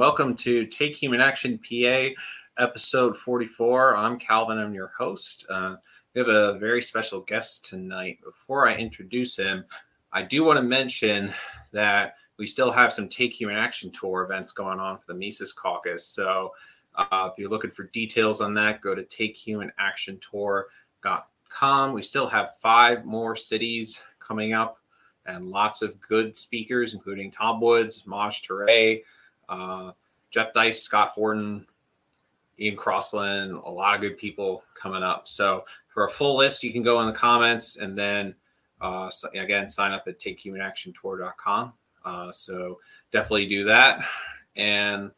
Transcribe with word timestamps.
Welcome 0.00 0.34
to 0.36 0.64
Take 0.64 0.96
Human 0.96 1.20
Action 1.20 1.58
PA, 1.58 2.08
episode 2.56 3.18
44. 3.18 3.98
I'm 3.98 4.18
Calvin. 4.18 4.56
I'm 4.56 4.72
your 4.72 4.90
host. 4.96 5.44
Uh, 5.50 5.76
we 6.14 6.20
have 6.20 6.28
a 6.28 6.58
very 6.58 6.80
special 6.80 7.20
guest 7.20 7.66
tonight. 7.66 8.18
Before 8.24 8.66
I 8.66 8.76
introduce 8.76 9.36
him, 9.36 9.66
I 10.10 10.22
do 10.22 10.42
want 10.42 10.56
to 10.56 10.62
mention 10.62 11.34
that 11.72 12.14
we 12.38 12.46
still 12.46 12.70
have 12.70 12.94
some 12.94 13.10
Take 13.10 13.38
Human 13.38 13.56
Action 13.56 13.90
Tour 13.90 14.22
events 14.22 14.52
going 14.52 14.80
on 14.80 14.96
for 14.96 15.04
the 15.06 15.12
Mises 15.12 15.52
Caucus. 15.52 16.06
So 16.06 16.54
uh, 16.94 17.28
if 17.30 17.38
you're 17.38 17.50
looking 17.50 17.70
for 17.70 17.84
details 17.88 18.40
on 18.40 18.54
that, 18.54 18.80
go 18.80 18.94
to 18.94 19.02
takehumanaction.tour.com. 19.02 21.92
We 21.92 22.00
still 22.00 22.26
have 22.26 22.56
five 22.62 23.04
more 23.04 23.36
cities 23.36 24.00
coming 24.18 24.54
up 24.54 24.78
and 25.26 25.48
lots 25.48 25.82
of 25.82 26.00
good 26.00 26.34
speakers, 26.34 26.94
including 26.94 27.30
Tom 27.30 27.60
Woods, 27.60 28.06
Maj 28.06 28.40
Toure, 28.40 29.02
uh, 29.50 29.92
Jeff 30.30 30.54
Deist, 30.54 30.82
Scott 30.82 31.10
Horton, 31.10 31.66
Ian 32.58 32.76
Crossland, 32.76 33.52
a 33.52 33.70
lot 33.70 33.94
of 33.94 34.00
good 34.00 34.16
people 34.16 34.64
coming 34.74 35.02
up. 35.02 35.28
So 35.28 35.64
for 35.88 36.06
a 36.06 36.10
full 36.10 36.36
list, 36.36 36.62
you 36.62 36.72
can 36.72 36.82
go 36.82 37.00
in 37.00 37.06
the 37.06 37.12
comments 37.12 37.76
and 37.76 37.98
then 37.98 38.34
uh, 38.80 39.10
so 39.10 39.28
again, 39.34 39.68
sign 39.68 39.92
up 39.92 40.08
at 40.08 40.18
takehumanaction.tour.com. 40.18 41.72
Uh, 42.04 42.30
so 42.30 42.80
definitely 43.12 43.46
do 43.46 43.64
that. 43.64 44.04
And 44.56 45.10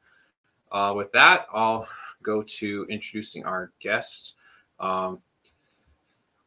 uh, 0.72 0.92
with 0.96 1.12
that, 1.12 1.46
I'll 1.52 1.86
go 2.22 2.42
to 2.42 2.86
introducing 2.88 3.44
our 3.44 3.70
guest. 3.80 4.34
Um, 4.80 5.20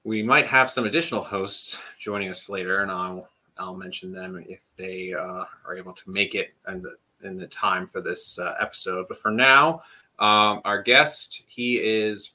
we 0.03 0.21
might 0.21 0.45
have 0.47 0.69
some 0.69 0.85
additional 0.85 1.23
hosts 1.23 1.81
joining 1.99 2.29
us 2.29 2.49
later, 2.49 2.81
and 2.81 2.91
I'll 2.91 3.27
I'll 3.57 3.75
mention 3.75 4.11
them 4.11 4.43
if 4.47 4.59
they 4.75 5.13
uh, 5.13 5.45
are 5.65 5.75
able 5.75 5.93
to 5.93 6.09
make 6.09 6.35
it 6.35 6.53
and 6.65 6.83
the 6.83 6.97
in 7.25 7.37
the 7.37 7.47
time 7.47 7.87
for 7.87 8.01
this 8.01 8.39
uh, 8.39 8.55
episode. 8.59 9.07
But 9.07 9.17
for 9.17 9.31
now, 9.31 9.81
um, 10.19 10.61
our 10.63 10.81
guest 10.81 11.43
he 11.47 11.77
is 11.77 12.31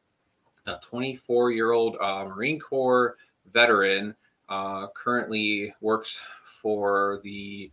a 0.66 0.76
24 0.82 1.52
year 1.52 1.72
old 1.72 1.96
uh, 2.00 2.24
Marine 2.24 2.60
Corps 2.60 3.16
veteran. 3.52 4.14
Uh, 4.48 4.88
currently 4.88 5.72
works 5.80 6.20
for 6.60 7.20
the 7.22 7.70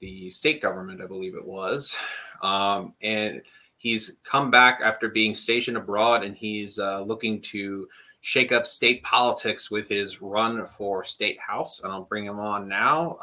the 0.00 0.30
state 0.30 0.62
government, 0.62 1.02
I 1.02 1.06
believe 1.06 1.34
it 1.34 1.44
was, 1.44 1.96
um, 2.42 2.94
and 3.02 3.42
he's 3.76 4.12
come 4.24 4.50
back 4.50 4.80
after 4.82 5.08
being 5.08 5.34
stationed 5.34 5.76
abroad, 5.76 6.24
and 6.24 6.36
he's 6.36 6.78
uh, 6.78 7.02
looking 7.02 7.40
to 7.42 7.88
shake 8.20 8.52
up 8.52 8.66
state 8.66 9.02
politics 9.02 9.70
with 9.70 9.88
his 9.88 10.20
run 10.20 10.66
for 10.66 11.04
state 11.04 11.40
house. 11.40 11.82
And 11.82 11.92
I'll 11.92 12.02
bring 12.02 12.24
him 12.24 12.38
on 12.38 12.68
now. 12.68 13.16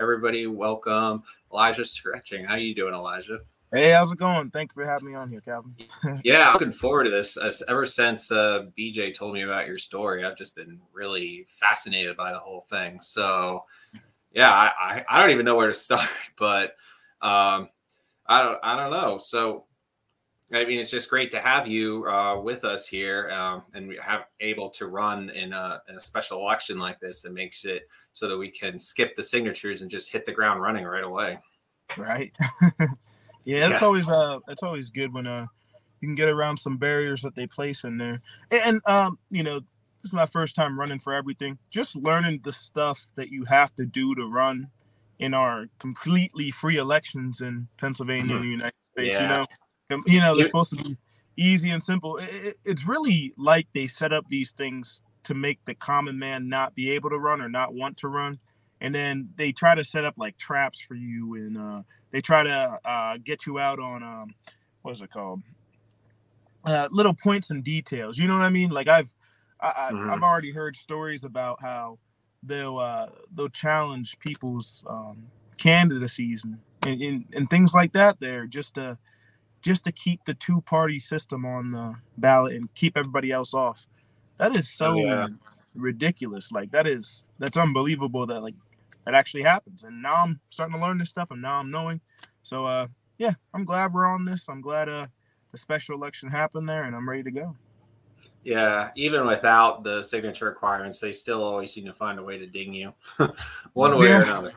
Everybody, 0.00 0.48
welcome 0.48 1.22
Elijah 1.52 1.84
Scretching. 1.84 2.44
How 2.44 2.56
you 2.56 2.74
doing, 2.74 2.94
Elijah? 2.94 3.38
Hey, 3.72 3.92
how's 3.92 4.10
it 4.10 4.18
going? 4.18 4.50
Thank 4.50 4.72
you 4.72 4.82
for 4.82 4.90
having 4.90 5.08
me 5.08 5.14
on 5.14 5.30
here, 5.30 5.40
Calvin. 5.40 5.76
yeah, 6.24 6.48
I'm 6.48 6.54
looking 6.54 6.72
forward 6.72 7.04
to 7.04 7.10
this. 7.10 7.36
As, 7.36 7.62
ever 7.68 7.86
since 7.86 8.32
uh, 8.32 8.66
BJ 8.76 9.14
told 9.14 9.34
me 9.34 9.42
about 9.42 9.68
your 9.68 9.78
story, 9.78 10.24
I've 10.24 10.36
just 10.36 10.56
been 10.56 10.80
really 10.92 11.46
fascinated 11.48 12.16
by 12.16 12.32
the 12.32 12.38
whole 12.40 12.66
thing. 12.68 13.00
So, 13.00 13.64
yeah, 14.32 14.50
I, 14.50 14.72
I, 14.80 15.04
I 15.08 15.20
don't 15.20 15.30
even 15.30 15.44
know 15.44 15.54
where 15.54 15.68
to 15.68 15.74
start, 15.74 16.08
but 16.36 16.70
um, 17.22 17.68
I 18.26 18.42
don't 18.42 18.58
I 18.64 18.76
don't 18.76 18.90
know. 18.90 19.18
So, 19.18 19.66
I 20.52 20.64
mean, 20.64 20.78
it's 20.78 20.90
just 20.90 21.08
great 21.08 21.30
to 21.30 21.40
have 21.40 21.66
you 21.66 22.06
uh, 22.06 22.38
with 22.38 22.64
us 22.64 22.86
here 22.86 23.30
um, 23.30 23.62
and 23.72 23.88
we 23.88 23.96
have 23.96 24.26
able 24.40 24.68
to 24.70 24.86
run 24.86 25.30
in 25.30 25.52
a, 25.54 25.80
in 25.88 25.96
a 25.96 26.00
special 26.00 26.38
election 26.40 26.78
like 26.78 27.00
this 27.00 27.22
that 27.22 27.32
makes 27.32 27.64
it 27.64 27.88
so 28.12 28.28
that 28.28 28.36
we 28.36 28.50
can 28.50 28.78
skip 28.78 29.16
the 29.16 29.22
signatures 29.22 29.80
and 29.82 29.90
just 29.90 30.12
hit 30.12 30.26
the 30.26 30.32
ground 30.32 30.60
running 30.60 30.84
right 30.84 31.04
away. 31.04 31.38
Right. 31.96 32.32
yeah, 33.44 33.68
it's 33.68 33.70
yeah. 33.70 33.78
always 33.80 34.08
uh, 34.08 34.38
it's 34.48 34.62
always 34.62 34.90
good 34.90 35.14
when 35.14 35.26
uh, 35.26 35.46
you 36.00 36.08
can 36.08 36.14
get 36.14 36.28
around 36.28 36.58
some 36.58 36.76
barriers 36.76 37.22
that 37.22 37.34
they 37.34 37.46
place 37.46 37.84
in 37.84 37.96
there. 37.96 38.20
And, 38.50 38.62
and 38.64 38.80
um, 38.86 39.18
you 39.30 39.42
know, 39.42 39.60
this 39.60 40.10
is 40.10 40.12
my 40.12 40.26
first 40.26 40.54
time 40.54 40.78
running 40.78 40.98
for 40.98 41.14
everything. 41.14 41.58
Just 41.70 41.96
learning 41.96 42.40
the 42.44 42.52
stuff 42.52 43.06
that 43.14 43.30
you 43.30 43.44
have 43.46 43.74
to 43.76 43.86
do 43.86 44.14
to 44.14 44.26
run 44.26 44.68
in 45.18 45.32
our 45.32 45.66
completely 45.78 46.50
free 46.50 46.76
elections 46.76 47.40
in 47.40 47.66
Pennsylvania 47.78 48.24
mm-hmm. 48.24 48.34
and 48.34 48.44
the 48.44 48.48
United 48.48 48.74
States. 48.92 49.08
Yeah. 49.08 49.22
You 49.22 49.28
know 49.28 49.46
you 50.06 50.20
know, 50.20 50.36
they're 50.36 50.46
supposed 50.46 50.70
to 50.70 50.82
be 50.82 50.96
easy 51.36 51.70
and 51.70 51.82
simple. 51.82 52.18
It, 52.18 52.58
it's 52.64 52.86
really 52.86 53.32
like 53.36 53.66
they 53.74 53.86
set 53.86 54.12
up 54.12 54.26
these 54.28 54.52
things 54.52 55.00
to 55.24 55.34
make 55.34 55.64
the 55.64 55.74
common 55.74 56.18
man 56.18 56.48
not 56.48 56.74
be 56.74 56.90
able 56.90 57.10
to 57.10 57.18
run 57.18 57.40
or 57.40 57.48
not 57.48 57.74
want 57.74 57.96
to 57.98 58.08
run. 58.08 58.38
And 58.80 58.94
then 58.94 59.30
they 59.36 59.52
try 59.52 59.74
to 59.74 59.82
set 59.82 60.04
up 60.04 60.14
like 60.16 60.36
traps 60.36 60.80
for 60.80 60.94
you 60.94 61.34
and 61.34 61.56
uh, 61.56 61.82
they 62.10 62.20
try 62.20 62.42
to 62.42 62.78
uh, 62.84 63.16
get 63.24 63.46
you 63.46 63.58
out 63.58 63.78
on, 63.78 64.02
um, 64.02 64.34
what 64.82 64.92
is 64.92 65.00
it 65.00 65.10
called? 65.10 65.42
Uh, 66.64 66.88
little 66.90 67.14
points 67.14 67.50
and 67.50 67.64
details. 67.64 68.18
You 68.18 68.26
know 68.28 68.34
what 68.34 68.44
I 68.44 68.50
mean? 68.50 68.70
Like 68.70 68.88
I've, 68.88 69.12
I, 69.60 69.72
have 69.76 69.92
mm-hmm. 69.94 70.10
I've 70.10 70.22
already 70.22 70.52
heard 70.52 70.76
stories 70.76 71.24
about 71.24 71.60
how 71.62 71.98
they'll, 72.42 72.78
uh, 72.78 73.06
they'll 73.34 73.48
challenge 73.48 74.18
people's 74.18 74.84
um, 74.86 75.26
candidacies 75.56 76.44
and, 76.44 76.58
and, 76.82 77.24
and 77.34 77.48
things 77.48 77.72
like 77.72 77.92
that 77.94 78.20
there 78.20 78.46
just 78.46 78.74
to, 78.74 78.98
just 79.64 79.82
to 79.84 79.92
keep 79.92 80.22
the 80.26 80.34
two 80.34 80.60
party 80.60 81.00
system 81.00 81.46
on 81.46 81.72
the 81.72 81.94
ballot 82.18 82.54
and 82.54 82.72
keep 82.74 82.98
everybody 82.98 83.32
else 83.32 83.54
off. 83.54 83.86
That 84.36 84.54
is 84.56 84.68
so 84.68 84.96
yeah. 84.96 85.28
ridiculous. 85.74 86.52
Like 86.52 86.70
that 86.72 86.86
is 86.86 87.26
that's 87.38 87.56
unbelievable 87.56 88.26
that 88.26 88.42
like 88.42 88.54
that 89.06 89.14
actually 89.14 89.42
happens. 89.42 89.82
And 89.82 90.02
now 90.02 90.16
I'm 90.16 90.38
starting 90.50 90.74
to 90.76 90.80
learn 90.80 90.98
this 90.98 91.08
stuff 91.08 91.30
and 91.30 91.40
now 91.40 91.54
I'm 91.54 91.70
knowing. 91.70 92.00
So 92.42 92.66
uh 92.66 92.88
yeah, 93.16 93.32
I'm 93.54 93.64
glad 93.64 93.94
we're 93.94 94.06
on 94.06 94.26
this. 94.26 94.46
I'm 94.48 94.60
glad 94.60 94.88
uh 94.88 95.06
the 95.50 95.56
special 95.56 95.94
election 95.94 96.28
happened 96.28 96.68
there 96.68 96.84
and 96.84 96.94
I'm 96.94 97.08
ready 97.08 97.22
to 97.22 97.30
go. 97.30 97.56
Yeah, 98.42 98.90
even 98.96 99.26
without 99.26 99.82
the 99.82 100.02
signature 100.02 100.44
requirements, 100.44 101.00
they 101.00 101.12
still 101.12 101.42
always 101.42 101.72
seem 101.72 101.86
to 101.86 101.94
find 101.94 102.18
a 102.18 102.22
way 102.22 102.36
to 102.36 102.46
ding 102.46 102.74
you 102.74 102.92
one 103.72 103.98
way 103.98 104.08
yeah. 104.08 104.20
or 104.20 104.22
another. 104.24 104.52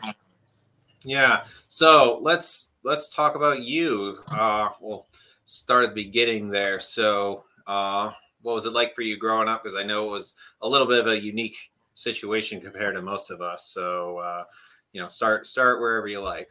Yeah. 1.03 1.45
So 1.69 2.19
let's 2.21 2.71
let's 2.87 3.13
talk 3.13 3.35
about 3.35 3.59
you. 3.63 4.17
Uh, 4.31 4.69
we'll 4.79 5.07
start 5.45 5.83
at 5.83 5.93
the 5.93 6.03
beginning 6.05 6.49
there. 6.49 6.79
So, 6.79 7.43
uh, 7.67 8.11
what 8.41 8.55
was 8.55 8.65
it 8.65 8.71
like 8.71 8.95
for 8.95 9.01
you 9.01 9.17
growing 9.17 9.49
up? 9.49 9.61
Because 9.61 9.77
I 9.77 9.83
know 9.83 10.07
it 10.07 10.11
was 10.11 10.35
a 10.61 10.67
little 10.67 10.87
bit 10.87 10.99
of 10.99 11.07
a 11.07 11.21
unique 11.21 11.57
situation 11.95 12.61
compared 12.61 12.95
to 12.95 13.01
most 13.01 13.29
of 13.29 13.41
us. 13.41 13.65
So, 13.65 14.19
uh, 14.19 14.45
you 14.93 15.01
know, 15.01 15.09
start 15.09 15.45
start 15.45 15.81
wherever 15.81 16.07
you 16.07 16.21
like. 16.21 16.47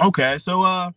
Okay. 0.00 0.38
So, 0.38 0.62
uh, 0.62 0.92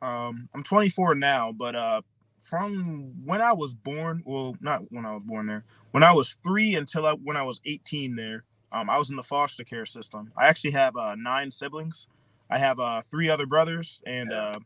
um, 0.00 0.48
I'm 0.54 0.62
24 0.62 1.14
now, 1.14 1.52
but 1.52 1.76
uh, 1.76 2.00
from 2.40 3.12
when 3.24 3.42
I 3.42 3.52
was 3.52 3.74
born, 3.74 4.22
well, 4.24 4.56
not 4.60 4.90
when 4.90 5.04
I 5.04 5.14
was 5.14 5.24
born 5.24 5.46
there, 5.46 5.64
when 5.90 6.02
I 6.02 6.12
was 6.12 6.36
three 6.42 6.76
until 6.76 7.06
I, 7.06 7.12
when 7.12 7.36
I 7.36 7.42
was 7.42 7.60
18 7.66 8.16
there, 8.16 8.44
um, 8.72 8.88
I 8.88 8.96
was 8.96 9.10
in 9.10 9.16
the 9.16 9.22
foster 9.22 9.64
care 9.64 9.86
system. 9.86 10.32
I 10.38 10.46
actually 10.46 10.72
have 10.72 10.96
uh, 10.96 11.16
nine 11.16 11.50
siblings. 11.50 12.06
I 12.50 12.58
have 12.58 12.78
uh, 12.78 13.02
three 13.10 13.28
other 13.28 13.46
brothers 13.46 14.00
and 14.06 14.32
uh, 14.32 14.58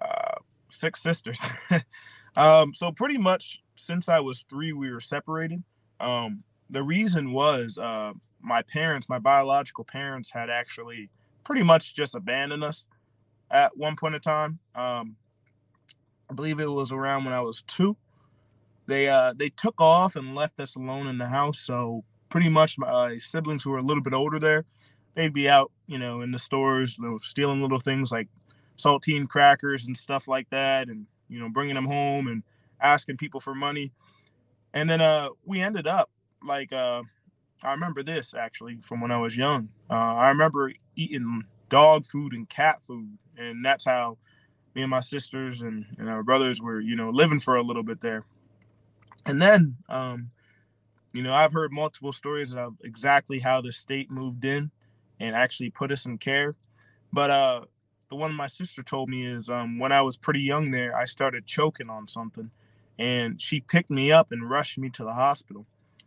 uh, 0.00 0.34
six 0.70 1.02
sisters. 1.02 1.38
um, 2.36 2.72
so 2.74 2.92
pretty 2.92 3.18
much 3.18 3.62
since 3.76 4.08
I 4.08 4.20
was 4.20 4.44
three, 4.48 4.72
we 4.72 4.90
were 4.90 5.00
separated. 5.00 5.62
Um, 6.00 6.40
the 6.70 6.82
reason 6.82 7.32
was 7.32 7.78
uh, 7.78 8.12
my 8.40 8.62
parents, 8.62 9.08
my 9.08 9.18
biological 9.18 9.84
parents, 9.84 10.30
had 10.30 10.50
actually 10.50 11.10
pretty 11.44 11.62
much 11.62 11.94
just 11.94 12.14
abandoned 12.14 12.64
us 12.64 12.86
at 13.50 13.76
one 13.76 13.96
point 13.96 14.14
in 14.14 14.20
time. 14.20 14.58
Um, 14.74 15.16
I 16.30 16.34
believe 16.34 16.60
it 16.60 16.70
was 16.70 16.92
around 16.92 17.24
when 17.24 17.34
I 17.34 17.40
was 17.40 17.62
two. 17.62 17.96
They 18.86 19.08
uh, 19.08 19.34
they 19.36 19.50
took 19.50 19.80
off 19.80 20.16
and 20.16 20.34
left 20.34 20.60
us 20.60 20.76
alone 20.76 21.06
in 21.06 21.18
the 21.18 21.26
house. 21.26 21.58
So 21.60 22.04
pretty 22.28 22.48
much 22.48 22.78
my 22.78 23.18
siblings 23.18 23.62
who 23.62 23.70
were 23.70 23.78
a 23.78 23.84
little 23.84 24.02
bit 24.02 24.14
older 24.14 24.38
there, 24.38 24.64
they'd 25.14 25.32
be 25.32 25.48
out, 25.48 25.70
you 25.90 25.98
know, 25.98 26.20
in 26.20 26.30
the 26.30 26.38
stores, 26.38 26.96
you 26.96 27.04
know, 27.04 27.18
stealing 27.20 27.60
little 27.60 27.80
things 27.80 28.12
like 28.12 28.28
saltine 28.78 29.28
crackers 29.28 29.88
and 29.88 29.96
stuff 29.96 30.28
like 30.28 30.48
that, 30.50 30.88
and 30.88 31.04
you 31.28 31.40
know, 31.40 31.48
bringing 31.48 31.74
them 31.74 31.84
home 31.84 32.28
and 32.28 32.44
asking 32.80 33.16
people 33.16 33.40
for 33.40 33.56
money. 33.56 33.90
And 34.72 34.88
then 34.88 35.00
uh, 35.00 35.30
we 35.44 35.60
ended 35.60 35.88
up 35.88 36.08
like 36.44 36.72
uh, 36.72 37.02
I 37.64 37.72
remember 37.72 38.04
this 38.04 38.34
actually 38.34 38.78
from 38.82 39.00
when 39.00 39.10
I 39.10 39.18
was 39.18 39.36
young. 39.36 39.68
Uh, 39.90 39.94
I 39.94 40.28
remember 40.28 40.72
eating 40.94 41.42
dog 41.68 42.06
food 42.06 42.34
and 42.34 42.48
cat 42.48 42.76
food, 42.86 43.18
and 43.36 43.64
that's 43.64 43.84
how 43.84 44.16
me 44.76 44.82
and 44.82 44.90
my 44.90 45.00
sisters 45.00 45.62
and, 45.62 45.84
and 45.98 46.08
our 46.08 46.22
brothers 46.22 46.62
were, 46.62 46.80
you 46.80 46.94
know, 46.94 47.10
living 47.10 47.40
for 47.40 47.56
a 47.56 47.62
little 47.62 47.82
bit 47.82 48.00
there. 48.00 48.24
And 49.26 49.42
then, 49.42 49.76
um, 49.88 50.30
you 51.12 51.22
know, 51.22 51.34
I've 51.34 51.52
heard 51.52 51.72
multiple 51.72 52.12
stories 52.12 52.54
of 52.54 52.76
exactly 52.84 53.40
how 53.40 53.60
the 53.60 53.72
state 53.72 54.08
moved 54.08 54.44
in 54.44 54.70
and 55.20 55.36
actually 55.36 55.70
put 55.70 55.92
us 55.92 56.06
in 56.06 56.18
care. 56.18 56.54
But 57.12 57.30
uh, 57.30 57.60
the 58.08 58.16
one 58.16 58.34
my 58.34 58.46
sister 58.46 58.82
told 58.82 59.08
me 59.08 59.26
is 59.26 59.48
um, 59.48 59.78
when 59.78 59.92
I 59.92 60.02
was 60.02 60.16
pretty 60.16 60.40
young 60.40 60.70
there, 60.70 60.96
I 60.96 61.04
started 61.04 61.46
choking 61.46 61.90
on 61.90 62.08
something, 62.08 62.50
and 62.98 63.40
she 63.40 63.60
picked 63.60 63.90
me 63.90 64.10
up 64.10 64.32
and 64.32 64.48
rushed 64.48 64.78
me 64.78 64.90
to 64.90 65.04
the 65.04 65.12
hospital 65.12 65.66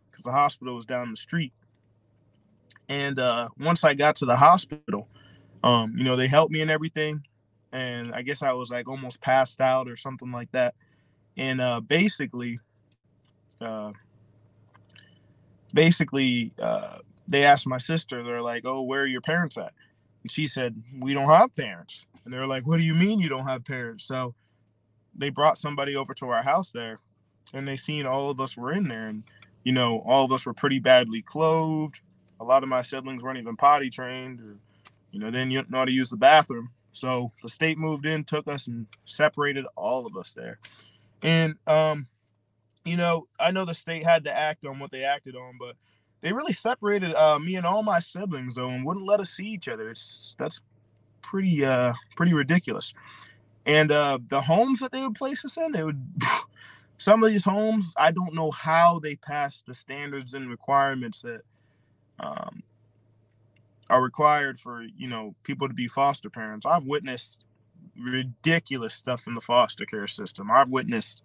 because 0.09 0.23
the 0.25 0.31
hospital 0.31 0.75
was 0.75 0.85
down 0.85 1.11
the 1.11 1.17
street. 1.17 1.53
And 2.89 3.17
uh, 3.17 3.49
once 3.57 3.83
I 3.83 3.93
got 3.93 4.17
to 4.17 4.25
the 4.25 4.35
hospital, 4.35 5.07
um, 5.63 5.95
you 5.97 6.03
know, 6.03 6.15
they 6.15 6.27
helped 6.27 6.51
me 6.51 6.61
and 6.61 6.69
everything. 6.69 7.25
And 7.71 8.13
I 8.13 8.21
guess 8.21 8.43
I 8.43 8.51
was 8.51 8.69
like 8.69 8.87
almost 8.87 9.21
passed 9.21 9.61
out 9.61 9.87
or 9.87 9.95
something 9.95 10.31
like 10.31 10.51
that. 10.51 10.75
And 11.37 11.59
uh, 11.59 11.79
basically, 11.79 12.59
uh, 13.61 13.93
basically, 15.73 16.51
uh, 16.61 16.97
they 17.27 17.43
asked 17.43 17.67
my 17.67 17.77
sister, 17.77 18.23
they're 18.23 18.41
like, 18.41 18.65
oh, 18.65 18.81
where 18.81 19.01
are 19.01 19.07
your 19.07 19.21
parents 19.21 19.57
at? 19.57 19.73
And 20.23 20.31
she 20.31 20.47
said, 20.47 20.81
we 20.99 21.13
don't 21.13 21.29
have 21.29 21.55
parents. 21.55 22.05
And 22.25 22.33
they're 22.33 22.47
like, 22.47 22.65
what 22.65 22.77
do 22.77 22.83
you 22.83 22.93
mean 22.93 23.19
you 23.19 23.29
don't 23.29 23.47
have 23.47 23.65
parents? 23.65 24.05
So 24.05 24.35
they 25.15 25.29
brought 25.29 25.57
somebody 25.57 25.95
over 25.95 26.13
to 26.15 26.29
our 26.29 26.43
house 26.43 26.71
there 26.71 26.99
and 27.53 27.67
they 27.67 27.77
seen 27.77 28.05
all 28.05 28.29
of 28.29 28.41
us 28.41 28.57
were 28.57 28.73
in 28.73 28.87
there. 28.87 29.07
And 29.07 29.23
you 29.63 29.71
know, 29.71 29.99
all 30.05 30.25
of 30.25 30.31
us 30.31 30.45
were 30.45 30.53
pretty 30.53 30.79
badly 30.79 31.21
clothed. 31.21 32.01
A 32.39 32.43
lot 32.43 32.63
of 32.63 32.69
my 32.69 32.81
siblings 32.81 33.23
weren't 33.23 33.37
even 33.37 33.55
potty 33.55 33.89
trained, 33.89 34.41
or 34.41 34.57
you 35.11 35.19
know, 35.19 35.31
they 35.31 35.39
didn't 35.39 35.69
know 35.69 35.77
how 35.79 35.85
to 35.85 35.91
use 35.91 36.09
the 36.09 36.17
bathroom. 36.17 36.69
So 36.91 37.31
the 37.41 37.49
state 37.49 37.77
moved 37.77 38.05
in, 38.05 38.23
took 38.23 38.47
us, 38.47 38.67
and 38.67 38.87
separated 39.05 39.65
all 39.75 40.05
of 40.05 40.17
us 40.17 40.33
there. 40.33 40.59
And 41.21 41.55
um, 41.67 42.07
you 42.83 42.97
know, 42.97 43.27
I 43.39 43.51
know 43.51 43.65
the 43.65 43.73
state 43.73 44.03
had 44.03 44.25
to 44.25 44.35
act 44.35 44.65
on 44.65 44.79
what 44.79 44.91
they 44.91 45.03
acted 45.03 45.35
on, 45.35 45.57
but 45.59 45.75
they 46.23 46.33
really 46.33 46.53
separated 46.53 47.13
uh, 47.13 47.37
me 47.37 47.57
and 47.57 47.67
all 47.67 47.83
my 47.83 47.99
siblings 47.99 48.55
though, 48.55 48.69
and 48.69 48.85
wouldn't 48.85 49.05
let 49.05 49.19
us 49.19 49.29
see 49.31 49.45
each 49.45 49.67
other. 49.67 49.91
It's 49.91 50.35
that's 50.39 50.61
pretty 51.21 51.63
uh 51.63 51.93
pretty 52.15 52.33
ridiculous. 52.33 52.93
And 53.65 53.91
uh 53.91 54.19
the 54.29 54.41
homes 54.41 54.79
that 54.79 54.91
they 54.91 55.01
would 55.01 55.15
place 55.15 55.45
us 55.45 55.57
in, 55.57 55.73
they 55.73 55.83
would 55.83 56.01
some 56.97 57.23
of 57.23 57.29
these 57.31 57.43
homes, 57.43 57.93
I 57.97 58.11
don't 58.11 58.33
know 58.33 58.51
how 58.51 58.99
they 58.99 59.15
pass 59.17 59.63
the 59.67 59.73
standards 59.73 60.33
and 60.33 60.49
requirements 60.49 61.21
that 61.23 61.41
um, 62.19 62.63
are 63.89 64.01
required 64.01 64.59
for 64.59 64.83
you 64.97 65.09
know 65.09 65.35
people 65.43 65.67
to 65.67 65.73
be 65.73 65.87
foster 65.87 66.29
parents. 66.29 66.65
I've 66.65 66.85
witnessed 66.85 67.45
ridiculous 67.99 68.93
stuff 68.93 69.27
in 69.27 69.35
the 69.35 69.41
foster 69.41 69.85
care 69.85 70.07
system. 70.07 70.49
I've 70.49 70.69
witnessed 70.69 71.21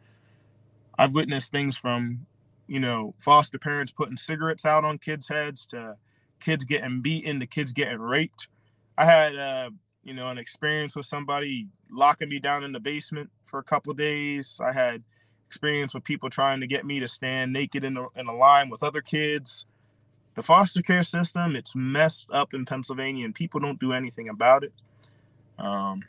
I've 0.98 1.14
witnessed 1.14 1.52
things 1.52 1.76
from 1.76 2.26
you 2.68 2.78
know 2.78 3.14
foster 3.18 3.58
parents 3.58 3.90
putting 3.90 4.16
cigarettes 4.16 4.64
out 4.64 4.84
on 4.84 4.98
kids' 4.98 5.26
heads 5.26 5.66
to 5.66 5.96
kids 6.38 6.64
getting 6.64 7.00
beaten 7.00 7.40
to 7.40 7.46
kids 7.46 7.72
getting 7.72 7.98
raped. 7.98 8.48
I 8.96 9.04
had 9.04 9.36
uh, 9.36 9.70
you 10.04 10.14
know 10.14 10.28
an 10.28 10.38
experience 10.38 10.94
with 10.94 11.06
somebody 11.06 11.66
locking 11.90 12.28
me 12.28 12.38
down 12.38 12.62
in 12.62 12.72
the 12.72 12.80
basement 12.80 13.30
for 13.44 13.58
a 13.58 13.64
couple 13.64 13.92
days. 13.94 14.60
I 14.64 14.72
had 14.72 15.02
experience 15.48 15.94
with 15.94 16.04
people 16.04 16.28
trying 16.28 16.60
to 16.60 16.66
get 16.66 16.84
me 16.84 17.00
to 17.00 17.08
stand 17.08 17.52
naked 17.52 17.82
in 17.82 17.96
a, 17.96 18.06
in 18.16 18.26
a 18.26 18.36
line 18.36 18.68
with 18.68 18.82
other 18.82 19.00
kids. 19.00 19.64
The 20.34 20.42
foster 20.42 20.82
care 20.82 21.02
system, 21.02 21.56
it's 21.56 21.74
messed 21.74 22.30
up 22.30 22.52
in 22.52 22.66
Pennsylvania 22.66 23.24
and 23.24 23.34
people 23.34 23.58
don't 23.58 23.80
do 23.80 23.92
anything 23.92 24.28
about 24.28 24.62
it. 24.62 24.74
Um, 25.58 26.04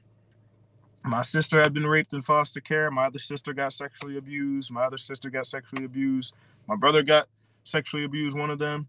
my 1.04 1.22
sister 1.22 1.62
had 1.62 1.74
been 1.74 1.88
raped 1.88 2.14
in 2.14 2.22
foster 2.22 2.60
care. 2.60 2.92
My 2.92 3.06
other 3.06 3.20
sister 3.20 3.54
got 3.54 3.74
sexually 3.74 4.18
abused. 4.18 4.72
My 4.72 4.84
other 4.84 4.98
sister 4.98 5.30
got 5.30 5.48
sexually 5.48 5.86
abused. 5.86 6.34
My 6.68 6.76
brother 6.76 7.04
got 7.04 7.28
sexually 7.64 8.04
abused. 8.04 8.38
One 8.38 8.50
of 8.50 8.60
them. 8.60 8.88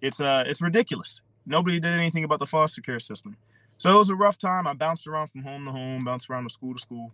It's 0.00 0.20
uh, 0.20 0.44
it's 0.46 0.60
ridiculous. 0.60 1.20
Nobody 1.46 1.78
did 1.78 1.92
anything 1.92 2.24
about 2.24 2.40
the 2.40 2.46
foster 2.46 2.80
care 2.80 3.00
system. 3.00 3.36
So 3.78 3.94
it 3.94 3.98
was 3.98 4.10
a 4.10 4.14
rough 4.14 4.38
time. 4.38 4.66
I 4.66 4.74
bounced 4.74 5.06
around 5.06 5.28
from 5.28 5.42
home 5.42 5.64
to 5.64 5.72
home, 5.72 6.04
bounced 6.04 6.30
around 6.30 6.44
to 6.44 6.50
school 6.50 6.74
to 6.74 6.80
school, 6.80 7.12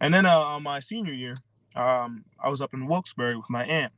and 0.00 0.12
then 0.12 0.26
uh, 0.26 0.38
on 0.38 0.62
my 0.62 0.80
senior 0.80 1.12
year, 1.12 1.36
um, 1.76 2.24
I 2.42 2.48
was 2.48 2.60
up 2.60 2.74
in 2.74 2.86
Wilkes-Barre 2.86 3.36
with 3.36 3.50
my 3.50 3.64
aunt. 3.64 3.92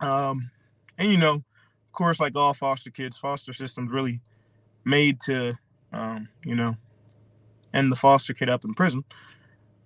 Um, 0.00 0.50
and 0.98 1.10
you 1.10 1.16
know, 1.16 1.34
of 1.34 1.92
course, 1.92 2.20
like 2.20 2.36
all 2.36 2.54
foster 2.54 2.90
kids, 2.90 3.16
foster 3.16 3.52
systems 3.52 3.90
really 3.90 4.20
made 4.84 5.20
to, 5.22 5.54
um, 5.92 6.28
you 6.44 6.54
know, 6.54 6.74
end 7.74 7.90
the 7.90 7.96
foster 7.96 8.34
kid 8.34 8.48
up 8.48 8.64
in 8.64 8.74
prison. 8.74 9.04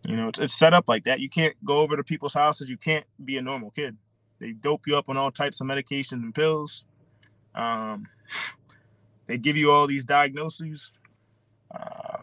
You 0.07 0.17
know, 0.17 0.29
it's, 0.29 0.39
it's 0.39 0.55
set 0.59 0.75
up 0.75 0.89
like 0.89 1.05
that. 1.05 1.21
You 1.21 1.31
can't 1.31 1.55
go 1.65 1.79
over 1.79 1.97
to 1.97 2.05
people's 2.05 2.35
houses. 2.35 2.69
You 2.69 2.77
can't 2.77 3.07
be 3.25 3.39
a 3.39 3.43
normal 3.43 3.71
kid. 3.71 3.97
They 4.39 4.53
dope 4.53 4.87
you 4.87 4.97
up 4.97 5.09
on 5.09 5.17
all 5.17 5.31
types 5.31 5.61
of 5.61 5.67
medications 5.67 6.23
and 6.23 6.35
pills. 6.35 6.85
Um, 7.55 8.07
they 9.27 9.39
give 9.39 9.57
you 9.57 9.71
all 9.71 9.87
these 9.87 10.05
diagnoses, 10.05 10.99
uh, 11.75 12.19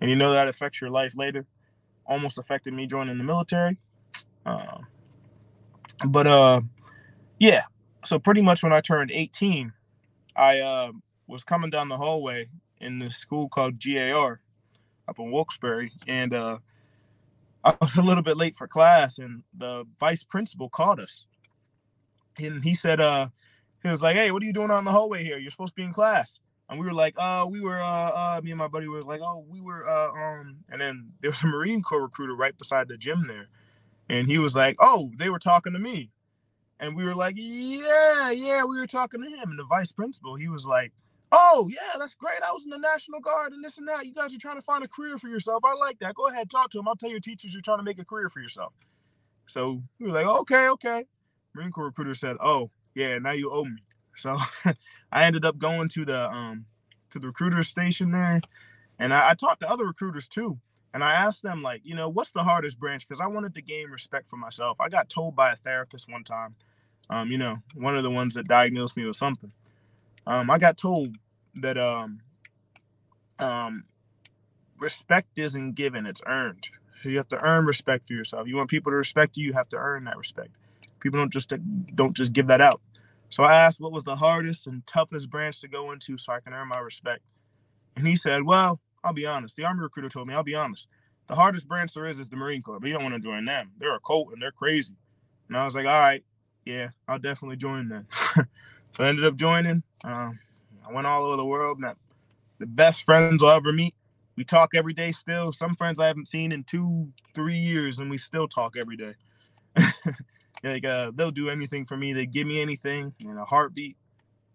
and 0.00 0.08
you 0.08 0.16
know 0.16 0.32
that 0.32 0.46
affects 0.46 0.80
your 0.80 0.90
life 0.90 1.16
later. 1.16 1.44
Almost 2.06 2.38
affected 2.38 2.72
me 2.72 2.86
joining 2.86 3.18
the 3.18 3.24
military. 3.24 3.76
Uh, 4.46 4.78
but 6.06 6.26
uh, 6.26 6.60
yeah. 7.38 7.62
So 8.04 8.18
pretty 8.18 8.42
much 8.42 8.62
when 8.62 8.72
I 8.72 8.80
turned 8.80 9.10
18, 9.10 9.72
I 10.36 10.60
uh, 10.60 10.92
was 11.26 11.42
coming 11.42 11.68
down 11.68 11.88
the 11.88 11.96
hallway 11.96 12.48
in 12.80 13.00
this 13.00 13.16
school 13.16 13.48
called 13.48 13.80
GAR 13.80 14.40
up 15.08 15.18
in 15.18 15.30
Wilkes-Barre, 15.30 15.90
and 16.06 16.34
uh, 16.34 16.58
I 17.64 17.74
was 17.80 17.96
a 17.96 18.02
little 18.02 18.22
bit 18.22 18.36
late 18.36 18.54
for 18.54 18.68
class, 18.68 19.18
and 19.18 19.42
the 19.56 19.84
vice 19.98 20.22
principal 20.22 20.68
called 20.68 21.00
us, 21.00 21.26
and 22.38 22.62
he 22.62 22.74
said, 22.74 23.00
uh, 23.00 23.28
he 23.82 23.88
was 23.88 24.02
like, 24.02 24.16
"Hey, 24.16 24.30
what 24.30 24.42
are 24.42 24.46
you 24.46 24.52
doing 24.52 24.70
in 24.70 24.84
the 24.84 24.90
hallway 24.90 25.24
here? 25.24 25.38
You're 25.38 25.50
supposed 25.50 25.72
to 25.72 25.76
be 25.76 25.84
in 25.84 25.92
class." 25.92 26.40
And 26.68 26.78
we 26.78 26.84
were 26.84 26.92
like, 26.92 27.14
"Uh, 27.16 27.46
we 27.48 27.60
were, 27.60 27.80
uh, 27.80 28.10
uh 28.10 28.40
me 28.42 28.50
and 28.50 28.58
my 28.58 28.68
buddy 28.68 28.88
was 28.88 29.06
like, 29.06 29.20
oh, 29.22 29.44
we 29.48 29.60
were, 29.60 29.88
uh, 29.88 30.10
um," 30.10 30.56
and 30.68 30.80
then 30.80 31.12
there 31.20 31.30
was 31.30 31.42
a 31.42 31.46
Marine 31.46 31.82
Corps 31.82 32.02
recruiter 32.02 32.34
right 32.34 32.56
beside 32.58 32.88
the 32.88 32.96
gym 32.96 33.26
there, 33.26 33.48
and 34.08 34.26
he 34.26 34.38
was 34.38 34.54
like, 34.54 34.76
"Oh, 34.78 35.10
they 35.16 35.30
were 35.30 35.38
talking 35.38 35.72
to 35.72 35.78
me," 35.78 36.10
and 36.80 36.94
we 36.96 37.04
were 37.04 37.14
like, 37.14 37.36
"Yeah, 37.38 38.30
yeah, 38.30 38.64
we 38.64 38.78
were 38.78 38.86
talking 38.86 39.22
to 39.22 39.28
him." 39.28 39.50
And 39.50 39.58
the 39.58 39.64
vice 39.64 39.92
principal, 39.92 40.34
he 40.34 40.48
was 40.48 40.66
like, 40.66 40.92
"Oh, 41.32 41.68
yeah, 41.72 41.98
that's 41.98 42.14
great. 42.14 42.42
I 42.46 42.52
was 42.52 42.64
in 42.64 42.70
the 42.70 42.78
National 42.78 43.20
Guard 43.20 43.52
and 43.52 43.64
this 43.64 43.78
and 43.78 43.88
that. 43.88 44.06
You 44.06 44.14
guys 44.14 44.34
are 44.34 44.38
trying 44.38 44.56
to 44.56 44.62
find 44.62 44.84
a 44.84 44.88
career 44.88 45.18
for 45.18 45.28
yourself. 45.28 45.64
I 45.64 45.74
like 45.74 45.98
that. 46.00 46.14
Go 46.14 46.28
ahead, 46.28 46.50
talk 46.50 46.70
to 46.72 46.78
him. 46.80 46.88
I'll 46.88 46.96
tell 46.96 47.10
your 47.10 47.20
teachers 47.20 47.52
you're 47.54 47.62
trying 47.62 47.78
to 47.78 47.84
make 47.84 47.98
a 48.00 48.04
career 48.04 48.28
for 48.30 48.40
yourself." 48.40 48.72
So 49.48 49.82
we 50.00 50.08
were 50.08 50.14
like, 50.14 50.26
"Okay, 50.26 50.68
okay." 50.70 51.06
Marine 51.54 51.72
Corps 51.72 51.86
recruiter 51.86 52.14
said, 52.14 52.36
"Oh, 52.40 52.70
yeah, 52.94 53.18
now 53.18 53.32
you 53.32 53.50
owe 53.50 53.64
me." 53.64 53.82
So 54.16 54.38
I 55.12 55.24
ended 55.24 55.44
up 55.44 55.58
going 55.58 55.88
to 55.90 56.04
the 56.06 56.30
um 56.30 56.66
to 57.12 57.18
the 57.20 57.28
recruiter 57.28 57.62
station 57.64 58.12
there, 58.12 58.40
and 58.98 59.14
I, 59.14 59.30
I 59.30 59.34
talked 59.34 59.60
to 59.62 59.70
other 59.70 59.86
recruiters 59.86 60.28
too 60.28 60.58
and 60.94 61.04
I 61.04 61.12
asked 61.14 61.42
them, 61.42 61.62
like, 61.62 61.82
you 61.84 61.94
know, 61.94 62.08
what's 62.08 62.32
the 62.32 62.42
hardest 62.44 62.80
branch? 62.80 63.06
Because 63.06 63.20
I 63.20 63.26
wanted 63.26 63.54
to 63.54 63.62
gain 63.62 63.88
respect 63.90 64.28
for 64.28 64.36
myself. 64.36 64.80
I 64.80 64.88
got 64.88 65.08
told 65.08 65.36
by 65.36 65.50
a 65.52 65.56
therapist 65.56 66.10
one 66.10 66.24
time, 66.24 66.54
um, 67.10 67.30
you 67.30 67.38
know, 67.38 67.56
one 67.74 67.96
of 67.96 68.02
the 68.04 68.10
ones 68.10 68.34
that 68.34 68.48
diagnosed 68.48 68.96
me 68.96 69.04
with 69.06 69.16
something. 69.16 69.52
Um, 70.26 70.50
I 70.50 70.58
got 70.58 70.78
told 70.78 71.16
that 71.56 71.78
um, 71.78 72.20
um, 73.38 73.84
respect 74.78 75.38
isn't 75.38 75.74
given; 75.74 76.06
it's 76.06 76.22
earned. 76.26 76.68
So 77.02 77.08
you 77.10 77.18
have 77.18 77.28
to 77.28 77.44
earn 77.44 77.66
respect 77.66 78.08
for 78.08 78.14
yourself. 78.14 78.48
You 78.48 78.56
want 78.56 78.70
people 78.70 78.92
to 78.92 78.96
respect 78.96 79.36
you, 79.36 79.46
you 79.46 79.52
have 79.54 79.68
to 79.70 79.76
earn 79.76 80.04
that 80.04 80.18
respect. 80.18 80.50
People 81.00 81.20
don't 81.20 81.32
just 81.32 81.52
don't 81.94 82.16
just 82.16 82.32
give 82.32 82.48
that 82.48 82.60
out. 82.60 82.80
So 83.30 83.44
I 83.44 83.54
asked 83.56 83.80
what 83.80 83.92
was 83.92 84.04
the 84.04 84.16
hardest 84.16 84.66
and 84.66 84.86
toughest 84.86 85.30
branch 85.30 85.60
to 85.60 85.68
go 85.68 85.92
into 85.92 86.18
so 86.18 86.32
I 86.32 86.40
can 86.40 86.52
earn 86.54 86.68
my 86.68 86.80
respect. 86.80 87.22
And 87.96 88.06
he 88.06 88.16
said, 88.16 88.44
Well, 88.44 88.80
I'll 89.04 89.12
be 89.12 89.26
honest. 89.26 89.56
The 89.56 89.64
Army 89.64 89.80
recruiter 89.82 90.08
told 90.08 90.28
me, 90.28 90.34
I'll 90.34 90.42
be 90.42 90.54
honest. 90.54 90.88
The 91.28 91.34
hardest 91.34 91.68
branch 91.68 91.92
there 91.94 92.06
is 92.06 92.20
is 92.20 92.28
the 92.28 92.36
Marine 92.36 92.62
Corps, 92.62 92.80
but 92.80 92.88
you 92.88 92.94
don't 92.94 93.02
want 93.02 93.14
to 93.14 93.20
join 93.20 93.44
them. 93.44 93.72
They're 93.78 93.94
a 93.94 94.00
cult 94.00 94.32
and 94.32 94.40
they're 94.42 94.52
crazy. 94.52 94.94
And 95.48 95.56
I 95.56 95.64
was 95.64 95.74
like, 95.74 95.86
all 95.86 96.00
right, 96.00 96.24
yeah, 96.64 96.88
I'll 97.08 97.18
definitely 97.18 97.56
join 97.56 97.88
them. 97.88 98.06
I 98.98 99.08
ended 99.08 99.24
up 99.24 99.36
joining. 99.36 99.82
Um, 100.04 100.38
I 100.88 100.92
went 100.92 101.06
all 101.06 101.24
over 101.24 101.36
the 101.36 101.44
world. 101.44 101.78
Met 101.78 101.96
the 102.58 102.66
best 102.66 103.04
friends 103.04 103.42
I'll 103.42 103.50
ever 103.50 103.72
meet. 103.72 103.94
We 104.36 104.44
talk 104.44 104.70
every 104.74 104.92
day 104.92 105.12
still. 105.12 105.52
Some 105.52 105.74
friends 105.74 105.98
I 105.98 106.06
haven't 106.06 106.28
seen 106.28 106.52
in 106.52 106.64
two, 106.64 107.08
three 107.34 107.58
years, 107.58 107.98
and 107.98 108.10
we 108.10 108.18
still 108.18 108.46
talk 108.46 108.76
every 108.76 108.96
day. 108.96 109.14
like 110.64 110.84
uh, 110.84 111.12
they'll 111.14 111.30
do 111.30 111.48
anything 111.48 111.84
for 111.84 111.96
me. 111.96 112.12
They 112.12 112.26
give 112.26 112.46
me 112.46 112.60
anything 112.60 113.12
in 113.20 113.36
a 113.36 113.44
heartbeat. 113.44 113.96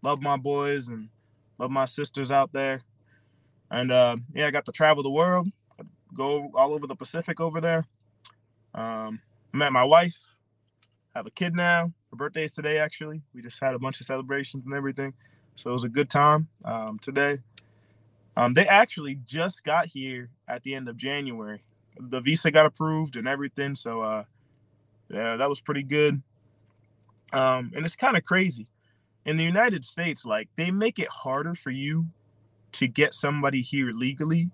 Love 0.01 0.21
my 0.21 0.37
boys 0.37 0.87
and 0.87 1.09
love 1.57 1.71
my 1.71 1.85
sisters 1.85 2.31
out 2.31 2.51
there. 2.53 2.81
And 3.71 3.91
uh, 3.91 4.15
yeah, 4.33 4.47
I 4.47 4.51
got 4.51 4.65
to 4.65 4.71
travel 4.71 5.03
the 5.03 5.09
world, 5.09 5.47
go 6.13 6.51
all 6.55 6.73
over 6.73 6.87
the 6.87 6.95
Pacific 6.95 7.39
over 7.39 7.59
there. 7.59 7.85
Um, 8.75 9.21
met 9.53 9.71
my 9.71 9.83
wife, 9.83 10.17
have 11.15 11.25
a 11.27 11.31
kid 11.31 11.55
now. 11.55 11.91
Her 12.11 12.17
birthday's 12.17 12.53
today, 12.53 12.77
actually. 12.77 13.21
We 13.33 13.41
just 13.41 13.59
had 13.59 13.75
a 13.75 13.79
bunch 13.79 13.99
of 13.99 14.05
celebrations 14.05 14.65
and 14.65 14.73
everything. 14.73 15.13
So 15.55 15.69
it 15.69 15.73
was 15.73 15.83
a 15.83 15.89
good 15.89 16.09
time 16.09 16.47
um, 16.65 16.99
today. 16.99 17.37
Um, 18.35 18.53
they 18.53 18.65
actually 18.65 19.19
just 19.25 19.63
got 19.63 19.85
here 19.85 20.29
at 20.47 20.63
the 20.63 20.73
end 20.73 20.89
of 20.89 20.97
January. 20.97 21.63
The 21.99 22.19
visa 22.19 22.49
got 22.49 22.65
approved 22.65 23.15
and 23.15 23.27
everything. 23.27 23.75
So 23.75 24.01
uh, 24.01 24.23
yeah, 25.09 25.35
that 25.37 25.47
was 25.47 25.61
pretty 25.61 25.83
good. 25.83 26.21
Um, 27.31 27.71
and 27.75 27.85
it's 27.85 27.95
kind 27.95 28.17
of 28.17 28.23
crazy. 28.23 28.67
In 29.25 29.37
the 29.37 29.43
United 29.43 29.85
States, 29.85 30.25
like 30.25 30.49
they 30.55 30.71
make 30.71 30.99
it 30.99 31.07
harder 31.09 31.53
for 31.53 31.69
you 31.69 32.07
to 32.73 32.87
get 32.87 33.13
somebody 33.13 33.61
here 33.61 33.91
legally 33.91 34.49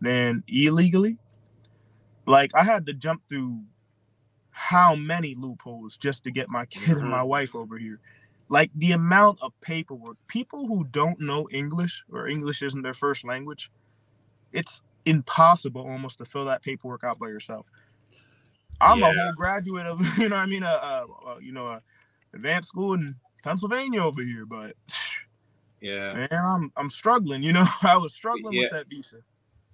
than 0.00 0.44
illegally. 0.46 1.18
Like 2.26 2.52
I 2.54 2.62
had 2.62 2.86
to 2.86 2.94
jump 2.94 3.22
through 3.28 3.60
how 4.54 4.94
many 4.94 5.34
loopholes 5.34 5.96
just 5.96 6.22
to 6.24 6.30
get 6.30 6.48
my 6.48 6.64
kid 6.66 6.82
mm-hmm. 6.82 7.00
and 7.00 7.10
my 7.10 7.22
wife 7.22 7.56
over 7.56 7.76
here. 7.76 7.98
Like 8.48 8.70
the 8.76 8.92
amount 8.92 9.40
of 9.42 9.52
paperwork, 9.60 10.16
people 10.28 10.66
who 10.66 10.84
don't 10.84 11.18
know 11.18 11.48
English 11.50 12.04
or 12.12 12.28
English 12.28 12.62
isn't 12.62 12.82
their 12.82 12.94
first 12.94 13.24
language, 13.24 13.70
it's 14.52 14.82
impossible 15.06 15.82
almost 15.82 16.18
to 16.18 16.24
fill 16.24 16.44
that 16.44 16.62
paperwork 16.62 17.02
out 17.02 17.18
by 17.18 17.26
yourself. 17.28 17.66
I'm 18.80 19.00
yeah. 19.00 19.10
a 19.10 19.12
whole 19.12 19.32
graduate 19.32 19.86
of, 19.86 20.00
you 20.18 20.28
know, 20.28 20.36
I 20.36 20.46
mean, 20.46 20.62
a, 20.62 20.66
uh, 20.66 21.06
uh, 21.26 21.38
you 21.38 21.52
know, 21.52 21.66
a 21.66 21.80
advanced 22.32 22.68
school 22.68 22.94
in 22.94 23.16
Pennsylvania 23.42 24.02
over 24.02 24.22
here, 24.22 24.46
but 24.46 24.74
yeah, 25.80 26.12
man, 26.14 26.28
I'm 26.32 26.72
I'm 26.76 26.90
struggling. 26.90 27.42
You 27.42 27.52
know, 27.52 27.66
I 27.82 27.96
was 27.96 28.14
struggling 28.14 28.54
yeah. 28.54 28.62
with 28.62 28.70
that 28.70 28.88
visa. 28.88 29.16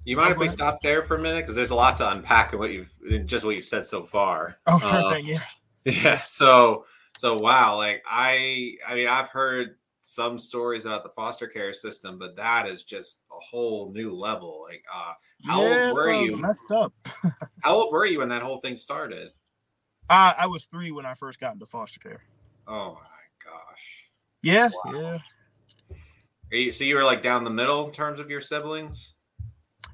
You 0.05 0.17
mind 0.17 0.33
if 0.33 0.39
we 0.39 0.49
stop 0.49 0.83
there 0.83 1.03
for 1.03 1.17
a 1.17 1.21
minute? 1.21 1.43
Because 1.43 1.57
there's 1.57 1.71
a 1.71 1.75
lot 1.75 1.97
to 1.99 2.11
unpack 2.11 2.53
in 2.53 2.59
what 2.59 2.71
you've 2.71 2.95
just 3.27 3.45
what 3.45 3.55
you've 3.55 3.65
said 3.65 3.85
so 3.85 4.05
far. 4.05 4.59
Oh, 4.67 4.79
sure 4.81 5.05
uh, 5.05 5.13
thing. 5.13 5.27
Yeah. 5.27 5.43
Yeah. 5.87 6.21
So 6.21 6.85
so 7.19 7.39
wow, 7.39 7.77
like 7.77 8.03
I 8.07 8.75
I 8.87 8.95
mean 8.95 9.09
I've 9.09 9.31
heard 9.31 9.77
some 10.03 10.39
stories 10.39 10.85
about 10.85 11.05
the 11.05 11.11
foster 11.11 11.47
care 11.47 11.73
system, 11.73 12.19
but 12.19 12.37
that 12.37 12.67
is 12.69 12.83
just 12.83 13.21
a 13.31 13.41
whole 13.41 13.91
new 13.93 14.15
level. 14.15 14.67
Like, 14.69 14.85
uh, 14.93 15.13
how 15.47 15.63
yeah, 15.63 15.87
old 15.87 15.95
were 15.95 16.13
you? 16.13 16.37
Messed 16.37 16.71
up. 16.71 16.93
how 17.61 17.77
old 17.77 17.93
were 17.93 18.05
you 18.05 18.19
when 18.19 18.29
that 18.29 18.43
whole 18.43 18.59
thing 18.59 18.77
started? 18.77 19.31
Uh, 20.09 20.35
I 20.37 20.47
was 20.47 20.65
three 20.65 20.91
when 20.91 21.07
I 21.07 21.15
first 21.15 21.41
got 21.41 21.55
into 21.55 21.67
foster 21.67 22.01
care. 22.01 22.23
Oh 22.67 22.95
my 22.95 23.51
gosh. 23.51 24.05
Yeah, 24.43 24.69
wow. 24.85 24.93
yeah. 24.93 25.99
You, 26.51 26.71
so 26.73 26.85
you 26.85 26.97
were 26.97 27.05
like 27.05 27.23
down 27.23 27.45
the 27.45 27.51
middle 27.51 27.87
in 27.87 27.93
terms 27.93 28.21
of 28.21 28.29
your 28.29 28.41
siblings? 28.41 29.15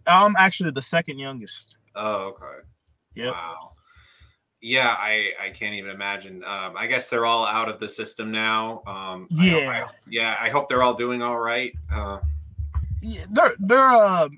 I'm 0.07 0.35
actually 0.37 0.71
the 0.71 0.83
second 0.83 1.19
youngest. 1.19 1.77
Oh, 1.95 2.29
okay. 2.29 2.63
Yeah. 3.15 3.31
Wow 3.31 3.73
yeah, 4.67 4.97
I 4.99 5.33
I 5.41 5.51
can't 5.51 5.75
even 5.75 5.91
imagine. 5.91 6.43
Um, 6.45 6.75
I 6.77 6.87
guess 6.87 7.09
they're 7.09 7.27
all 7.27 7.47
out 7.47 7.69
of 7.69 7.79
the 7.79 7.89
system 7.89 8.31
now. 8.31 8.83
Um, 8.87 9.29
yeah, 9.31 9.57
I 9.57 9.61
hope, 9.61 9.69
I, 9.69 9.93
yeah. 10.09 10.37
I 10.41 10.49
hope 10.49 10.69
they're 10.69 10.83
all 10.83 10.95
doing 10.95 11.23
all 11.23 11.39
right. 11.39 11.73
Uh, 11.93 12.19
yeah, 13.01 13.27
they're 13.31 13.55
they're 13.59 13.93
uh, 13.93 14.29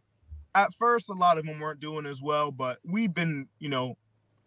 at 0.55 0.75
first 0.75 1.09
a 1.09 1.15
lot 1.15 1.39
of 1.39 1.47
them 1.47 1.61
weren't 1.61 1.81
doing 1.81 2.05
as 2.05 2.21
well, 2.21 2.51
but 2.51 2.79
we've 2.85 3.15
been 3.15 3.49
you 3.59 3.69
know 3.69 3.97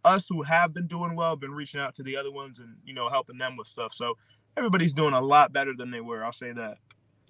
us 0.04 0.28
who 0.28 0.44
have 0.44 0.74
been 0.74 0.88
doing 0.88 1.16
well 1.16 1.36
been 1.36 1.54
reaching 1.54 1.80
out 1.80 1.96
to 1.96 2.04
the 2.04 2.18
other 2.18 2.32
ones 2.32 2.60
and 2.60 2.76
you 2.84 2.94
know 2.94 3.10
helping 3.10 3.38
them 3.38 3.58
with 3.58 3.68
stuff. 3.68 3.94
So 3.94 4.16
everybody's 4.58 4.94
doing 4.94 5.14
a 5.14 5.22
lot 5.22 5.54
better 5.54 5.74
than 5.76 5.90
they 5.90 6.02
were. 6.02 6.24
I'll 6.24 6.34
say 6.34 6.52
that. 6.52 6.78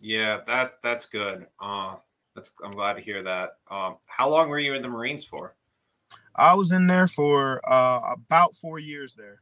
Yeah, 0.02 0.40
that 0.48 0.80
that's 0.84 1.06
good. 1.06 1.48
Uh, 1.60 1.96
that's 2.36 2.52
I'm 2.64 2.72
glad 2.72 2.94
to 2.94 3.02
hear 3.02 3.24
that. 3.24 3.58
Um, 3.70 3.98
how 4.06 4.30
long 4.30 4.50
were 4.50 4.60
you 4.60 4.74
in 4.74 4.82
the 4.82 4.88
Marines 4.88 5.24
for? 5.24 5.56
I 6.36 6.54
was 6.54 6.72
in 6.72 6.88
there 6.88 7.08
for 7.08 7.62
uh, 7.70 8.14
about 8.14 8.56
four 8.56 8.80
years 8.80 9.14
there. 9.16 9.42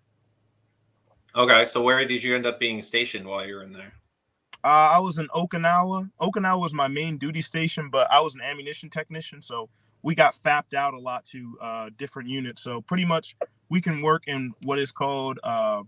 Okay, 1.35 1.65
so 1.65 1.81
where 1.81 2.03
did 2.05 2.23
you 2.23 2.35
end 2.35 2.45
up 2.45 2.59
being 2.59 2.81
stationed 2.81 3.25
while 3.25 3.45
you 3.45 3.55
were 3.55 3.63
in 3.63 3.71
there? 3.71 3.93
Uh, 4.63 4.67
I 4.67 4.99
was 4.99 5.19
in 5.19 5.27
Okinawa. 5.29 6.09
Okinawa 6.19 6.59
was 6.59 6.73
my 6.73 6.87
main 6.87 7.17
duty 7.17 7.41
station, 7.41 7.89
but 7.89 8.11
I 8.11 8.19
was 8.19 8.35
an 8.35 8.41
ammunition 8.41 8.89
technician, 8.89 9.41
so 9.41 9.69
we 10.01 10.15
got 10.15 10.35
fapped 10.35 10.73
out 10.73 10.93
a 10.93 10.99
lot 10.99 11.25
to 11.25 11.57
uh, 11.61 11.89
different 11.97 12.29
units. 12.29 12.63
So 12.63 12.81
pretty 12.81 13.05
much, 13.05 13.35
we 13.69 13.79
can 13.79 14.01
work 14.01 14.23
in 14.27 14.53
what 14.63 14.79
is 14.79 14.91
called 14.91 15.39
uh, 15.43 15.83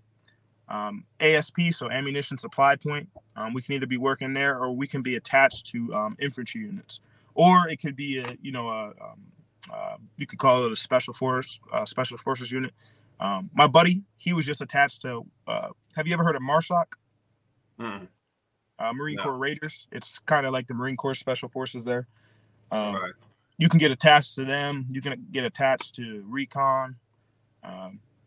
um, 0.71 1.03
ASP, 1.19 1.59
so 1.71 1.91
ammunition 1.91 2.37
supply 2.37 2.77
point. 2.77 3.09
Um, 3.35 3.53
we 3.53 3.61
can 3.61 3.75
either 3.75 3.85
be 3.85 3.97
working 3.97 4.33
there, 4.33 4.57
or 4.57 4.71
we 4.71 4.87
can 4.87 5.01
be 5.01 5.17
attached 5.17 5.65
to 5.67 5.93
um, 5.93 6.17
infantry 6.19 6.61
units, 6.61 7.01
or 7.35 7.67
it 7.67 7.81
could 7.81 7.95
be 7.95 8.19
a 8.19 8.37
you 8.41 8.53
know 8.53 8.69
a 8.69 8.85
um, 8.87 9.21
uh, 9.71 9.97
you 10.15 10.25
could 10.25 10.39
call 10.39 10.65
it 10.65 10.71
a 10.71 10.75
special 10.75 11.13
force, 11.13 11.59
uh, 11.73 11.85
special 11.85 12.17
forces 12.17 12.51
unit. 12.51 12.71
Um, 13.19 13.49
my 13.53 13.67
buddy, 13.67 14.01
he 14.17 14.31
was 14.31 14.45
just 14.45 14.61
attached 14.61 15.01
to. 15.01 15.25
Uh, 15.45 15.69
have 15.95 16.07
you 16.07 16.13
ever 16.13 16.23
heard 16.23 16.37
of 16.37 16.41
MARSOC? 16.41 16.85
Mm. 17.79 18.07
Marine 18.95 19.17
no. 19.17 19.23
Corps 19.23 19.37
Raiders. 19.37 19.87
It's 19.91 20.19
kind 20.19 20.45
of 20.45 20.53
like 20.53 20.67
the 20.67 20.73
Marine 20.73 20.95
Corps 20.95 21.13
Special 21.13 21.49
Forces 21.49 21.85
there. 21.85 22.07
Um, 22.71 22.95
right. 22.95 23.13
You 23.57 23.69
can 23.69 23.77
get 23.77 23.91
attached 23.91 24.35
to 24.35 24.45
them. 24.45 24.87
You 24.89 25.01
can 25.01 25.27
get 25.31 25.43
attached 25.43 25.95
to 25.95 26.23
recon. 26.27 26.95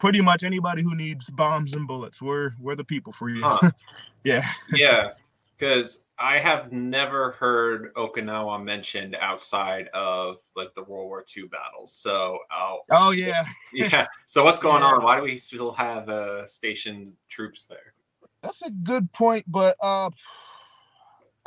Pretty 0.05 0.21
much 0.21 0.45
anybody 0.45 0.83
who 0.83 0.95
needs 0.95 1.31
bombs 1.31 1.73
and 1.73 1.87
bullets, 1.87 2.21
we're 2.21 2.51
we're 2.61 2.75
the 2.75 2.85
people 2.85 3.11
for 3.11 3.31
you. 3.31 3.43
Huh. 3.43 3.71
yeah. 4.23 4.47
Yeah. 4.71 5.13
Because 5.57 6.03
I 6.19 6.39
have 6.39 6.73
never 6.73 7.31
heard 7.31 7.95
Okinawa 7.95 8.63
mentioned 8.63 9.17
outside 9.19 9.89
of 9.95 10.41
like 10.55 10.75
the 10.75 10.83
World 10.83 11.09
War 11.09 11.25
II 11.35 11.45
battles. 11.45 11.91
So, 11.91 12.41
oh, 12.51 12.81
oh 12.91 13.13
yeah, 13.13 13.47
yeah. 13.73 14.07
So 14.27 14.45
what's 14.45 14.61
going 14.61 14.83
yeah. 14.83 14.91
on? 14.91 15.03
Why 15.03 15.17
do 15.17 15.23
we 15.23 15.39
still 15.39 15.73
have 15.73 16.11
uh, 16.11 16.45
station 16.45 17.15
troops 17.31 17.65
there? 17.65 17.95
That's 18.43 18.61
a 18.61 18.71
good 18.71 19.11
point, 19.13 19.47
but 19.49 19.75
uh, 19.81 20.11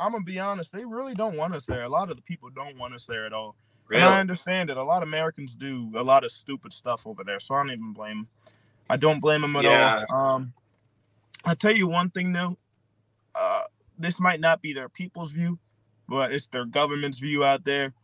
I'm 0.00 0.10
gonna 0.10 0.24
be 0.24 0.40
honest. 0.40 0.72
They 0.72 0.84
really 0.84 1.14
don't 1.14 1.36
want 1.36 1.54
us 1.54 1.64
there. 1.64 1.84
A 1.84 1.88
lot 1.88 2.10
of 2.10 2.16
the 2.16 2.22
people 2.22 2.50
don't 2.50 2.76
want 2.76 2.92
us 2.92 3.06
there 3.06 3.24
at 3.24 3.32
all. 3.32 3.54
Really? 3.88 4.02
And 4.02 4.14
I 4.14 4.20
understand 4.20 4.70
it. 4.70 4.76
A 4.76 4.82
lot 4.82 5.02
of 5.02 5.08
Americans 5.08 5.54
do 5.54 5.90
a 5.96 6.02
lot 6.02 6.24
of 6.24 6.30
stupid 6.30 6.72
stuff 6.72 7.06
over 7.06 7.24
there, 7.24 7.40
so 7.40 7.54
I 7.54 7.58
don't 7.58 7.70
even 7.70 7.92
blame 7.92 8.16
them. 8.18 8.28
I 8.90 8.96
don't 8.96 9.20
blame 9.20 9.42
them 9.42 9.56
at 9.56 9.64
yeah. 9.64 10.04
all. 10.10 10.34
Um, 10.34 10.52
I 11.44 11.54
tell 11.54 11.74
you 11.74 11.88
one 11.88 12.10
thing 12.10 12.32
though. 12.32 12.56
Uh, 13.34 13.62
this 13.98 14.20
might 14.20 14.40
not 14.40 14.62
be 14.62 14.72
their 14.72 14.88
people's 14.88 15.32
view, 15.32 15.58
but 16.08 16.32
it's 16.32 16.46
their 16.48 16.64
government's 16.64 17.18
view 17.18 17.44
out 17.44 17.64
there. 17.64 17.94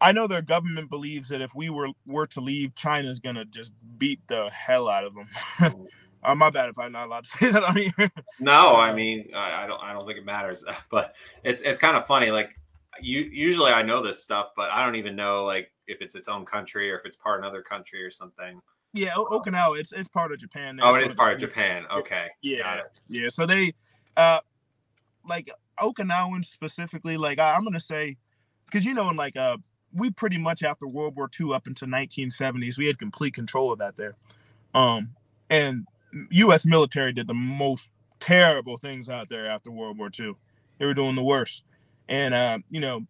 I 0.00 0.12
know 0.12 0.26
their 0.26 0.42
government 0.42 0.90
believes 0.90 1.28
that 1.28 1.40
if 1.40 1.54
we 1.54 1.70
were 1.70 1.88
were 2.06 2.26
to 2.28 2.40
leave, 2.40 2.74
China's 2.74 3.18
gonna 3.18 3.44
just 3.44 3.72
beat 3.98 4.20
the 4.28 4.50
hell 4.50 4.88
out 4.88 5.04
of 5.04 5.14
them. 5.14 5.28
uh, 6.22 6.34
my 6.34 6.50
bad 6.50 6.68
if 6.68 6.78
I'm 6.78 6.92
not 6.92 7.06
allowed 7.06 7.24
to 7.24 7.30
say 7.38 7.50
that 7.50 7.64
on 7.64 7.76
here. 7.76 8.10
no, 8.38 8.76
I 8.76 8.92
mean 8.92 9.30
I, 9.34 9.64
I, 9.64 9.66
don't 9.66 9.82
I 9.82 9.92
don't 9.92 10.06
think 10.06 10.18
it 10.18 10.24
matters, 10.24 10.64
but 10.90 11.16
it's 11.44 11.62
it's 11.62 11.78
kind 11.78 11.96
of 11.96 12.06
funny. 12.06 12.30
Like 12.30 12.58
you 13.00 13.20
usually 13.20 13.72
I 13.72 13.82
know 13.82 14.02
this 14.02 14.22
stuff, 14.22 14.50
but 14.56 14.70
I 14.70 14.84
don't 14.84 14.96
even 14.96 15.16
know 15.16 15.44
like 15.44 15.72
if 15.86 16.00
it's 16.00 16.14
its 16.14 16.28
own 16.28 16.44
country 16.44 16.90
or 16.90 16.96
if 16.96 17.04
it's 17.04 17.16
part 17.16 17.38
of 17.38 17.44
another 17.44 17.62
country 17.62 18.02
or 18.02 18.10
something. 18.10 18.60
Yeah, 18.92 19.12
Okinawa, 19.14 19.78
it's 19.78 19.92
it's 19.92 20.08
part 20.08 20.32
of 20.32 20.38
Japan. 20.38 20.78
Oh, 20.82 20.94
it 20.94 21.06
is 21.06 21.14
part 21.14 21.34
of 21.34 21.40
Japan. 21.40 21.84
Okay, 21.92 22.28
yeah, 22.42 22.80
yeah. 23.08 23.28
So 23.28 23.46
they, 23.46 23.74
uh, 24.16 24.40
like 25.28 25.50
Okinawans 25.78 26.46
specifically, 26.46 27.16
like 27.16 27.38
I, 27.38 27.54
am 27.56 27.64
gonna 27.64 27.78
say, 27.78 28.16
because 28.64 28.86
you 28.86 28.94
know, 28.94 29.10
in 29.10 29.16
like 29.16 29.36
uh, 29.36 29.58
we 29.92 30.10
pretty 30.10 30.38
much 30.38 30.62
after 30.62 30.86
World 30.86 31.16
War 31.16 31.28
II 31.38 31.52
up 31.52 31.66
into 31.66 31.86
1970s, 31.86 32.78
we 32.78 32.86
had 32.86 32.98
complete 32.98 33.34
control 33.34 33.72
of 33.72 33.78
that 33.80 33.96
there. 33.96 34.14
Um, 34.74 35.14
and 35.50 35.86
U.S. 36.30 36.66
military 36.66 37.12
did 37.12 37.26
the 37.26 37.34
most 37.34 37.90
terrible 38.20 38.76
things 38.76 39.08
out 39.08 39.28
there 39.28 39.48
after 39.48 39.70
World 39.70 39.98
War 39.98 40.10
II. 40.18 40.34
They 40.78 40.86
were 40.86 40.94
doing 40.94 41.16
the 41.16 41.22
worst, 41.22 41.64
and 42.08 42.34
uh, 42.34 42.58
you 42.70 42.80
know, 42.80 43.02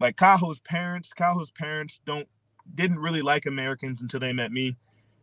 like 0.00 0.16
Kaho's 0.16 0.60
parents, 0.60 1.12
Kaho's 1.12 1.50
parents 1.50 2.00
don't 2.06 2.28
didn't 2.74 2.98
really 2.98 3.22
like 3.22 3.46
Americans 3.46 4.02
until 4.02 4.20
they 4.20 4.32
met 4.32 4.52
me. 4.52 4.76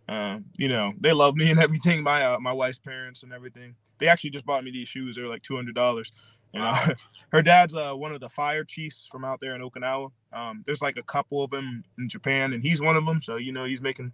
Uh, 0.07 0.39
you 0.57 0.67
know, 0.67 0.93
they 0.99 1.13
love 1.13 1.35
me 1.35 1.49
and 1.49 1.59
everything. 1.65 2.03
My 2.03 2.25
uh, 2.25 2.39
my 2.39 2.51
wife's 2.51 2.79
parents 2.79 3.23
and 3.23 3.33
everything. 3.33 3.75
They 3.99 4.07
actually 4.07 4.31
just 4.31 4.45
bought 4.45 4.63
me 4.63 4.71
these 4.71 4.89
shoes. 4.89 5.15
They 5.15 5.21
were 5.21 5.29
like 5.29 5.43
two 5.43 5.55
hundred 5.55 5.75
dollars. 5.75 6.11
You 6.53 6.61
know, 6.61 6.77
her 7.29 7.41
dad's 7.41 7.75
uh, 7.75 7.93
one 7.93 8.13
of 8.13 8.21
the 8.21 8.29
fire 8.29 8.63
chiefs 8.63 9.07
from 9.11 9.25
out 9.25 9.39
there 9.41 9.55
in 9.55 9.61
Okinawa. 9.61 10.11
Um, 10.33 10.63
there's 10.65 10.81
like 10.81 10.97
a 10.97 11.03
couple 11.03 11.43
of 11.43 11.51
them 11.51 11.83
in 11.97 12.09
Japan, 12.09 12.53
and 12.53 12.63
he's 12.63 12.81
one 12.81 12.95
of 12.95 13.05
them. 13.05 13.21
So 13.21 13.37
you 13.37 13.51
know, 13.51 13.65
he's 13.65 13.81
making 13.81 14.13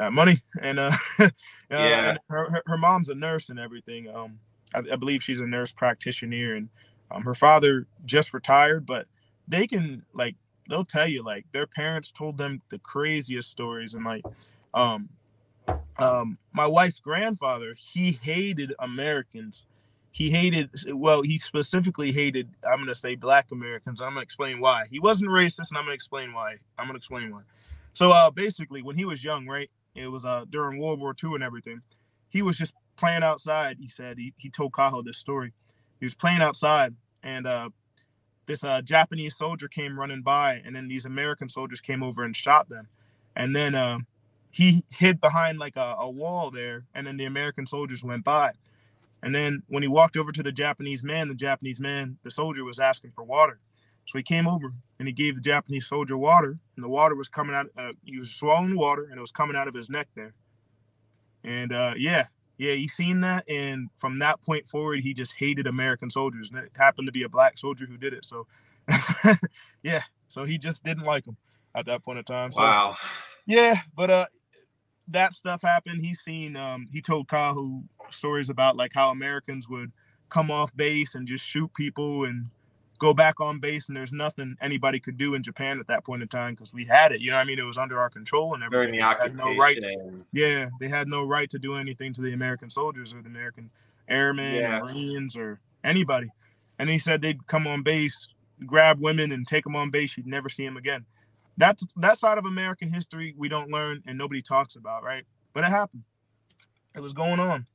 uh, 0.00 0.10
money. 0.10 0.42
And 0.60 0.80
uh, 0.80 0.90
uh, 1.18 1.28
yeah, 1.70 2.10
and 2.10 2.18
her, 2.28 2.50
her, 2.50 2.62
her 2.66 2.78
mom's 2.78 3.08
a 3.08 3.14
nurse 3.14 3.50
and 3.50 3.60
everything. 3.60 4.08
Um, 4.08 4.40
I, 4.74 4.78
I, 4.92 4.96
believe 4.96 5.22
she's 5.22 5.40
a 5.40 5.46
nurse 5.46 5.72
practitioner, 5.72 6.54
and 6.54 6.68
um, 7.10 7.22
her 7.22 7.34
father 7.34 7.86
just 8.04 8.32
retired. 8.34 8.86
But 8.86 9.06
they 9.48 9.66
can 9.66 10.04
like 10.12 10.36
they'll 10.68 10.84
tell 10.84 11.08
you 11.08 11.22
like 11.24 11.44
their 11.52 11.66
parents 11.66 12.10
told 12.10 12.38
them 12.38 12.62
the 12.70 12.78
craziest 12.78 13.50
stories, 13.50 13.94
and 13.94 14.04
like 14.04 14.24
um, 14.74 15.08
um, 15.98 16.38
my 16.52 16.66
wife's 16.66 17.00
grandfather 17.00 17.74
he 17.76 18.12
hated 18.12 18.74
Americans. 18.78 19.66
He 20.12 20.30
hated 20.30 20.70
well, 20.92 21.22
he 21.22 21.38
specifically 21.38 22.12
hated. 22.12 22.48
I'm 22.68 22.80
gonna 22.80 22.94
say 22.94 23.14
black 23.14 23.52
Americans. 23.52 24.00
I'm 24.00 24.10
gonna 24.10 24.22
explain 24.22 24.60
why. 24.60 24.86
He 24.90 24.98
wasn't 24.98 25.30
racist, 25.30 25.68
and 25.70 25.78
I'm 25.78 25.84
gonna 25.84 25.94
explain 25.94 26.32
why. 26.32 26.56
I'm 26.78 26.86
gonna 26.86 26.96
explain 26.96 27.30
why. 27.30 27.42
So 27.92 28.10
uh, 28.10 28.30
basically, 28.30 28.82
when 28.82 28.96
he 28.96 29.04
was 29.04 29.22
young, 29.22 29.46
right, 29.46 29.70
it 29.94 30.08
was 30.08 30.24
uh 30.24 30.44
during 30.50 30.80
World 30.80 31.00
War 31.00 31.14
II 31.22 31.34
and 31.34 31.42
everything. 31.42 31.82
He 32.28 32.42
was 32.42 32.56
just 32.56 32.74
playing 32.96 33.22
outside. 33.22 33.78
He 33.80 33.88
said 33.88 34.18
he, 34.18 34.34
he 34.36 34.50
told 34.50 34.72
Kaho 34.72 35.04
this 35.04 35.18
story. 35.18 35.52
He 36.00 36.06
was 36.06 36.14
playing 36.14 36.40
outside, 36.40 36.94
and 37.22 37.46
uh, 37.46 37.70
this 38.46 38.64
uh, 38.64 38.80
Japanese 38.82 39.36
soldier 39.36 39.68
came 39.68 39.98
running 39.98 40.22
by, 40.22 40.54
and 40.64 40.74
then 40.74 40.88
these 40.88 41.04
American 41.04 41.48
soldiers 41.48 41.80
came 41.80 42.02
over 42.02 42.24
and 42.24 42.34
shot 42.34 42.68
them. 42.68 42.88
And 43.36 43.54
then 43.54 43.74
uh, 43.74 43.98
he 44.50 44.82
hid 44.90 45.20
behind 45.20 45.58
like 45.58 45.76
a, 45.76 45.96
a 45.98 46.10
wall 46.10 46.50
there, 46.50 46.86
and 46.94 47.06
then 47.06 47.16
the 47.16 47.26
American 47.26 47.66
soldiers 47.66 48.02
went 48.02 48.24
by. 48.24 48.52
And 49.22 49.34
then 49.34 49.62
when 49.68 49.82
he 49.82 49.88
walked 49.88 50.16
over 50.16 50.32
to 50.32 50.42
the 50.42 50.52
Japanese 50.52 51.02
man, 51.02 51.28
the 51.28 51.34
Japanese 51.34 51.80
man, 51.80 52.16
the 52.24 52.30
soldier 52.30 52.64
was 52.64 52.80
asking 52.80 53.12
for 53.14 53.22
water. 53.22 53.60
So 54.06 54.18
he 54.18 54.24
came 54.24 54.48
over 54.48 54.72
and 54.98 55.06
he 55.06 55.12
gave 55.12 55.36
the 55.36 55.40
Japanese 55.40 55.86
soldier 55.86 56.16
water, 56.16 56.58
and 56.74 56.84
the 56.84 56.88
water 56.88 57.14
was 57.14 57.28
coming 57.28 57.54
out. 57.54 57.66
Uh, 57.76 57.92
he 58.04 58.18
was 58.18 58.30
swallowing 58.30 58.76
water, 58.76 59.04
and 59.04 59.18
it 59.18 59.20
was 59.20 59.30
coming 59.30 59.56
out 59.56 59.68
of 59.68 59.74
his 59.74 59.88
neck 59.88 60.08
there. 60.16 60.34
And 61.44 61.72
uh, 61.72 61.94
yeah, 61.96 62.26
yeah, 62.60 62.74
he 62.74 62.88
seen 62.88 63.22
that, 63.22 63.48
and 63.48 63.88
from 63.96 64.18
that 64.18 64.42
point 64.42 64.68
forward, 64.68 65.00
he 65.00 65.14
just 65.14 65.32
hated 65.32 65.66
American 65.66 66.10
soldiers. 66.10 66.50
And 66.50 66.58
it 66.58 66.70
happened 66.76 67.06
to 67.08 67.12
be 67.12 67.22
a 67.22 67.28
black 67.28 67.56
soldier 67.56 67.86
who 67.86 67.96
did 67.96 68.12
it. 68.12 68.26
So, 68.26 68.46
yeah, 69.82 70.02
so 70.28 70.44
he 70.44 70.58
just 70.58 70.84
didn't 70.84 71.04
like 71.04 71.24
them 71.24 71.38
at 71.74 71.86
that 71.86 72.02
point 72.04 72.18
in 72.18 72.24
time. 72.24 72.52
So, 72.52 72.60
wow. 72.60 72.96
Yeah, 73.46 73.76
but 73.96 74.10
uh, 74.10 74.26
that 75.08 75.32
stuff 75.32 75.62
happened. 75.62 76.04
He 76.04 76.14
seen 76.14 76.54
um, 76.54 76.86
he 76.92 77.00
told 77.00 77.28
Kaho 77.28 77.82
stories 78.10 78.50
about 78.50 78.76
like 78.76 78.92
how 78.94 79.08
Americans 79.10 79.66
would 79.66 79.90
come 80.28 80.50
off 80.50 80.76
base 80.76 81.14
and 81.14 81.26
just 81.26 81.46
shoot 81.46 81.72
people 81.72 82.24
and 82.24 82.50
go 83.00 83.14
back 83.14 83.40
on 83.40 83.58
base 83.58 83.88
and 83.88 83.96
there's 83.96 84.12
nothing 84.12 84.54
anybody 84.60 85.00
could 85.00 85.16
do 85.16 85.34
in 85.34 85.42
Japan 85.42 85.80
at 85.80 85.86
that 85.88 86.04
point 86.04 86.22
in 86.22 86.28
time 86.28 86.54
because 86.54 86.72
we 86.72 86.84
had 86.84 87.12
it. 87.12 87.20
You 87.20 87.30
know 87.30 87.38
I 87.38 87.44
mean? 87.44 87.58
It 87.58 87.62
was 87.62 87.78
under 87.78 87.98
our 87.98 88.10
control 88.10 88.54
and 88.54 88.62
everything. 88.62 88.92
During 88.92 89.00
the 89.00 89.02
occupation. 89.02 89.36
No 89.38 89.56
right, 89.56 89.78
yeah, 90.32 90.68
they 90.78 90.88
had 90.88 91.08
no 91.08 91.24
right 91.24 91.50
to 91.50 91.58
do 91.58 91.74
anything 91.74 92.12
to 92.14 92.20
the 92.20 92.34
American 92.34 92.70
soldiers 92.70 93.12
or 93.12 93.22
the 93.22 93.28
American 93.28 93.70
airmen 94.08 94.54
yeah. 94.54 94.80
or 94.80 94.84
Marines 94.84 95.36
or 95.36 95.60
anybody. 95.82 96.28
And 96.78 96.88
he 96.88 96.98
said 96.98 97.22
they'd 97.22 97.44
come 97.46 97.66
on 97.66 97.82
base, 97.82 98.28
grab 98.66 99.00
women 99.00 99.32
and 99.32 99.48
take 99.48 99.64
them 99.64 99.76
on 99.76 99.90
base. 99.90 100.16
You'd 100.16 100.26
never 100.26 100.50
see 100.50 100.64
them 100.64 100.76
again. 100.76 101.04
That's 101.56 101.84
that 101.96 102.18
side 102.18 102.38
of 102.38 102.44
American 102.44 102.92
history 102.92 103.34
we 103.36 103.48
don't 103.48 103.70
learn 103.70 104.02
and 104.06 104.16
nobody 104.16 104.42
talks 104.42 104.76
about, 104.76 105.02
right? 105.02 105.24
But 105.54 105.64
it 105.64 105.70
happened. 105.70 106.04
It 106.94 107.00
was 107.00 107.12
going 107.12 107.40
on. 107.40 107.66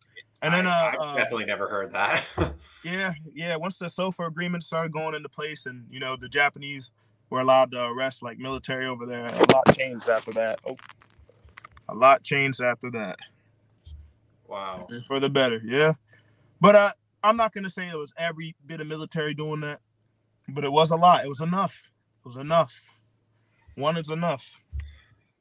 And 0.42 0.54
then 0.54 0.68
I, 0.68 0.96
uh, 0.96 1.06
I 1.06 1.18
definitely 1.18 1.46
uh, 1.46 1.48
never 1.48 1.68
heard 1.68 1.92
that. 1.94 2.26
yeah, 2.84 3.14
yeah. 3.34 3.56
Once 3.56 3.78
the 3.78 3.90
SOFA 3.90 4.28
agreement 4.28 4.64
started 4.64 4.92
going 4.92 5.16
into 5.16 5.30
place, 5.30 5.66
and 5.66 5.86
you 5.90 6.00
know 6.00 6.16
the 6.16 6.30
Japanese 6.30 6.92
were 7.30 7.40
allowed 7.40 7.72
to 7.72 7.84
arrest 7.86 8.22
like 8.22 8.38
military 8.38 8.86
over 8.86 9.06
there, 9.06 9.26
a 9.26 9.54
lot 9.54 9.76
changed 9.76 10.10
after 10.10 10.32
that. 10.34 10.60
Oh, 10.68 10.78
a 11.90 11.96
lot 11.96 12.24
changed 12.24 12.62
after 12.62 12.92
that. 12.92 13.18
Wow. 14.48 14.88
And 14.90 15.04
for 15.04 15.20
the 15.20 15.30
better, 15.30 15.62
yeah. 15.64 15.94
But 16.62 16.76
uh, 16.76 16.92
I'm 17.24 17.38
not 17.38 17.54
gonna 17.54 17.70
say 17.70 17.88
it 17.88 17.98
was 17.98 18.14
every 18.18 18.56
bit 18.66 18.82
of 18.82 18.88
military 18.88 19.34
doing 19.34 19.62
that, 19.62 19.80
but 20.50 20.64
it 20.64 20.72
was 20.72 20.92
a 20.92 20.96
lot. 20.96 21.26
It 21.26 21.30
was 21.30 21.42
enough. 21.42 21.92
It 22.24 22.28
was 22.28 22.38
enough. 22.38 22.84
One 23.76 23.98
is 23.98 24.10
enough. 24.10 24.52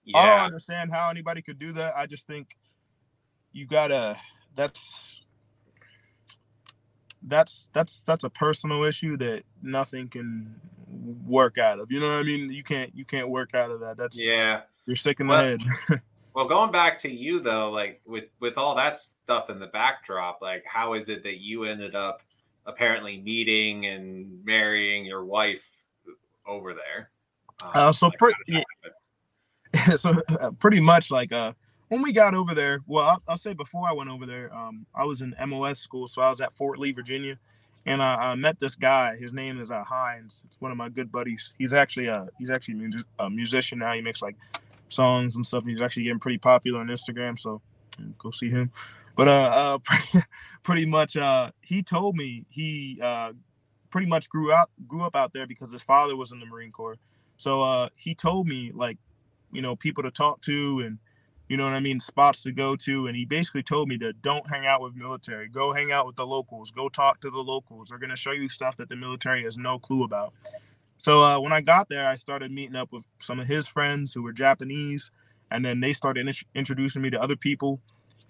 Yeah. 0.05 0.19
I 0.19 0.27
don't 0.27 0.47
understand 0.47 0.93
how 0.93 1.11
anybody 1.11 1.43
could 1.43 1.59
do 1.59 1.73
that. 1.73 1.95
I 1.97 2.07
just 2.07 2.27
think 2.27 2.57
you 3.53 3.67
gotta 3.67 4.19
that's 4.57 5.25
that's 7.23 7.69
that's 7.73 8.03
that's 8.03 8.25
a 8.25 8.31
personal 8.31 8.85
issue 8.85 9.17
that 9.17 9.45
nothing 9.63 10.09
can 10.09 10.55
work 11.27 11.59
out 11.59 11.79
of. 11.79 11.91
You 11.91 12.01
know 12.01 12.09
what 12.09 12.21
I 12.21 12.23
mean? 12.23 12.53
You 12.53 12.63
can't 12.63 12.95
you 12.95 13.05
can't 13.05 13.29
work 13.29 13.55
out 13.55 13.71
of 13.71 13.81
that. 13.81 13.97
That's 13.97 14.19
yeah. 14.21 14.63
You're 14.87 14.97
sick 14.97 15.21
in 15.21 15.29
well, 15.29 15.43
the 15.43 15.65
head. 15.89 16.03
well, 16.35 16.47
going 16.47 16.71
back 16.71 16.99
to 17.01 17.11
you 17.11 17.41
though, 17.41 17.71
like 17.71 18.01
with 18.07 18.25
with 18.41 18.59
all 18.59 18.75
that 18.75 18.99
stuff 18.99 19.51
in 19.51 19.59
the 19.59 19.67
backdrop, 19.69 20.41
like 20.43 20.65
how 20.67 20.95
is 20.95 21.09
it 21.09 21.23
that 21.25 21.41
you 21.41 21.65
ended 21.65 21.95
up 21.95 22.23
apparently 22.67 23.21
meeting 23.21 23.87
and 23.87 24.45
marrying 24.45 25.05
your 25.05 25.25
wife 25.25 25.71
over 26.47 26.75
there? 26.75 27.11
Um, 27.63 27.71
uh, 27.75 27.93
so 27.93 28.07
like 28.09 28.19
pretty, 28.19 28.37
yeah, 28.47 29.97
so 29.97 30.15
uh, 30.41 30.51
pretty 30.53 30.81
much 30.81 31.11
like 31.11 31.33
uh 31.33 31.53
when 31.95 32.03
we 32.03 32.13
got 32.13 32.35
over 32.35 32.57
there, 32.57 32.81
well, 32.89 33.05
I'll, 33.05 33.23
I'll, 33.29 33.39
say 33.39 33.53
before 33.53 33.89
I 33.89 33.93
went 33.93 34.11
over 34.11 34.27
there, 34.27 34.53
um, 34.53 34.85
I 34.97 35.05
was 35.05 35.23
in 35.23 35.33
MOS 35.47 35.79
school, 35.79 36.09
so 36.09 36.23
I 36.23 36.29
was 36.29 36.41
at 36.41 36.57
Fort 36.57 36.81
Lee, 36.81 36.91
Virginia, 36.91 37.39
and 37.87 38.03
I, 38.03 38.33
I 38.33 38.35
met 38.35 38.59
this 38.59 38.75
guy. 38.75 39.17
His 39.17 39.33
name 39.33 39.61
is 39.61 39.71
uh, 39.71 39.85
Hines. 39.85 40.43
It's 40.45 40.61
one 40.61 40.73
of 40.73 40.77
my 40.77 40.89
good 40.89 41.13
buddies. 41.13 41.53
He's 41.57 41.73
actually 41.73 42.09
a 42.09 42.27
he's 42.37 42.51
actually 42.51 42.91
a 43.21 43.31
musician 43.31 43.79
now. 43.79 43.93
He 43.93 44.01
makes 44.01 44.23
like 44.23 44.35
songs 44.89 45.37
and 45.37 45.47
stuff. 45.47 45.65
He's 45.65 45.81
actually 45.81 46.03
getting 46.03 46.19
pretty 46.19 46.39
popular 46.39 46.81
on 46.81 46.89
Instagram, 46.89 47.39
so 47.39 47.63
go 48.19 48.33
see 48.33 48.51
him. 48.51 48.73
But 49.15 49.29
uh, 49.29 49.31
uh 49.31 49.79
pretty, 49.85 50.27
pretty 50.65 50.87
much, 50.87 51.17
uh, 51.17 51.53
he 51.61 51.85
told 51.85 52.17
me 52.17 52.45
he 52.49 52.99
uh, 53.01 53.35
pretty 53.91 54.09
much 54.09 54.29
grew 54.29 54.53
up 54.53 54.69
grew 54.89 55.03
up 55.03 55.15
out 55.15 55.33
there 55.33 55.47
because 55.47 55.71
his 55.71 55.83
father 55.85 56.17
was 56.17 56.33
in 56.33 56.41
the 56.41 56.47
Marine 56.47 56.73
Corps. 56.73 56.99
So 57.37 57.63
uh, 57.63 57.91
he 57.95 58.17
told 58.17 58.49
me 58.49 58.73
like, 58.75 58.99
you 59.53 59.63
know, 59.63 59.77
people 59.77 60.03
to 60.03 60.11
talk 60.11 60.41
to 60.43 60.81
and 60.81 60.99
you 61.49 61.57
know 61.57 61.65
what 61.65 61.73
I 61.75 61.81
mean, 61.81 62.01
spots 62.01 62.43
to 62.45 62.53
go 62.53 62.77
to. 62.77 63.07
And 63.07 63.17
he 63.17 63.25
basically 63.25 63.63
told 63.63 63.89
me 63.89 63.99
to 63.99 64.13
don't 64.13 64.49
hang 64.49 64.67
out 64.67 64.81
with 64.81 64.95
military, 64.95 65.49
go 65.49 65.73
hang 65.73 65.93
out 65.93 66.07
with 66.07 66.17
the 66.17 66.27
locals, 66.27 66.71
go 66.71 66.89
talk 66.89 67.21
to 67.21 67.31
the 67.31 67.39
locals. 67.39 67.89
They're 67.89 67.99
going 67.99 68.11
to 68.11 68.17
show 68.17 68.33
you 68.33 68.49
stuff 68.49 68.77
that 68.79 68.89
the 68.89 68.97
military 68.97 69.45
has 69.45 69.59
no 69.59 69.79
clue 69.79 70.05
about. 70.05 70.33
So 70.99 71.23
uh, 71.23 71.39
when 71.39 71.53
I 71.53 71.61
got 71.61 71.89
there, 71.89 72.07
I 72.07 72.15
started 72.15 72.51
meeting 72.51 72.77
up 72.77 72.91
with 72.93 73.07
some 73.21 73.39
of 73.39 73.47
his 73.47 73.67
friends 73.67 74.15
who 74.15 74.23
were 74.23 74.33
Japanese, 74.33 75.11
and 75.51 75.65
then 75.65 75.81
they 75.81 75.93
started 75.93 76.27
in- 76.27 76.35
introducing 76.55 77.03
me 77.03 77.11
to 77.11 77.21
other 77.21 77.37
people. 77.37 77.81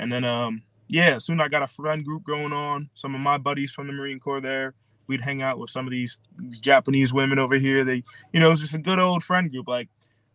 And 0.01 0.13
then, 0.13 0.25
um, 0.25 0.63
yeah, 0.89 1.19
soon 1.19 1.41
I 1.41 1.47
got 1.49 1.63
a 1.63 1.69
friend 1.69 2.05
group 2.05 2.25
going 2.25 2.53
on. 2.53 2.91
Some 2.95 3.15
of 3.15 3.21
my 3.21 3.39
buddies 3.39 3.71
from 3.71 3.87
the 3.87 3.93
Marine 3.93 4.19
Corps 4.19 4.41
there. 4.41 4.75
We'd 5.07 5.21
hang 5.21 5.41
out 5.41 5.59
with 5.59 5.71
some 5.71 5.87
of 5.87 5.93
these, 5.93 6.19
these 6.37 6.59
Japanese 6.59 7.13
women 7.13 7.39
over 7.39 7.57
here. 7.57 7.85
They, 7.85 8.03
you 8.33 8.41
know, 8.41 8.49
it 8.49 8.51
was 8.51 8.61
just 8.61 8.75
a 8.75 8.79
good 8.79 8.99
old 8.99 9.23
friend 9.23 9.51
group, 9.51 9.69
like, 9.69 9.89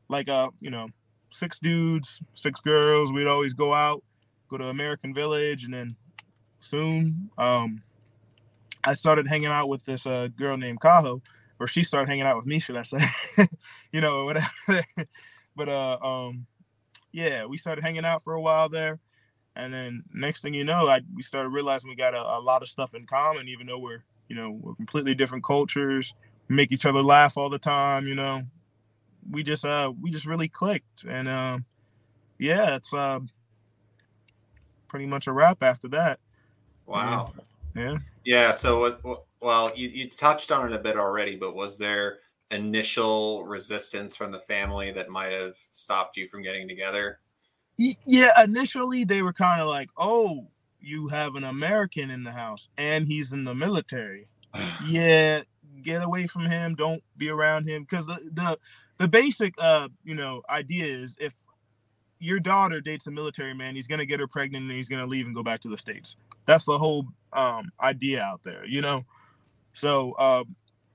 like 0.08 0.30
uh, 0.30 0.52
you 0.62 0.70
know, 0.70 0.88
six 1.32 1.60
dudes, 1.60 2.22
six 2.34 2.60
girls. 2.62 3.12
We'd 3.12 3.28
always 3.28 3.54
go 3.54 3.74
out, 3.74 4.04
go 4.50 4.58
to 4.58 4.68
American 4.68 5.14
Village, 5.14 5.64
and 5.64 5.74
then 5.74 5.96
soon 6.60 7.30
um, 7.38 7.82
I 8.84 8.94
started 8.94 9.28
hanging 9.28 9.48
out 9.48 9.70
with 9.70 9.84
this 9.86 10.06
uh, 10.06 10.28
girl 10.36 10.58
named 10.58 10.80
Kaho, 10.80 11.22
or 11.60 11.68
she 11.68 11.84
started 11.84 12.10
hanging 12.10 12.26
out 12.26 12.38
with 12.38 12.46
me, 12.46 12.60
should 12.60 12.78
I 12.78 12.84
say? 12.84 13.00
you 13.92 14.02
know, 14.02 14.26
whatever. 14.26 14.48
but 15.56 15.70
uh, 15.70 15.98
um, 16.02 16.46
yeah, 17.12 17.46
we 17.46 17.58
started 17.58 17.84
hanging 17.84 18.06
out 18.06 18.24
for 18.24 18.34
a 18.34 18.42
while 18.42 18.70
there, 18.70 19.00
and 19.56 19.74
then 19.74 20.04
next 20.14 20.42
thing 20.42 20.54
you 20.54 20.64
know, 20.64 20.88
I 20.88 21.02
we 21.14 21.24
started 21.24 21.50
realizing 21.50 21.90
we 21.90 21.96
got 21.96 22.14
a, 22.14 22.22
a 22.22 22.40
lot 22.40 22.62
of 22.62 22.70
stuff 22.70 22.94
in 22.94 23.06
common, 23.06 23.48
even 23.48 23.68
though 23.68 23.80
we're 23.80 24.04
you 24.28 24.36
know 24.36 24.52
we're 24.52 24.76
completely 24.76 25.16
different 25.16 25.44
cultures. 25.44 26.14
We 26.48 26.56
make 26.56 26.72
each 26.72 26.86
other 26.86 27.04
laugh 27.04 27.38
all 27.38 27.50
the 27.50 27.60
time, 27.60 28.08
you 28.08 28.16
know 28.16 28.42
we 29.30 29.44
just 29.44 29.66
uh 29.66 29.92
we 30.02 30.12
just 30.12 30.26
really 30.26 30.48
clicked. 30.48 31.04
And 31.04 31.28
um 31.28 31.66
yeah 32.38 32.76
it's 32.76 32.94
uh 32.94 33.20
pretty 34.88 35.06
much 35.06 35.28
a 35.28 35.32
wrap 35.32 35.62
after 35.62 35.88
that. 35.90 36.20
Wow. 36.86 37.34
Yeah. 37.76 37.98
Yeah. 38.26 38.52
So 38.52 39.20
well 39.40 39.72
you, 39.76 39.90
you 39.90 40.10
touched 40.10 40.52
on 40.52 40.72
it 40.72 40.76
a 40.76 40.80
bit 40.80 40.98
already 40.98 41.36
but 41.36 41.56
was 41.56 41.78
there 41.78 42.20
initial 42.52 43.44
resistance 43.44 44.16
from 44.16 44.32
the 44.32 44.40
family 44.40 44.92
that 44.92 45.10
might 45.10 45.32
have 45.32 45.56
stopped 45.72 46.18
you 46.18 46.28
from 46.28 46.42
getting 46.42 46.68
together? 46.68 47.20
Yeah 47.78 48.44
initially 48.44 49.04
they 49.04 49.22
were 49.22 49.34
kind 49.34 49.62
of 49.62 49.68
like 49.68 49.90
oh 49.98 50.48
you 50.82 51.10
have 51.10 51.36
an 51.36 51.44
american 51.44 52.10
in 52.10 52.24
the 52.24 52.32
house 52.32 52.70
and 52.78 53.06
he's 53.06 53.32
in 53.32 53.44
the 53.44 53.54
military. 53.54 54.28
Yeah 54.88 55.44
get 55.82 56.04
away 56.04 56.28
from 56.28 56.46
him 56.46 56.76
don't 56.76 57.04
be 57.18 57.30
around 57.30 57.66
him 57.66 57.84
because 57.84 58.06
the, 58.06 58.18
the 58.34 58.58
the 59.00 59.08
basic 59.08 59.54
uh 59.58 59.90
you 60.04 60.16
know 60.16 60.42
idea 60.50 60.86
is 60.86 61.16
if 61.20 61.34
your 62.20 62.40
daughter 62.40 62.82
dates 62.82 63.08
a 63.08 63.12
military 63.12 63.54
man 63.54 63.76
he's 63.76 63.88
going 63.88 64.00
to 64.00 64.06
get 64.06 64.20
her 64.20 64.28
pregnant 64.28 64.66
and 64.66 64.74
he's 64.74 64.90
going 64.90 65.02
to 65.02 65.08
leave 65.08 65.26
and 65.26 65.34
go 65.34 65.44
back 65.44 65.62
to 65.62 65.70
the 65.70 65.78
states. 65.78 66.18
That's 66.46 66.66
the 66.66 66.78
whole 66.78 67.08
um 67.34 67.72
idea 67.82 68.22
out 68.22 68.44
there 68.44 68.66
you 68.66 68.82
know? 68.82 69.06
So 69.74 70.14
uh 70.14 70.44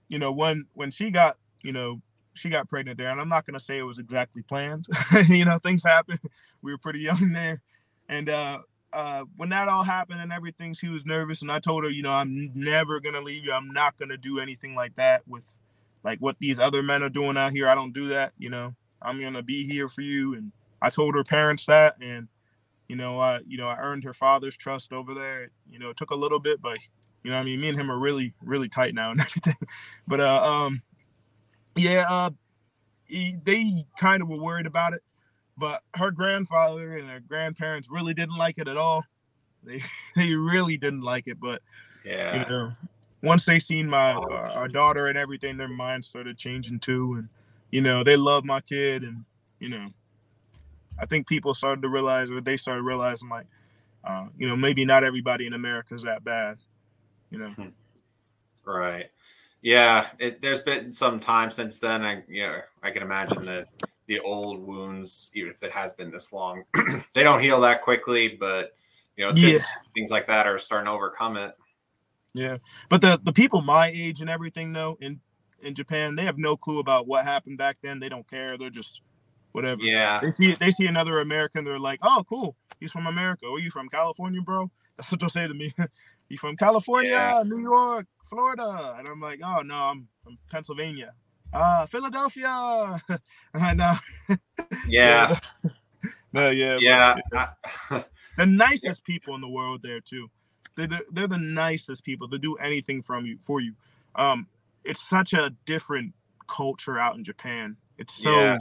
you 0.08 0.18
know 0.18 0.32
when 0.32 0.66
when 0.74 0.90
she 0.90 1.10
got 1.10 1.36
you 1.62 1.72
know 1.72 2.00
she 2.34 2.50
got 2.50 2.68
pregnant 2.68 2.98
there 2.98 3.10
and 3.10 3.20
i'm 3.20 3.28
not 3.28 3.46
going 3.46 3.54
to 3.54 3.64
say 3.64 3.78
it 3.78 3.82
was 3.84 3.98
exactly 4.00 4.42
planned 4.42 4.86
you 5.28 5.44
know 5.44 5.58
things 5.58 5.84
happen 5.84 6.18
we 6.62 6.72
were 6.72 6.78
pretty 6.78 7.00
young 7.00 7.32
there. 7.32 7.60
And 8.08 8.28
uh 8.28 8.58
uh, 8.94 9.24
when 9.36 9.48
that 9.48 9.68
all 9.68 9.82
happened 9.82 10.20
and 10.20 10.32
everything, 10.32 10.72
she 10.72 10.88
was 10.88 11.04
nervous, 11.04 11.42
and 11.42 11.50
I 11.50 11.58
told 11.58 11.82
her, 11.82 11.90
you 11.90 12.02
know, 12.02 12.12
I'm 12.12 12.52
never 12.54 13.00
gonna 13.00 13.20
leave 13.20 13.44
you. 13.44 13.52
I'm 13.52 13.72
not 13.72 13.98
gonna 13.98 14.16
do 14.16 14.38
anything 14.38 14.74
like 14.76 14.94
that 14.96 15.26
with, 15.26 15.58
like 16.04 16.18
what 16.18 16.36
these 16.38 16.58
other 16.58 16.82
men 16.82 17.02
are 17.02 17.08
doing 17.08 17.36
out 17.36 17.52
here. 17.52 17.68
I 17.68 17.74
don't 17.74 17.92
do 17.92 18.08
that. 18.08 18.32
You 18.38 18.50
know, 18.50 18.74
I'm 19.02 19.20
gonna 19.20 19.42
be 19.42 19.66
here 19.66 19.88
for 19.88 20.02
you. 20.02 20.34
And 20.34 20.52
I 20.80 20.90
told 20.90 21.14
her 21.14 21.24
parents 21.24 21.66
that, 21.66 21.96
and 22.00 22.28
you 22.88 22.96
know, 22.96 23.18
I, 23.18 23.40
you 23.46 23.56
know, 23.56 23.68
I 23.68 23.78
earned 23.78 24.04
her 24.04 24.14
father's 24.14 24.56
trust 24.56 24.92
over 24.92 25.14
there. 25.14 25.50
You 25.70 25.78
know, 25.78 25.90
it 25.90 25.96
took 25.96 26.10
a 26.10 26.16
little 26.16 26.40
bit, 26.40 26.60
but 26.60 26.78
you 27.22 27.30
know, 27.30 27.38
I 27.38 27.42
mean, 27.42 27.60
me 27.60 27.70
and 27.70 27.78
him 27.78 27.90
are 27.90 27.98
really, 27.98 28.34
really 28.42 28.68
tight 28.68 28.94
now 28.94 29.10
and 29.10 29.20
everything. 29.20 29.56
But 30.06 30.20
uh, 30.20 30.42
um, 30.44 30.82
yeah, 31.74 32.06
uh, 32.08 32.30
he, 33.06 33.36
they 33.42 33.86
kind 33.98 34.22
of 34.22 34.28
were 34.28 34.38
worried 34.38 34.66
about 34.66 34.92
it 34.92 35.02
but 35.56 35.82
her 35.94 36.10
grandfather 36.10 36.96
and 36.96 37.08
her 37.08 37.20
grandparents 37.20 37.88
really 37.90 38.14
didn't 38.14 38.36
like 38.36 38.58
it 38.58 38.68
at 38.68 38.76
all. 38.76 39.04
They 39.62 39.82
they 40.16 40.34
really 40.34 40.76
didn't 40.76 41.02
like 41.02 41.26
it, 41.26 41.40
but 41.40 41.62
yeah, 42.04 42.42
you 42.42 42.50
know, 42.50 42.72
once 43.24 43.44
they 43.46 43.58
seen 43.58 43.88
my 43.88 44.12
uh, 44.12 44.52
our 44.54 44.68
daughter 44.68 45.06
and 45.08 45.18
everything, 45.18 45.56
their 45.56 45.68
minds 45.68 46.06
started 46.06 46.36
changing 46.36 46.78
too, 46.78 47.14
and 47.18 47.28
you 47.70 47.80
know 47.80 48.04
they 48.04 48.16
love 48.16 48.44
my 48.44 48.60
kid, 48.60 49.02
and 49.02 49.24
you 49.58 49.70
know, 49.70 49.88
I 50.98 51.06
think 51.06 51.26
people 51.26 51.54
started 51.54 51.82
to 51.82 51.88
realize, 51.88 52.30
or 52.30 52.40
they 52.40 52.56
started 52.56 52.82
realizing, 52.82 53.28
like, 53.28 53.46
uh, 54.04 54.26
you 54.38 54.46
know, 54.46 54.56
maybe 54.56 54.84
not 54.84 55.04
everybody 55.04 55.46
in 55.46 55.54
America 55.54 55.94
is 55.94 56.02
that 56.02 56.22
bad, 56.22 56.58
you 57.30 57.38
know. 57.38 57.50
Hmm. 57.50 57.68
Right. 58.64 59.10
Yeah, 59.62 60.08
it, 60.18 60.42
there's 60.42 60.60
been 60.60 60.92
some 60.92 61.18
time 61.18 61.50
since 61.50 61.76
then. 61.78 62.04
I 62.04 62.22
you 62.28 62.46
know 62.46 62.60
I 62.82 62.90
can 62.90 63.02
imagine 63.02 63.46
that 63.46 63.68
the 64.06 64.20
old 64.20 64.60
wounds, 64.60 65.30
even 65.34 65.50
if 65.50 65.62
it 65.62 65.72
has 65.72 65.94
been 65.94 66.10
this 66.10 66.32
long, 66.32 66.64
they 67.14 67.22
don't 67.22 67.40
heal 67.40 67.60
that 67.62 67.82
quickly. 67.82 68.28
But 68.28 68.76
you 69.16 69.24
know, 69.24 69.30
it's 69.30 69.38
yeah. 69.38 69.58
things 69.94 70.10
like 70.10 70.26
that 70.26 70.46
are 70.46 70.58
starting 70.58 70.86
to 70.86 70.92
overcome 70.92 71.38
it. 71.38 71.56
Yeah, 72.34 72.58
but 72.88 73.00
the 73.00 73.20
the 73.22 73.32
people 73.32 73.62
my 73.62 73.90
age 73.94 74.20
and 74.20 74.28
everything 74.28 74.72
though 74.72 74.98
in 75.00 75.20
in 75.62 75.74
Japan, 75.74 76.16
they 76.16 76.24
have 76.24 76.38
no 76.38 76.56
clue 76.56 76.80
about 76.80 77.06
what 77.06 77.24
happened 77.24 77.58
back 77.58 77.78
then. 77.82 78.00
They 78.00 78.08
don't 78.08 78.28
care. 78.28 78.58
They're 78.58 78.70
just 78.70 79.00
whatever. 79.52 79.80
Yeah. 79.82 80.20
They 80.20 80.32
see 80.32 80.56
they 80.58 80.70
see 80.70 80.86
another 80.86 81.20
American. 81.20 81.64
They're 81.64 81.78
like, 81.78 82.00
oh, 82.02 82.24
cool. 82.28 82.56
He's 82.80 82.92
from 82.92 83.06
America. 83.06 83.46
Are 83.46 83.58
you 83.58 83.70
from 83.70 83.88
California, 83.88 84.42
bro? 84.42 84.70
That's 84.96 85.10
what 85.10 85.20
they'll 85.20 85.30
say 85.30 85.46
to 85.46 85.54
me. 85.54 85.72
you 86.28 86.36
from 86.38 86.56
California, 86.56 87.10
yeah. 87.10 87.42
New 87.44 87.60
York, 87.60 88.06
Florida? 88.28 88.96
And 88.98 89.08
I'm 89.08 89.20
like, 89.20 89.40
oh 89.44 89.62
no, 89.62 89.74
I'm 89.74 90.08
from 90.22 90.38
Pennsylvania 90.50 91.14
uh, 91.54 91.86
Philadelphia. 91.86 93.00
I 93.54 93.74
know. 93.74 93.94
Yeah. 94.88 95.38
no, 96.32 96.50
yeah. 96.50 96.78
Yeah. 96.80 97.16
the 98.36 98.46
nicest 98.46 99.04
people 99.04 99.34
in 99.34 99.40
the 99.40 99.48
world 99.48 99.80
there 99.82 100.00
too. 100.00 100.28
They're 100.76 100.86
the, 100.86 101.04
they're 101.12 101.28
the 101.28 101.38
nicest 101.38 102.04
people. 102.04 102.28
They 102.28 102.38
do 102.38 102.56
anything 102.56 103.02
from 103.02 103.26
you 103.26 103.38
for 103.42 103.60
you. 103.60 103.74
Um, 104.16 104.46
it's 104.84 105.06
such 105.08 105.32
a 105.32 105.50
different 105.66 106.12
culture 106.48 106.98
out 106.98 107.16
in 107.16 107.24
Japan. 107.24 107.76
It's 107.98 108.14
so. 108.14 108.38
Yeah. 108.38 108.58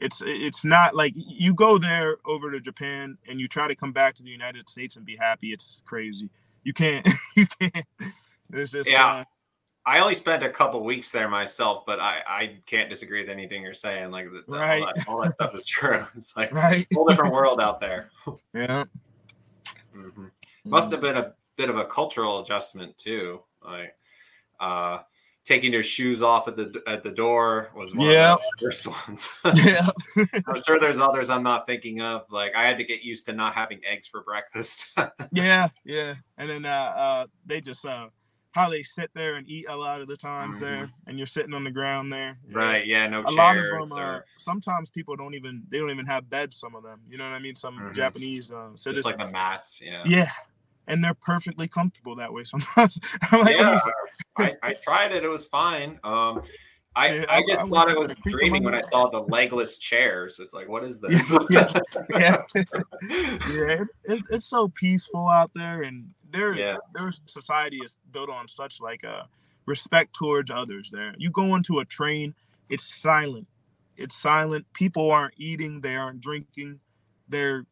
It's 0.00 0.22
it's 0.24 0.64
not 0.64 0.96
like 0.96 1.12
you 1.14 1.52
go 1.52 1.76
there 1.76 2.16
over 2.24 2.50
to 2.50 2.58
Japan 2.58 3.18
and 3.28 3.38
you 3.38 3.48
try 3.48 3.68
to 3.68 3.74
come 3.74 3.92
back 3.92 4.14
to 4.14 4.22
the 4.22 4.30
United 4.30 4.66
States 4.66 4.96
and 4.96 5.04
be 5.04 5.14
happy. 5.14 5.52
It's 5.52 5.82
crazy. 5.84 6.30
You 6.64 6.72
can't. 6.72 7.06
you 7.36 7.46
can't. 7.46 7.84
It's 8.50 8.72
just 8.72 8.88
yeah. 8.88 9.06
Uh, 9.06 9.24
I 9.86 10.00
only 10.00 10.14
spent 10.14 10.42
a 10.42 10.50
couple 10.50 10.84
weeks 10.84 11.10
there 11.10 11.28
myself, 11.28 11.84
but 11.86 12.00
I, 12.00 12.22
I 12.26 12.58
can't 12.66 12.90
disagree 12.90 13.22
with 13.22 13.30
anything 13.30 13.62
you're 13.62 13.72
saying. 13.72 14.10
Like 14.10 14.30
the, 14.30 14.44
right. 14.46 14.82
all, 14.82 14.92
that, 14.94 15.08
all, 15.08 15.22
that, 15.22 15.32
stuff 15.32 15.54
is 15.54 15.64
true. 15.66 16.06
It's 16.16 16.36
like 16.36 16.52
right. 16.52 16.86
a 16.90 16.94
whole 16.94 17.06
different 17.06 17.32
world 17.32 17.60
out 17.60 17.80
there. 17.80 18.10
yeah. 18.54 18.84
Mm-hmm. 19.96 20.26
Must 20.64 20.90
have 20.90 21.00
been 21.00 21.16
a 21.16 21.34
bit 21.56 21.70
of 21.70 21.76
a 21.76 21.84
cultural 21.84 22.40
adjustment 22.40 22.96
too. 22.98 23.40
Like 23.64 23.94
uh, 24.58 25.00
taking 25.44 25.72
your 25.72 25.82
shoes 25.82 26.22
off 26.22 26.48
at 26.48 26.56
the 26.56 26.82
at 26.86 27.02
the 27.02 27.10
door 27.10 27.70
was 27.74 27.94
one 27.94 28.10
yeah. 28.10 28.34
of 28.34 28.40
the 28.58 28.66
first 28.66 28.86
ones. 29.08 29.40
yeah. 29.54 29.88
I'm 30.46 30.62
sure 30.64 30.78
there's 30.78 31.00
others 31.00 31.30
I'm 31.30 31.42
not 31.42 31.66
thinking 31.66 32.00
of. 32.00 32.24
Like 32.30 32.54
I 32.54 32.64
had 32.64 32.78
to 32.78 32.84
get 32.84 33.02
used 33.02 33.26
to 33.26 33.32
not 33.32 33.54
having 33.54 33.80
eggs 33.84 34.06
for 34.06 34.22
breakfast. 34.22 34.98
yeah, 35.32 35.68
yeah. 35.84 36.14
And 36.38 36.48
then 36.48 36.64
uh, 36.64 36.68
uh, 36.68 37.26
they 37.46 37.60
just 37.60 37.84
uh, 37.84 38.08
how 38.52 38.68
they 38.68 38.82
sit 38.82 39.10
there 39.14 39.36
and 39.36 39.48
eat 39.48 39.66
a 39.68 39.76
lot 39.76 40.00
of 40.00 40.08
the 40.08 40.16
times 40.16 40.56
mm-hmm. 40.56 40.64
there, 40.64 40.90
and 41.06 41.18
you're 41.18 41.26
sitting 41.26 41.54
on 41.54 41.64
the 41.64 41.70
ground 41.70 42.12
there. 42.12 42.38
Right. 42.52 42.86
Yeah. 42.86 43.06
No. 43.06 43.22
A 43.26 43.30
lot 43.30 43.56
of 43.56 43.88
them. 43.88 43.98
Or... 43.98 44.16
Uh, 44.16 44.20
sometimes 44.38 44.90
people 44.90 45.16
don't 45.16 45.34
even 45.34 45.62
they 45.68 45.78
don't 45.78 45.90
even 45.90 46.06
have 46.06 46.28
beds. 46.28 46.56
Some 46.56 46.74
of 46.74 46.82
them. 46.82 47.00
You 47.08 47.18
know 47.18 47.24
what 47.24 47.34
I 47.34 47.38
mean? 47.38 47.56
Some 47.56 47.78
mm-hmm. 47.78 47.92
Japanese 47.94 48.52
uh, 48.52 48.68
citizens. 48.74 49.04
Just 49.04 49.06
like 49.06 49.18
the 49.18 49.32
mats. 49.32 49.80
Yeah. 49.82 50.02
Yeah. 50.04 50.30
And 50.90 51.02
they're 51.04 51.14
perfectly 51.14 51.68
comfortable 51.68 52.16
that 52.16 52.32
way. 52.32 52.44
Sometimes. 52.44 53.00
like, 53.32 53.56
yeah. 53.56 53.80
I, 54.36 54.56
I 54.62 54.72
tried 54.74 55.12
it. 55.12 55.24
It 55.24 55.28
was 55.28 55.46
fine. 55.46 55.98
Um, 56.02 56.42
I, 56.96 57.10
yeah, 57.12 57.24
I 57.28 57.42
just 57.46 57.62
I, 57.62 57.68
thought 57.68 57.88
I 57.88 57.94
was 57.94 58.14
dreaming 58.26 58.64
when 58.64 58.74
I 58.74 58.80
saw 58.80 59.08
the 59.08 59.22
legless 59.22 59.78
chairs. 59.78 60.40
It's 60.40 60.52
like, 60.52 60.68
what 60.68 60.82
is 60.82 60.98
this? 61.00 61.32
yeah, 61.48 61.72
yeah, 62.10 62.36
yeah. 62.50 63.82
It's, 63.82 63.96
it's, 64.04 64.22
it's 64.30 64.46
so 64.46 64.68
peaceful 64.68 65.28
out 65.28 65.52
there, 65.54 65.82
and 65.82 66.10
their 66.32 66.54
yeah. 66.54 66.76
their 66.92 67.12
society 67.26 67.78
is 67.84 67.96
built 68.12 68.28
on 68.28 68.48
such 68.48 68.80
like 68.80 69.04
a 69.04 69.28
respect 69.66 70.14
towards 70.14 70.50
others. 70.50 70.90
There, 70.92 71.14
you 71.16 71.30
go 71.30 71.54
into 71.54 71.78
a 71.78 71.84
train, 71.84 72.34
it's 72.68 72.84
silent. 72.84 73.46
It's 73.96 74.16
silent. 74.16 74.66
People 74.72 75.10
aren't 75.10 75.34
eating. 75.36 75.82
They 75.82 75.94
aren't 75.94 76.20
drinking. 76.20 76.80
They're 77.28 77.66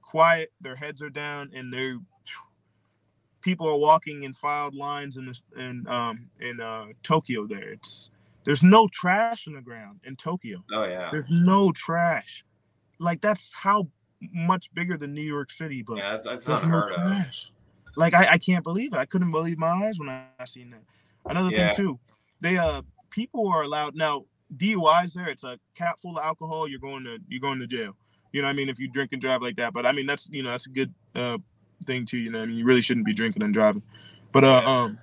quiet. 0.00 0.52
Their 0.60 0.76
heads 0.76 1.02
are 1.02 1.10
down, 1.10 1.50
and 1.54 1.72
they're 1.72 1.98
people 3.44 3.68
are 3.68 3.76
walking 3.76 4.24
in 4.24 4.32
filed 4.32 4.74
lines 4.74 5.16
in 5.16 5.26
this 5.26 5.42
in 5.56 5.86
um 5.86 6.28
in 6.40 6.60
uh 6.60 6.86
Tokyo. 7.04 7.46
There, 7.46 7.72
it's 7.72 8.10
there's 8.44 8.62
no 8.62 8.88
trash 8.88 9.46
in 9.46 9.54
the 9.54 9.60
ground 9.60 10.00
in 10.04 10.16
Tokyo. 10.16 10.64
Oh 10.72 10.84
yeah. 10.84 11.10
There's 11.12 11.30
no 11.30 11.70
trash. 11.70 12.44
Like 12.98 13.20
that's 13.20 13.52
how 13.52 13.88
much 14.32 14.72
bigger 14.74 14.96
than 14.96 15.14
New 15.14 15.22
York 15.22 15.52
City, 15.52 15.82
but 15.82 15.98
yeah, 15.98 16.10
that's, 16.12 16.26
that's 16.26 16.46
there's 16.46 16.64
no 16.64 16.84
trash. 16.86 17.50
Like 17.96 18.14
I, 18.14 18.32
I 18.32 18.38
can't 18.38 18.64
believe 18.64 18.92
it. 18.94 18.96
I 18.96 19.04
couldn't 19.04 19.30
believe 19.30 19.58
my 19.58 19.68
eyes 19.68 19.98
when 20.00 20.08
I, 20.08 20.24
I 20.40 20.46
seen 20.46 20.70
that. 20.70 20.82
Another 21.26 21.50
yeah. 21.50 21.68
thing 21.68 21.76
too, 21.76 22.00
they 22.40 22.56
uh 22.56 22.82
people 23.10 23.46
are 23.48 23.62
allowed 23.62 23.94
now 23.94 24.24
DUIs 24.56 25.12
there. 25.12 25.28
It's 25.28 25.44
a 25.44 25.58
cap 25.74 26.00
full 26.02 26.18
of 26.18 26.24
alcohol. 26.24 26.66
You're 26.66 26.80
going 26.80 27.04
to 27.04 27.18
you're 27.28 27.40
going 27.40 27.60
to 27.60 27.66
jail. 27.66 27.92
You 28.32 28.42
know 28.42 28.48
what 28.48 28.52
I 28.52 28.56
mean? 28.56 28.68
If 28.68 28.80
you 28.80 28.88
drink 28.88 29.12
and 29.12 29.20
drive 29.20 29.42
like 29.42 29.56
that. 29.56 29.72
But 29.72 29.86
I 29.86 29.92
mean 29.92 30.06
that's 30.06 30.28
you 30.30 30.42
know 30.42 30.50
that's 30.50 30.66
a 30.66 30.70
good 30.70 30.92
uh 31.14 31.38
thing 31.86 32.06
too. 32.06 32.18
You 32.18 32.30
know 32.30 32.42
I 32.42 32.46
mean 32.46 32.56
you 32.56 32.64
really 32.64 32.82
shouldn't 32.82 33.06
be 33.06 33.14
drinking 33.14 33.42
and 33.42 33.54
driving. 33.54 33.82
But 34.32 34.44
uh 34.44 34.62
um 34.64 34.98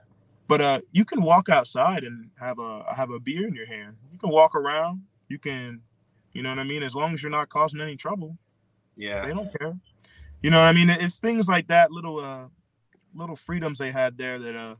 but 0.48 0.62
uh 0.62 0.82
you 0.91 1.06
can 1.06 1.22
walk 1.22 1.50
outside 1.50 2.04
and 2.04 2.30
have 2.39 2.60
a 2.60 2.84
have 2.94 3.10
a 3.12 3.20
beer 3.20 3.48
in 3.48 3.56
your 3.56 3.67
hand. 3.67 3.96
You 4.12 4.20
can 4.20 4.30
walk 4.30 4.56
around. 4.56 5.02
You 5.30 5.39
can 5.39 5.82
you 6.34 6.44
know 6.44 6.50
what 6.50 6.60
I 6.60 6.63
mean 6.63 6.84
as 6.84 6.96
long 6.96 7.13
as 7.13 7.22
you're 7.22 7.32
not 7.32 7.50
causing 7.50 7.82
any 7.82 7.96
trouble. 7.96 8.38
Yeah. 8.96 9.26
They 9.26 9.34
don't 9.34 9.52
care. 9.60 9.78
You 10.41 10.50
know 10.50 10.60
what 10.60 10.67
I 10.67 10.74
mean? 10.74 10.89
It's 10.89 11.20
things 11.20 11.48
like 11.48 11.67
that 11.67 11.91
little 11.91 12.20
uh 12.20 12.46
little 13.13 13.36
freedoms 13.36 13.78
they 13.78 13.91
had 13.91 14.17
there 14.17 14.39
that 14.39 14.56
uh 14.56 14.76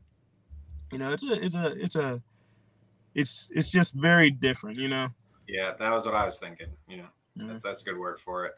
you 0.90 0.98
know 0.98 1.12
it's 1.12 1.22
a 1.22 1.44
it's 1.44 1.54
a 1.54 1.66
it's 1.82 1.96
a 1.96 2.22
it's 3.14 3.50
it's 3.54 3.70
just 3.70 3.94
very 3.94 4.30
different 4.30 4.78
you 4.78 4.88
know 4.88 5.08
yeah 5.48 5.72
that 5.78 5.92
was 5.92 6.06
what 6.06 6.14
i 6.14 6.24
was 6.24 6.38
thinking 6.38 6.68
you 6.88 6.98
know 6.98 7.08
mm-hmm. 7.38 7.58
that's 7.62 7.82
a 7.82 7.84
good 7.84 7.98
word 7.98 8.18
for 8.20 8.46
it 8.46 8.54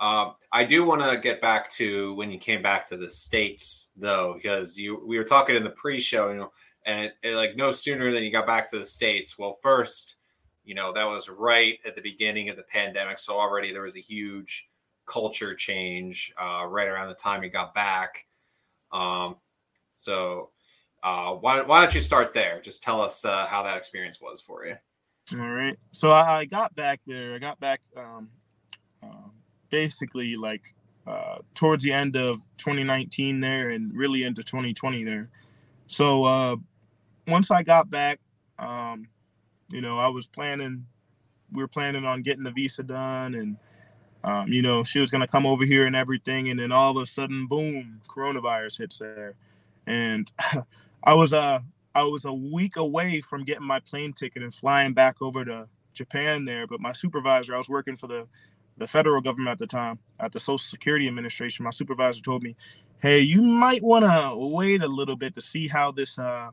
um, 0.00 0.34
I 0.50 0.64
do 0.64 0.84
want 0.84 1.02
to 1.02 1.18
get 1.18 1.42
back 1.42 1.68
to 1.72 2.14
when 2.14 2.30
you 2.30 2.38
came 2.38 2.62
back 2.62 2.88
to 2.88 2.96
the 2.96 3.08
states, 3.08 3.90
though, 3.96 4.34
because 4.34 4.78
you 4.78 5.04
we 5.06 5.18
were 5.18 5.24
talking 5.24 5.56
in 5.56 5.62
the 5.62 5.70
pre-show, 5.70 6.30
you 6.30 6.36
know, 6.36 6.52
and 6.86 7.06
it, 7.06 7.14
it, 7.22 7.34
like 7.34 7.54
no 7.54 7.70
sooner 7.70 8.10
than 8.10 8.24
you 8.24 8.32
got 8.32 8.46
back 8.46 8.70
to 8.70 8.78
the 8.78 8.84
states. 8.84 9.38
Well, 9.38 9.58
first, 9.62 10.16
you 10.64 10.74
know, 10.74 10.90
that 10.94 11.06
was 11.06 11.28
right 11.28 11.78
at 11.84 11.94
the 11.94 12.00
beginning 12.00 12.48
of 12.48 12.56
the 12.56 12.62
pandemic, 12.62 13.18
so 13.18 13.38
already 13.38 13.72
there 13.72 13.82
was 13.82 13.96
a 13.96 14.00
huge 14.00 14.68
culture 15.04 15.54
change 15.54 16.32
uh, 16.38 16.64
right 16.66 16.88
around 16.88 17.08
the 17.08 17.14
time 17.14 17.42
you 17.42 17.50
got 17.50 17.74
back. 17.74 18.26
Um, 18.92 19.36
so 19.90 20.50
uh, 21.02 21.34
why, 21.34 21.60
why 21.60 21.80
don't 21.80 21.94
you 21.94 22.00
start 22.00 22.32
there? 22.32 22.60
Just 22.62 22.82
tell 22.82 23.02
us 23.02 23.24
uh, 23.24 23.44
how 23.46 23.62
that 23.64 23.76
experience 23.76 24.20
was 24.20 24.40
for 24.40 24.64
you. 24.64 24.76
All 25.34 25.48
right. 25.48 25.76
So 25.92 26.10
I, 26.10 26.46
got 26.46 26.74
back 26.74 27.00
there. 27.06 27.34
I 27.34 27.38
got 27.38 27.60
back 27.60 27.80
um, 27.96 28.28
uh, 29.02 29.28
basically 29.70 30.36
like 30.36 30.74
uh, 31.06 31.38
towards 31.54 31.82
the 31.82 31.92
end 31.92 32.16
of 32.16 32.36
2019 32.58 33.40
there 33.40 33.70
and 33.70 33.94
really 33.94 34.24
into 34.24 34.42
2020 34.42 35.04
there. 35.04 35.28
So 35.86 36.24
uh, 36.24 36.56
once 37.26 37.50
I 37.50 37.62
got 37.62 37.90
back, 37.90 38.20
um, 38.58 39.08
you 39.70 39.80
know, 39.80 39.98
I 39.98 40.08
was 40.08 40.26
planning, 40.26 40.86
we 41.52 41.62
were 41.62 41.68
planning 41.68 42.04
on 42.04 42.22
getting 42.22 42.44
the 42.44 42.50
visa 42.50 42.82
done 42.82 43.34
and 43.34 43.56
um, 44.22 44.52
you 44.52 44.60
know, 44.60 44.84
she 44.84 45.00
was 45.00 45.10
gonna 45.10 45.26
come 45.26 45.46
over 45.46 45.64
here 45.64 45.86
and 45.86 45.96
everything, 45.96 46.50
and 46.50 46.60
then 46.60 46.72
all 46.72 46.96
of 46.96 47.02
a 47.02 47.06
sudden, 47.06 47.46
boom, 47.46 48.02
coronavirus 48.06 48.78
hits 48.78 48.98
there, 48.98 49.34
and 49.86 50.30
I 51.04 51.14
was 51.14 51.32
uh 51.32 51.60
I 51.94 52.02
was 52.02 52.24
a 52.24 52.32
week 52.32 52.76
away 52.76 53.20
from 53.20 53.44
getting 53.44 53.66
my 53.66 53.80
plane 53.80 54.12
ticket 54.12 54.42
and 54.42 54.54
flying 54.54 54.92
back 54.92 55.16
over 55.22 55.44
to 55.44 55.68
Japan 55.94 56.44
there, 56.44 56.66
but 56.66 56.80
my 56.80 56.92
supervisor, 56.92 57.54
I 57.54 57.58
was 57.58 57.68
working 57.68 57.96
for 57.96 58.06
the 58.06 58.26
the 58.80 58.88
federal 58.88 59.20
government 59.20 59.52
at 59.52 59.58
the 59.58 59.66
time, 59.66 59.98
at 60.18 60.32
the 60.32 60.40
Social 60.40 60.58
Security 60.58 61.06
Administration, 61.06 61.64
my 61.64 61.70
supervisor 61.70 62.22
told 62.22 62.42
me, 62.42 62.56
"Hey, 62.98 63.20
you 63.20 63.42
might 63.42 63.82
want 63.82 64.06
to 64.06 64.34
wait 64.34 64.82
a 64.82 64.88
little 64.88 65.16
bit 65.16 65.34
to 65.34 65.40
see 65.40 65.68
how 65.68 65.92
this 65.92 66.18
uh, 66.18 66.50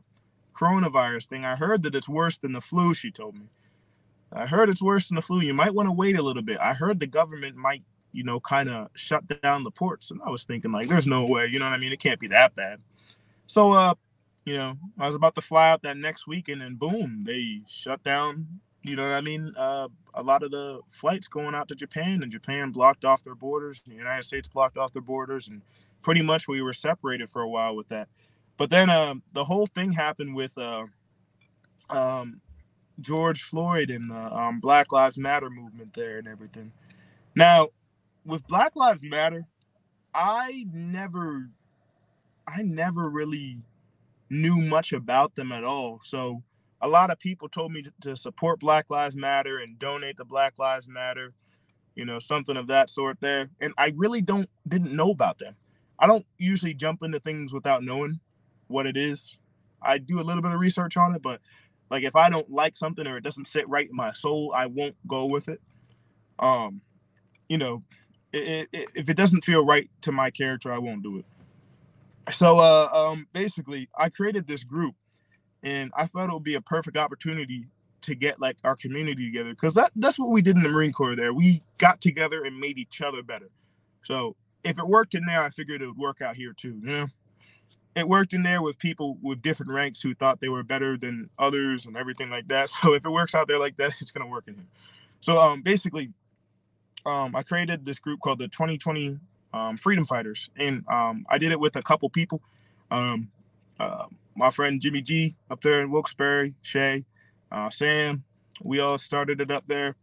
coronavirus 0.54 1.26
thing. 1.26 1.44
I 1.46 1.56
heard 1.56 1.82
that 1.84 1.94
it's 1.94 2.08
worse 2.08 2.36
than 2.36 2.52
the 2.52 2.60
flu." 2.60 2.94
She 2.94 3.10
told 3.10 3.34
me. 3.34 3.46
I 4.30 4.46
heard 4.46 4.68
it's 4.68 4.82
worse 4.82 5.08
than 5.08 5.16
the 5.16 5.22
flu. 5.22 5.40
You 5.40 5.54
might 5.54 5.72
want 5.72 5.88
to 5.88 5.92
wait 5.92 6.18
a 6.18 6.22
little 6.22 6.42
bit. 6.42 6.58
I 6.60 6.74
heard 6.74 7.00
the 7.00 7.06
government 7.06 7.56
might, 7.56 7.82
you 8.12 8.24
know, 8.24 8.40
kind 8.40 8.68
of 8.68 8.88
shut 8.94 9.24
down 9.40 9.62
the 9.62 9.70
ports, 9.70 10.10
and 10.10 10.20
I 10.22 10.28
was 10.28 10.44
thinking 10.44 10.70
like, 10.70 10.88
"There's 10.88 11.06
no 11.06 11.24
way." 11.24 11.46
You 11.46 11.58
know 11.58 11.64
what 11.64 11.74
I 11.74 11.78
mean? 11.78 11.92
It 11.92 12.00
can't 12.00 12.20
be 12.20 12.28
that 12.28 12.54
bad. 12.54 12.78
So, 13.46 13.72
uh, 13.72 13.94
you 14.44 14.58
know, 14.58 14.76
I 14.98 15.06
was 15.06 15.16
about 15.16 15.34
to 15.36 15.40
fly 15.40 15.70
out 15.70 15.80
that 15.82 15.96
next 15.96 16.26
week, 16.26 16.48
and 16.48 16.78
boom, 16.78 17.24
they 17.26 17.62
shut 17.66 18.04
down. 18.04 18.60
You 18.82 18.96
know 18.96 19.08
what 19.08 19.16
I 19.16 19.20
mean? 19.20 19.52
Uh, 19.56 19.88
a 20.14 20.22
lot 20.22 20.42
of 20.42 20.50
the 20.50 20.80
flights 20.90 21.28
going 21.28 21.54
out 21.54 21.68
to 21.68 21.74
Japan, 21.74 22.22
and 22.22 22.30
Japan 22.30 22.70
blocked 22.70 23.04
off 23.04 23.24
their 23.24 23.34
borders. 23.34 23.82
The 23.86 23.94
United 23.94 24.24
States 24.24 24.48
blocked 24.48 24.78
off 24.78 24.92
their 24.92 25.02
borders, 25.02 25.48
and 25.48 25.62
pretty 26.02 26.22
much 26.22 26.48
we 26.48 26.62
were 26.62 26.72
separated 26.72 27.28
for 27.28 27.42
a 27.42 27.48
while 27.48 27.74
with 27.74 27.88
that. 27.88 28.08
But 28.56 28.70
then 28.70 28.90
um, 28.90 29.22
the 29.32 29.44
whole 29.44 29.66
thing 29.66 29.92
happened 29.92 30.34
with 30.34 30.56
uh, 30.58 30.86
um, 31.90 32.40
George 33.00 33.42
Floyd 33.42 33.90
and 33.90 34.10
the 34.10 34.36
um, 34.36 34.60
Black 34.60 34.92
Lives 34.92 35.18
Matter 35.18 35.50
movement 35.50 35.94
there 35.94 36.18
and 36.18 36.28
everything. 36.28 36.72
Now, 37.34 37.68
with 38.24 38.46
Black 38.46 38.74
Lives 38.74 39.04
Matter, 39.04 39.46
I 40.14 40.66
never, 40.72 41.48
I 42.46 42.62
never 42.62 43.08
really 43.08 43.58
knew 44.30 44.56
much 44.56 44.92
about 44.92 45.36
them 45.36 45.52
at 45.52 45.64
all. 45.64 46.00
So 46.02 46.42
a 46.80 46.88
lot 46.88 47.10
of 47.10 47.18
people 47.18 47.48
told 47.48 47.72
me 47.72 47.82
to, 47.82 47.92
to 48.02 48.16
support 48.16 48.60
Black 48.60 48.86
Lives 48.88 49.16
Matter 49.16 49.58
and 49.58 49.78
donate 49.78 50.16
to 50.18 50.24
Black 50.24 50.58
Lives 50.58 50.88
Matter, 50.88 51.34
you 51.94 52.04
know, 52.04 52.18
something 52.18 52.56
of 52.56 52.68
that 52.68 52.90
sort 52.90 53.18
there. 53.20 53.50
And 53.60 53.72
I 53.78 53.92
really 53.96 54.22
don't 54.22 54.48
didn't 54.68 54.94
know 54.94 55.10
about 55.10 55.38
them. 55.38 55.54
I 55.98 56.06
don't 56.06 56.24
usually 56.38 56.74
jump 56.74 57.02
into 57.02 57.20
things 57.20 57.52
without 57.52 57.82
knowing 57.82 58.20
what 58.68 58.86
it 58.86 58.96
is. 58.96 59.36
I 59.82 59.98
do 59.98 60.20
a 60.20 60.22
little 60.22 60.42
bit 60.42 60.52
of 60.52 60.60
research 60.60 60.96
on 60.96 61.14
it, 61.14 61.22
but 61.22 61.40
like 61.90 62.04
if 62.04 62.14
I 62.14 62.30
don't 62.30 62.50
like 62.50 62.76
something 62.76 63.06
or 63.06 63.16
it 63.16 63.24
doesn't 63.24 63.48
sit 63.48 63.68
right 63.68 63.88
in 63.88 63.96
my 63.96 64.12
soul, 64.12 64.52
I 64.54 64.66
won't 64.66 64.96
go 65.06 65.26
with 65.26 65.48
it. 65.48 65.60
Um, 66.38 66.80
you 67.48 67.58
know, 67.58 67.80
it, 68.32 68.68
it, 68.72 68.88
if 68.94 69.08
it 69.08 69.16
doesn't 69.16 69.44
feel 69.44 69.64
right 69.64 69.90
to 70.02 70.12
my 70.12 70.30
character, 70.30 70.72
I 70.72 70.78
won't 70.78 71.02
do 71.02 71.18
it. 71.18 71.24
So 72.32 72.58
uh, 72.58 72.88
um, 72.92 73.26
basically, 73.32 73.88
I 73.96 74.10
created 74.10 74.46
this 74.46 74.64
group, 74.64 74.94
and 75.62 75.90
I 75.96 76.06
thought 76.06 76.30
it 76.30 76.32
would 76.32 76.44
be 76.44 76.54
a 76.54 76.60
perfect 76.60 76.96
opportunity 76.96 77.66
to 78.02 78.14
get 78.14 78.40
like 78.40 78.56
our 78.64 78.76
community 78.76 79.26
together 79.26 79.50
because 79.50 79.74
that 79.74 79.90
that's 79.96 80.18
what 80.18 80.30
we 80.30 80.42
did 80.42 80.56
in 80.56 80.62
the 80.62 80.68
Marine 80.68 80.92
Corps. 80.92 81.16
There, 81.16 81.34
we 81.34 81.62
got 81.78 82.00
together 82.00 82.44
and 82.44 82.58
made 82.58 82.78
each 82.78 83.00
other 83.00 83.22
better. 83.22 83.50
So 84.04 84.36
if 84.64 84.78
it 84.78 84.86
worked 84.86 85.14
in 85.14 85.24
there, 85.26 85.42
I 85.42 85.50
figured 85.50 85.82
it 85.82 85.86
would 85.86 85.98
work 85.98 86.22
out 86.22 86.36
here 86.36 86.52
too. 86.52 86.80
You 86.82 86.88
know, 86.88 87.06
it 87.96 88.08
worked 88.08 88.32
in 88.32 88.42
there 88.42 88.62
with 88.62 88.78
people 88.78 89.18
with 89.22 89.42
different 89.42 89.72
ranks 89.72 90.00
who 90.00 90.14
thought 90.14 90.40
they 90.40 90.48
were 90.48 90.62
better 90.62 90.96
than 90.96 91.28
others 91.38 91.86
and 91.86 91.96
everything 91.96 92.30
like 92.30 92.48
that. 92.48 92.70
So 92.82 92.94
if 92.94 93.04
it 93.04 93.10
works 93.10 93.34
out 93.34 93.48
there 93.48 93.58
like 93.58 93.76
that, 93.78 93.92
it's 94.00 94.12
gonna 94.12 94.28
work 94.28 94.44
in 94.46 94.54
here. 94.54 94.66
So 95.20 95.40
um, 95.40 95.62
basically, 95.62 96.10
um, 97.04 97.34
I 97.34 97.42
created 97.42 97.84
this 97.84 97.98
group 97.98 98.20
called 98.20 98.38
the 98.38 98.48
2020 98.48 99.18
um, 99.52 99.76
Freedom 99.76 100.06
Fighters, 100.06 100.50
and 100.56 100.84
um, 100.88 101.26
I 101.28 101.38
did 101.38 101.52
it 101.52 101.58
with 101.58 101.76
a 101.76 101.82
couple 101.82 102.08
people. 102.10 102.42
Um, 102.90 103.30
uh, 103.80 104.06
my 104.38 104.50
friend 104.50 104.80
Jimmy 104.80 105.02
G 105.02 105.36
up 105.50 105.60
there 105.62 105.80
in 105.80 105.90
Wilkes-Barre, 105.90 106.54
Shay, 106.62 107.04
uh, 107.50 107.68
Sam, 107.70 108.24
we 108.62 108.80
all 108.80 108.96
started 108.96 109.40
it 109.40 109.50
up 109.50 109.66
there, 109.66 109.96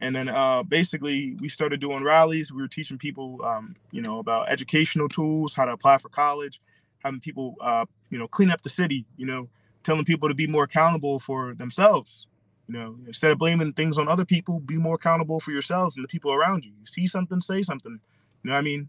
and 0.00 0.14
then 0.14 0.28
uh, 0.28 0.62
basically 0.62 1.36
we 1.40 1.48
started 1.48 1.80
doing 1.80 2.04
rallies. 2.04 2.52
We 2.52 2.62
were 2.62 2.68
teaching 2.68 2.98
people, 2.98 3.42
um, 3.44 3.74
you 3.90 4.02
know, 4.02 4.18
about 4.18 4.50
educational 4.50 5.08
tools, 5.08 5.54
how 5.54 5.64
to 5.64 5.72
apply 5.72 5.98
for 5.98 6.10
college, 6.10 6.60
having 6.98 7.20
people, 7.20 7.56
uh, 7.60 7.86
you 8.10 8.18
know, 8.18 8.28
clean 8.28 8.50
up 8.50 8.62
the 8.62 8.68
city, 8.68 9.06
you 9.16 9.26
know, 9.26 9.48
telling 9.84 10.04
people 10.04 10.28
to 10.28 10.34
be 10.34 10.46
more 10.46 10.64
accountable 10.64 11.18
for 11.18 11.54
themselves. 11.54 12.28
You 12.68 12.74
know, 12.78 12.96
instead 13.06 13.30
of 13.30 13.38
blaming 13.38 13.72
things 13.72 13.96
on 13.96 14.08
other 14.08 14.26
people, 14.26 14.60
be 14.60 14.76
more 14.76 14.96
accountable 14.96 15.40
for 15.40 15.52
yourselves 15.52 15.96
and 15.96 16.04
the 16.04 16.08
people 16.08 16.32
around 16.32 16.66
you. 16.66 16.72
You 16.78 16.86
see 16.86 17.06
something, 17.06 17.40
say 17.40 17.62
something 17.62 17.98
you 18.42 18.50
know 18.50 18.54
what 18.54 18.60
I 18.60 18.62
mean? 18.62 18.88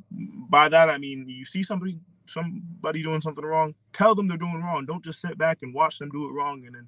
By 0.49 0.69
that 0.69 0.89
I 0.89 0.97
mean 0.97 1.25
you 1.27 1.45
see 1.45 1.63
somebody 1.63 1.99
somebody 2.29 3.03
doing 3.03 3.21
something 3.21 3.43
wrong, 3.43 3.75
tell 3.93 4.15
them 4.15 4.27
they're 4.27 4.37
doing 4.37 4.61
wrong. 4.61 4.85
Don't 4.85 5.03
just 5.03 5.21
sit 5.21 5.37
back 5.37 5.59
and 5.61 5.73
watch 5.73 5.99
them 5.99 6.09
do 6.09 6.27
it 6.27 6.33
wrong 6.33 6.65
and 6.65 6.75
then 6.75 6.87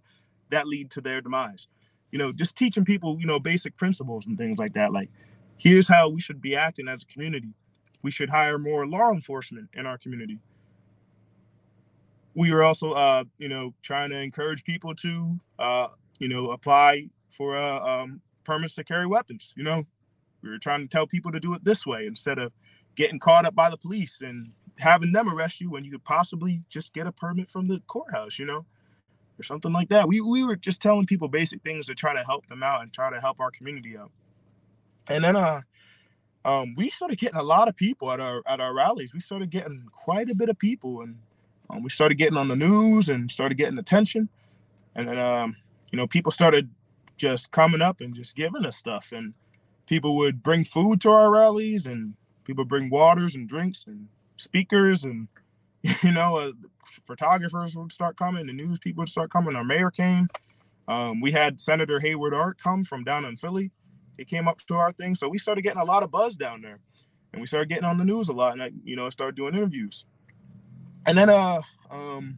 that 0.50 0.68
lead 0.68 0.92
to 0.92 1.02
their 1.02 1.22
demise. 1.22 1.68
You 2.12 2.20
know, 2.20 2.32
just 2.32 2.56
teaching 2.56 2.86
people, 2.86 3.18
you 3.20 3.26
know, 3.26 3.40
basic 3.40 3.78
principles 3.78 4.28
and 4.28 4.38
things 4.38 4.58
like 4.58 4.74
that. 4.74 4.92
Like, 4.92 5.10
here's 5.58 5.88
how 5.88 6.10
we 6.10 6.22
should 6.22 6.42
be 6.42 6.56
acting 6.56 6.88
as 6.88 7.04
a 7.04 7.06
community. 7.06 7.54
We 8.02 8.12
should 8.12 8.30
hire 8.30 8.58
more 8.58 8.86
law 8.86 9.12
enforcement 9.12 9.70
in 9.74 9.86
our 9.86 9.98
community. 9.98 10.40
We 12.34 12.52
are 12.52 12.64
also, 12.64 12.94
uh, 12.94 13.26
you 13.38 13.50
know, 13.50 13.74
trying 13.82 14.10
to 14.10 14.20
encourage 14.20 14.64
people 14.64 14.96
to, 14.96 15.40
uh, 15.60 15.88
you 16.20 16.28
know, 16.28 16.52
apply 16.52 17.10
for 17.30 17.58
uh, 17.58 17.80
um, 17.80 18.22
permits 18.44 18.76
to 18.76 18.84
carry 18.84 19.08
weapons. 19.08 19.54
You 19.56 19.64
know, 19.64 19.84
we 20.42 20.50
were 20.50 20.58
trying 20.58 20.82
to 20.82 20.88
tell 20.88 21.08
people 21.08 21.32
to 21.32 21.40
do 21.40 21.54
it 21.54 21.64
this 21.64 21.86
way 21.86 22.08
instead 22.08 22.40
of 22.40 22.52
getting 22.96 23.20
caught 23.20 23.46
up 23.46 23.56
by 23.56 23.70
the 23.70 23.78
police 23.78 24.22
and 24.22 24.52
having 24.78 25.12
them 25.12 25.30
arrest 25.30 25.62
you 25.62 25.70
when 25.70 25.84
you 25.84 25.92
could 25.92 26.04
possibly 26.04 26.64
just 26.70 26.94
get 26.94 27.08
a 27.08 27.12
permit 27.12 27.50
from 27.50 27.68
the 27.68 27.82
courthouse, 27.88 28.40
you 28.40 28.46
know, 28.46 28.66
or 29.40 29.44
something 29.44 29.72
like 29.72 29.90
that. 29.90 30.08
We 30.08 30.22
we 30.22 30.44
were 30.44 30.56
just 30.56 30.82
telling 30.82 31.06
people 31.06 31.28
basic 31.28 31.62
things 31.64 31.88
to 31.88 31.96
try 31.96 32.14
to 32.14 32.24
help 32.24 32.48
them 32.48 32.64
out 32.64 32.82
and 32.82 32.94
try 32.94 33.10
to 33.12 33.20
help 33.20 33.40
our 33.40 33.52
community 33.52 33.98
out. 33.98 34.12
And 35.08 35.24
then 35.24 35.36
uh 35.36 35.62
um 36.46 36.76
we 36.78 36.90
started 36.90 37.20
getting 37.20 37.40
a 37.40 37.44
lot 37.44 37.68
of 37.68 37.76
people 37.76 38.12
at 38.12 38.20
our 38.20 38.42
at 38.48 38.60
our 38.60 38.74
rallies. 38.74 39.14
We 39.14 39.20
started 39.20 39.50
getting 39.50 39.88
quite 39.92 40.30
a 40.30 40.36
bit 40.36 40.50
of 40.50 40.60
people 40.60 41.02
and 41.02 41.18
um, 41.70 41.84
we 41.84 41.90
started 41.90 42.16
getting 42.16 42.38
on 42.38 42.50
the 42.50 42.56
news 42.56 43.10
and 43.10 43.32
started 43.32 43.58
getting 43.58 43.78
attention. 43.80 44.30
And 44.96 45.08
then 45.08 45.20
um, 45.20 45.58
you 45.92 45.98
know, 45.98 46.08
people 46.08 46.32
started 46.32 46.70
just 47.18 47.52
coming 47.52 47.82
up 47.82 48.02
and 48.02 48.16
just 48.16 48.36
giving 48.36 48.66
us 48.66 48.78
stuff 48.78 49.12
and 49.12 49.34
people 49.86 50.18
would 50.18 50.42
bring 50.42 50.64
food 50.64 51.02
to 51.02 51.12
our 51.12 51.30
rallies 51.30 51.86
and 51.86 52.16
people 52.46 52.66
bring 52.66 52.90
waters 52.90 53.36
and 53.36 53.48
drinks 53.48 53.86
and 53.88 54.08
speakers 54.42 55.04
and 55.04 55.28
you 56.04 56.12
know 56.12 56.38
uh, 56.38 56.52
photographers 57.06 57.76
would 57.76 57.92
start 57.92 58.18
coming 58.18 58.48
the 58.48 58.54
news 58.54 58.80
people 58.80 59.02
would 59.02 59.10
start 59.10 59.32
coming 59.32 59.56
our 59.56 59.64
mayor 59.64 59.92
came 59.92 60.28
um, 60.88 61.22
we 61.22 61.32
had 61.32 61.60
senator 61.60 62.00
Haywood 62.00 62.34
art 62.34 62.58
come 62.62 62.84
from 62.84 63.04
down 63.04 63.26
in 63.26 63.36
philly 63.36 63.72
he 64.18 64.26
came 64.26 64.48
up 64.48 64.60
to 64.68 64.76
our 64.76 64.92
thing 64.92 65.16
so 65.16 65.28
we 65.28 65.40
started 65.40 65.62
getting 65.62 65.82
a 65.82 65.86
lot 65.86 66.04
of 66.04 66.12
buzz 66.12 66.36
down 66.36 66.62
there 66.62 66.80
and 67.34 67.42
we 67.42 67.48
started 67.48 67.70
getting 67.70 67.86
on 67.86 67.98
the 67.98 68.06
news 68.06 68.30
a 68.30 68.34
lot 68.34 68.54
and 68.54 68.64
I, 68.64 68.72
you 68.84 68.96
know 68.96 69.10
started 69.10 69.36
doing 69.36 69.56
interviews 69.56 70.06
and 71.06 71.18
then 71.18 71.30
uh 71.30 71.62
um 71.90 72.38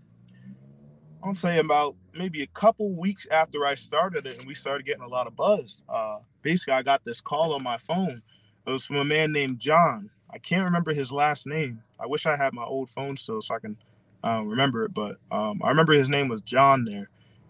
i'll 1.24 1.36
say 1.36 1.60
about 1.60 1.96
maybe 2.14 2.44
a 2.44 2.48
couple 2.48 2.96
weeks 2.96 3.28
after 3.32 3.66
i 3.66 3.76
started 3.76 4.26
it 4.26 4.38
and 4.38 4.48
we 4.48 4.54
started 4.54 4.86
getting 4.86 5.04
a 5.04 5.08
lot 5.08 5.28
of 5.28 5.36
buzz 5.36 5.84
uh 5.90 6.20
basically 6.44 6.74
I 6.74 6.84
got 6.84 7.04
this 7.04 7.22
call 7.22 7.54
on 7.54 7.64
my 7.64 7.78
phone. 7.78 8.22
It 8.68 8.70
was 8.70 8.86
from 8.86 8.98
a 8.98 9.06
man 9.06 9.32
named 9.32 9.60
John. 9.60 10.12
I 10.30 10.38
can't 10.38 10.66
remember 10.66 10.94
his 10.94 11.12
last 11.12 11.48
name. 11.48 11.82
I 12.04 12.08
wish 12.08 12.26
I 12.26 12.36
had 12.36 12.54
my 12.54 12.64
old 12.64 12.90
phone 12.90 13.16
still 13.16 13.42
so 13.42 13.56
I 13.56 13.60
can 13.60 13.78
uh, 14.24 14.44
remember 14.44 14.84
it, 14.86 14.94
but 14.94 15.18
um, 15.32 15.62
I 15.64 15.70
remember 15.70 15.94
his 15.94 16.10
name 16.10 16.28
was 16.28 16.42
John 16.42 16.84
there. 16.86 17.10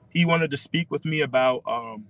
He 0.10 0.26
wanted 0.26 0.52
to 0.52 0.58
speak 0.58 0.92
with 0.92 1.06
me 1.06 1.22
about, 1.22 1.64
um, 1.66 2.06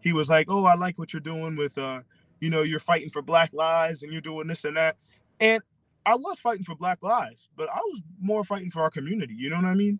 he 0.00 0.12
was 0.12 0.28
like, 0.28 0.46
Oh, 0.48 0.64
I 0.64 0.74
like 0.74 0.98
what 0.98 1.12
you're 1.12 1.20
doing 1.20 1.56
with, 1.56 1.76
uh, 1.78 2.02
you 2.40 2.50
know, 2.50 2.62
you're 2.62 2.78
fighting 2.78 3.10
for 3.10 3.22
Black 3.22 3.52
lives 3.52 4.02
and 4.02 4.12
you're 4.12 4.20
doing 4.20 4.46
this 4.46 4.64
and 4.64 4.76
that. 4.76 4.96
And 5.40 5.62
I 6.06 6.14
was 6.14 6.38
fighting 6.38 6.64
for 6.64 6.76
Black 6.76 7.02
lives, 7.02 7.48
but 7.56 7.68
I 7.68 7.78
was 7.78 8.02
more 8.20 8.44
fighting 8.44 8.70
for 8.70 8.82
our 8.82 8.90
community. 8.90 9.34
You 9.34 9.50
know 9.50 9.56
what 9.56 9.64
I 9.64 9.74
mean? 9.74 9.98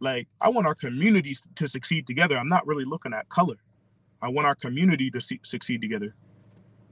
Like, 0.00 0.28
I 0.40 0.48
want 0.48 0.66
our 0.66 0.74
communities 0.74 1.42
to 1.54 1.68
succeed 1.68 2.06
together. 2.06 2.36
I'm 2.36 2.48
not 2.48 2.66
really 2.66 2.84
looking 2.84 3.12
at 3.12 3.28
color. 3.28 3.56
I 4.20 4.28
want 4.28 4.46
our 4.46 4.54
community 4.54 5.10
to 5.10 5.20
see, 5.20 5.40
succeed 5.44 5.80
together. 5.80 6.14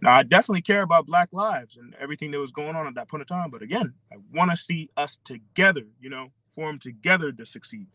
Now, 0.02 0.14
I 0.14 0.24
definitely 0.24 0.62
care 0.62 0.82
about 0.82 1.06
Black 1.06 1.32
lives 1.32 1.76
and 1.76 1.94
everything 2.00 2.32
that 2.32 2.40
was 2.40 2.50
going 2.50 2.74
on 2.74 2.88
at 2.88 2.96
that 2.96 3.08
point 3.08 3.20
of 3.22 3.28
time. 3.28 3.50
But 3.50 3.62
again, 3.62 3.94
I 4.12 4.16
want 4.34 4.50
to 4.50 4.56
see 4.56 4.90
us 4.96 5.16
together, 5.24 5.84
you 6.00 6.10
know, 6.10 6.28
form 6.56 6.80
together 6.80 7.30
to 7.30 7.46
succeed. 7.46 7.86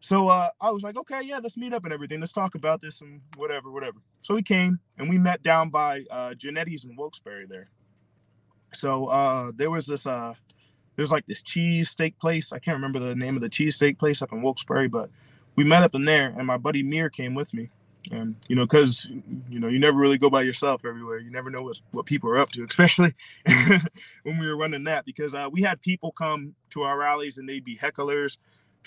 So 0.00 0.28
uh, 0.28 0.48
I 0.58 0.70
was 0.70 0.82
like, 0.82 0.96
okay, 0.96 1.20
yeah, 1.22 1.38
let's 1.42 1.58
meet 1.58 1.74
up 1.74 1.84
and 1.84 1.92
everything. 1.92 2.20
Let's 2.20 2.32
talk 2.32 2.54
about 2.54 2.80
this 2.80 3.02
and 3.02 3.20
whatever, 3.36 3.70
whatever. 3.70 3.98
So 4.22 4.34
we 4.34 4.42
came 4.42 4.80
and 4.96 5.10
we 5.10 5.18
met 5.18 5.42
down 5.42 5.68
by 5.68 6.02
uh, 6.10 6.30
Genetti's 6.30 6.84
in 6.86 6.96
Wilkes-Barre 6.96 7.46
there. 7.46 7.66
So 8.72 9.06
uh, 9.06 9.52
there 9.54 9.70
was 9.70 9.84
this, 9.86 10.06
uh, 10.06 10.32
there's 10.96 11.12
like 11.12 11.26
this 11.26 11.42
cheese 11.42 11.90
steak 11.90 12.18
place. 12.18 12.52
I 12.52 12.58
can't 12.58 12.76
remember 12.76 13.00
the 13.00 13.14
name 13.14 13.36
of 13.36 13.42
the 13.42 13.50
cheese 13.50 13.76
steak 13.76 13.98
place 13.98 14.22
up 14.22 14.32
in 14.32 14.40
Wilkes-Barre, 14.40 14.88
but 14.88 15.10
we 15.56 15.64
met 15.64 15.82
up 15.82 15.94
in 15.94 16.06
there 16.06 16.32
and 16.38 16.46
my 16.46 16.56
buddy 16.56 16.82
Mir 16.82 17.10
came 17.10 17.34
with 17.34 17.52
me 17.52 17.68
and 18.12 18.36
you 18.48 18.54
know 18.54 18.64
because 18.64 19.08
you 19.48 19.58
know 19.58 19.68
you 19.68 19.78
never 19.78 19.98
really 19.98 20.18
go 20.18 20.30
by 20.30 20.42
yourself 20.42 20.84
everywhere 20.84 21.18
you 21.18 21.30
never 21.30 21.50
know 21.50 21.62
what, 21.62 21.80
what 21.90 22.06
people 22.06 22.30
are 22.30 22.38
up 22.38 22.50
to 22.50 22.64
especially 22.68 23.14
when 24.22 24.38
we 24.38 24.46
were 24.46 24.56
running 24.56 24.84
that 24.84 25.04
because 25.04 25.34
uh, 25.34 25.48
we 25.50 25.62
had 25.62 25.80
people 25.80 26.12
come 26.12 26.54
to 26.70 26.82
our 26.82 26.98
rallies 26.98 27.38
and 27.38 27.48
they'd 27.48 27.64
be 27.64 27.76
hecklers 27.76 28.36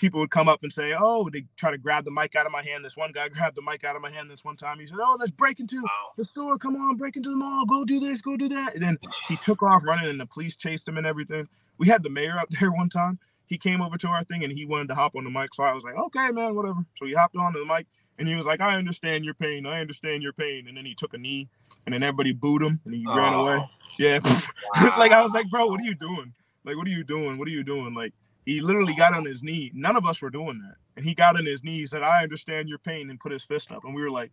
people 0.00 0.18
would 0.18 0.30
come 0.30 0.48
up 0.48 0.62
and 0.62 0.72
say, 0.72 0.94
"Oh," 0.98 1.28
they 1.30 1.44
try 1.56 1.70
to 1.70 1.78
grab 1.78 2.04
the 2.04 2.10
mic 2.10 2.34
out 2.34 2.46
of 2.46 2.52
my 2.52 2.62
hand. 2.62 2.84
This 2.84 2.96
one 2.96 3.12
guy 3.12 3.28
grabbed 3.28 3.56
the 3.56 3.62
mic 3.62 3.84
out 3.84 3.94
of 3.94 4.02
my 4.02 4.10
hand 4.10 4.30
this 4.30 4.44
one 4.44 4.56
time. 4.56 4.80
He 4.80 4.86
said, 4.86 4.98
"Oh, 5.00 5.16
let's 5.20 5.30
break 5.30 5.60
into 5.60 5.76
wow. 5.76 6.12
the 6.16 6.24
store. 6.24 6.58
Come 6.58 6.74
on, 6.74 6.96
break 6.96 7.16
into 7.16 7.28
the 7.28 7.36
mall. 7.36 7.66
Go 7.66 7.84
do 7.84 8.00
this. 8.00 8.20
Go 8.20 8.36
do 8.36 8.48
that." 8.48 8.74
And 8.74 8.82
then 8.82 8.98
he 9.28 9.36
took 9.36 9.62
off 9.62 9.84
running, 9.84 10.08
and 10.08 10.18
the 10.18 10.26
police 10.26 10.56
chased 10.56 10.88
him 10.88 10.96
and 10.96 11.06
everything. 11.06 11.46
We 11.78 11.86
had 11.86 12.02
the 12.02 12.10
mayor 12.10 12.38
up 12.38 12.48
there 12.60 12.72
one 12.72 12.88
time. 12.88 13.18
He 13.46 13.58
came 13.58 13.82
over 13.82 13.98
to 13.98 14.08
our 14.08 14.22
thing 14.24 14.44
and 14.44 14.52
he 14.52 14.64
wanted 14.64 14.88
to 14.88 14.94
hop 14.94 15.16
on 15.16 15.24
the 15.24 15.30
mic. 15.30 15.54
So 15.54 15.62
I 15.62 15.74
was 15.74 15.84
like, 15.84 15.96
"Okay, 15.96 16.30
man, 16.32 16.56
whatever." 16.56 16.84
So 16.96 17.06
he 17.06 17.12
hopped 17.12 17.36
on 17.36 17.52
the 17.52 17.64
mic 17.64 17.86
and 18.18 18.28
he 18.28 18.34
was 18.34 18.46
like, 18.46 18.60
"I 18.60 18.76
understand 18.76 19.24
your 19.24 19.34
pain. 19.34 19.66
I 19.66 19.80
understand 19.80 20.22
your 20.22 20.32
pain." 20.32 20.68
And 20.68 20.76
then 20.76 20.84
he 20.84 20.94
took 20.94 21.14
a 21.14 21.18
knee, 21.18 21.48
and 21.86 21.94
then 21.94 22.02
everybody 22.02 22.32
booed 22.32 22.62
him, 22.62 22.80
and 22.84 22.94
he 22.94 23.04
oh. 23.08 23.16
ran 23.16 23.34
away. 23.34 23.56
Oh. 23.60 23.68
Yeah, 23.98 24.20
wow. 24.22 24.94
like 24.98 25.12
I 25.12 25.22
was 25.22 25.32
like, 25.32 25.48
"Bro, 25.50 25.66
what 25.66 25.80
are 25.80 25.84
you 25.84 25.94
doing? 25.94 26.32
Like, 26.64 26.76
what 26.76 26.86
are 26.86 26.90
you 26.90 27.04
doing? 27.04 27.38
What 27.38 27.48
are 27.48 27.52
you 27.52 27.64
doing?" 27.64 27.94
Like 27.94 28.12
he 28.44 28.60
literally 28.60 28.94
got 28.94 29.14
on 29.14 29.24
his 29.24 29.42
knee. 29.42 29.70
None 29.74 29.96
of 29.96 30.06
us 30.06 30.20
were 30.20 30.30
doing 30.30 30.60
that. 30.60 30.76
And 30.96 31.04
he 31.04 31.14
got 31.14 31.36
on 31.36 31.46
his 31.46 31.62
knees, 31.62 31.90
said, 31.90 32.02
I 32.02 32.22
understand 32.22 32.68
your 32.68 32.78
pain, 32.78 33.10
and 33.10 33.20
put 33.20 33.32
his 33.32 33.44
fist 33.44 33.70
up. 33.70 33.84
And 33.84 33.94
we 33.94 34.02
were 34.02 34.10
like, 34.10 34.32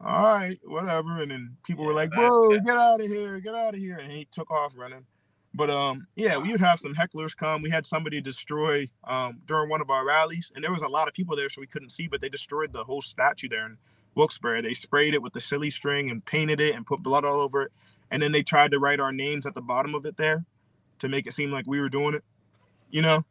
all 0.00 0.34
right, 0.34 0.58
whatever. 0.64 1.22
And 1.22 1.30
then 1.30 1.56
people 1.64 1.84
yeah, 1.84 1.88
were 1.88 1.94
like, 1.94 2.10
bro, 2.10 2.58
get 2.58 2.76
out 2.76 3.00
of 3.00 3.06
here, 3.06 3.38
get 3.40 3.54
out 3.54 3.74
of 3.74 3.80
here. 3.80 3.98
And 3.98 4.10
he 4.10 4.26
took 4.30 4.50
off 4.50 4.72
running. 4.76 5.06
But 5.54 5.70
um, 5.70 6.06
yeah, 6.16 6.36
we 6.36 6.50
would 6.50 6.60
have 6.60 6.80
some 6.80 6.94
hecklers 6.94 7.36
come. 7.36 7.62
We 7.62 7.70
had 7.70 7.86
somebody 7.86 8.20
destroy 8.20 8.88
um 9.04 9.40
during 9.46 9.70
one 9.70 9.80
of 9.80 9.88
our 9.88 10.04
rallies, 10.04 10.50
and 10.54 10.64
there 10.64 10.72
was 10.72 10.82
a 10.82 10.88
lot 10.88 11.06
of 11.06 11.14
people 11.14 11.36
there, 11.36 11.48
so 11.48 11.60
we 11.60 11.66
couldn't 11.66 11.90
see, 11.90 12.08
but 12.08 12.20
they 12.20 12.28
destroyed 12.28 12.72
the 12.72 12.82
whole 12.82 13.00
statue 13.00 13.48
there 13.48 13.66
in 13.66 13.78
Wilkes-Barre. 14.16 14.62
They 14.62 14.74
sprayed 14.74 15.14
it 15.14 15.22
with 15.22 15.32
the 15.32 15.40
silly 15.40 15.70
string 15.70 16.10
and 16.10 16.24
painted 16.24 16.60
it 16.60 16.74
and 16.74 16.86
put 16.86 17.02
blood 17.02 17.24
all 17.24 17.40
over 17.40 17.62
it. 17.62 17.72
And 18.10 18.22
then 18.22 18.32
they 18.32 18.42
tried 18.42 18.72
to 18.72 18.78
write 18.78 19.00
our 19.00 19.12
names 19.12 19.46
at 19.46 19.54
the 19.54 19.60
bottom 19.60 19.94
of 19.94 20.06
it 20.06 20.16
there 20.16 20.44
to 21.00 21.08
make 21.08 21.26
it 21.26 21.32
seem 21.32 21.50
like 21.50 21.66
we 21.66 21.80
were 21.80 21.88
doing 21.88 22.14
it. 22.14 22.24
You 22.90 23.02
know? 23.02 23.24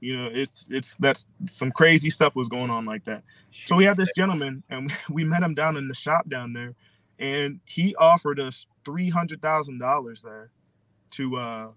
You 0.00 0.18
know, 0.18 0.30
it's 0.30 0.66
it's 0.70 0.96
that's 0.96 1.26
some 1.46 1.72
crazy 1.72 2.10
stuff 2.10 2.36
was 2.36 2.48
going 2.48 2.68
on 2.68 2.84
like 2.84 3.04
that. 3.04 3.22
So 3.50 3.74
we 3.76 3.84
had 3.84 3.96
this 3.96 4.10
gentleman, 4.14 4.62
and 4.68 4.92
we 5.10 5.24
met 5.24 5.42
him 5.42 5.54
down 5.54 5.78
in 5.78 5.88
the 5.88 5.94
shop 5.94 6.28
down 6.28 6.52
there, 6.52 6.74
and 7.18 7.60
he 7.64 7.94
offered 7.96 8.38
us 8.38 8.66
three 8.84 9.08
hundred 9.08 9.40
thousand 9.40 9.78
dollars 9.78 10.20
there 10.20 10.50
to 11.16 11.36
uh 11.36 11.68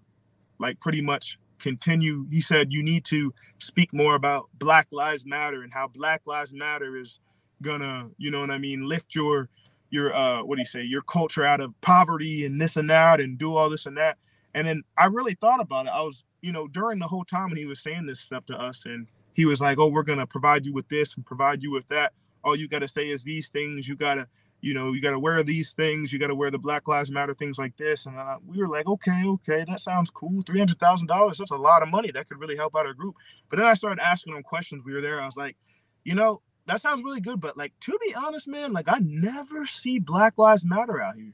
like 0.58 0.80
pretty 0.80 1.00
much 1.00 1.38
continue. 1.58 2.26
He 2.30 2.40
said 2.40 2.72
you 2.72 2.82
need 2.82 3.04
to 3.06 3.32
speak 3.58 3.92
more 3.92 4.14
about 4.14 4.48
Black 4.58 4.88
Lives 4.92 5.26
Matter 5.26 5.62
and 5.62 5.72
how 5.72 5.88
Black 5.88 6.22
Lives 6.26 6.52
Matter 6.52 6.96
is 6.96 7.20
gonna, 7.62 8.10
you 8.18 8.30
know 8.30 8.40
what 8.40 8.50
I 8.50 8.58
mean, 8.58 8.88
lift 8.88 9.14
your 9.14 9.48
your 9.90 10.14
uh 10.14 10.42
what 10.44 10.56
do 10.56 10.62
you 10.62 10.66
say, 10.66 10.82
your 10.82 11.02
culture 11.02 11.44
out 11.44 11.60
of 11.60 11.78
poverty 11.80 12.46
and 12.46 12.60
this 12.60 12.76
and 12.76 12.90
that 12.90 13.20
and 13.20 13.38
do 13.38 13.56
all 13.56 13.70
this 13.70 13.86
and 13.86 13.96
that. 13.96 14.18
And 14.54 14.66
then 14.66 14.82
I 14.98 15.06
really 15.06 15.34
thought 15.34 15.60
about 15.60 15.86
it. 15.86 15.92
I 15.94 16.02
was 16.02 16.24
you 16.42 16.52
know, 16.52 16.68
during 16.68 16.98
the 16.98 17.06
whole 17.08 17.24
time 17.24 17.48
when 17.48 17.56
he 17.58 17.66
was 17.66 17.80
saying 17.82 18.06
this 18.06 18.20
stuff 18.20 18.46
to 18.46 18.54
us, 18.54 18.84
and 18.86 19.06
he 19.34 19.44
was 19.44 19.60
like, 19.60 19.78
"Oh, 19.78 19.88
we're 19.88 20.02
gonna 20.02 20.26
provide 20.26 20.64
you 20.66 20.72
with 20.72 20.88
this 20.88 21.14
and 21.16 21.26
provide 21.26 21.62
you 21.62 21.70
with 21.70 21.88
that. 21.88 22.12
All 22.44 22.56
you 22.56 22.68
gotta 22.68 22.88
say 22.88 23.08
is 23.08 23.24
these 23.24 23.48
things. 23.48 23.88
You 23.88 23.96
gotta, 23.96 24.28
you 24.60 24.74
know, 24.74 24.92
you 24.92 25.00
gotta 25.00 25.18
wear 25.18 25.42
these 25.42 25.72
things. 25.72 26.12
You 26.12 26.18
gotta 26.18 26.34
wear 26.34 26.50
the 26.50 26.58
Black 26.58 26.88
Lives 26.88 27.10
Matter 27.10 27.34
things 27.34 27.58
like 27.58 27.76
this." 27.76 28.06
And 28.06 28.18
uh, 28.18 28.38
we 28.46 28.58
were 28.58 28.68
like, 28.68 28.86
"Okay, 28.86 29.22
okay, 29.24 29.64
that 29.68 29.80
sounds 29.80 30.10
cool. 30.10 30.42
Three 30.42 30.58
hundred 30.58 30.78
thousand 30.78 31.06
dollars—that's 31.06 31.50
a 31.50 31.56
lot 31.56 31.82
of 31.82 31.88
money. 31.88 32.10
That 32.10 32.28
could 32.28 32.40
really 32.40 32.56
help 32.56 32.74
out 32.76 32.86
our 32.86 32.94
group." 32.94 33.14
But 33.50 33.58
then 33.58 33.66
I 33.66 33.74
started 33.74 34.02
asking 34.02 34.34
them 34.34 34.42
questions. 34.42 34.82
We 34.84 34.92
were 34.94 35.00
there. 35.00 35.20
I 35.20 35.26
was 35.26 35.36
like, 35.36 35.56
you 36.04 36.14
know, 36.14 36.42
that 36.66 36.80
sounds 36.80 37.02
really 37.02 37.20
good, 37.20 37.40
but 37.40 37.56
like 37.56 37.72
to 37.80 37.98
be 38.04 38.14
honest, 38.14 38.48
man, 38.48 38.72
like 38.72 38.88
I 38.88 38.98
never 39.00 39.66
see 39.66 39.98
Black 39.98 40.38
Lives 40.38 40.64
Matter 40.64 41.00
out 41.00 41.16
here. 41.16 41.32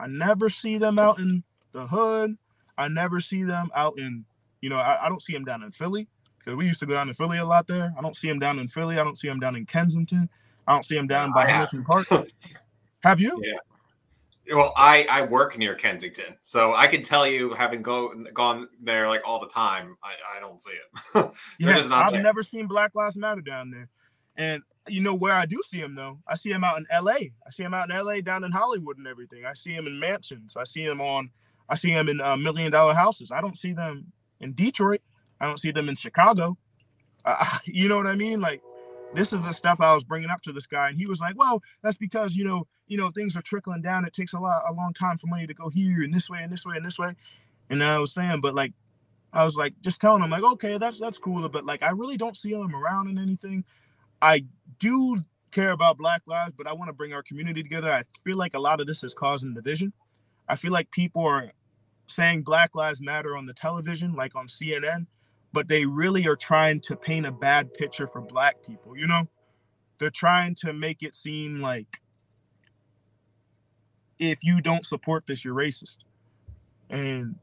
I 0.00 0.08
never 0.08 0.50
see 0.50 0.78
them 0.78 0.98
out 0.98 1.18
in 1.18 1.44
the 1.72 1.86
hood. 1.86 2.36
I 2.76 2.88
never 2.88 3.20
see 3.20 3.44
them 3.44 3.70
out 3.74 3.98
in 3.98 4.24
you 4.62 4.70
know, 4.70 4.78
I, 4.78 5.06
I 5.06 5.08
don't 5.08 5.20
see 5.20 5.32
them 5.34 5.44
down 5.44 5.62
in 5.62 5.70
Philly 5.72 6.08
because 6.38 6.56
we 6.56 6.66
used 6.66 6.80
to 6.80 6.86
go 6.86 6.94
down 6.94 7.08
to 7.08 7.14
Philly 7.14 7.38
a 7.38 7.44
lot 7.44 7.66
there. 7.66 7.92
I 7.98 8.00
don't 8.00 8.16
see 8.16 8.28
him 8.28 8.38
down 8.38 8.58
in 8.58 8.68
Philly. 8.68 8.98
I 8.98 9.04
don't 9.04 9.18
see 9.18 9.28
him 9.28 9.40
down 9.40 9.56
in 9.56 9.66
Kensington. 9.66 10.30
I 10.66 10.72
don't 10.72 10.86
see 10.86 10.96
him 10.96 11.08
down 11.08 11.32
by 11.32 11.46
Hamilton 11.46 11.84
Park. 11.84 12.06
have 13.02 13.20
you? 13.20 13.40
Yeah. 13.42 13.58
Well, 14.54 14.72
I 14.76 15.06
I 15.10 15.22
work 15.22 15.56
near 15.56 15.74
Kensington, 15.74 16.36
so 16.42 16.74
I 16.74 16.88
can 16.88 17.02
tell 17.02 17.26
you, 17.26 17.52
having 17.52 17.80
go 17.80 18.12
gone 18.34 18.68
there 18.82 19.08
like 19.08 19.22
all 19.24 19.40
the 19.40 19.48
time, 19.48 19.96
I, 20.02 20.14
I 20.36 20.40
don't 20.40 20.60
see 20.60 20.72
it. 20.72 21.32
yeah, 21.58 21.82
I've 21.90 22.12
there. 22.12 22.22
never 22.22 22.42
seen 22.42 22.66
Black 22.66 22.94
Lives 22.94 23.16
Matter 23.16 23.40
down 23.40 23.70
there, 23.70 23.88
and 24.36 24.62
you 24.88 25.00
know 25.00 25.14
where 25.14 25.34
I 25.34 25.46
do 25.46 25.62
see 25.66 25.78
him 25.78 25.94
though. 25.94 26.18
I 26.26 26.34
see 26.34 26.50
him 26.50 26.64
out 26.64 26.78
in 26.78 26.86
L.A. 26.90 27.32
I 27.46 27.50
see 27.50 27.62
him 27.62 27.72
out 27.72 27.88
in 27.88 27.96
L.A. 27.96 28.20
down 28.20 28.42
in 28.42 28.50
Hollywood 28.50 28.98
and 28.98 29.06
everything. 29.06 29.44
I 29.46 29.52
see 29.54 29.72
him 29.72 29.86
in 29.86 29.98
mansions. 30.00 30.56
I 30.56 30.64
see 30.64 30.82
him 30.82 31.00
on. 31.00 31.30
I 31.68 31.76
see 31.76 31.90
him 31.90 32.08
in 32.08 32.20
uh, 32.20 32.36
million 32.36 32.72
dollar 32.72 32.94
houses. 32.94 33.30
I 33.30 33.40
don't 33.40 33.56
see 33.56 33.72
them 33.72 34.12
in 34.40 34.54
Detroit. 34.54 35.00
I 35.40 35.46
don't 35.46 35.60
see 35.60 35.70
them 35.70 35.88
in 35.88 35.96
Chicago. 35.96 36.58
Uh, 37.24 37.58
you 37.64 37.88
know 37.88 37.96
what 37.96 38.06
I 38.06 38.16
mean? 38.16 38.40
Like, 38.40 38.60
this 39.14 39.32
is 39.32 39.44
the 39.44 39.52
stuff 39.52 39.80
I 39.80 39.94
was 39.94 40.04
bringing 40.04 40.30
up 40.30 40.42
to 40.42 40.52
this 40.52 40.66
guy, 40.66 40.88
and 40.88 40.96
he 40.96 41.06
was 41.06 41.20
like, 41.20 41.36
"Well, 41.36 41.62
that's 41.82 41.96
because 41.96 42.34
you 42.34 42.44
know, 42.44 42.66
you 42.86 42.96
know, 42.96 43.10
things 43.10 43.36
are 43.36 43.42
trickling 43.42 43.82
down. 43.82 44.04
It 44.04 44.12
takes 44.12 44.32
a 44.32 44.38
lot, 44.38 44.62
a 44.68 44.72
long 44.72 44.92
time 44.94 45.18
for 45.18 45.26
money 45.26 45.46
to 45.46 45.54
go 45.54 45.68
here 45.68 46.02
and 46.02 46.12
this 46.14 46.30
way 46.30 46.42
and 46.42 46.52
this 46.52 46.64
way 46.64 46.76
and 46.76 46.84
this 46.84 46.98
way." 46.98 47.14
And 47.70 47.82
I 47.82 47.98
was 47.98 48.12
saying, 48.12 48.40
but 48.40 48.54
like, 48.54 48.72
I 49.32 49.44
was 49.44 49.56
like, 49.56 49.74
just 49.80 50.00
telling 50.00 50.22
him, 50.22 50.30
like, 50.30 50.42
okay, 50.42 50.78
that's 50.78 50.98
that's 50.98 51.18
cool, 51.18 51.48
but 51.48 51.64
like, 51.64 51.82
I 51.82 51.90
really 51.90 52.16
don't 52.16 52.36
see 52.36 52.52
them 52.52 52.74
around 52.74 53.08
in 53.08 53.18
anything. 53.18 53.64
I 54.20 54.44
do 54.78 55.24
care 55.52 55.70
about 55.70 55.98
Black 55.98 56.22
lives, 56.26 56.54
but 56.56 56.66
I 56.66 56.72
want 56.72 56.88
to 56.88 56.94
bring 56.94 57.12
our 57.12 57.22
community 57.22 57.62
together. 57.62 57.92
I 57.92 58.04
feel 58.24 58.36
like 58.36 58.54
a 58.54 58.58
lot 58.58 58.80
of 58.80 58.86
this 58.86 59.04
is 59.04 59.14
causing 59.14 59.54
division. 59.54 59.92
I 60.48 60.56
feel 60.56 60.72
like 60.72 60.90
people 60.90 61.24
are 61.24 61.52
saying 62.08 62.42
Black 62.42 62.74
Lives 62.74 63.00
Matter 63.00 63.36
on 63.36 63.46
the 63.46 63.54
television, 63.54 64.14
like 64.14 64.34
on 64.34 64.46
CNN, 64.46 65.06
but 65.52 65.68
they 65.68 65.84
really 65.84 66.26
are 66.26 66.36
trying 66.36 66.80
to 66.80 66.96
paint 66.96 67.26
a 67.26 67.32
bad 67.32 67.72
picture 67.74 68.06
for 68.06 68.20
Black 68.20 68.56
people. 68.66 68.96
You 68.96 69.06
know, 69.06 69.26
they're 69.98 70.10
trying 70.10 70.54
to 70.56 70.72
make 70.72 71.02
it 71.02 71.14
seem 71.14 71.60
like 71.60 72.00
if 74.18 74.42
you 74.42 74.60
don't 74.60 74.86
support 74.86 75.26
this, 75.26 75.44
you're 75.44 75.54
racist. 75.54 75.98
And 76.90 77.36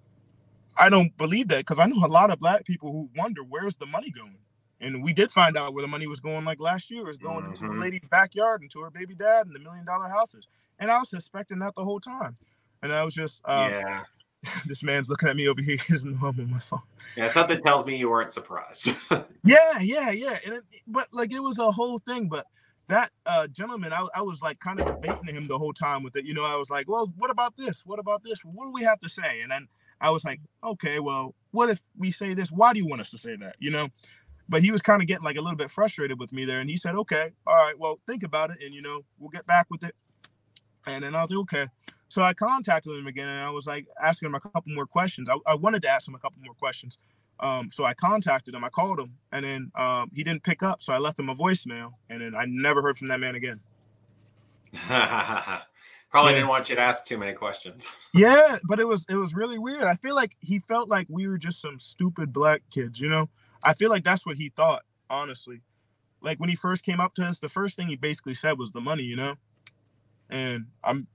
I 0.78 0.90
don't 0.90 1.16
believe 1.18 1.50
that 1.50 1.60
because 1.60 1.80
I 1.80 1.86
know 1.86 2.06
a 2.06 2.08
lot 2.08 2.32
of 2.32 2.40
Black 2.40 2.66
people 2.66 2.92
who 2.92 3.10
wonder 3.16 3.44
where's 3.44 3.76
the 3.76 3.86
money 3.86 4.12
going. 4.12 4.38
And 4.82 5.04
we 5.04 5.12
did 5.12 5.30
find 5.30 5.58
out 5.58 5.74
where 5.74 5.82
the 5.82 5.88
money 5.90 6.08
was 6.08 6.22
going 6.22 6.46
like 6.46 6.60
last 6.62 6.90
year. 6.90 7.02
It 7.02 7.08
was 7.08 7.18
going 7.18 7.42
mm-hmm. 7.42 7.50
into 7.50 7.62
the 7.64 7.68
mm-hmm. 7.68 7.82
lady's 7.82 8.08
backyard, 8.10 8.62
into 8.62 8.80
her 8.80 8.90
baby 8.90 9.14
dad, 9.14 9.46
and 9.46 9.54
the 9.54 9.60
million 9.60 9.86
dollar 9.86 10.08
houses. 10.08 10.48
And 10.80 10.90
I 10.90 11.00
was 11.00 11.10
suspecting 11.10 11.60
that 11.60 11.76
the 11.76 11.84
whole 11.84 12.00
time. 12.00 12.38
And 12.82 12.94
I 12.94 13.04
was 13.04 13.14
just, 13.14 13.42
uh, 13.44 13.68
yeah. 13.70 14.04
this 14.66 14.84
man's 14.84 15.10
looking 15.10 15.30
at 15.30 15.36
me 15.36 15.48
over 15.48 15.62
here. 15.62 15.78
He's 15.88 16.04
no, 16.04 16.12
I'm 16.12 16.40
on 16.40 16.52
my 16.52 16.60
phone. 16.60 16.80
Yeah, 17.16 17.28
something 17.28 17.62
tells 17.62 17.86
me 17.86 17.96
you 17.96 18.10
weren't 18.10 18.32
surprised. 18.32 18.90
yeah, 19.44 19.80
yeah, 19.80 20.12
yeah. 20.12 20.38
And 20.46 20.56
it, 20.56 20.64
but 20.88 21.08
like 21.12 21.32
it 21.34 21.40
was 21.40 21.60
a 21.60 21.72
whole 21.72 22.00
thing. 22.00 22.30
But 22.30 22.46
that 22.88 23.12
uh, 23.26 23.48
gentleman, 23.48 23.94
I, 23.94 24.08
I 24.16 24.22
was 24.22 24.42
like 24.42 24.60
kind 24.60 24.80
of 24.80 24.88
debating 24.88 25.36
him 25.36 25.48
the 25.48 25.58
whole 25.58 25.74
time 25.74 26.04
with 26.04 26.16
it. 26.16 26.26
You 26.26 26.34
know, 26.34 26.46
I 26.46 26.56
was 26.56 26.70
like, 26.70 26.88
well, 26.88 27.12
what 27.18 27.30
about 27.30 27.56
this? 27.58 27.86
What 27.86 28.00
about 28.00 28.24
this? 28.24 28.40
What 28.44 28.66
do 28.66 28.72
we 28.72 28.84
have 28.84 29.00
to 29.02 29.10
say? 29.10 29.42
And 29.42 29.52
then 29.52 29.68
I 30.00 30.10
was 30.10 30.24
like, 30.24 30.40
okay, 30.64 31.00
well, 31.00 31.36
what 31.52 31.70
if 31.70 31.82
we 31.98 32.12
say 32.12 32.34
this? 32.34 32.52
Why 32.52 32.74
do 32.74 32.80
you 32.80 32.88
want 32.88 33.02
us 33.02 33.12
to 33.12 33.18
say 33.18 33.36
that? 33.38 33.56
You 33.60 33.72
know. 33.72 33.90
But 34.52 34.64
he 34.64 34.72
was 34.72 34.82
kind 34.82 35.00
of 35.00 35.08
getting 35.08 35.24
like 35.24 35.38
a 35.38 35.42
little 35.42 35.56
bit 35.58 35.70
frustrated 35.70 36.20
with 36.20 36.34
me 36.34 36.44
there, 36.44 36.60
and 36.60 36.68
he 36.68 36.76
said, 36.76 36.96
"Okay, 36.96 37.30
all 37.46 37.56
right, 37.56 37.78
well, 37.78 38.00
think 38.08 38.24
about 38.24 38.50
it, 38.50 38.58
and 38.66 38.74
you 38.74 38.82
know, 38.82 39.02
we'll 39.20 39.30
get 39.30 39.46
back 39.46 39.68
with 39.70 39.84
it." 39.84 39.94
And 40.88 41.04
then 41.04 41.14
I 41.14 41.22
was 41.22 41.30
like, 41.30 41.40
"Okay." 41.42 41.68
So 42.10 42.24
I 42.24 42.34
contacted 42.34 42.92
him 42.92 43.08
again 43.08 43.28
and 43.28 43.40
I 43.40 43.52
was 43.52 43.68
like 43.68 43.86
asking 44.02 44.28
him 44.28 44.36
a 44.36 44.40
couple 44.40 44.74
more 44.74 44.88
questions. 44.88 45.30
I, 45.30 45.38
I 45.46 45.56
wanted 45.56 45.84
to 45.84 45.88
ask 45.88 46.08
him 46.08 46.16
a 46.16 46.20
couple 46.20 46.42
more 46.44 46.56
questions. 46.56 46.98
Um, 47.40 47.70
so 47.72 47.86
I 47.86 47.94
contacted 47.94 48.54
him, 48.54 48.64
I 48.66 48.70
called 48.70 49.00
him, 49.00 49.14
and 49.32 49.46
then 49.46 49.72
um, 49.76 50.12
he 50.14 50.24
didn't 50.24 50.44
pick 50.44 50.62
up. 50.62 50.84
So 50.84 50.92
I 50.92 50.98
left 50.98 51.18
him 51.18 51.30
a 51.30 51.36
voicemail, 51.36 51.94
and 52.10 52.22
then 52.22 52.36
I 52.36 52.44
never 52.46 52.82
heard 52.82 52.98
from 52.98 53.08
that 53.08 53.20
man 53.20 53.36
again. 53.36 53.62
Probably 56.12 56.32
yeah. 56.32 56.38
didn't 56.38 56.50
want 56.50 56.70
you 56.70 56.76
to 56.76 56.82
ask 56.82 57.06
too 57.06 57.18
many 57.18 57.34
questions. 57.34 57.88
yeah, 58.14 58.58
but 58.68 58.80
it 58.80 58.86
was 58.86 59.06
it 59.08 59.16
was 59.16 59.36
really 59.36 59.58
weird. 59.58 59.84
I 59.84 59.96
feel 59.96 60.16
like 60.16 60.36
he 60.40 60.60
felt 60.60 60.90
like 60.90 61.08
we 61.10 61.28
were 61.28 61.38
just 61.38 61.62
some 61.62 61.80
stupid 61.80 62.34
black 62.34 62.62
kids, 62.72 63.00
you 63.00 63.10
know? 63.10 63.30
I 63.64 63.74
feel 63.74 63.90
like 63.90 64.04
that's 64.04 64.26
what 64.26 64.36
he 64.36 64.50
thought, 64.50 64.84
honestly. 65.10 65.62
Like 66.22 66.40
when 66.40 66.50
he 66.50 66.56
first 66.56 66.84
came 66.84 67.00
up 67.00 67.14
to 67.16 67.24
us, 67.24 67.40
the 67.40 67.48
first 67.48 67.76
thing 67.76 67.88
he 67.88 67.96
basically 67.96 68.34
said 68.34 68.58
was 68.58 68.72
the 68.72 68.82
money, 68.82 69.04
you 69.04 69.16
know? 69.16 69.36
And 70.30 70.66
I'm 70.84 71.08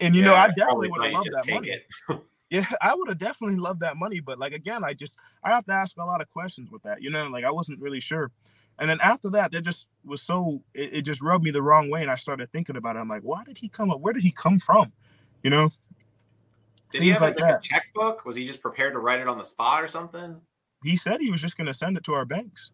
and 0.00 0.14
you 0.14 0.22
yeah, 0.22 0.28
know, 0.28 0.34
I 0.34 0.48
definitely 0.48 0.90
would 0.90 1.04
have 1.04 1.12
loved 1.12 1.30
that 1.32 1.48
money. 1.48 1.76
yeah, 2.50 2.66
I 2.80 2.94
would 2.94 3.08
have 3.08 3.18
definitely 3.18 3.56
loved 3.56 3.80
that 3.80 3.96
money, 3.96 4.20
but 4.20 4.38
like 4.38 4.52
again, 4.52 4.84
I 4.84 4.94
just 4.94 5.18
I 5.42 5.50
have 5.50 5.64
to 5.66 5.72
ask 5.72 5.96
a 5.96 6.04
lot 6.04 6.20
of 6.20 6.30
questions 6.30 6.70
with 6.70 6.82
that. 6.82 7.02
You 7.02 7.10
know, 7.10 7.26
like 7.28 7.44
I 7.44 7.50
wasn't 7.50 7.80
really 7.80 8.00
sure. 8.00 8.30
And 8.78 8.90
then 8.90 9.00
after 9.00 9.30
that, 9.30 9.52
that 9.52 9.62
just 9.62 9.88
was 10.04 10.20
so 10.20 10.62
it, 10.74 10.94
it 10.94 11.02
just 11.02 11.22
rubbed 11.22 11.44
me 11.44 11.50
the 11.50 11.62
wrong 11.62 11.90
way, 11.90 12.02
and 12.02 12.10
I 12.10 12.16
started 12.16 12.50
thinking 12.52 12.76
about 12.76 12.96
it. 12.96 13.00
I'm 13.00 13.08
like, 13.08 13.22
why 13.22 13.42
did 13.44 13.56
he 13.56 13.68
come 13.68 13.90
up? 13.90 14.00
Where 14.00 14.12
did 14.12 14.22
he 14.22 14.32
come 14.32 14.58
from? 14.58 14.92
You 15.42 15.50
know? 15.50 15.70
Did 16.92 17.00
Things 17.00 17.04
he 17.04 17.10
have 17.10 17.22
like, 17.22 17.40
like 17.40 17.56
a 17.56 17.60
checkbook? 17.60 18.24
Was 18.24 18.36
he 18.36 18.46
just 18.46 18.60
prepared 18.60 18.92
to 18.92 19.00
write 19.00 19.20
it 19.20 19.28
on 19.28 19.38
the 19.38 19.44
spot 19.44 19.82
or 19.82 19.88
something? 19.88 20.40
He 20.84 20.96
said 20.96 21.20
he 21.20 21.30
was 21.30 21.40
just 21.40 21.56
going 21.56 21.66
to 21.66 21.74
send 21.74 21.96
it 21.96 22.04
to 22.04 22.14
our 22.14 22.24
banks. 22.24 22.70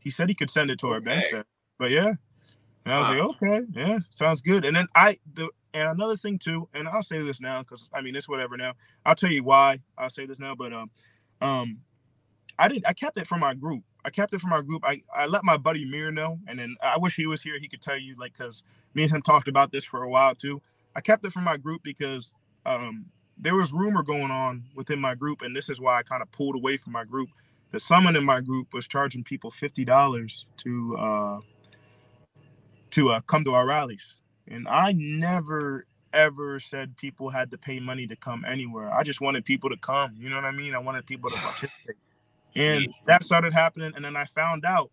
He 0.00 0.10
said 0.10 0.28
he 0.28 0.34
could 0.34 0.50
send 0.50 0.70
it 0.70 0.78
to 0.80 0.88
okay. 0.88 0.94
our 0.94 1.00
banks, 1.00 1.28
but 1.78 1.90
yeah. 1.90 2.12
And 2.84 2.92
I 2.92 2.98
was 2.98 3.08
huh. 3.08 3.14
like, 3.14 3.22
okay, 3.42 3.60
yeah, 3.72 3.98
sounds 4.10 4.42
good. 4.42 4.64
And 4.66 4.76
then 4.76 4.86
I 4.94 5.18
the 5.32 5.48
and 5.74 5.88
another 5.88 6.16
thing 6.16 6.38
too, 6.38 6.68
and 6.72 6.88
I'll 6.88 7.02
say 7.02 7.20
this 7.22 7.40
now 7.40 7.60
because 7.62 7.88
I 7.92 8.00
mean 8.00 8.16
it's 8.16 8.28
whatever 8.28 8.56
now. 8.56 8.74
I'll 9.04 9.16
tell 9.16 9.30
you 9.30 9.44
why 9.44 9.80
I'll 9.98 10.10
say 10.10 10.24
this 10.26 10.38
now, 10.38 10.54
but 10.54 10.72
um, 10.72 10.90
um, 11.42 11.78
I 12.58 12.68
didn't. 12.68 12.86
I 12.86 12.92
kept 12.92 13.18
it 13.18 13.26
from 13.26 13.40
my 13.40 13.54
group. 13.54 13.82
I 14.04 14.10
kept 14.10 14.34
it 14.34 14.40
from 14.40 14.52
our 14.52 14.62
group. 14.62 14.84
I, 14.84 15.02
I 15.16 15.26
let 15.26 15.44
my 15.44 15.56
buddy 15.56 15.84
Mir 15.84 16.10
know, 16.10 16.38
and 16.46 16.58
then 16.58 16.76
I 16.82 16.98
wish 16.98 17.16
he 17.16 17.26
was 17.26 17.42
here. 17.42 17.58
He 17.58 17.68
could 17.68 17.80
tell 17.82 17.98
you, 17.98 18.14
like, 18.18 18.34
because 18.36 18.62
me 18.94 19.02
and 19.04 19.12
him 19.12 19.22
talked 19.22 19.48
about 19.48 19.72
this 19.72 19.84
for 19.84 20.02
a 20.02 20.08
while 20.10 20.34
too. 20.34 20.62
I 20.94 21.00
kept 21.00 21.24
it 21.24 21.32
from 21.32 21.44
my 21.44 21.56
group 21.56 21.82
because 21.82 22.34
um, 22.66 23.06
there 23.38 23.56
was 23.56 23.72
rumor 23.72 24.02
going 24.02 24.30
on 24.30 24.64
within 24.76 25.00
my 25.00 25.14
group, 25.14 25.42
and 25.42 25.56
this 25.56 25.68
is 25.68 25.80
why 25.80 25.98
I 25.98 26.02
kind 26.02 26.22
of 26.22 26.30
pulled 26.32 26.54
away 26.54 26.76
from 26.76 26.92
my 26.92 27.04
group. 27.04 27.30
That 27.72 27.80
someone 27.80 28.14
in 28.14 28.24
my 28.24 28.40
group 28.40 28.72
was 28.72 28.86
charging 28.86 29.24
people 29.24 29.50
fifty 29.50 29.84
dollars 29.84 30.46
to 30.58 30.96
uh, 30.96 31.38
to 32.90 33.10
uh, 33.10 33.20
come 33.22 33.44
to 33.44 33.54
our 33.54 33.66
rallies, 33.66 34.20
and 34.48 34.68
I 34.68 34.92
never 34.92 35.86
ever 36.12 36.60
said 36.60 36.96
people 36.96 37.28
had 37.28 37.50
to 37.50 37.58
pay 37.58 37.80
money 37.80 38.06
to 38.06 38.16
come 38.16 38.44
anywhere. 38.44 38.92
I 38.92 39.02
just 39.02 39.20
wanted 39.20 39.44
people 39.44 39.68
to 39.70 39.76
come. 39.76 40.14
You 40.16 40.30
know 40.30 40.36
what 40.36 40.44
I 40.44 40.52
mean? 40.52 40.74
I 40.74 40.78
wanted 40.78 41.06
people 41.06 41.28
to 41.28 41.36
participate. 41.36 41.96
And 42.54 42.86
that 43.06 43.24
started 43.24 43.52
happening. 43.52 43.92
And 43.96 44.04
then 44.04 44.16
I 44.16 44.24
found 44.26 44.64
out 44.64 44.92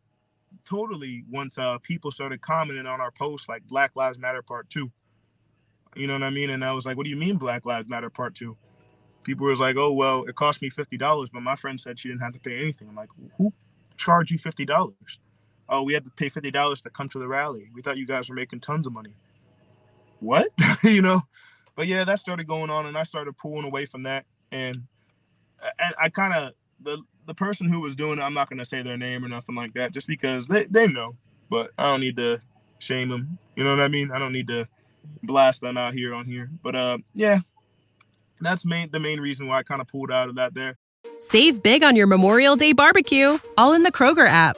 totally 0.65 1.23
once 1.29 1.57
uh, 1.59 1.77
people 1.83 2.11
started 2.11 2.41
commenting 2.41 2.87
on 2.87 2.99
our 2.99 3.11
posts 3.11 3.47
like 3.47 3.61
Black 3.67 3.91
Lives 3.95 4.17
Matter 4.17 4.41
Part 4.41 4.69
Two. 4.69 4.91
You 5.95 6.07
know 6.07 6.13
what 6.13 6.23
I 6.23 6.29
mean? 6.31 6.49
And 6.49 6.65
I 6.65 6.73
was 6.73 6.85
like, 6.85 6.97
what 6.97 7.03
do 7.03 7.09
you 7.09 7.15
mean 7.17 7.37
Black 7.37 7.65
Lives 7.65 7.87
Matter 7.87 8.09
Part 8.09 8.33
Two? 8.33 8.57
People 9.23 9.45
was 9.45 9.59
like, 9.59 9.75
oh 9.75 9.91
well, 9.91 10.23
it 10.23 10.35
cost 10.35 10.61
me 10.61 10.71
fifty 10.71 10.97
dollars, 10.97 11.29
but 11.31 11.43
my 11.43 11.55
friend 11.55 11.79
said 11.79 11.99
she 11.99 12.07
didn't 12.07 12.21
have 12.21 12.33
to 12.33 12.39
pay 12.39 12.59
anything. 12.59 12.87
I'm 12.89 12.95
like, 12.95 13.09
who 13.37 13.53
charged 13.95 14.31
you 14.31 14.39
fifty 14.39 14.65
dollars? 14.65 15.19
Oh, 15.69 15.83
we 15.83 15.93
had 15.93 16.03
to 16.05 16.11
pay 16.11 16.29
fifty 16.29 16.49
dollars 16.49 16.81
to 16.81 16.89
come 16.89 17.07
to 17.09 17.19
the 17.19 17.27
rally. 17.27 17.69
We 17.75 17.83
thought 17.83 17.97
you 17.97 18.07
guys 18.07 18.29
were 18.29 18.35
making 18.35 18.61
tons 18.61 18.87
of 18.87 18.93
money. 18.93 19.13
What? 20.21 20.49
you 20.83 21.01
know? 21.01 21.21
But 21.75 21.87
yeah, 21.87 22.03
that 22.03 22.19
started 22.19 22.47
going 22.47 22.69
on, 22.69 22.85
and 22.85 22.97
I 22.97 23.03
started 23.03 23.37
pulling 23.37 23.65
away 23.65 23.85
from 23.85 24.03
that. 24.03 24.25
And 24.51 24.83
and 25.79 25.95
I 25.99 26.09
kind 26.09 26.33
of 26.33 26.53
the 26.81 26.99
the 27.25 27.33
person 27.33 27.67
who 27.67 27.79
was 27.79 27.95
doing 27.95 28.19
it, 28.19 28.21
I'm 28.21 28.33
not 28.33 28.49
gonna 28.49 28.65
say 28.65 28.81
their 28.81 28.97
name 28.97 29.25
or 29.25 29.27
nothing 29.27 29.55
like 29.55 29.73
that, 29.73 29.91
just 29.91 30.07
because 30.07 30.47
they, 30.47 30.65
they 30.65 30.87
know. 30.87 31.15
But 31.49 31.71
I 31.77 31.87
don't 31.87 32.01
need 32.01 32.17
to 32.17 32.39
shame 32.79 33.09
them. 33.09 33.37
You 33.55 33.63
know 33.63 33.71
what 33.71 33.83
I 33.83 33.87
mean? 33.87 34.11
I 34.11 34.19
don't 34.19 34.33
need 34.33 34.47
to 34.47 34.67
blast 35.23 35.61
them 35.61 35.77
out 35.77 35.93
here 35.93 36.13
on 36.13 36.25
here. 36.25 36.49
But 36.63 36.75
uh 36.75 36.97
yeah. 37.13 37.39
That's 38.39 38.65
main 38.65 38.89
the 38.91 38.99
main 38.99 39.19
reason 39.19 39.47
why 39.47 39.59
I 39.59 39.63
kind 39.63 39.81
of 39.81 39.87
pulled 39.87 40.11
out 40.11 40.29
of 40.29 40.35
that 40.35 40.53
there. 40.53 40.77
Save 41.19 41.61
big 41.61 41.83
on 41.83 41.95
your 41.95 42.07
Memorial 42.07 42.55
Day 42.55 42.73
barbecue, 42.73 43.37
all 43.57 43.73
in 43.73 43.83
the 43.83 43.91
Kroger 43.91 44.27
app. 44.27 44.57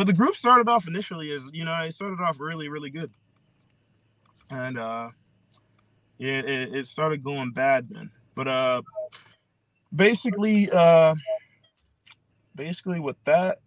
But 0.00 0.06
the 0.06 0.14
group 0.14 0.34
started 0.34 0.66
off 0.66 0.88
initially 0.88 1.30
as, 1.30 1.42
you 1.52 1.62
know, 1.62 1.74
it 1.80 1.92
started 1.92 2.22
off 2.22 2.40
really, 2.40 2.70
really 2.70 2.88
good. 2.88 3.12
And 4.48 4.78
uh 4.78 5.10
yeah, 6.16 6.38
it, 6.38 6.74
it 6.74 6.88
started 6.88 7.22
going 7.22 7.50
bad 7.50 7.90
then. 7.90 8.10
But 8.34 8.48
uh 8.48 8.80
basically, 9.94 10.70
uh, 10.70 11.14
basically 12.54 12.98
with 12.98 13.22
that, 13.24 13.58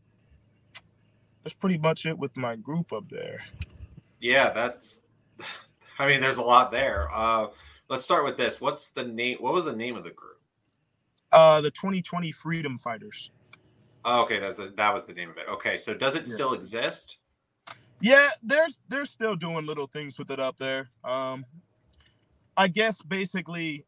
that's 1.43 1.53
pretty 1.53 1.77
much 1.77 2.07
it 2.07 2.17
with 2.17 2.35
my 2.35 2.55
group 2.55 2.91
up 2.93 3.07
there. 3.11 3.43
Yeah, 4.19 4.49
that's. 4.49 5.01
I 5.99 6.07
mean, 6.07 6.19
there's 6.19 6.39
a 6.39 6.41
lot 6.41 6.71
there. 6.71 7.09
Uh, 7.13 7.49
let's 7.89 8.05
start 8.05 8.25
with 8.25 8.37
this. 8.37 8.59
What's 8.59 8.87
the 8.87 9.03
name? 9.03 9.37
What 9.39 9.53
was 9.53 9.65
the 9.65 9.75
name 9.75 9.95
of 9.95 10.03
the 10.03 10.09
group? 10.09 10.41
Uh, 11.31 11.61
the 11.61 11.69
2020 11.69 12.31
Freedom 12.31 12.79
Fighters. 12.79 13.29
Oh, 14.05 14.23
okay, 14.23 14.39
that's 14.39 14.59
a, 14.59 14.69
that 14.69 14.93
was 14.93 15.05
the 15.05 15.13
name 15.13 15.29
of 15.29 15.37
it. 15.37 15.47
Okay, 15.49 15.77
so 15.77 15.93
does 15.93 16.15
it 16.15 16.27
yeah. 16.27 16.33
still 16.33 16.53
exist? 16.53 17.17
Yeah, 18.01 18.29
there's 18.41 18.79
they're 18.89 19.05
still 19.05 19.35
doing 19.35 19.65
little 19.65 19.87
things 19.87 20.19
with 20.19 20.29
it 20.31 20.39
up 20.39 20.57
there. 20.57 20.89
Um, 21.03 21.45
I 22.57 22.67
guess 22.67 23.01
basically 23.01 23.85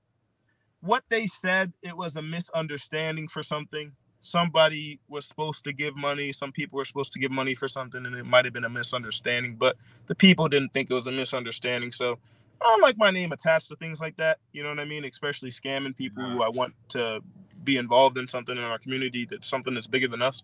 what 0.86 1.03
they 1.09 1.26
said 1.26 1.74
it 1.82 1.97
was 1.97 2.16
a 2.16 2.22
misunderstanding 2.22 3.28
for 3.28 3.43
something 3.43 3.91
somebody 4.22 4.99
was 5.07 5.26
supposed 5.26 5.63
to 5.63 5.72
give 5.72 5.95
money 5.95 6.32
some 6.34 6.51
people 6.51 6.78
were 6.78 6.86
supposed 6.86 7.11
to 7.11 7.20
give 7.20 7.32
money 7.32 7.53
for 7.53 7.68
something 7.68 8.05
and 8.05 8.16
it 8.16 8.26
might 8.26 8.43
have 8.45 8.53
been 8.53 8.66
a 8.66 8.70
misunderstanding 8.70 9.55
but 9.55 9.76
the 10.07 10.16
people 10.16 10.47
didn't 10.47 10.74
think 10.74 10.89
it 10.89 10.93
was 10.93 11.07
a 11.07 11.11
misunderstanding 11.11 11.91
so 11.91 12.18
i 12.61 12.66
don't 12.66 12.82
like 12.82 12.97
my 12.97 13.11
name 13.11 13.32
attached 13.32 13.68
to 13.68 13.76
things 13.76 13.99
like 13.99 14.18
that 14.18 14.39
you 14.51 14.63
know 14.63 14.70
what 14.70 14.80
i 14.80 14.86
mean 14.86 15.05
especially 15.05 15.51
scamming 15.51 15.95
people 15.95 16.24
who 16.24 16.41
i 16.41 16.49
want 16.49 16.74
to 16.89 17.20
be 17.66 17.78
involved 17.78 18.18
in 18.18 18.28
something 18.28 18.57
in 18.57 18.63
our 18.63 18.80
community 18.80 19.28
that's 19.30 19.47
something 19.47 19.74
that's 19.74 19.88
bigger 19.88 20.07
than 20.07 20.22
us 20.22 20.43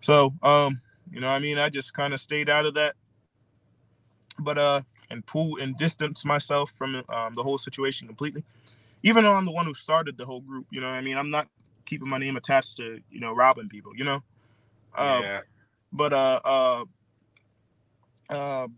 so 0.00 0.32
um 0.42 0.80
you 1.12 1.20
know 1.20 1.28
i 1.28 1.38
mean 1.38 1.58
i 1.58 1.68
just 1.68 1.94
kind 1.94 2.14
of 2.14 2.20
stayed 2.20 2.48
out 2.48 2.66
of 2.66 2.74
that 2.74 2.94
but 4.38 4.58
uh 4.58 4.80
and 5.10 5.24
pull 5.24 5.58
and 5.58 5.76
distance 5.78 6.24
myself 6.24 6.70
from 6.72 7.02
um, 7.08 7.34
the 7.34 7.42
whole 7.42 7.58
situation 7.58 8.06
completely 8.06 8.44
even 9.02 9.24
though 9.24 9.32
I'm 9.32 9.44
the 9.44 9.52
one 9.52 9.66
who 9.66 9.74
started 9.74 10.16
the 10.16 10.24
whole 10.24 10.40
group, 10.40 10.66
you 10.70 10.80
know, 10.80 10.88
I 10.88 11.00
mean, 11.00 11.16
I'm 11.16 11.30
not 11.30 11.48
keeping 11.86 12.08
my 12.08 12.18
name 12.18 12.36
attached 12.36 12.76
to, 12.78 13.00
you 13.10 13.20
know, 13.20 13.32
robbing 13.34 13.68
people, 13.68 13.92
you 13.96 14.04
know. 14.04 14.22
Um, 14.96 15.22
yeah. 15.22 15.40
But 15.92 16.12
uh, 16.12 16.40
uh, 16.44 16.84
uh, 18.30 18.68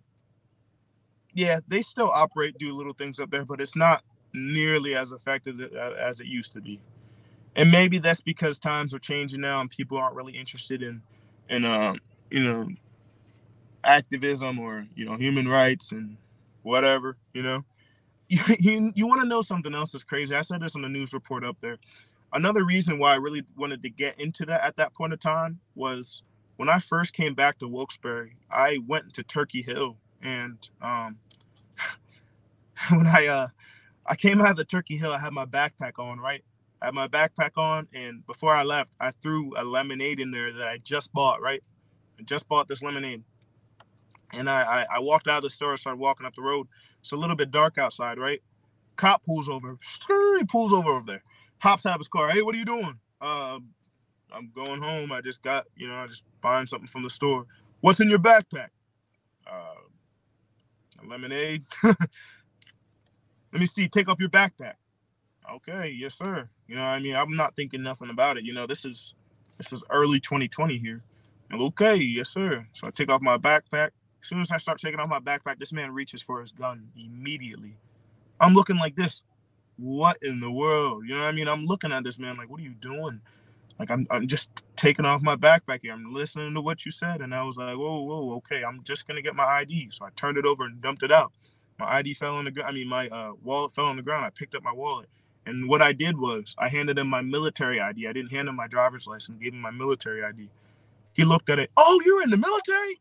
yeah, 1.33 1.61
they 1.66 1.83
still 1.83 2.11
operate, 2.11 2.59
do 2.59 2.75
little 2.77 2.93
things 2.93 3.18
up 3.18 3.31
there, 3.31 3.45
but 3.45 3.61
it's 3.61 3.77
not 3.77 4.05
nearly 4.33 4.95
as 4.95 5.12
effective 5.12 5.61
as 5.61 6.21
it 6.21 6.27
used 6.27 6.53
to 6.53 6.61
be. 6.61 6.81
And 7.57 7.70
maybe 7.70 7.98
that's 7.98 8.20
because 8.20 8.59
times 8.59 8.94
are 8.94 8.98
changing 8.98 9.40
now, 9.40 9.61
and 9.61 9.70
people 9.70 9.98
aren't 9.98 10.16
really 10.16 10.38
interested 10.38 10.82
in, 10.82 11.03
in 11.48 11.64
um, 11.64 12.01
you 12.30 12.44
know, 12.44 12.68
activism 13.84 14.59
or 14.59 14.86
you 14.94 15.05
know, 15.05 15.16
human 15.16 15.48
rights 15.48 15.92
and 15.92 16.16
whatever, 16.62 17.16
you 17.32 17.42
know 17.42 17.64
you, 18.28 18.40
you, 18.61 18.92
you 18.94 19.07
want 19.09 19.20
to 19.22 19.28
know 19.28 19.42
something 19.42 19.74
else 19.74 19.92
that's 19.92 20.05
crazy? 20.05 20.34
I 20.34 20.42
said 20.42 20.61
this 20.61 20.76
on 20.76 20.82
the 20.82 20.88
news 20.88 21.12
report 21.12 21.44
up 21.44 21.57
there. 21.61 21.78
Another 22.32 22.64
reason 22.64 22.98
why 22.98 23.12
I 23.12 23.16
really 23.16 23.44
wanted 23.57 23.82
to 23.82 23.90
get 23.90 24.20
into 24.20 24.46
that 24.46 24.62
at 24.62 24.76
that 24.76 24.94
point 24.94 25.12
of 25.12 25.20
time 25.20 25.61
was 25.74 26.22
when 26.57 26.68
I 26.68 26.78
first 26.78 27.12
came 27.12 27.34
back 27.34 27.59
to 27.59 27.68
Wilkes-Barre, 27.68 28.36
I 28.51 28.78
went 28.86 29.14
to 29.14 29.24
Turkey 29.24 29.62
Hill 29.62 29.96
and 30.22 30.59
um, 30.82 31.18
when 32.90 33.07
I 33.07 33.26
uh 33.26 33.48
I 34.07 34.16
came 34.16 34.40
out 34.40 34.51
of 34.51 34.57
the 34.57 34.64
Turkey 34.64 34.96
Hill, 34.96 35.12
I 35.12 35.18
had 35.18 35.32
my 35.32 35.46
backpack 35.46 35.98
on, 35.98 36.20
right? 36.20 36.44
I 36.83 36.87
had 36.87 36.95
my 36.95 37.09
backpack 37.09 37.59
on, 37.59 37.89
and 37.95 38.26
before 38.26 38.55
I 38.55 38.62
left, 38.62 38.95
I 39.01 39.12
threw 39.22 39.53
a 39.57 39.64
lemonade 39.64 40.20
in 40.20 40.31
there 40.31 40.53
that 40.53 40.68
I 40.68 40.78
just 40.78 41.12
bought, 41.12 41.43
right? 41.43 41.62
I 42.18 42.22
just 42.22 42.49
bought 42.49 42.68
this 42.68 42.83
lemonade. 42.83 43.22
And 44.33 44.49
I, 44.49 44.62
I, 44.62 44.97
I 44.97 44.99
walked 45.01 45.28
out 45.28 45.39
of 45.39 45.43
the 45.45 45.51
store, 45.51 45.76
started 45.76 45.99
walking 46.01 46.26
up 46.26 46.35
the 46.35 46.43
road. 46.43 46.68
It's 47.01 47.12
a 47.12 47.16
little 47.16 47.37
bit 47.37 47.51
dark 47.51 47.78
outside, 47.78 48.18
right? 48.18 48.43
Cop 48.97 49.24
pulls 49.24 49.49
over. 49.49 49.78
He 50.39 50.45
pulls 50.45 50.72
over 50.72 50.91
over 50.91 51.07
there. 51.07 51.22
Hops 51.59 51.87
out 51.87 51.97
of 51.97 52.01
his 52.01 52.09
car. 52.09 52.31
Hey, 52.31 52.43
what 52.43 52.55
are 52.55 52.59
you 52.59 52.64
doing? 52.64 52.99
Uh, 53.20 53.59
I'm 54.33 54.51
going 54.55 54.81
home. 54.81 55.12
I 55.12 55.20
just 55.20 55.43
got, 55.43 55.66
you 55.76 55.89
know, 55.89 55.97
I 55.97 56.07
just 56.07 56.24
buying 56.41 56.66
something 56.66 56.89
from 56.89 57.03
the 57.03 57.11
store. 57.11 57.47
What's 57.81 58.01
in 58.01 58.09
your 58.11 58.18
backpack? 58.18 58.68
Uh, 59.47 59.74
lemonade. 61.07 61.64
Let 61.85 61.97
me 63.53 63.66
see. 63.66 63.89
Take 63.89 64.09
off 64.09 64.20
your 64.20 64.31
backpack. 64.31 64.74
Okay, 65.57 65.90
yes, 65.96 66.14
sir. 66.14 66.48
You 66.68 66.76
know, 66.76 66.82
I 66.82 67.01
mean, 67.01 67.16
I'm 67.16 67.36
not 67.36 67.57
thinking 67.57 67.82
nothing 67.82 68.11
about 68.11 68.36
it. 68.38 68.44
You 68.44 68.53
know, 68.55 68.66
this 68.66 68.84
is 68.84 69.14
this 69.59 69.72
is 69.72 69.84
early 69.90 70.20
2020 70.20 70.78
here. 70.78 71.03
And 71.51 71.61
okay, 71.62 71.96
yes, 71.96 72.30
sir. 72.30 72.66
So 72.72 72.86
I 72.86 72.90
take 72.90 73.11
off 73.11 73.22
my 73.22 73.38
backpack. 73.38 73.90
As 74.22 74.28
soon 74.28 74.40
as 74.40 74.51
I 74.51 74.59
start 74.59 74.80
taking 74.80 75.01
off 75.01 75.09
my 75.09 75.20
backpack, 75.20 75.59
this 75.59 75.72
man 75.72 75.92
reaches 75.92 76.22
for 76.22 76.40
his 76.40 76.53
gun 76.53 76.88
immediately. 76.96 77.76
I'm 78.40 78.55
looking 78.55 78.76
like 78.76 78.96
this. 78.96 79.22
What 79.76 80.18
in 80.22 80.40
the 80.40 80.51
world? 80.51 81.05
You 81.07 81.14
know 81.14 81.22
what 81.22 81.28
I 81.28 81.32
mean? 81.32 81.48
I'm 81.48 81.66
looking 81.66 81.92
at 81.92 82.05
this 82.05 82.18
man 82.18 82.36
like, 82.36 82.51
what 82.51 82.61
are 82.61 82.64
you 82.64 82.74
doing? 82.74 83.20
Like 83.78 83.90
I'm 83.90 84.07
I'm 84.11 84.28
just 84.28 84.51
taking 84.76 85.07
off 85.07 85.22
my 85.22 85.36
backpack 85.36 85.80
here. 85.82 85.92
I'm 85.92 86.12
listening 86.14 86.55
to 86.55 86.61
what 86.61 86.84
you 86.86 86.92
said. 86.92 87.22
And 87.22 87.34
I 87.34 87.42
was 87.42 87.57
like, 87.57 87.76
whoa, 87.76 88.03
whoa, 88.03 88.34
okay, 88.36 88.62
I'm 88.64 88.82
just 88.84 89.09
gonna 89.09 89.22
get 89.22 89.36
my 89.36 89.44
ID. 89.44 89.90
So 89.92 90.05
I 90.05 90.11
turned 90.16 90.38
it 90.38 90.46
over 90.46 90.64
and 90.64 90.80
dumped 90.82 91.03
it 91.03 91.12
out. 91.12 91.32
My 91.78 91.86
ID 91.96 92.14
fell 92.14 92.36
on 92.36 92.44
the 92.44 92.51
ground. 92.51 92.68
I 92.68 92.72
mean, 92.72 92.88
my 92.88 93.09
uh, 93.09 93.32
wallet 93.42 93.72
fell 93.72 93.86
on 93.86 93.96
the 93.96 94.03
ground. 94.03 94.26
I 94.26 94.30
picked 94.30 94.55
up 94.55 94.62
my 94.62 94.72
wallet. 94.72 95.09
And 95.51 95.68
what 95.68 95.82
I 95.82 95.92
did 95.92 96.18
was 96.18 96.55
I 96.59 96.68
handed 96.70 96.98
him 96.98 97.09
my 97.09 97.22
military 97.22 97.80
ID. 97.80 98.09
I 98.09 98.14
didn't 98.14 98.32
hand 98.32 98.48
him 98.48 98.57
my 98.57 98.68
driver's 98.68 99.07
license, 99.09 99.38
gave 99.42 99.55
him 99.55 99.61
my 99.62 99.72
military 99.72 100.24
ID. 100.24 100.51
He 101.14 101.24
looked 101.24 101.51
at 101.51 101.59
it. 101.61 101.70
Oh, 101.76 102.03
you're 102.07 102.22
in 102.24 102.30
the 102.30 102.38
military? 102.38 103.01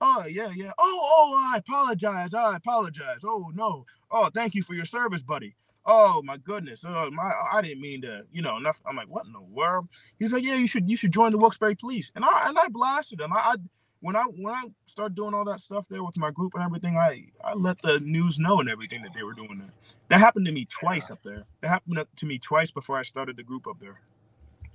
Oh, 0.00 0.26
yeah, 0.26 0.50
yeah. 0.56 0.72
Oh, 0.78 1.00
oh, 1.02 1.52
I 1.54 1.58
apologize. 1.58 2.34
I 2.34 2.56
apologize. 2.56 3.20
Oh, 3.24 3.52
no. 3.54 3.86
Oh, 4.10 4.30
thank 4.34 4.54
you 4.54 4.62
for 4.64 4.74
your 4.74 4.86
service, 4.86 5.22
buddy. 5.24 5.54
oh 5.86 6.22
my 6.22 6.36
goodness, 6.38 6.84
oh, 6.86 7.10
my, 7.12 7.32
I 7.52 7.62
didn't 7.62 7.80
mean 7.80 8.02
to, 8.02 8.22
you 8.32 8.42
know, 8.42 8.56
enough. 8.58 8.80
I'm 8.86 8.96
like, 8.96 9.08
what 9.08 9.26
in 9.26 9.32
the 9.32 9.40
world? 9.40 9.88
He's 10.18 10.32
like, 10.32 10.44
yeah, 10.44 10.56
you 10.56 10.68
should, 10.68 10.88
you 10.90 10.96
should 10.96 11.12
join 11.12 11.32
the 11.32 11.38
Wilkes-Barre 11.38 11.76
Police, 11.76 12.12
and 12.14 12.24
I 12.24 12.48
and 12.48 12.58
I 12.58 12.68
blasted 12.68 13.20
him. 13.20 13.32
I, 13.32 13.38
I 13.38 13.54
when 14.00 14.16
I 14.16 14.22
when 14.22 14.54
I 14.54 14.64
started 14.86 15.14
doing 15.14 15.34
all 15.34 15.44
that 15.44 15.60
stuff 15.60 15.86
there 15.88 16.02
with 16.02 16.16
my 16.16 16.30
group 16.30 16.54
and 16.54 16.62
everything, 16.62 16.96
I 16.96 17.26
I 17.44 17.54
let 17.54 17.80
the 17.82 18.00
news 18.00 18.38
know 18.38 18.60
and 18.60 18.68
everything 18.68 19.02
that 19.02 19.12
they 19.14 19.22
were 19.22 19.34
doing 19.34 19.58
there. 19.58 19.72
That 20.08 20.18
happened 20.18 20.46
to 20.46 20.52
me 20.52 20.66
twice 20.66 21.10
up 21.10 21.20
there. 21.22 21.44
That 21.60 21.68
happened 21.68 22.04
to 22.16 22.26
me 22.26 22.38
twice 22.38 22.70
before 22.70 22.98
I 22.98 23.02
started 23.02 23.36
the 23.36 23.42
group 23.42 23.66
up 23.66 23.78
there. 23.80 24.00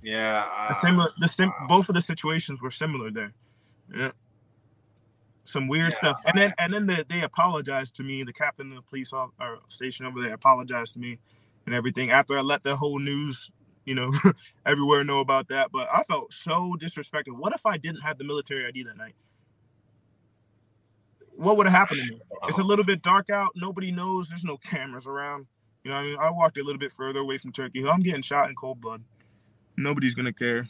Yeah, 0.02 0.46
uh, 0.56 0.68
the 0.68 0.74
similar, 0.74 1.10
the 1.18 1.28
sim, 1.28 1.52
both 1.68 1.88
of 1.88 1.94
the 1.94 2.00
situations 2.00 2.60
were 2.60 2.70
similar 2.70 3.10
there. 3.10 3.32
Yeah, 3.94 4.12
some 5.44 5.68
weird 5.68 5.92
yeah, 5.92 5.98
stuff, 5.98 6.20
and 6.26 6.38
then 6.38 6.54
and 6.58 6.72
then 6.72 6.86
they, 6.86 7.04
they 7.08 7.22
apologized 7.22 7.96
to 7.96 8.02
me. 8.02 8.22
The 8.22 8.32
captain 8.32 8.70
of 8.70 8.76
the 8.76 8.82
police 8.82 9.12
or 9.12 9.30
station 9.68 10.06
over 10.06 10.22
there 10.22 10.34
apologized 10.34 10.94
to 10.94 10.98
me 11.00 11.18
and 11.66 11.74
everything 11.74 12.10
after 12.10 12.38
I 12.38 12.40
let 12.40 12.62
the 12.62 12.76
whole 12.76 12.98
news 12.98 13.50
you 13.86 13.94
know, 13.94 14.12
everywhere 14.66 15.02
know 15.04 15.20
about 15.20 15.48
that. 15.48 15.72
But 15.72 15.88
I 15.90 16.02
felt 16.04 16.32
so 16.34 16.76
disrespected. 16.78 17.30
What 17.30 17.54
if 17.54 17.64
I 17.64 17.78
didn't 17.78 18.02
have 18.02 18.18
the 18.18 18.24
military 18.24 18.66
ID 18.66 18.82
that 18.84 18.98
night? 18.98 19.14
What 21.36 21.56
would 21.56 21.66
have 21.66 21.74
happened 21.74 22.00
to 22.00 22.14
me? 22.14 22.20
It's 22.48 22.58
a 22.58 22.62
little 22.62 22.84
bit 22.84 23.02
dark 23.02 23.30
out. 23.30 23.52
Nobody 23.54 23.90
knows. 23.90 24.28
There's 24.28 24.44
no 24.44 24.56
cameras 24.56 25.06
around. 25.06 25.46
You 25.84 25.90
know, 25.90 25.98
I 25.98 26.02
mean, 26.02 26.16
I 26.18 26.30
walked 26.30 26.58
a 26.58 26.62
little 26.62 26.78
bit 26.78 26.92
further 26.92 27.20
away 27.20 27.38
from 27.38 27.52
Turkey 27.52 27.80
Hill. 27.80 27.90
I'm 27.90 28.00
getting 28.00 28.22
shot 28.22 28.48
in 28.48 28.56
cold 28.56 28.80
blood. 28.80 29.04
Nobody's 29.76 30.14
gonna 30.14 30.32
care. 30.32 30.68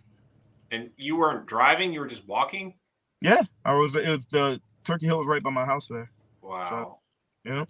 And 0.71 0.91
you 0.97 1.17
weren't 1.17 1.47
driving; 1.47 1.93
you 1.93 2.01
were 2.01 2.07
just 2.07 2.27
walking. 2.27 2.75
Yeah, 3.21 3.43
I 3.65 3.75
was. 3.75 3.95
It 3.95 4.09
was 4.09 4.27
the 4.27 4.61
Turkey 4.85 5.07
Hill 5.07 5.19
was 5.19 5.27
right 5.27 5.43
by 5.43 5.51
my 5.51 5.65
house 5.65 5.89
there. 5.89 6.11
Wow. 6.43 6.99
So, 7.47 7.51
yeah. 7.51 7.65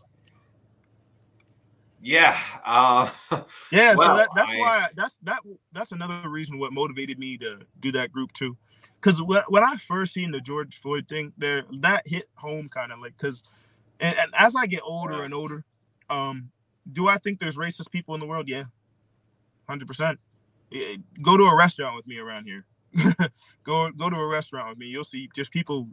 Yeah. 2.01 2.39
Uh, 2.65 3.11
yeah. 3.73 3.95
Well, 3.95 4.09
so 4.09 4.17
that, 4.17 4.29
that's 4.35 4.51
I, 4.51 4.59
why 4.59 4.89
that's 4.97 5.19
that 5.25 5.41
that's 5.73 5.93
another 5.93 6.29
reason 6.29 6.59
what 6.59 6.73
motivated 6.73 7.19
me 7.19 7.37
to 7.39 7.61
do 7.81 7.93
that 7.93 8.13
group 8.13 8.33
too. 8.33 8.57
Because 9.01 9.23
when, 9.23 9.43
when 9.49 9.63
I 9.63 9.77
first 9.77 10.13
seen 10.13 10.31
the 10.31 10.41
George 10.41 10.81
Floyd 10.81 11.07
thing, 11.09 11.33
there 11.37 11.65
that 11.81 12.07
hit 12.07 12.29
home 12.35 12.69
kind 12.69 12.93
of 12.93 12.99
like 13.01 13.17
because, 13.17 13.45
and, 14.01 14.17
and, 14.19 14.33
as 14.37 14.57
I 14.57 14.67
get 14.67 14.81
older 14.85 15.23
and 15.23 15.35
older, 15.35 15.65
um, 16.11 16.51
do 16.91 17.09
I 17.09 17.19
think 17.19 17.39
there's 17.39 17.57
racist 17.57 17.91
people 17.91 18.15
in 18.15 18.21
the 18.21 18.27
world? 18.27 18.49
Yeah, 18.49 18.65
hundred 19.69 19.89
percent. 19.89 20.19
Go 21.23 21.37
to 21.37 21.45
a 21.45 21.57
restaurant 21.57 21.97
with 21.97 22.07
me 22.07 22.19
around 22.19 22.47
here. 22.47 22.67
go 23.65 23.91
go 23.91 24.11
to 24.11 24.17
a 24.17 24.27
restaurant 24.27 24.71
with 24.71 24.79
me. 24.79 24.87
You'll 24.87 25.05
see 25.05 25.29
just 25.35 25.51
people. 25.51 25.89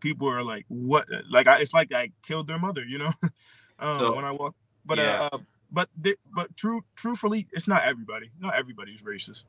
People 0.00 0.28
are 0.28 0.44
like, 0.44 0.64
what? 0.68 1.08
Like 1.28 1.48
I, 1.48 1.58
it's 1.58 1.74
like 1.74 1.92
I 1.92 2.12
killed 2.22 2.46
their 2.46 2.58
mother. 2.58 2.84
You 2.84 2.98
know. 2.98 3.12
um, 3.80 3.98
so, 3.98 4.14
when 4.14 4.24
I 4.24 4.30
walk, 4.30 4.54
but 4.88 4.98
yeah. 4.98 5.28
uh, 5.30 5.38
but 5.70 5.88
but 6.34 6.56
true 6.56 6.82
truthfully, 6.96 7.46
it's 7.52 7.68
not 7.68 7.84
everybody. 7.84 8.30
Not 8.40 8.56
everybody's 8.56 9.02
racist. 9.02 9.44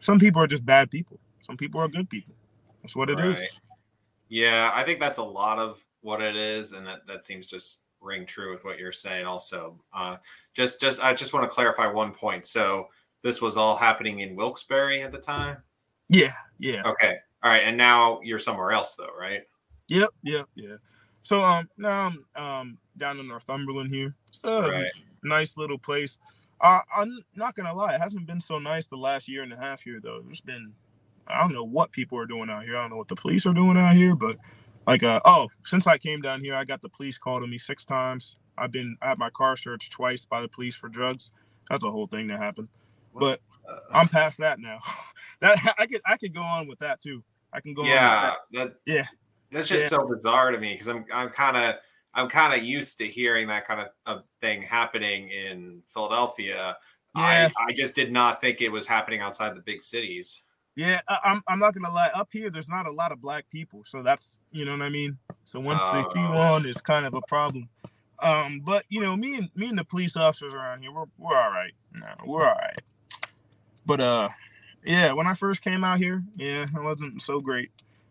Some 0.00 0.20
people 0.20 0.40
are 0.40 0.46
just 0.46 0.64
bad 0.64 0.90
people. 0.90 1.18
Some 1.44 1.56
people 1.56 1.80
are 1.80 1.88
good 1.88 2.08
people. 2.08 2.34
That's 2.82 2.94
what 2.94 3.10
it 3.10 3.14
right. 3.14 3.38
is. 3.38 3.44
Yeah, 4.28 4.70
I 4.72 4.84
think 4.84 5.00
that's 5.00 5.18
a 5.18 5.24
lot 5.24 5.58
of 5.58 5.84
what 6.02 6.22
it 6.22 6.36
is, 6.36 6.72
and 6.72 6.86
that 6.86 7.06
that 7.08 7.24
seems 7.24 7.46
just 7.46 7.80
ring 8.00 8.26
true 8.26 8.52
with 8.52 8.64
what 8.64 8.78
you're 8.78 8.92
saying. 8.92 9.26
Also, 9.26 9.80
uh, 9.92 10.16
just 10.54 10.80
just 10.80 11.02
I 11.02 11.14
just 11.14 11.32
want 11.32 11.48
to 11.48 11.54
clarify 11.54 11.86
one 11.86 12.12
point. 12.12 12.46
So 12.46 12.88
this 13.22 13.40
was 13.40 13.56
all 13.56 13.76
happening 13.76 14.20
in 14.20 14.36
Wilkes-Barre 14.36 15.02
at 15.02 15.12
the 15.12 15.18
time. 15.18 15.58
Yeah. 16.08 16.34
Yeah. 16.58 16.82
Okay. 16.84 17.16
All 17.42 17.50
right. 17.50 17.62
And 17.62 17.76
now 17.76 18.20
you're 18.22 18.38
somewhere 18.38 18.72
else, 18.72 18.94
though, 18.96 19.14
right? 19.18 19.42
Yep. 19.88 20.10
Yep. 20.24 20.48
Yeah. 20.56 20.76
So 21.22 21.42
um 21.42 21.68
now 21.76 22.12
I'm 22.36 22.42
um 22.42 22.78
down 22.96 23.18
in 23.18 23.28
Northumberland 23.28 23.90
here. 23.90 24.14
So 24.30 24.68
right 24.68 24.90
nice 25.22 25.56
little 25.56 25.78
place. 25.78 26.18
Uh, 26.60 26.80
I'm 26.96 27.18
not 27.34 27.54
gonna 27.54 27.74
lie, 27.74 27.94
it 27.94 28.00
hasn't 28.00 28.26
been 28.26 28.40
so 28.40 28.58
nice 28.58 28.86
the 28.86 28.96
last 28.96 29.28
year 29.28 29.42
and 29.42 29.52
a 29.52 29.56
half 29.56 29.82
here 29.82 30.00
though. 30.02 30.20
There's 30.24 30.40
been 30.40 30.72
I 31.26 31.40
don't 31.40 31.52
know 31.52 31.64
what 31.64 31.92
people 31.92 32.18
are 32.18 32.26
doing 32.26 32.50
out 32.50 32.64
here. 32.64 32.76
I 32.76 32.82
don't 32.82 32.90
know 32.90 32.96
what 32.96 33.08
the 33.08 33.16
police 33.16 33.46
are 33.46 33.54
doing 33.54 33.76
out 33.76 33.94
here, 33.94 34.14
but 34.14 34.36
like 34.86 35.02
uh 35.02 35.20
oh, 35.24 35.48
since 35.64 35.86
I 35.86 35.98
came 35.98 36.20
down 36.20 36.40
here, 36.40 36.54
I 36.54 36.64
got 36.64 36.82
the 36.82 36.88
police 36.88 37.18
called 37.18 37.42
on 37.42 37.50
me 37.50 37.58
six 37.58 37.84
times. 37.84 38.36
I've 38.58 38.72
been 38.72 38.96
I 39.02 39.08
had 39.08 39.18
my 39.18 39.30
car 39.30 39.56
searched 39.56 39.92
twice 39.92 40.24
by 40.24 40.40
the 40.40 40.48
police 40.48 40.74
for 40.74 40.88
drugs. 40.88 41.32
That's 41.70 41.84
a 41.84 41.90
whole 41.90 42.06
thing 42.06 42.28
that 42.28 42.38
happened. 42.38 42.68
But 43.14 43.40
uh, 43.68 43.78
I'm 43.92 44.08
past 44.08 44.38
that 44.38 44.58
now. 44.58 44.78
that 45.40 45.74
I 45.78 45.86
could 45.86 46.00
I 46.06 46.16
could 46.16 46.34
go 46.34 46.42
on 46.42 46.68
with 46.68 46.78
that 46.80 47.00
too. 47.00 47.24
I 47.52 47.60
can 47.60 47.74
go 47.74 47.84
yeah, 47.84 48.34
that. 48.52 48.58
that. 48.58 48.74
yeah. 48.86 49.06
That's 49.52 49.68
just 49.68 49.84
yeah. 49.84 49.98
so 49.98 50.08
bizarre 50.08 50.50
to 50.50 50.58
me 50.58 50.72
because 50.72 50.88
I'm 50.88 51.04
I'm 51.12 51.28
kind 51.28 51.56
of 51.56 51.76
I'm 52.14 52.28
kind 52.28 52.58
of 52.58 52.66
used 52.66 52.98
to 52.98 53.06
hearing 53.06 53.48
that 53.48 53.66
kind 53.66 53.80
of, 53.80 53.88
of 54.06 54.24
thing 54.40 54.62
happening 54.62 55.30
in 55.30 55.82
Philadelphia. 55.86 56.76
Yeah. 57.16 57.50
I, 57.56 57.68
I 57.68 57.72
just 57.72 57.94
did 57.94 58.12
not 58.12 58.40
think 58.40 58.60
it 58.60 58.70
was 58.70 58.86
happening 58.86 59.20
outside 59.20 59.54
the 59.54 59.62
big 59.62 59.82
cities. 59.82 60.42
Yeah, 60.74 61.00
I'm, 61.08 61.42
I'm 61.48 61.58
not 61.58 61.74
gonna 61.74 61.92
lie. 61.92 62.08
Up 62.14 62.28
here, 62.32 62.48
there's 62.48 62.68
not 62.68 62.86
a 62.86 62.90
lot 62.90 63.12
of 63.12 63.20
black 63.20 63.44
people, 63.50 63.82
so 63.84 64.02
that's 64.02 64.40
you 64.52 64.64
know 64.64 64.72
what 64.72 64.80
I 64.82 64.88
mean. 64.88 65.18
So 65.44 65.60
once 65.60 65.80
they 65.92 66.02
see 66.14 66.24
oh. 66.26 66.52
one, 66.52 66.66
it's 66.66 66.80
kind 66.80 67.04
of 67.04 67.14
a 67.14 67.20
problem. 67.28 67.68
Um, 68.20 68.62
but 68.64 68.84
you 68.88 69.00
know, 69.00 69.14
me 69.14 69.36
and 69.36 69.50
me 69.54 69.68
and 69.68 69.78
the 69.78 69.84
police 69.84 70.16
officers 70.16 70.54
around 70.54 70.80
here, 70.80 70.92
we're 70.92 71.04
we're 71.18 71.36
all 71.36 71.50
right. 71.50 71.72
No, 71.92 72.06
we're 72.24 72.46
all 72.48 72.54
right. 72.54 72.78
But 73.84 74.00
uh, 74.00 74.28
yeah, 74.82 75.12
when 75.12 75.26
I 75.26 75.34
first 75.34 75.60
came 75.62 75.84
out 75.84 75.98
here, 75.98 76.22
yeah, 76.36 76.62
it 76.62 76.82
wasn't 76.82 77.20
so 77.20 77.40
great. 77.40 77.70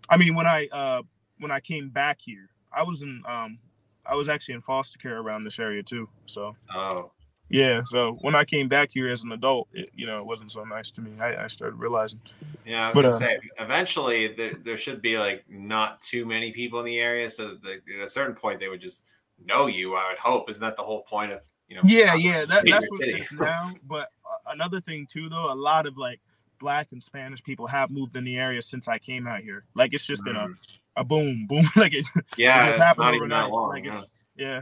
I 0.10 0.18
mean, 0.18 0.36
when 0.36 0.46
I 0.46 0.68
uh 0.68 1.02
when 1.42 1.52
I 1.52 1.60
came 1.60 1.90
back 1.90 2.20
here, 2.22 2.50
I 2.72 2.84
was 2.84 3.02
in 3.02 3.22
um 3.28 3.58
I 4.06 4.16
was 4.16 4.30
actually 4.30 4.56
in 4.56 4.62
foster 4.62 4.98
care 5.00 5.20
around 5.20 5.44
this 5.44 5.60
area 5.60 5.84
too. 5.84 6.08
So 6.28 6.56
oh 6.74 7.12
yeah. 7.50 7.82
So 7.84 8.18
when 8.22 8.34
I 8.34 8.46
came 8.46 8.70
back 8.70 8.92
here 8.94 9.10
as 9.10 9.24
an 9.24 9.34
adult, 9.34 9.68
it, 9.74 9.90
you 9.94 10.06
know, 10.06 10.20
it 10.20 10.26
wasn't 10.26 10.52
so 10.52 10.64
nice 10.64 10.90
to 10.92 11.02
me. 11.02 11.12
I, 11.20 11.44
I 11.44 11.48
started 11.48 11.76
realizing. 11.76 12.22
Yeah, 12.66 12.84
I 12.84 12.88
was 12.88 12.96
but, 12.96 13.02
gonna 13.02 13.16
uh, 13.16 13.20
say 13.20 13.40
eventually 13.60 14.28
there, 14.30 14.54
there 14.64 14.78
should 14.78 15.02
be 15.02 15.18
like 15.18 15.44
not 15.50 16.00
too 16.02 16.26
many 16.26 16.52
people 16.52 16.80
in 16.80 16.86
the 16.86 17.00
area, 17.00 17.30
so 17.30 17.56
that 17.64 17.82
at 17.94 18.06
a 18.06 18.08
certain 18.08 18.36
point 18.36 18.60
they 18.60 18.70
would 18.70 18.82
just 18.82 19.04
know 19.44 19.68
you. 19.68 19.96
I 19.96 20.10
would 20.10 20.20
hope. 20.20 20.50
Isn't 20.50 20.62
that 20.62 20.78
the 20.78 20.84
whole 20.84 21.02
point 21.04 21.34
of 21.34 21.42
you 21.68 21.76
know? 21.76 21.82
Yeah, 21.84 22.16
yeah. 22.16 22.46
That, 22.46 22.66
that's 22.66 22.90
what 22.90 23.08
it 23.08 23.20
is 23.20 23.32
now. 23.40 23.72
But 23.88 24.10
uh, 24.26 24.52
another 24.52 24.80
thing 24.80 25.08
too, 25.12 25.28
though, 25.28 25.52
a 25.52 25.56
lot 25.56 25.86
of 25.86 25.98
like 25.98 26.22
black 26.60 26.88
and 26.92 27.04
Spanish 27.04 27.44
people 27.44 27.68
have 27.68 27.90
moved 27.90 28.16
in 28.16 28.24
the 28.24 28.38
area 28.38 28.62
since 28.62 28.88
I 28.88 28.98
came 28.98 29.28
out 29.28 29.42
here. 29.42 29.66
Like 29.76 29.94
it's 29.94 30.06
just 30.06 30.22
mm. 30.22 30.26
been 30.26 30.36
a 30.38 30.48
mm 30.48 30.56
a 30.96 31.04
boom, 31.04 31.46
boom, 31.48 31.68
like 31.76 31.94
it. 31.94 32.06
Yeah, 32.38 32.78
happened 32.78 33.06
not 33.06 33.14
overnight. 33.14 33.50
Long, 33.50 33.70
like 33.70 33.86
yeah. 33.86 34.02
yeah. 34.36 34.62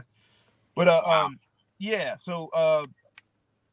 But 0.74 0.88
uh, 0.88 1.02
wow. 1.04 1.26
um, 1.26 1.40
yeah. 1.78 2.16
So 2.16 2.48
uh, 2.54 2.86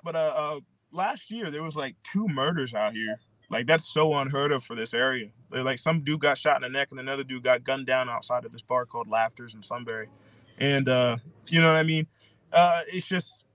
but 0.03 0.16
uh, 0.16 0.34
uh, 0.36 0.60
last 0.91 1.32
year 1.32 1.51
there 1.51 1.64
was 1.64 1.76
like 1.76 1.95
two 2.03 2.28
murders 2.28 2.74
out 2.74 2.93
here. 2.93 3.20
Like 3.49 3.66
that's 3.66 3.88
so 3.88 4.14
unheard 4.16 4.51
of 4.51 4.64
for 4.64 4.76
this 4.76 4.93
area. 4.93 5.30
Like 5.51 5.80
some 5.80 6.03
dude 6.03 6.20
got 6.20 6.38
shot 6.38 6.58
in 6.58 6.62
the 6.64 6.70
neck 6.70 6.89
and 6.91 6.99
another 6.99 7.24
dude 7.24 7.43
got 7.43 7.64
gunned 7.64 7.88
down 7.88 8.10
outside 8.10 8.43
of 8.43 8.51
this 8.51 8.62
bar 8.62 8.86
called 8.86 9.08
Laughters 9.08 9.53
in 9.53 9.64
Sunbury. 9.64 10.10
And 10.58 10.89
uh, 10.89 11.18
you 11.47 11.62
know 11.62 11.72
what 11.72 11.80
I 11.80 11.84
mean? 11.84 12.08
Uh, 12.51 12.82
it's 12.91 13.05
just 13.05 13.45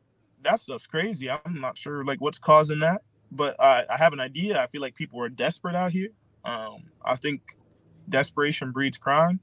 that 0.44 0.61
stuff's 0.61 0.86
crazy. 0.86 1.30
I'm 1.30 1.61
not 1.61 1.76
sure 1.76 2.05
like 2.05 2.20
what's 2.20 2.38
causing 2.38 2.80
that, 2.80 3.03
but 3.30 3.61
I, 3.61 3.84
I 3.90 3.96
have 3.98 4.12
an 4.12 4.20
idea. 4.20 4.62
I 4.62 4.66
feel 4.66 4.80
like 4.80 4.94
people 4.94 5.20
are 5.20 5.28
desperate 5.28 5.74
out 5.74 5.92
here. 5.92 6.09
Um, 6.44 6.84
I 7.05 7.16
think 7.16 7.42
desperation 8.09 8.72
breeds 8.72 8.98
crime. 8.98 9.40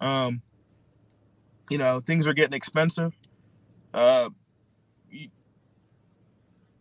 Um, 0.00 0.42
you 1.70 1.78
know, 1.78 2.00
things 2.00 2.26
are 2.26 2.32
getting 2.32 2.54
expensive. 2.54 3.16
Uh, 3.94 4.30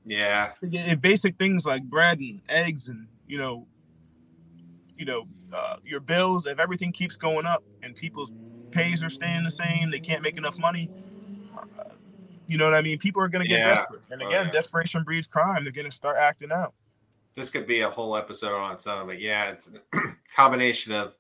yeah. 0.06 0.52
Basic 1.00 1.38
things 1.38 1.66
like 1.66 1.84
bread 1.84 2.20
and 2.20 2.42
eggs, 2.50 2.88
and 2.88 3.08
you 3.28 3.38
know, 3.38 3.68
you 4.98 5.06
know, 5.06 5.28
uh, 5.54 5.78
your 5.86 6.00
bills. 6.00 6.46
If 6.46 6.60
everything 6.60 6.92
keeps 6.92 7.18
going 7.18 7.46
up 7.46 7.64
and 7.84 7.96
people's 7.96 8.32
pays 8.72 9.04
are 9.04 9.10
staying 9.10 9.44
the 9.44 9.52
same, 9.52 9.92
they 9.92 10.00
can't 10.00 10.22
make 10.22 10.38
enough 10.38 10.58
money. 10.58 10.90
Uh, 11.58 11.84
you 12.48 12.58
know 12.58 12.66
what 12.66 12.74
I 12.74 12.82
mean? 12.82 12.98
People 12.98 13.22
are 13.22 13.30
going 13.30 13.44
to 13.44 13.48
get 13.48 13.60
yeah. 13.60 13.76
desperate, 13.76 14.02
and 14.10 14.22
again, 14.22 14.48
oh, 14.50 14.52
desperation 14.52 15.04
breeds 15.04 15.28
crime. 15.28 15.64
They're 15.64 15.72
going 15.72 15.90
to 15.90 15.96
start 15.96 16.18
acting 16.18 16.52
out 16.52 16.74
this 17.34 17.50
could 17.50 17.68
be 17.68 17.82
a 17.82 17.90
whole 17.90 18.16
episode 18.16 18.56
on 18.56 18.74
its 18.74 18.88
own, 18.88 19.08
but 19.08 19.20
yeah, 19.20 19.50
it's 19.50 19.72
a 19.94 20.00
combination 20.36 20.92
of 20.92 21.16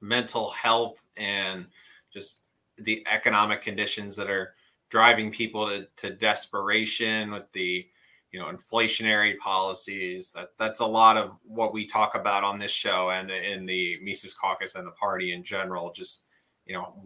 mental 0.00 0.50
health 0.50 1.04
and 1.16 1.66
just 2.12 2.40
the 2.78 3.06
economic 3.10 3.62
conditions 3.62 4.16
that 4.16 4.30
are 4.30 4.54
driving 4.90 5.30
people 5.30 5.68
to, 5.68 5.86
to 5.96 6.14
desperation 6.14 7.30
with 7.30 7.50
the 7.52 7.86
you 8.32 8.40
know 8.40 8.46
inflationary 8.46 9.38
policies. 9.38 10.32
That 10.32 10.50
that's 10.58 10.80
a 10.80 10.86
lot 10.86 11.16
of 11.16 11.32
what 11.44 11.72
we 11.72 11.86
talk 11.86 12.14
about 12.14 12.44
on 12.44 12.58
this 12.58 12.70
show 12.70 13.10
and 13.10 13.30
in 13.30 13.66
the 13.66 13.98
mises 14.02 14.34
caucus 14.34 14.74
and 14.74 14.86
the 14.86 14.92
party 14.92 15.32
in 15.32 15.42
general 15.42 15.92
just 15.92 16.24
you 16.66 16.74
know 16.74 17.02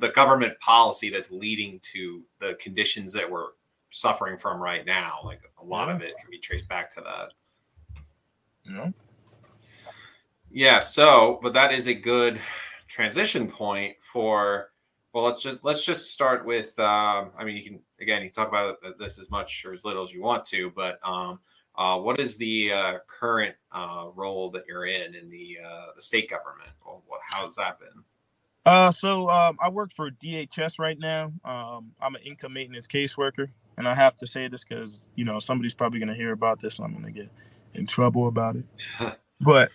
the 0.00 0.10
government 0.10 0.58
policy 0.60 1.08
that's 1.08 1.30
leading 1.30 1.80
to 1.82 2.22
the 2.40 2.54
conditions 2.60 3.12
that 3.12 3.30
we're 3.30 3.48
suffering 3.92 4.36
from 4.36 4.60
right 4.60 4.84
now. 4.84 5.20
Like 5.24 5.40
a 5.60 5.64
lot 5.64 5.88
yeah. 5.88 5.94
of 5.94 6.02
it 6.02 6.14
can 6.20 6.30
be 6.30 6.38
traced 6.38 6.68
back 6.68 6.92
to 6.94 7.00
that. 7.02 7.32
Yeah. 8.64 8.90
Yeah. 10.50 10.80
So, 10.80 11.38
but 11.42 11.52
that 11.54 11.72
is 11.72 11.86
a 11.86 11.94
good 11.94 12.40
transition 12.88 13.48
point 13.48 13.96
for 14.00 14.70
Well, 15.12 15.24
let's 15.24 15.42
just 15.42 15.60
let's 15.62 15.84
just 15.84 16.10
start 16.10 16.44
with. 16.44 16.78
Um, 16.78 17.30
I 17.38 17.44
mean, 17.44 17.56
you 17.56 17.64
can 17.64 17.80
again, 18.00 18.22
you 18.22 18.30
can 18.30 18.34
talk 18.34 18.48
about 18.48 18.78
this 18.98 19.18
as 19.18 19.30
much 19.30 19.64
or 19.64 19.72
as 19.72 19.84
little 19.84 20.02
as 20.02 20.12
you 20.12 20.22
want 20.22 20.44
to, 20.46 20.70
but 20.70 20.98
um, 21.04 21.38
uh, 21.76 21.98
what 21.98 22.20
is 22.20 22.36
the 22.36 22.72
uh, 22.72 22.98
current 23.06 23.54
uh, 23.72 24.08
role 24.14 24.50
that 24.50 24.64
you're 24.66 24.86
in 24.86 25.14
in 25.14 25.30
the 25.30 25.58
uh, 25.64 25.86
the 25.96 26.02
state 26.02 26.28
government? 26.28 26.70
Well, 26.84 27.02
how's 27.30 27.56
that 27.56 27.78
been? 27.78 28.04
Uh, 28.64 28.90
so 28.90 29.28
um, 29.28 29.56
I 29.60 29.68
work 29.68 29.92
for 29.92 30.10
DHS 30.10 30.78
right 30.78 30.98
now. 30.98 31.32
Um, 31.44 31.92
I'm 32.00 32.14
an 32.14 32.22
income 32.24 32.52
maintenance 32.52 32.86
caseworker, 32.86 33.48
and 33.76 33.88
I 33.88 33.94
have 33.94 34.16
to 34.16 34.26
say 34.26 34.48
this 34.48 34.64
because 34.64 35.10
you 35.14 35.24
know 35.24 35.38
somebody's 35.38 35.74
probably 35.74 35.98
going 35.98 36.08
to 36.08 36.14
hear 36.14 36.32
about 36.32 36.60
this, 36.60 36.78
and 36.78 36.86
I'm 36.86 36.92
going 36.92 37.04
to 37.04 37.20
get 37.20 37.30
in 37.74 37.86
trouble 37.86 38.28
about 38.28 38.56
it. 38.56 38.64
but 39.40 39.70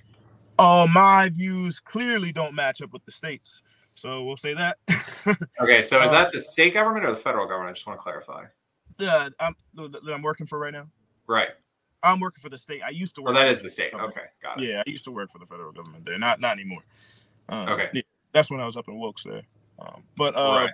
all 0.60 0.88
my 0.88 1.30
views 1.30 1.80
clearly 1.80 2.32
don't 2.32 2.54
match 2.54 2.82
up 2.82 2.94
with 2.94 3.06
the 3.06 3.12
states. 3.12 3.62
So 3.96 4.24
we'll 4.24 4.38
say 4.38 4.54
that. 4.54 4.78
okay, 5.60 5.82
so 5.82 6.02
is 6.04 6.10
uh, 6.10 6.14
that 6.14 6.32
the 6.32 6.40
state 6.40 6.74
government 6.74 7.06
or 7.06 7.12
the 7.12 7.18
federal 7.18 7.48
government? 7.48 7.72
I 7.72 7.74
just 7.74 7.88
want 7.88 8.00
to 8.00 8.04
clarify. 8.04 8.46
Yeah, 9.00 9.30
I'm 9.40 9.56
that 9.76 10.02
I'm 10.14 10.22
working 10.22 10.46
for 10.46 10.60
right 10.60 10.74
now. 10.74 10.88
Right. 11.28 11.50
I'm 12.04 12.20
working 12.20 12.42
for 12.42 12.50
the 12.50 12.58
state. 12.58 12.82
I 12.86 12.90
used 12.90 13.16
to 13.16 13.22
work. 13.22 13.32
Oh, 13.32 13.34
that 13.34 13.48
is 13.48 13.62
the 13.62 13.70
state. 13.70 13.94
Okay, 13.94 14.22
got 14.42 14.62
it. 14.62 14.70
Yeah, 14.70 14.84
I 14.86 14.90
used 14.90 15.04
to 15.06 15.12
work 15.12 15.32
for 15.32 15.40
the 15.40 15.46
federal 15.46 15.72
government 15.72 16.06
there. 16.06 16.18
Not 16.18 16.40
not 16.40 16.54
anymore. 16.54 16.84
Uh, 17.50 17.66
okay. 17.70 17.90
Yeah, 17.94 18.02
that's 18.34 18.52
when 18.52 18.60
I 18.60 18.66
was 18.66 18.78
up 18.78 18.88
in 18.88 19.00
Wilkes 19.00 19.24
there. 19.24 19.42
Um, 19.80 20.04
but 20.16 20.36
uh, 20.36 20.62
right. 20.62 20.70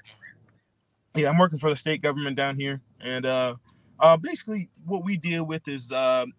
Yeah, 1.16 1.30
I'm 1.30 1.38
working 1.38 1.60
for 1.60 1.70
the 1.70 1.76
state 1.76 2.02
government 2.02 2.36
down 2.36 2.56
here, 2.56 2.82
and 3.02 3.26
uh, 3.26 3.56
uh, 4.00 4.18
basically 4.18 4.70
what 4.86 5.04
we 5.04 5.18
deal 5.18 5.44
with 5.44 5.68
is 5.68 5.92
um, 5.92 6.34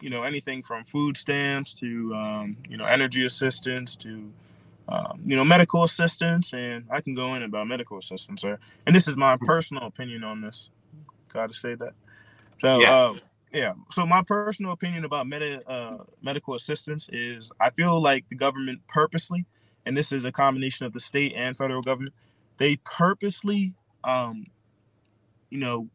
you 0.00 0.10
know 0.10 0.22
anything 0.22 0.62
from 0.62 0.84
food 0.84 1.16
stamps 1.16 1.74
to 1.74 2.14
um, 2.14 2.56
you 2.68 2.76
know 2.76 2.84
energy 2.84 3.26
assistance 3.26 3.96
to 3.96 4.30
um, 4.90 5.20
you 5.24 5.36
know, 5.36 5.44
medical 5.44 5.84
assistance, 5.84 6.52
and 6.52 6.84
I 6.90 7.00
can 7.00 7.14
go 7.14 7.34
in 7.34 7.44
about 7.44 7.68
medical 7.68 7.96
assistance, 7.98 8.42
sir. 8.42 8.58
And 8.86 8.94
this 8.94 9.06
is 9.06 9.16
my 9.16 9.36
hmm. 9.36 9.46
personal 9.46 9.84
opinion 9.84 10.24
on 10.24 10.40
this. 10.40 10.70
Got 11.32 11.52
to 11.52 11.54
say 11.54 11.74
that. 11.76 11.92
So, 12.60 12.80
yeah. 12.80 12.94
Uh, 12.94 13.14
yeah. 13.52 13.72
So 13.92 14.04
my 14.04 14.22
personal 14.22 14.72
opinion 14.72 15.04
about 15.04 15.26
med- 15.26 15.62
uh, 15.66 15.98
medical 16.22 16.54
assistance 16.54 17.08
is 17.12 17.50
I 17.60 17.70
feel 17.70 18.00
like 18.00 18.28
the 18.28 18.36
government 18.36 18.80
purposely, 18.88 19.46
and 19.86 19.96
this 19.96 20.12
is 20.12 20.24
a 20.24 20.32
combination 20.32 20.86
of 20.86 20.92
the 20.92 21.00
state 21.00 21.34
and 21.36 21.56
federal 21.56 21.82
government, 21.82 22.14
they 22.58 22.76
purposely, 22.76 23.74
um, 24.04 24.46
you 25.50 25.58
know, 25.58 25.88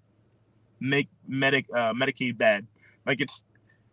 make 0.80 1.10
medic 1.28 1.66
uh, 1.74 1.94
Medicaid 1.94 2.38
bad. 2.38 2.68
Like 3.06 3.22
it's 3.22 3.44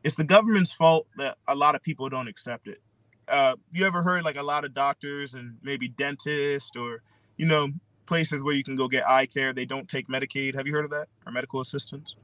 it's 0.04 0.16
the 0.16 0.24
government's 0.24 0.72
fault 0.72 1.06
that 1.16 1.38
a 1.48 1.54
lot 1.54 1.74
of 1.74 1.82
people 1.82 2.08
don't 2.08 2.28
accept 2.28 2.66
it. 2.68 2.80
Uh, 3.28 3.54
you 3.72 3.86
ever 3.86 4.02
heard 4.02 4.24
like 4.24 4.36
a 4.36 4.42
lot 4.42 4.64
of 4.64 4.74
doctors 4.74 5.34
and 5.34 5.56
maybe 5.62 5.88
dentists 5.88 6.76
or 6.76 7.02
you 7.36 7.46
know 7.46 7.68
places 8.06 8.42
where 8.42 8.54
you 8.54 8.64
can 8.64 8.74
go 8.74 8.88
get 8.88 9.08
eye 9.08 9.26
care 9.26 9.52
they 9.52 9.64
don't 9.64 9.88
take 9.88 10.08
medicaid? 10.08 10.54
Have 10.54 10.66
you 10.66 10.72
heard 10.72 10.84
of 10.84 10.90
that? 10.90 11.08
Or 11.24 11.32
medical 11.32 11.60
assistance? 11.60 12.16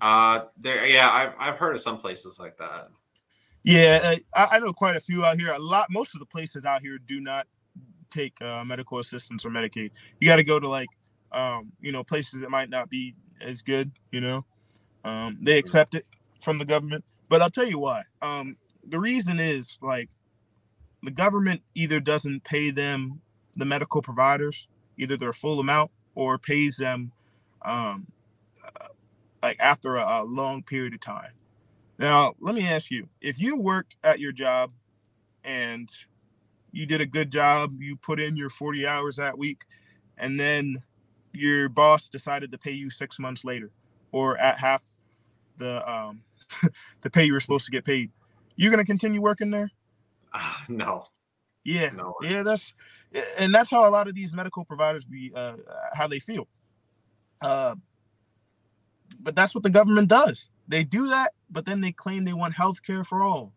Uh 0.00 0.42
there 0.56 0.86
yeah 0.86 1.10
i've, 1.10 1.32
I've 1.38 1.58
heard 1.58 1.74
of 1.74 1.80
some 1.80 1.98
places 1.98 2.38
like 2.38 2.56
that. 2.58 2.88
Yeah 3.62 4.00
uh, 4.02 4.16
I, 4.34 4.56
I 4.56 4.58
know 4.60 4.72
quite 4.72 4.96
a 4.96 5.00
few 5.00 5.24
out 5.24 5.38
here. 5.38 5.52
A 5.52 5.58
lot 5.58 5.88
most 5.90 6.14
of 6.14 6.20
the 6.20 6.26
places 6.26 6.64
out 6.64 6.82
here 6.82 6.98
do 6.98 7.20
not 7.20 7.46
take 8.10 8.40
uh, 8.40 8.64
medical 8.64 9.00
assistance 9.00 9.44
or 9.44 9.50
medicaid. 9.50 9.90
You 10.20 10.26
got 10.26 10.36
to 10.36 10.44
go 10.44 10.58
to 10.58 10.68
like 10.68 10.88
um 11.32 11.72
you 11.80 11.92
know 11.92 12.02
places 12.02 12.40
that 12.40 12.50
might 12.50 12.70
not 12.70 12.88
be 12.88 13.14
as 13.40 13.62
good 13.62 13.90
you 14.10 14.20
know? 14.20 14.44
Um 15.04 15.38
they 15.40 15.58
accept 15.58 15.94
it 15.94 16.06
from 16.40 16.58
the 16.58 16.64
government. 16.64 17.04
But 17.28 17.42
i'll 17.42 17.50
tell 17.50 17.68
you 17.68 17.78
why. 17.78 18.02
Um 18.22 18.56
the 18.86 18.98
reason 18.98 19.38
is 19.38 19.78
like 19.82 20.08
the 21.02 21.10
government 21.10 21.62
either 21.74 22.00
doesn't 22.00 22.44
pay 22.44 22.70
them 22.70 23.20
the 23.56 23.64
medical 23.64 24.02
providers 24.02 24.68
either 24.98 25.16
their 25.16 25.32
full 25.32 25.60
amount 25.60 25.90
or 26.14 26.36
pays 26.36 26.76
them 26.76 27.12
um, 27.64 28.06
uh, 28.64 28.88
like 29.42 29.56
after 29.60 29.96
a, 29.96 30.22
a, 30.22 30.24
long 30.24 30.62
period 30.62 30.94
of 30.94 31.00
time. 31.00 31.32
Now, 31.98 32.34
let 32.40 32.54
me 32.54 32.66
ask 32.66 32.90
you: 32.90 33.08
if 33.20 33.40
you 33.40 33.56
worked 33.56 33.96
at 34.04 34.20
your 34.20 34.32
job 34.32 34.72
and 35.44 35.88
you 36.72 36.86
did 36.86 37.00
a 37.00 37.06
good 37.06 37.30
job, 37.30 37.80
you 37.80 37.96
put 37.96 38.20
in 38.20 38.36
your 38.36 38.50
40 38.50 38.86
hours 38.86 39.16
that 39.16 39.38
week, 39.38 39.64
and 40.16 40.38
then 40.38 40.82
your 41.32 41.68
boss 41.68 42.08
decided 42.08 42.52
to 42.52 42.58
pay 42.58 42.72
you 42.72 42.90
six 42.90 43.18
months 43.18 43.44
later, 43.44 43.70
or 44.12 44.38
at 44.38 44.58
half 44.58 44.82
the 45.58 45.88
um, 45.90 46.22
the 47.02 47.10
pay 47.10 47.24
you 47.24 47.32
were 47.32 47.40
supposed 47.40 47.64
to 47.66 47.70
get 47.70 47.84
paid, 47.84 48.10
you're 48.56 48.70
gonna 48.70 48.84
continue 48.84 49.20
working 49.20 49.50
there? 49.50 49.70
Uh, 50.32 50.54
no. 50.68 51.06
Yeah. 51.64 51.90
No. 51.90 52.14
Yeah, 52.22 52.42
that's 52.42 52.72
and 53.38 53.54
that's 53.54 53.70
how 53.70 53.86
a 53.86 53.90
lot 53.90 54.08
of 54.08 54.14
these 54.14 54.34
medical 54.34 54.64
providers 54.64 55.04
be 55.04 55.32
uh 55.34 55.56
how 55.92 56.06
they 56.06 56.18
feel. 56.18 56.48
Uh 57.40 57.74
but 59.20 59.34
that's 59.34 59.54
what 59.54 59.64
the 59.64 59.70
government 59.70 60.08
does. 60.08 60.50
They 60.68 60.84
do 60.84 61.08
that, 61.08 61.32
but 61.50 61.66
then 61.66 61.80
they 61.80 61.92
claim 61.92 62.24
they 62.24 62.32
want 62.32 62.54
health 62.54 62.82
care 62.82 63.04
for 63.04 63.22
all. 63.22 63.52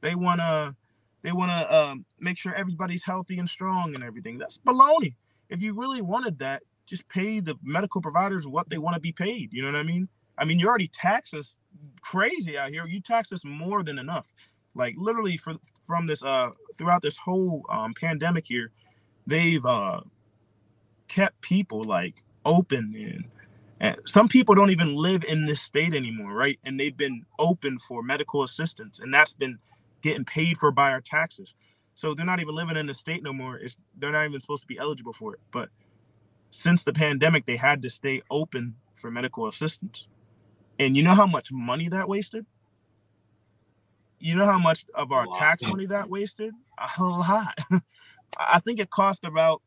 They 0.00 0.14
want 0.14 0.40
to 0.40 0.74
they 1.22 1.32
want 1.32 1.50
to 1.50 1.74
um, 1.74 2.04
make 2.20 2.36
sure 2.36 2.54
everybody's 2.54 3.02
healthy 3.02 3.38
and 3.38 3.48
strong 3.48 3.94
and 3.94 4.04
everything. 4.04 4.36
That's 4.36 4.58
baloney. 4.58 5.14
If 5.48 5.62
you 5.62 5.72
really 5.72 6.02
wanted 6.02 6.38
that, 6.40 6.62
just 6.86 7.08
pay 7.08 7.40
the 7.40 7.56
medical 7.62 8.02
providers 8.02 8.46
what 8.48 8.70
they 8.70 8.78
want 8.78 8.94
to 8.94 9.00
be 9.00 9.12
paid. 9.12 9.52
You 9.52 9.62
know 9.62 9.72
what 9.72 9.78
I 9.78 9.84
mean? 9.84 10.08
I 10.38 10.44
mean, 10.44 10.58
you 10.58 10.68
already 10.68 10.88
tax 10.88 11.34
us 11.34 11.56
crazy 12.02 12.58
out 12.58 12.70
here. 12.70 12.86
You 12.86 13.00
tax 13.00 13.32
us 13.32 13.44
more 13.44 13.82
than 13.82 13.98
enough. 13.98 14.28
Like 14.74 14.94
literally 14.98 15.36
for 15.36 15.54
from 15.86 16.06
this 16.08 16.22
uh 16.22 16.50
throughout 16.78 17.02
this 17.02 17.18
whole 17.18 17.64
um 17.70 17.94
pandemic 17.94 18.46
here, 18.48 18.72
they've 19.26 19.64
uh 19.66 20.00
kept 21.08 21.40
people 21.40 21.84
like 21.84 22.24
open 22.44 22.94
and 22.96 23.24
and 23.80 23.96
some 24.06 24.28
people 24.28 24.54
don't 24.54 24.70
even 24.70 24.94
live 24.94 25.24
in 25.24 25.46
this 25.46 25.60
state 25.60 25.94
anymore, 25.94 26.32
right? 26.32 26.58
And 26.64 26.80
they've 26.80 26.96
been 26.96 27.24
open 27.38 27.78
for 27.78 28.02
medical 28.02 28.42
assistance, 28.42 29.00
and 29.00 29.12
that's 29.12 29.34
been 29.34 29.58
getting 30.02 30.24
paid 30.24 30.58
for 30.58 30.70
by 30.70 30.90
our 30.92 31.00
taxes. 31.02 31.56
So 31.96 32.14
they're 32.14 32.24
not 32.26 32.40
even 32.40 32.54
living 32.54 32.76
in 32.76 32.86
the 32.86 32.94
state 32.94 33.22
no 33.22 33.32
more. 33.32 33.56
It's, 33.58 33.76
they're 33.98 34.12
not 34.12 34.26
even 34.26 34.40
supposed 34.40 34.62
to 34.62 34.66
be 34.68 34.78
eligible 34.78 35.12
for 35.12 35.34
it. 35.34 35.40
But 35.52 35.70
since 36.54 36.84
the 36.84 36.92
pandemic, 36.92 37.46
they 37.46 37.56
had 37.56 37.82
to 37.82 37.90
stay 37.90 38.22
open 38.30 38.76
for 38.94 39.10
medical 39.10 39.46
assistance. 39.48 40.08
And 40.78 40.96
you 40.96 41.02
know 41.02 41.14
how 41.14 41.26
much 41.26 41.52
money 41.52 41.88
that 41.88 42.08
wasted? 42.08 42.46
you 44.24 44.34
know 44.34 44.46
how 44.46 44.58
much 44.58 44.86
of 44.94 45.12
our 45.12 45.26
tax 45.38 45.62
money 45.68 45.84
that 45.84 46.08
wasted? 46.08 46.54
A 46.78 46.88
whole 46.88 47.18
lot. 47.18 47.58
I 48.38 48.58
think 48.58 48.80
it 48.80 48.88
cost 48.88 49.22
about 49.24 49.60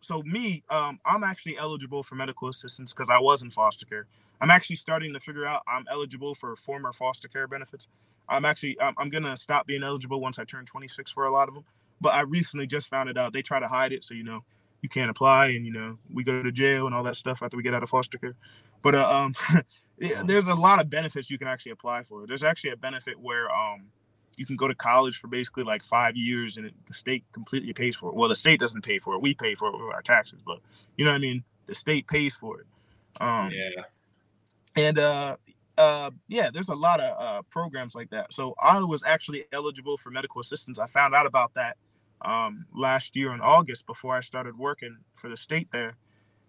so 0.00 0.22
me, 0.22 0.64
um, 0.68 0.98
I'm 1.04 1.22
actually 1.22 1.58
eligible 1.58 2.02
for 2.02 2.16
medical 2.16 2.48
assistance 2.48 2.92
because 2.92 3.08
I 3.08 3.20
was 3.20 3.42
in 3.42 3.50
foster 3.50 3.86
care. 3.86 4.06
I'm 4.40 4.50
actually 4.50 4.76
starting 4.76 5.12
to 5.12 5.20
figure 5.20 5.46
out 5.46 5.62
I'm 5.68 5.84
eligible 5.88 6.34
for 6.34 6.56
former 6.56 6.92
foster 6.92 7.28
care 7.28 7.46
benefits. 7.46 7.86
I'm 8.28 8.44
actually 8.44 8.76
I'm, 8.80 8.94
I'm 8.98 9.10
gonna 9.10 9.36
stop 9.36 9.66
being 9.66 9.84
eligible 9.84 10.20
once 10.20 10.40
I 10.40 10.44
turn 10.44 10.64
26 10.64 11.12
for 11.12 11.26
a 11.26 11.30
lot 11.30 11.48
of 11.48 11.54
them. 11.54 11.64
But 12.00 12.14
I 12.14 12.22
recently 12.22 12.66
just 12.66 12.88
found 12.88 13.10
it 13.10 13.16
out. 13.16 13.32
They 13.32 13.42
try 13.42 13.60
to 13.60 13.68
hide 13.68 13.92
it, 13.92 14.02
so 14.02 14.14
you 14.14 14.24
know 14.24 14.42
you 14.82 14.88
can't 14.88 15.10
apply, 15.10 15.48
and 15.48 15.64
you 15.64 15.72
know 15.72 15.98
we 16.12 16.24
go 16.24 16.42
to 16.42 16.52
jail 16.52 16.86
and 16.86 16.94
all 16.94 17.02
that 17.04 17.16
stuff 17.16 17.42
after 17.42 17.56
we 17.56 17.62
get 17.62 17.74
out 17.74 17.82
of 17.82 17.90
foster 17.90 18.18
care. 18.18 18.34
But 18.82 18.94
uh, 18.94 19.08
um, 19.08 19.34
yeah, 19.98 20.22
there's 20.24 20.46
a 20.46 20.54
lot 20.54 20.80
of 20.80 20.90
benefits 20.90 21.30
you 21.30 21.38
can 21.38 21.48
actually 21.48 21.72
apply 21.72 22.04
for. 22.04 22.26
There's 22.26 22.44
actually 22.44 22.70
a 22.70 22.76
benefit 22.76 23.18
where 23.18 23.50
um 23.50 23.88
you 24.36 24.46
can 24.46 24.56
go 24.56 24.66
to 24.66 24.74
college 24.74 25.18
for 25.18 25.28
basically 25.28 25.64
like 25.64 25.82
five 25.82 26.16
years 26.16 26.56
and 26.56 26.64
it, 26.64 26.74
the 26.88 26.94
state 26.94 27.24
completely 27.32 27.74
pays 27.74 27.94
for 27.94 28.08
it. 28.08 28.14
Well, 28.14 28.28
the 28.28 28.34
state 28.34 28.58
doesn't 28.58 28.80
pay 28.80 28.98
for 28.98 29.14
it. 29.14 29.20
We 29.20 29.34
pay 29.34 29.54
for 29.54 29.68
it 29.68 29.72
with 29.72 29.94
our 29.94 30.00
taxes, 30.00 30.40
but 30.46 30.60
you 30.96 31.04
know 31.04 31.10
what 31.10 31.16
I 31.16 31.20
mean? 31.20 31.44
The 31.66 31.74
state 31.74 32.06
pays 32.06 32.34
for 32.36 32.60
it. 32.60 32.66
Um, 33.20 33.50
yeah. 33.52 33.82
And 34.76 34.98
uh, 34.98 35.36
uh, 35.76 36.10
yeah, 36.28 36.50
there's 36.50 36.70
a 36.70 36.74
lot 36.74 37.00
of 37.00 37.20
uh, 37.20 37.42
programs 37.50 37.94
like 37.94 38.08
that. 38.10 38.32
So 38.32 38.54
I 38.60 38.78
was 38.78 39.02
actually 39.04 39.44
eligible 39.52 39.98
for 39.98 40.10
medical 40.10 40.40
assistance. 40.40 40.78
I 40.78 40.86
found 40.86 41.14
out 41.14 41.26
about 41.26 41.52
that 41.54 41.76
um, 42.22 42.66
last 42.74 43.16
year 43.16 43.32
in 43.32 43.40
August 43.40 43.86
before 43.86 44.14
I 44.14 44.20
started 44.20 44.58
working 44.58 44.96
for 45.14 45.28
the 45.28 45.36
state 45.36 45.68
there. 45.72 45.96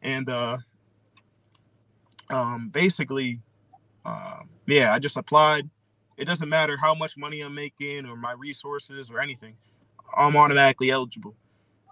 And 0.02 0.30
uh, 0.30 0.58
um, 2.30 2.70
basically, 2.70 3.40
um, 4.06 4.50
yeah, 4.66 4.94
I 4.94 5.00
just 5.00 5.18
applied 5.18 5.70
it 6.22 6.26
doesn't 6.26 6.50
matter 6.50 6.78
how 6.78 6.94
much 6.94 7.18
money 7.18 7.42
I'm 7.42 7.56
making 7.56 8.06
or 8.06 8.16
my 8.16 8.34
resources 8.34 9.10
or 9.10 9.20
anything. 9.20 9.56
I'm 10.16 10.36
automatically 10.36 10.92
eligible. 10.92 11.36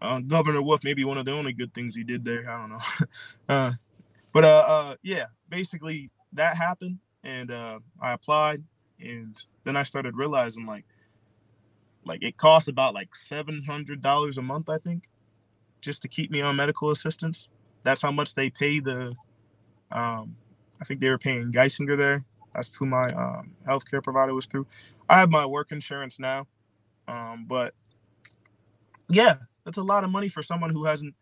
Uh, 0.02 0.20
Governor 0.20 0.62
Wolf 0.62 0.84
may 0.84 0.94
be 0.94 1.04
one 1.04 1.18
of 1.18 1.26
the 1.26 1.32
only 1.32 1.52
good 1.52 1.74
things 1.74 1.96
he 1.96 2.04
did 2.04 2.24
there. 2.24 2.48
I 2.48 2.58
don't 2.60 2.70
know. 2.70 3.06
uh, 3.50 3.72
but 4.32 4.46
uh, 4.46 4.66
uh, 4.68 4.96
yeah, 5.02 5.26
basically 5.50 6.12
that 6.34 6.56
happened, 6.56 7.00
and 7.24 7.50
uh, 7.50 7.80
I 8.00 8.14
applied, 8.14 8.64
and 9.00 9.36
then 9.64 9.76
I 9.76 9.82
started 9.82 10.16
realizing 10.16 10.68
like, 10.68 10.86
like 12.10 12.24
it 12.24 12.36
costs 12.36 12.68
about 12.68 12.94
like 12.94 13.16
seven 13.16 13.64
hundred 13.64 14.02
dollars 14.02 14.38
a 14.38 14.42
month, 14.42 14.70
I 14.70 14.78
think, 14.78 15.04
just 15.80 16.02
to 16.02 16.10
keep 16.10 16.32
me 16.32 16.42
on 16.42 16.58
medical 16.58 16.92
assistance. 16.92 17.48
That's 17.84 18.02
how 18.02 18.12
much 18.12 18.36
they 18.36 18.50
pay 18.50 18.80
the. 18.82 19.14
Um, 19.92 20.36
I 20.82 20.86
think 20.86 21.00
they 21.00 21.10
were 21.10 21.18
paying 21.18 21.52
Geisinger 21.52 21.98
there 21.98 22.26
that's 22.54 22.76
who 22.76 22.86
my 22.86 23.08
um, 23.10 23.52
healthcare 23.68 24.04
provider 24.04 24.34
was 24.34 24.46
through. 24.46 24.68
I 25.08 25.20
have 25.20 25.30
my 25.30 25.46
work 25.46 25.72
insurance 25.72 26.20
now, 26.20 26.48
um, 27.08 27.46
but 27.48 27.74
yeah, 29.10 29.38
that's 29.66 29.78
a 29.78 29.84
lot 29.84 30.04
of 30.04 30.10
money 30.10 30.30
for 30.30 30.44
someone 30.44 30.70
who 30.70 30.86
hasn't 30.86 31.16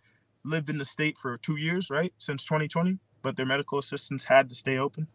lived 0.43 0.69
in 0.69 0.77
the 0.77 0.85
state 0.85 1.17
for 1.17 1.38
two 1.38 1.57
years, 1.57 1.89
right, 1.89 2.13
since 2.17 2.43
2020, 2.43 2.97
but 3.21 3.35
their 3.35 3.45
medical 3.45 3.79
assistance 3.79 4.23
had 4.23 4.49
to 4.49 4.55
stay 4.55 4.77
open. 4.77 5.07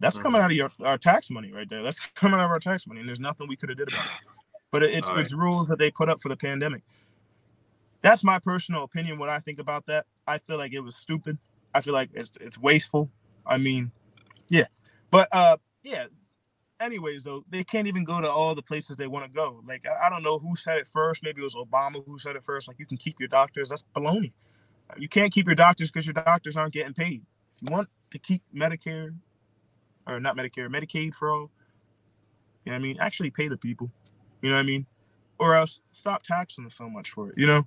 That's 0.00 0.16
mm-hmm. 0.16 0.22
coming 0.22 0.40
out 0.40 0.50
of 0.50 0.56
your, 0.56 0.70
our 0.84 0.98
tax 0.98 1.30
money 1.30 1.52
right 1.52 1.68
there. 1.68 1.82
That's 1.82 2.00
coming 2.14 2.40
out 2.40 2.46
of 2.46 2.50
our 2.50 2.60
tax 2.60 2.86
money, 2.86 3.00
and 3.00 3.08
there's 3.08 3.20
nothing 3.20 3.48
we 3.48 3.56
could 3.56 3.68
have 3.68 3.78
did 3.78 3.88
about 3.88 4.04
it. 4.04 4.28
But 4.72 4.82
it's 4.82 5.06
right. 5.06 5.20
it's 5.20 5.32
rules 5.32 5.68
that 5.68 5.78
they 5.78 5.90
put 5.90 6.08
up 6.08 6.20
for 6.20 6.28
the 6.28 6.36
pandemic. 6.36 6.82
That's 8.00 8.24
my 8.24 8.38
personal 8.40 8.82
opinion. 8.82 9.18
What 9.18 9.28
I 9.28 9.38
think 9.38 9.60
about 9.60 9.86
that, 9.86 10.06
I 10.26 10.38
feel 10.38 10.56
like 10.56 10.72
it 10.72 10.80
was 10.80 10.96
stupid. 10.96 11.38
I 11.74 11.82
feel 11.82 11.94
like 11.94 12.10
it's 12.14 12.36
it's 12.40 12.58
wasteful. 12.58 13.10
I 13.46 13.58
mean, 13.58 13.92
yeah, 14.48 14.66
but 15.10 15.28
uh, 15.30 15.58
yeah. 15.84 16.06
Anyways, 16.80 17.22
though, 17.22 17.44
they 17.48 17.62
can't 17.62 17.86
even 17.86 18.02
go 18.02 18.20
to 18.20 18.28
all 18.28 18.56
the 18.56 18.62
places 18.62 18.96
they 18.96 19.06
want 19.06 19.24
to 19.24 19.30
go. 19.30 19.62
Like 19.68 19.84
I, 19.86 20.06
I 20.06 20.10
don't 20.10 20.24
know 20.24 20.40
who 20.40 20.56
said 20.56 20.78
it 20.78 20.88
first. 20.88 21.22
Maybe 21.22 21.40
it 21.40 21.44
was 21.44 21.54
Obama 21.54 22.04
who 22.04 22.18
said 22.18 22.34
it 22.34 22.42
first. 22.42 22.66
Like 22.66 22.78
you 22.80 22.86
can 22.86 22.96
keep 22.96 23.20
your 23.20 23.28
doctors. 23.28 23.68
That's 23.68 23.84
baloney. 23.94 24.32
You 24.98 25.08
can't 25.08 25.32
keep 25.32 25.46
your 25.46 25.54
doctors 25.54 25.90
because 25.90 26.06
your 26.06 26.14
doctors 26.14 26.56
aren't 26.56 26.72
getting 26.72 26.94
paid. 26.94 27.22
If 27.54 27.62
you 27.62 27.72
want 27.72 27.88
to 28.10 28.18
keep 28.18 28.42
Medicare, 28.54 29.14
or 30.06 30.18
not 30.18 30.36
Medicare, 30.36 30.68
Medicaid 30.68 31.14
for 31.14 31.30
all, 31.30 31.50
you 32.64 32.72
know 32.72 32.72
what 32.72 32.76
I 32.76 32.78
mean? 32.78 32.96
Actually 33.00 33.30
pay 33.30 33.48
the 33.48 33.56
people. 33.56 33.90
You 34.42 34.50
know 34.50 34.56
what 34.56 34.60
I 34.60 34.64
mean? 34.64 34.86
Or 35.38 35.54
else 35.54 35.80
stop 35.92 36.22
taxing 36.22 36.68
so 36.70 36.88
much 36.88 37.10
for 37.10 37.30
it. 37.30 37.34
You 37.38 37.46
know, 37.46 37.64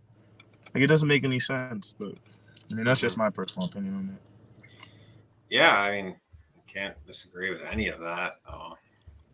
like 0.73 0.83
it 0.83 0.87
doesn't 0.87 1.07
make 1.07 1.23
any 1.23 1.39
sense. 1.39 1.95
But 1.97 2.13
I 2.69 2.73
mean, 2.73 2.85
that's 2.85 3.01
just 3.01 3.17
my 3.17 3.29
personal 3.29 3.67
opinion 3.67 3.95
on 3.95 4.07
that. 4.07 4.69
Yeah, 5.49 5.77
I 5.77 5.91
mean, 5.91 6.15
I 6.57 6.71
can't 6.71 6.95
disagree 7.05 7.49
with 7.49 7.61
any 7.69 7.87
of 7.87 7.99
that. 8.01 8.33
Oh, 8.49 8.73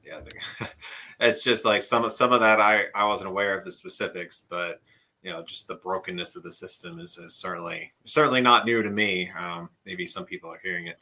yeah, 0.06 0.22
it's 1.20 1.44
just 1.44 1.66
like 1.66 1.84
some 1.84 2.06
of 2.06 2.12
some 2.12 2.32
of 2.32 2.40
that 2.42 2.62
I 2.62 2.86
I 2.96 3.06
wasn't 3.06 3.30
aware 3.30 3.58
of 3.58 3.66
the 3.66 3.72
specifics, 3.72 4.46
but 4.50 4.82
you 5.24 5.32
know, 5.32 5.44
just 5.44 5.68
the 5.68 5.76
brokenness 5.76 6.36
of 6.36 6.44
the 6.44 6.52
system 6.52 7.00
is, 7.00 7.18
is 7.18 7.36
certainly 7.36 7.92
certainly 8.06 8.42
not 8.42 8.66
new 8.66 8.82
to 8.82 8.90
me. 8.90 9.30
Um, 9.38 9.70
maybe 9.86 10.06
some 10.06 10.26
people 10.26 10.52
are 10.52 10.60
hearing 10.64 10.88
it 10.88 10.98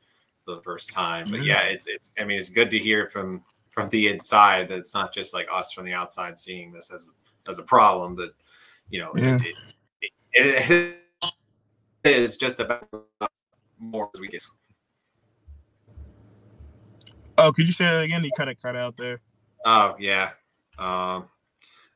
for 0.45 0.55
the 0.55 0.61
first 0.61 0.91
time, 0.91 1.25
but 1.25 1.37
mm-hmm. 1.37 1.43
yeah, 1.43 1.63
it's 1.63 1.87
it's. 1.87 2.11
I 2.19 2.25
mean, 2.25 2.39
it's 2.39 2.49
good 2.49 2.69
to 2.71 2.77
hear 2.77 3.07
from 3.07 3.41
from 3.79 3.89
the 3.89 4.09
inside 4.09 4.67
that 4.67 4.77
it's 4.77 4.93
not 4.93 5.13
just 5.13 5.33
like 5.33 5.47
us 5.51 5.71
from 5.71 5.85
the 5.85 5.93
outside 5.93 6.37
seeing 6.37 6.71
this 6.73 6.91
as 6.91 7.07
as 7.47 7.59
a 7.59 7.63
problem. 7.63 8.15
That 8.15 8.31
you 8.89 8.99
know, 8.99 9.11
yeah. 9.15 9.39
it, 9.41 9.55
it, 10.33 10.71
it, 10.71 10.95
it 12.03 12.15
is 12.17 12.35
just 12.35 12.59
about 12.59 12.87
more 13.79 14.09
as 14.13 14.19
we 14.19 14.27
get. 14.27 14.43
Oh, 17.37 17.53
could 17.53 17.67
you 17.67 17.73
say 17.73 17.85
that 17.85 18.03
again? 18.03 18.23
You 18.23 18.31
kind 18.35 18.49
of 18.49 18.61
cut 18.61 18.75
out 18.75 18.97
there. 18.97 19.21
Oh 19.65 19.95
yeah. 19.97 20.31
Um, 20.77 21.29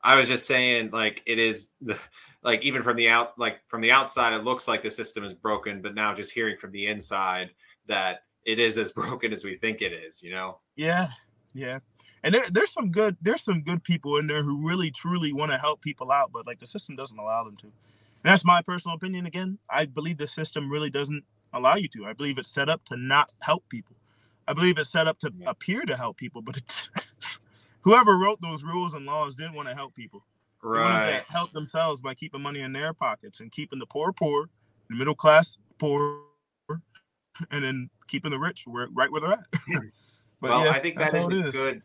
I 0.03 0.15
was 0.15 0.27
just 0.29 0.47
saying, 0.47 0.91
like 0.91 1.21
it 1.25 1.37
is, 1.37 1.69
the, 1.81 1.99
like 2.43 2.61
even 2.63 2.81
from 2.81 2.95
the 2.95 3.09
out, 3.09 3.37
like 3.37 3.59
from 3.67 3.81
the 3.81 3.91
outside, 3.91 4.31
it 4.31 4.45
looks 4.45 4.69
like 4.69 4.83
the 4.83 4.91
system 4.91 5.25
is 5.25 5.33
broken, 5.33 5.81
but 5.81 5.95
now 5.95 6.13
just 6.13 6.31
hearing 6.31 6.57
from 6.57 6.71
the 6.71 6.87
inside 6.87 7.51
that 7.87 8.23
it 8.45 8.59
is 8.59 8.77
as 8.77 8.91
broken 8.93 9.33
as 9.33 9.43
we 9.43 9.55
think 9.55 9.81
it 9.81 9.91
is, 9.91 10.23
you 10.23 10.31
know? 10.31 10.59
Yeah, 10.77 11.09
yeah. 11.53 11.79
And 12.23 12.33
there, 12.33 12.45
there's 12.49 12.71
some 12.71 12.91
good, 12.91 13.17
there's 13.21 13.43
some 13.43 13.61
good 13.61 13.83
people 13.83 14.17
in 14.17 14.27
there 14.27 14.43
who 14.43 14.65
really 14.65 14.91
truly 14.91 15.33
want 15.33 15.51
to 15.51 15.57
help 15.57 15.81
people 15.81 16.11
out, 16.11 16.31
but 16.31 16.47
like 16.47 16.59
the 16.59 16.65
system 16.65 16.95
doesn't 16.95 17.17
allow 17.17 17.43
them 17.43 17.57
to. 17.57 17.65
And 17.65 18.31
that's 18.31 18.45
my 18.45 18.61
personal 18.61 18.95
opinion. 18.95 19.25
Again, 19.25 19.57
I 19.69 19.85
believe 19.85 20.17
the 20.17 20.27
system 20.27 20.69
really 20.69 20.89
doesn't 20.89 21.25
allow 21.51 21.75
you 21.75 21.89
to. 21.89 22.05
I 22.05 22.13
believe 22.13 22.37
it's 22.37 22.49
set 22.49 22.69
up 22.69 22.83
to 22.85 22.97
not 22.97 23.31
help 23.39 23.67
people. 23.67 23.95
I 24.47 24.53
believe 24.53 24.77
it's 24.77 24.89
set 24.89 25.07
up 25.07 25.19
to 25.19 25.31
yeah. 25.37 25.49
appear 25.49 25.81
to 25.81 25.97
help 25.97 26.17
people, 26.17 26.41
but 26.41 26.61
whoever 27.81 28.17
wrote 28.17 28.41
those 28.41 28.63
rules 28.63 28.93
and 28.93 29.05
laws 29.05 29.35
didn't 29.35 29.53
want 29.53 29.67
to 29.67 29.75
help 29.75 29.93
people. 29.95 30.23
Right. 30.65 31.23
to 31.27 31.31
help 31.33 31.51
themselves 31.51 31.99
by 31.99 32.13
keeping 32.13 32.41
money 32.41 32.61
in 32.61 32.71
their 32.71 32.93
pockets 32.93 33.41
and 33.41 33.51
keeping 33.51 33.79
the 33.79 33.85
poor 33.85 34.13
poor, 34.13 34.49
the 34.89 34.95
middle 34.95 35.15
class 35.15 35.57
poor, 35.77 36.21
and 37.51 37.63
then 37.63 37.89
keeping 38.07 38.31
the 38.31 38.39
rich 38.39 38.63
where, 38.65 38.87
right 38.93 39.11
where 39.11 39.19
they're 39.19 39.33
at. 39.33 39.45
Well, 40.49 40.65
yeah, 40.65 40.71
I 40.71 40.79
think 40.79 40.99
that 40.99 41.13
is 41.13 41.25
a 41.25 41.51
good. 41.51 41.81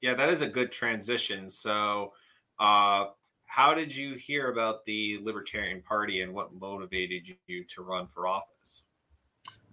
Yeah, 0.00 0.14
that 0.14 0.28
is 0.28 0.40
a 0.40 0.48
good 0.48 0.72
transition. 0.72 1.48
So, 1.48 2.12
uh, 2.58 3.06
how 3.44 3.74
did 3.74 3.94
you 3.94 4.14
hear 4.14 4.50
about 4.50 4.84
the 4.84 5.18
Libertarian 5.22 5.82
Party 5.82 6.22
and 6.22 6.32
what 6.32 6.54
motivated 6.54 7.22
you 7.46 7.64
to 7.64 7.82
run 7.82 8.06
for 8.06 8.26
office? 8.26 8.84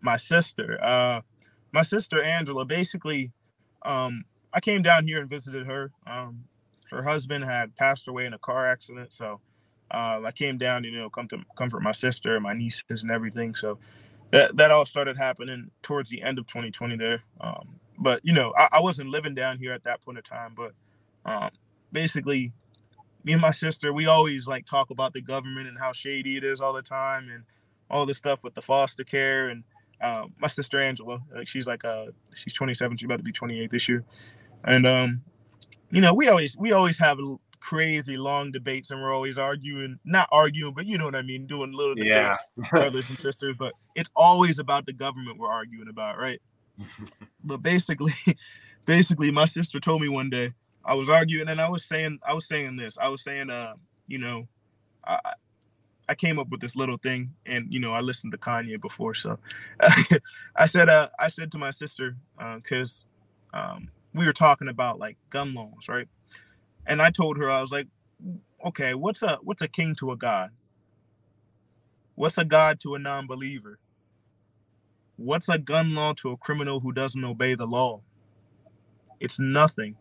My 0.01 0.17
sister, 0.17 0.83
uh, 0.83 1.21
my 1.71 1.83
sister 1.83 2.21
Angela, 2.21 2.65
basically, 2.65 3.31
um, 3.83 4.25
I 4.53 4.59
came 4.59 4.81
down 4.81 5.05
here 5.05 5.19
and 5.19 5.29
visited 5.29 5.67
her. 5.67 5.91
Um, 6.05 6.45
her 6.91 7.03
husband 7.03 7.43
had 7.43 7.75
passed 7.75 8.07
away 8.07 8.25
in 8.25 8.33
a 8.33 8.39
car 8.39 8.67
accident, 8.67 9.13
so 9.13 9.39
uh, 9.91 10.21
I 10.25 10.31
came 10.31 10.57
down 10.57 10.83
to 10.83 10.89
you 10.89 10.97
know 10.97 11.09
come 11.09 11.27
to 11.29 11.43
comfort 11.57 11.81
my 11.81 11.91
sister 11.91 12.35
and 12.35 12.43
my 12.43 12.53
nieces 12.53 13.01
and 13.03 13.11
everything. 13.11 13.55
So 13.55 13.79
that 14.31 14.57
that 14.57 14.71
all 14.71 14.85
started 14.85 15.17
happening 15.17 15.71
towards 15.81 16.09
the 16.09 16.21
end 16.21 16.39
of 16.39 16.47
2020 16.47 16.97
there. 16.97 17.23
Um, 17.41 17.79
but 17.99 18.21
you 18.23 18.33
know 18.33 18.53
I, 18.57 18.69
I, 18.73 18.79
wasn't 18.79 19.09
living 19.09 19.35
down 19.35 19.57
here 19.57 19.73
at 19.73 19.83
that 19.83 20.01
point 20.03 20.17
in 20.17 20.23
time. 20.23 20.55
But 20.55 20.71
um, 21.25 21.51
basically, 21.91 22.53
me 23.23 23.33
and 23.33 23.41
my 23.41 23.51
sister 23.51 23.93
we 23.93 24.05
always 24.07 24.47
like 24.47 24.65
talk 24.65 24.89
about 24.89 25.13
the 25.13 25.21
government 25.21 25.67
and 25.67 25.77
how 25.77 25.91
shady 25.91 26.37
it 26.37 26.43
is 26.43 26.61
all 26.61 26.73
the 26.73 26.81
time 26.81 27.29
and 27.29 27.43
all 27.89 28.05
this 28.05 28.17
stuff 28.17 28.43
with 28.43 28.53
the 28.53 28.61
foster 28.61 29.03
care 29.03 29.49
and 29.49 29.63
um, 30.01 30.33
my 30.39 30.47
sister 30.47 30.79
Angela, 30.79 31.19
like 31.35 31.47
she's 31.47 31.67
like 31.67 31.83
uh 31.83 32.07
she's 32.33 32.53
27, 32.53 32.97
she's 32.97 33.05
about 33.05 33.17
to 33.17 33.23
be 33.23 33.31
28 33.31 33.69
this 33.69 33.89
year. 33.89 34.03
And 34.63 34.87
um, 34.87 35.21
you 35.91 36.01
know, 36.01 36.13
we 36.13 36.27
always 36.27 36.57
we 36.57 36.71
always 36.71 36.97
have 36.99 37.19
crazy 37.59 38.17
long 38.17 38.51
debates, 38.51 38.91
and 38.91 39.01
we're 39.01 39.13
always 39.13 39.37
arguing, 39.37 39.99
not 40.05 40.29
arguing, 40.31 40.73
but 40.73 40.85
you 40.85 40.97
know 40.97 41.05
what 41.05 41.15
I 41.15 41.21
mean, 41.21 41.47
doing 41.47 41.73
little 41.73 41.97
yeah. 41.97 42.35
debates, 42.55 42.69
brothers 42.69 43.09
and 43.09 43.19
sisters. 43.19 43.55
But 43.57 43.73
it's 43.95 44.09
always 44.15 44.59
about 44.59 44.85
the 44.85 44.93
government 44.93 45.37
we're 45.37 45.51
arguing 45.51 45.89
about, 45.89 46.17
right? 46.17 46.41
But 47.43 47.61
basically, 47.61 48.13
basically, 48.85 49.31
my 49.31 49.45
sister 49.45 49.79
told 49.79 50.01
me 50.01 50.09
one 50.09 50.29
day 50.29 50.53
I 50.85 50.93
was 50.95 51.09
arguing, 51.09 51.49
and 51.49 51.61
I 51.61 51.69
was 51.69 51.85
saying, 51.85 52.19
I 52.27 52.33
was 52.33 52.47
saying 52.47 52.77
this, 52.77 52.97
I 52.97 53.09
was 53.09 53.23
saying, 53.23 53.49
uh, 53.49 53.73
you 54.07 54.19
know, 54.19 54.47
I. 55.05 55.19
I 56.09 56.15
came 56.15 56.39
up 56.39 56.49
with 56.49 56.59
this 56.59 56.75
little 56.75 56.97
thing, 56.97 57.35
and 57.45 57.71
you 57.71 57.79
know, 57.79 57.93
I 57.93 58.01
listened 58.01 58.31
to 58.31 58.39
Kanye 58.39 58.81
before, 58.81 59.13
so 59.13 59.37
I 60.55 60.65
said, 60.65 60.89
uh, 60.89 61.09
I 61.19 61.27
said 61.27 61.51
to 61.51 61.59
my 61.59 61.71
sister, 61.71 62.15
because 62.55 63.05
uh, 63.53 63.75
um, 63.75 63.89
we 64.13 64.25
were 64.25 64.33
talking 64.33 64.69
about 64.69 64.99
like 64.99 65.17
gun 65.29 65.53
laws, 65.53 65.87
right? 65.87 66.07
And 66.87 67.01
I 67.01 67.11
told 67.11 67.37
her 67.37 67.49
I 67.49 67.61
was 67.61 67.71
like, 67.71 67.87
okay, 68.65 68.93
what's 68.95 69.21
a 69.23 69.37
what's 69.43 69.61
a 69.61 69.67
king 69.67 69.95
to 69.95 70.11
a 70.11 70.17
god? 70.17 70.51
What's 72.15 72.37
a 72.37 72.45
god 72.45 72.79
to 72.81 72.95
a 72.95 72.99
non-believer? 72.99 73.79
What's 75.19 75.49
a 75.49 75.57
gun 75.57 75.93
law 75.95 76.13
to 76.13 76.31
a 76.31 76.37
criminal 76.37 76.79
who 76.79 76.91
doesn't 76.91 77.23
obey 77.23 77.55
the 77.55 77.67
law? 77.67 78.01
It's 79.19 79.39
nothing. 79.39 79.95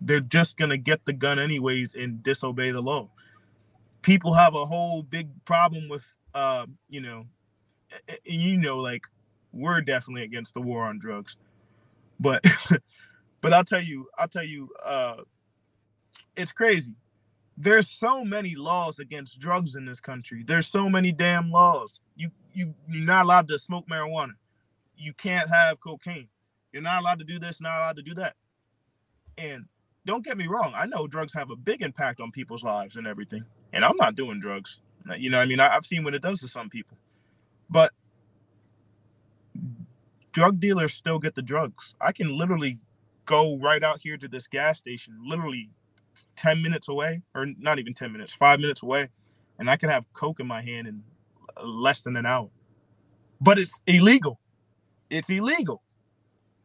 They're 0.00 0.20
just 0.20 0.56
gonna 0.56 0.76
get 0.76 1.04
the 1.04 1.12
gun 1.12 1.38
anyways 1.38 1.94
and 1.94 2.22
disobey 2.22 2.70
the 2.70 2.82
law. 2.82 3.08
People 4.02 4.34
have 4.34 4.54
a 4.54 4.64
whole 4.66 5.02
big 5.02 5.28
problem 5.44 5.88
with, 5.88 6.04
uh, 6.34 6.66
you 6.88 7.00
know, 7.00 7.26
you 8.24 8.58
know, 8.58 8.78
like 8.78 9.06
we're 9.52 9.80
definitely 9.80 10.22
against 10.22 10.54
the 10.54 10.60
war 10.60 10.84
on 10.84 10.98
drugs, 10.98 11.36
but 12.20 12.44
But 13.40 13.52
I'll 13.52 13.64
tell 13.64 13.82
you, 13.82 14.08
I'll 14.18 14.28
tell 14.28 14.44
you, 14.44 14.68
uh, 14.84 15.16
it's 16.36 16.52
crazy. 16.52 16.92
There's 17.56 17.88
so 17.88 18.24
many 18.24 18.54
laws 18.54 18.98
against 18.98 19.40
drugs 19.40 19.76
in 19.76 19.84
this 19.84 20.00
country. 20.00 20.44
There's 20.46 20.66
so 20.66 20.88
many 20.88 21.12
damn 21.12 21.50
laws. 21.50 22.00
You 22.16 22.30
you 22.52 22.74
you're 22.88 23.04
not 23.04 23.24
allowed 23.24 23.48
to 23.48 23.58
smoke 23.58 23.86
marijuana. 23.88 24.32
You 24.98 25.14
can't 25.14 25.48
have 25.48 25.80
cocaine. 25.80 26.28
You're 26.72 26.82
not 26.82 27.00
allowed 27.00 27.20
to 27.20 27.24
do 27.24 27.38
this, 27.38 27.60
not 27.60 27.78
allowed 27.78 27.96
to 27.96 28.02
do 28.02 28.14
that. 28.14 28.34
And 29.38 29.66
don't 30.06 30.24
get 30.24 30.36
me 30.36 30.46
wrong, 30.46 30.72
I 30.76 30.86
know 30.86 31.06
drugs 31.06 31.32
have 31.34 31.50
a 31.50 31.56
big 31.56 31.82
impact 31.82 32.20
on 32.20 32.32
people's 32.32 32.64
lives 32.64 32.96
and 32.96 33.06
everything. 33.06 33.44
And 33.72 33.84
I'm 33.84 33.96
not 33.96 34.16
doing 34.16 34.40
drugs. 34.40 34.80
You 35.18 35.30
know, 35.30 35.40
I 35.40 35.46
mean, 35.46 35.60
I, 35.60 35.74
I've 35.74 35.86
seen 35.86 36.04
what 36.04 36.14
it 36.14 36.22
does 36.22 36.40
to 36.40 36.48
some 36.48 36.68
people. 36.68 36.98
But 37.70 37.92
drug 40.32 40.60
dealers 40.60 40.94
still 40.94 41.18
get 41.18 41.34
the 41.34 41.42
drugs. 41.42 41.94
I 42.00 42.12
can 42.12 42.36
literally 42.36 42.78
go 43.26 43.58
right 43.58 43.82
out 43.82 44.00
here 44.02 44.16
to 44.16 44.28
this 44.28 44.46
gas 44.46 44.78
station, 44.78 45.18
literally 45.26 45.70
10 46.36 46.62
minutes 46.62 46.88
away, 46.88 47.22
or 47.34 47.46
not 47.58 47.78
even 47.78 47.94
10 47.94 48.12
minutes, 48.12 48.32
five 48.32 48.60
minutes 48.60 48.82
away, 48.82 49.08
and 49.58 49.68
I 49.70 49.76
can 49.76 49.90
have 49.90 50.04
Coke 50.12 50.40
in 50.40 50.46
my 50.46 50.62
hand 50.62 50.86
in 50.86 51.02
less 51.62 52.02
than 52.02 52.16
an 52.16 52.26
hour. 52.26 52.50
But 53.40 53.58
it's 53.58 53.80
illegal. 53.86 54.40
It's 55.10 55.30
illegal. 55.30 55.82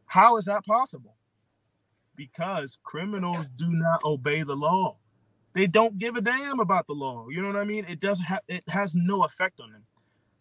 How 0.06 0.36
is 0.36 0.44
that 0.44 0.64
possible? 0.64 1.16
Because 2.16 2.78
criminals 2.82 3.48
do 3.56 3.70
not 3.70 4.04
obey 4.04 4.42
the 4.42 4.54
law. 4.54 4.96
They 5.54 5.66
don't 5.66 5.98
give 5.98 6.16
a 6.16 6.20
damn 6.20 6.60
about 6.60 6.86
the 6.86 6.92
law. 6.92 7.28
You 7.28 7.40
know 7.40 7.48
what 7.48 7.56
I 7.56 7.64
mean? 7.64 7.84
It 7.88 8.00
doesn't 8.00 8.24
have 8.24 8.40
it 8.48 8.64
has 8.68 8.94
no 8.94 9.24
effect 9.24 9.60
on 9.60 9.72
them. 9.72 9.82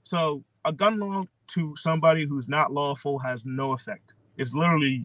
So 0.04 0.44
a 0.66 0.74
gun 0.74 1.00
law 1.00 1.24
to 1.48 1.76
somebody 1.78 2.26
who's 2.26 2.50
not 2.50 2.72
lawful 2.72 3.20
has 3.20 3.46
no 3.46 3.74
effect. 3.74 4.14
It's 4.38 4.54
literally 4.54 5.04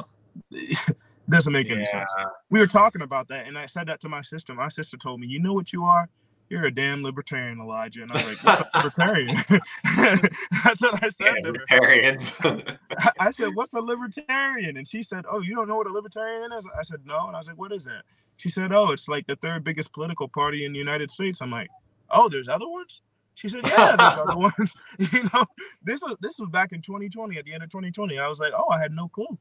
doesn't 1.29 1.53
make 1.53 1.69
yeah. 1.69 1.77
any 1.77 1.87
sense. 1.87 2.11
We 2.51 2.59
were 2.59 2.67
talking 2.67 3.03
about 3.03 3.29
that, 3.29 3.47
and 3.47 3.59
I 3.59 3.67
said 3.67 3.87
that 3.89 4.01
to 4.01 4.09
my 4.09 4.23
sister. 4.23 4.55
My 4.55 4.69
sister 4.69 4.97
told 4.97 5.21
me, 5.21 5.27
"You 5.27 5.41
know 5.41 5.53
what 5.53 5.73
you 5.73 5.85
are? 5.85 6.09
You're 6.49 6.65
a 6.65 6.75
damn 6.75 7.03
libertarian, 7.03 7.61
Elijah. 7.61 8.03
And 8.03 8.13
I 8.13 8.27
was 8.27 8.45
like, 8.45 8.59
what's 8.59 8.71
a 8.75 8.79
libertarian? 8.79 9.37
That's 10.65 10.81
what 10.81 11.05
I 11.05 11.09
said. 11.11 11.35
Yeah, 11.37 11.43
libertarians. 11.45 12.41
I 13.21 13.31
said, 13.31 13.55
what's 13.55 13.73
a 13.75 13.81
libertarian? 13.81 14.77
And 14.77 14.89
she 14.89 15.03
said, 15.03 15.25
oh, 15.31 15.41
you 15.41 15.55
don't 15.55 15.69
know 15.69 15.77
what 15.77 15.87
a 15.87 15.93
libertarian 15.93 16.53
is? 16.53 16.67
I 16.77 16.83
said, 16.83 17.01
no. 17.05 17.27
And 17.27 17.37
I 17.37 17.41
was 17.41 17.49
like, 17.49 17.59
what 17.59 17.73
is 17.73 17.85
that? 17.85 18.03
She 18.37 18.49
said, 18.49 18.73
oh, 18.73 18.93
it's 18.93 19.09
like 19.09 19.27
the 19.27 19.37
third 19.37 19.65
biggest 19.65 19.93
political 19.93 20.29
party 20.29 20.65
in 20.65 20.73
the 20.73 20.79
United 20.79 21.11
States. 21.11 21.43
I'm 21.43 21.51
like, 21.51 21.69
oh, 22.11 22.29
there's 22.29 22.49
other 22.49 22.69
ones? 22.69 23.03
She 23.35 23.49
said, 23.49 23.61
yeah, 23.65 23.97
there's 23.97 24.27
other 24.27 24.37
ones. 24.37 24.73
you 24.99 25.29
know, 25.33 25.47
this 25.83 26.01
was 26.01 26.17
this 26.21 26.39
was 26.39 26.49
back 26.49 26.73
in 26.73 26.83
2020, 26.83 27.39
at 27.39 27.45
the 27.45 27.53
end 27.53 27.63
of 27.63 27.71
2020. 27.71 28.19
I 28.19 28.27
was 28.27 28.41
like, 28.41 28.53
oh, 28.57 28.69
I 28.71 28.81
had 28.81 28.93
no 28.93 29.09
clue. 29.09 29.39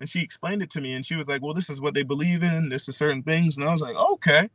And 0.00 0.08
she 0.08 0.20
explained 0.20 0.62
it 0.62 0.70
to 0.70 0.80
me 0.80 0.92
and 0.92 1.04
she 1.04 1.16
was 1.16 1.26
like, 1.26 1.42
well, 1.42 1.54
this 1.54 1.70
is 1.70 1.80
what 1.80 1.94
they 1.94 2.02
believe 2.02 2.42
in. 2.42 2.68
This 2.68 2.88
is 2.88 2.96
certain 2.96 3.22
things. 3.22 3.56
And 3.56 3.66
I 3.66 3.72
was 3.72 3.80
like, 3.80 3.96
okay 3.96 4.48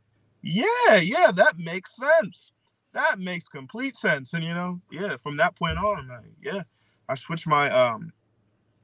yeah, 0.44 0.96
yeah, 0.96 1.32
that 1.32 1.58
makes 1.58 1.96
sense. 1.96 2.52
That 2.92 3.18
makes 3.18 3.48
complete 3.48 3.96
sense. 3.96 4.34
And 4.34 4.44
you 4.44 4.54
know, 4.54 4.80
yeah, 4.90 5.16
from 5.16 5.38
that 5.38 5.56
point 5.56 5.78
on, 5.78 6.10
yeah, 6.42 6.62
I 7.08 7.14
switched 7.14 7.46
my 7.46 7.70
um 7.70 8.12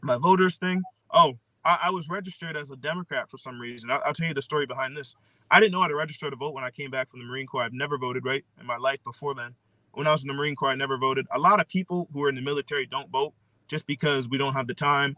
my 0.00 0.16
voters 0.16 0.56
thing. 0.56 0.82
Oh, 1.12 1.38
I, 1.64 1.78
I 1.84 1.90
was 1.90 2.08
registered 2.08 2.56
as 2.56 2.70
a 2.70 2.76
Democrat 2.76 3.30
for 3.30 3.36
some 3.36 3.60
reason. 3.60 3.90
I, 3.90 4.00
will 4.06 4.14
tell 4.14 4.28
you 4.28 4.34
the 4.34 4.42
story 4.42 4.64
behind 4.64 4.96
this. 4.96 5.14
I 5.50 5.60
didn't 5.60 5.72
know 5.72 5.82
how 5.82 5.88
to 5.88 5.94
register 5.94 6.30
to 6.30 6.36
vote 6.36 6.54
when 6.54 6.64
I 6.64 6.70
came 6.70 6.90
back 6.90 7.10
from 7.10 7.20
the 7.20 7.26
Marine 7.26 7.46
Corps. 7.46 7.64
I've 7.64 7.72
never 7.72 7.98
voted 7.98 8.24
right 8.24 8.44
in 8.58 8.66
my 8.66 8.78
life 8.78 9.02
before 9.04 9.34
then. 9.34 9.54
When 9.92 10.06
I 10.06 10.12
was 10.12 10.22
in 10.22 10.28
the 10.28 10.34
Marine 10.34 10.56
Corps, 10.56 10.70
I 10.70 10.76
never 10.76 10.96
voted. 10.96 11.26
A 11.32 11.38
lot 11.38 11.60
of 11.60 11.68
people 11.68 12.08
who 12.12 12.22
are 12.24 12.28
in 12.28 12.36
the 12.36 12.40
military 12.40 12.86
don't 12.86 13.10
vote 13.10 13.34
just 13.68 13.86
because 13.86 14.28
we 14.28 14.38
don't 14.38 14.54
have 14.54 14.66
the 14.66 14.74
time. 14.74 15.16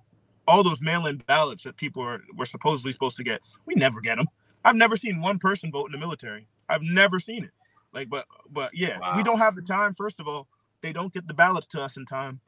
All 0.49 0.65
those 0.65 0.81
mail-in 0.81 1.19
ballots 1.19 1.63
that 1.63 1.77
people 1.77 2.03
are 2.03 2.21
were 2.35 2.47
supposedly 2.47 2.91
supposed 2.91 3.17
to 3.19 3.25
get, 3.25 3.43
we 3.65 3.75
never 3.75 4.01
get 4.01 4.17
them. 4.17 4.27
I've 4.65 4.77
never 4.77 4.97
seen 4.97 5.21
one 5.21 5.39
person 5.39 5.71
vote 5.71 5.87
in 5.87 5.93
the 5.93 5.99
military. 5.99 6.47
I've 6.69 6.83
never 6.83 7.21
seen 7.21 7.45
it. 7.45 7.51
Like, 7.93 8.09
but 8.09 8.27
but 8.51 8.71
yeah, 8.75 8.99
wow. 8.99 9.17
we 9.17 9.23
don't 9.23 9.39
have 9.39 9.55
the 9.55 9.63
time. 9.63 9.95
First 9.95 10.21
of 10.21 10.29
all, 10.29 10.49
they 10.83 10.93
don't 10.93 11.13
get 11.13 11.27
the 11.27 11.35
ballots 11.35 11.67
to 11.69 11.83
us 11.83 11.97
in 11.97 12.07
time. 12.07 12.41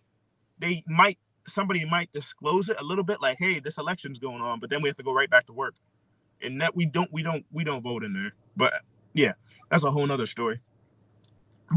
They 0.58 0.82
might 0.86 1.18
somebody 1.46 1.84
might 1.84 2.10
disclose 2.12 2.68
it 2.68 2.76
a 2.80 2.84
little 2.84 3.04
bit, 3.04 3.20
like, 3.20 3.38
hey, 3.38 3.60
this 3.60 3.76
election's 3.78 4.18
going 4.18 4.40
on, 4.40 4.60
but 4.60 4.70
then 4.70 4.80
we 4.82 4.88
have 4.88 4.96
to 4.96 5.02
go 5.02 5.12
right 5.12 5.28
back 5.28 5.46
to 5.46 5.52
work. 5.52 5.74
And 6.42 6.60
that 6.60 6.74
we 6.74 6.86
don't 6.86 7.12
we 7.12 7.22
don't 7.22 7.44
we 7.52 7.64
don't 7.64 7.82
vote 7.82 8.04
in 8.04 8.12
there. 8.12 8.32
But 8.56 8.72
yeah, 9.12 9.32
that's 9.70 9.84
a 9.84 9.90
whole 9.90 10.06
nother 10.06 10.26
story. 10.26 10.60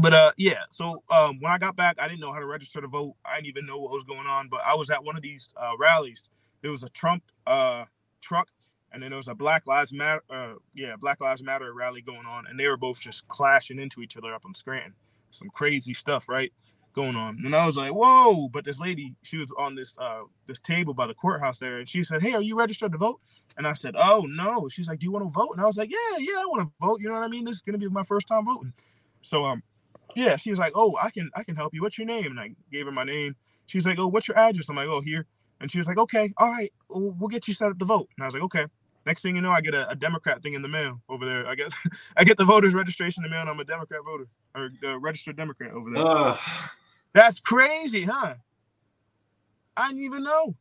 But 0.00 0.14
uh 0.14 0.32
yeah, 0.36 0.62
so 0.70 1.02
um 1.10 1.38
when 1.40 1.52
I 1.52 1.58
got 1.58 1.76
back, 1.76 1.96
I 1.98 2.08
didn't 2.08 2.20
know 2.20 2.32
how 2.32 2.40
to 2.40 2.46
register 2.46 2.80
to 2.80 2.88
vote. 2.88 3.14
I 3.24 3.36
didn't 3.36 3.48
even 3.48 3.66
know 3.66 3.78
what 3.78 3.92
was 3.92 4.04
going 4.04 4.26
on, 4.26 4.48
but 4.48 4.60
I 4.64 4.74
was 4.74 4.90
at 4.90 5.04
one 5.04 5.16
of 5.16 5.22
these 5.22 5.48
uh 5.56 5.72
rallies. 5.78 6.28
There 6.62 6.70
was 6.70 6.82
a 6.82 6.88
Trump 6.90 7.22
uh 7.46 7.84
truck 8.20 8.48
and 8.92 9.02
then 9.02 9.10
there 9.10 9.16
was 9.16 9.28
a 9.28 9.34
Black 9.34 9.66
Lives 9.66 9.92
Matter, 9.92 10.22
uh, 10.30 10.54
yeah, 10.74 10.96
Black 10.96 11.20
Lives 11.20 11.42
Matter 11.42 11.72
rally 11.72 12.00
going 12.00 12.26
on, 12.26 12.46
and 12.46 12.58
they 12.58 12.66
were 12.66 12.76
both 12.76 13.00
just 13.00 13.26
clashing 13.28 13.78
into 13.78 14.00
each 14.00 14.16
other 14.16 14.34
up 14.34 14.44
in 14.46 14.54
Scranton. 14.54 14.94
Some 15.30 15.50
crazy 15.50 15.92
stuff, 15.92 16.28
right, 16.28 16.52
going 16.94 17.16
on. 17.16 17.42
And 17.44 17.54
I 17.54 17.66
was 17.66 17.76
like, 17.76 17.92
whoa! 17.92 18.48
But 18.48 18.64
this 18.64 18.80
lady, 18.80 19.14
she 19.22 19.36
was 19.36 19.50
on 19.58 19.74
this 19.74 19.96
uh 19.98 20.22
this 20.46 20.60
table 20.60 20.94
by 20.94 21.06
the 21.06 21.14
courthouse 21.14 21.58
there, 21.58 21.78
and 21.78 21.88
she 21.88 22.02
said, 22.02 22.22
hey, 22.22 22.32
are 22.32 22.42
you 22.42 22.56
registered 22.56 22.92
to 22.92 22.98
vote? 22.98 23.20
And 23.56 23.66
I 23.66 23.74
said, 23.74 23.94
oh 23.96 24.26
no. 24.28 24.68
She's 24.68 24.88
like, 24.88 25.00
do 25.00 25.04
you 25.04 25.12
want 25.12 25.24
to 25.26 25.30
vote? 25.30 25.50
And 25.52 25.60
I 25.60 25.66
was 25.66 25.76
like, 25.76 25.90
yeah, 25.90 26.18
yeah, 26.18 26.40
I 26.40 26.46
want 26.46 26.62
to 26.62 26.86
vote. 26.86 27.00
You 27.00 27.08
know 27.08 27.14
what 27.14 27.24
I 27.24 27.28
mean? 27.28 27.44
This 27.44 27.56
is 27.56 27.62
gonna 27.62 27.78
be 27.78 27.88
my 27.88 28.04
first 28.04 28.26
time 28.26 28.46
voting. 28.46 28.72
So 29.20 29.44
um, 29.44 29.62
yeah, 30.14 30.36
she 30.36 30.50
was 30.50 30.58
like, 30.58 30.72
oh, 30.74 30.96
I 31.00 31.10
can 31.10 31.30
I 31.34 31.44
can 31.44 31.56
help 31.56 31.74
you. 31.74 31.82
What's 31.82 31.98
your 31.98 32.06
name? 32.06 32.26
And 32.26 32.40
I 32.40 32.50
gave 32.72 32.86
her 32.86 32.92
my 32.92 33.04
name. 33.04 33.36
She's 33.66 33.84
like, 33.84 33.98
oh, 33.98 34.08
what's 34.08 34.28
your 34.28 34.38
address? 34.38 34.70
I'm 34.70 34.76
like, 34.76 34.88
oh, 34.88 35.02
here. 35.02 35.26
And 35.60 35.70
she 35.70 35.78
was 35.78 35.88
like, 35.88 35.98
okay, 35.98 36.32
all 36.38 36.50
right, 36.50 36.72
we'll, 36.88 37.14
we'll 37.18 37.28
get 37.28 37.48
you 37.48 37.54
set 37.54 37.68
up 37.68 37.78
to 37.78 37.84
vote. 37.84 38.08
And 38.16 38.24
I 38.24 38.26
was 38.26 38.34
like, 38.34 38.44
okay. 38.44 38.66
Next 39.08 39.22
thing 39.22 39.36
you 39.36 39.40
know, 39.40 39.52
I 39.52 39.62
get 39.62 39.72
a, 39.72 39.88
a, 39.88 39.96
Democrat 39.96 40.42
thing 40.42 40.52
in 40.52 40.60
the 40.60 40.68
mail 40.68 41.00
over 41.08 41.24
there. 41.24 41.46
I 41.46 41.54
guess 41.54 41.72
I 42.18 42.24
get 42.24 42.36
the 42.36 42.44
voters 42.44 42.74
registration 42.74 43.24
in 43.24 43.30
the 43.30 43.34
mail, 43.34 43.40
and 43.40 43.48
I'm 43.48 43.58
a 43.58 43.64
Democrat 43.64 44.02
voter 44.04 44.26
or 44.54 44.98
registered 44.98 45.34
Democrat 45.34 45.72
over 45.72 45.90
there. 45.90 46.06
Uh, 46.06 46.36
That's 47.14 47.40
crazy, 47.40 48.04
huh? 48.04 48.34
I 49.78 49.88
didn't 49.88 50.02
even 50.02 50.24
know. 50.24 50.54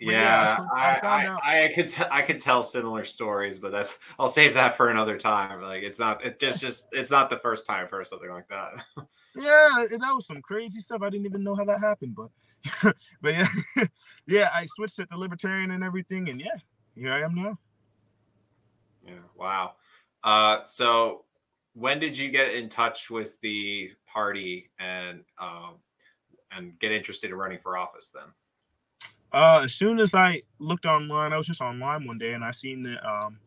yeah, 0.00 0.10
yeah, 0.10 0.66
I, 0.74 0.98
I, 1.00 1.26
I, 1.44 1.64
I, 1.66 1.68
could 1.68 1.88
t- 1.88 2.02
I 2.10 2.22
could 2.22 2.40
tell 2.40 2.64
similar 2.64 3.04
stories, 3.04 3.60
but 3.60 3.70
that's 3.70 3.96
I'll 4.18 4.26
save 4.26 4.54
that 4.54 4.76
for 4.76 4.88
another 4.88 5.16
time. 5.16 5.62
Like 5.62 5.84
it's 5.84 6.00
not 6.00 6.24
it 6.24 6.40
just 6.40 6.60
just 6.60 6.88
it's 6.90 7.12
not 7.12 7.30
the 7.30 7.38
first 7.38 7.68
time 7.68 7.86
for 7.86 8.02
something 8.02 8.30
like 8.30 8.48
that. 8.48 8.84
yeah, 9.36 9.86
that 9.88 10.12
was 10.12 10.26
some 10.26 10.42
crazy 10.42 10.80
stuff. 10.80 11.02
I 11.02 11.10
didn't 11.10 11.26
even 11.26 11.44
know 11.44 11.54
how 11.54 11.64
that 11.66 11.78
happened, 11.78 12.16
but 12.16 12.94
but 13.22 13.32
yeah, 13.32 13.46
yeah, 14.26 14.50
I 14.52 14.66
switched 14.74 14.98
it 14.98 15.08
to 15.12 15.16
libertarian 15.16 15.70
and 15.70 15.84
everything, 15.84 16.30
and 16.30 16.40
yeah, 16.40 16.56
here 16.96 17.12
I 17.12 17.20
am 17.20 17.36
now. 17.36 17.56
Yeah. 19.06 19.14
Wow. 19.36 19.74
Uh, 20.24 20.64
so 20.64 21.24
when 21.74 21.98
did 21.98 22.16
you 22.16 22.30
get 22.30 22.54
in 22.54 22.68
touch 22.68 23.10
with 23.10 23.40
the 23.42 23.90
party 24.06 24.70
and 24.78 25.22
um, 25.38 25.74
and 26.50 26.78
get 26.78 26.92
interested 26.92 27.30
in 27.30 27.36
running 27.36 27.58
for 27.62 27.76
office 27.76 28.10
then? 28.14 28.24
Uh, 29.32 29.62
as 29.64 29.74
soon 29.74 30.00
as 30.00 30.14
I 30.14 30.42
looked 30.58 30.86
online, 30.86 31.32
I 31.32 31.36
was 31.36 31.46
just 31.46 31.60
online 31.60 32.06
one 32.06 32.18
day 32.18 32.32
and 32.32 32.44
I 32.44 32.52
seen 32.52 32.82
that 32.84 33.06
um, 33.06 33.38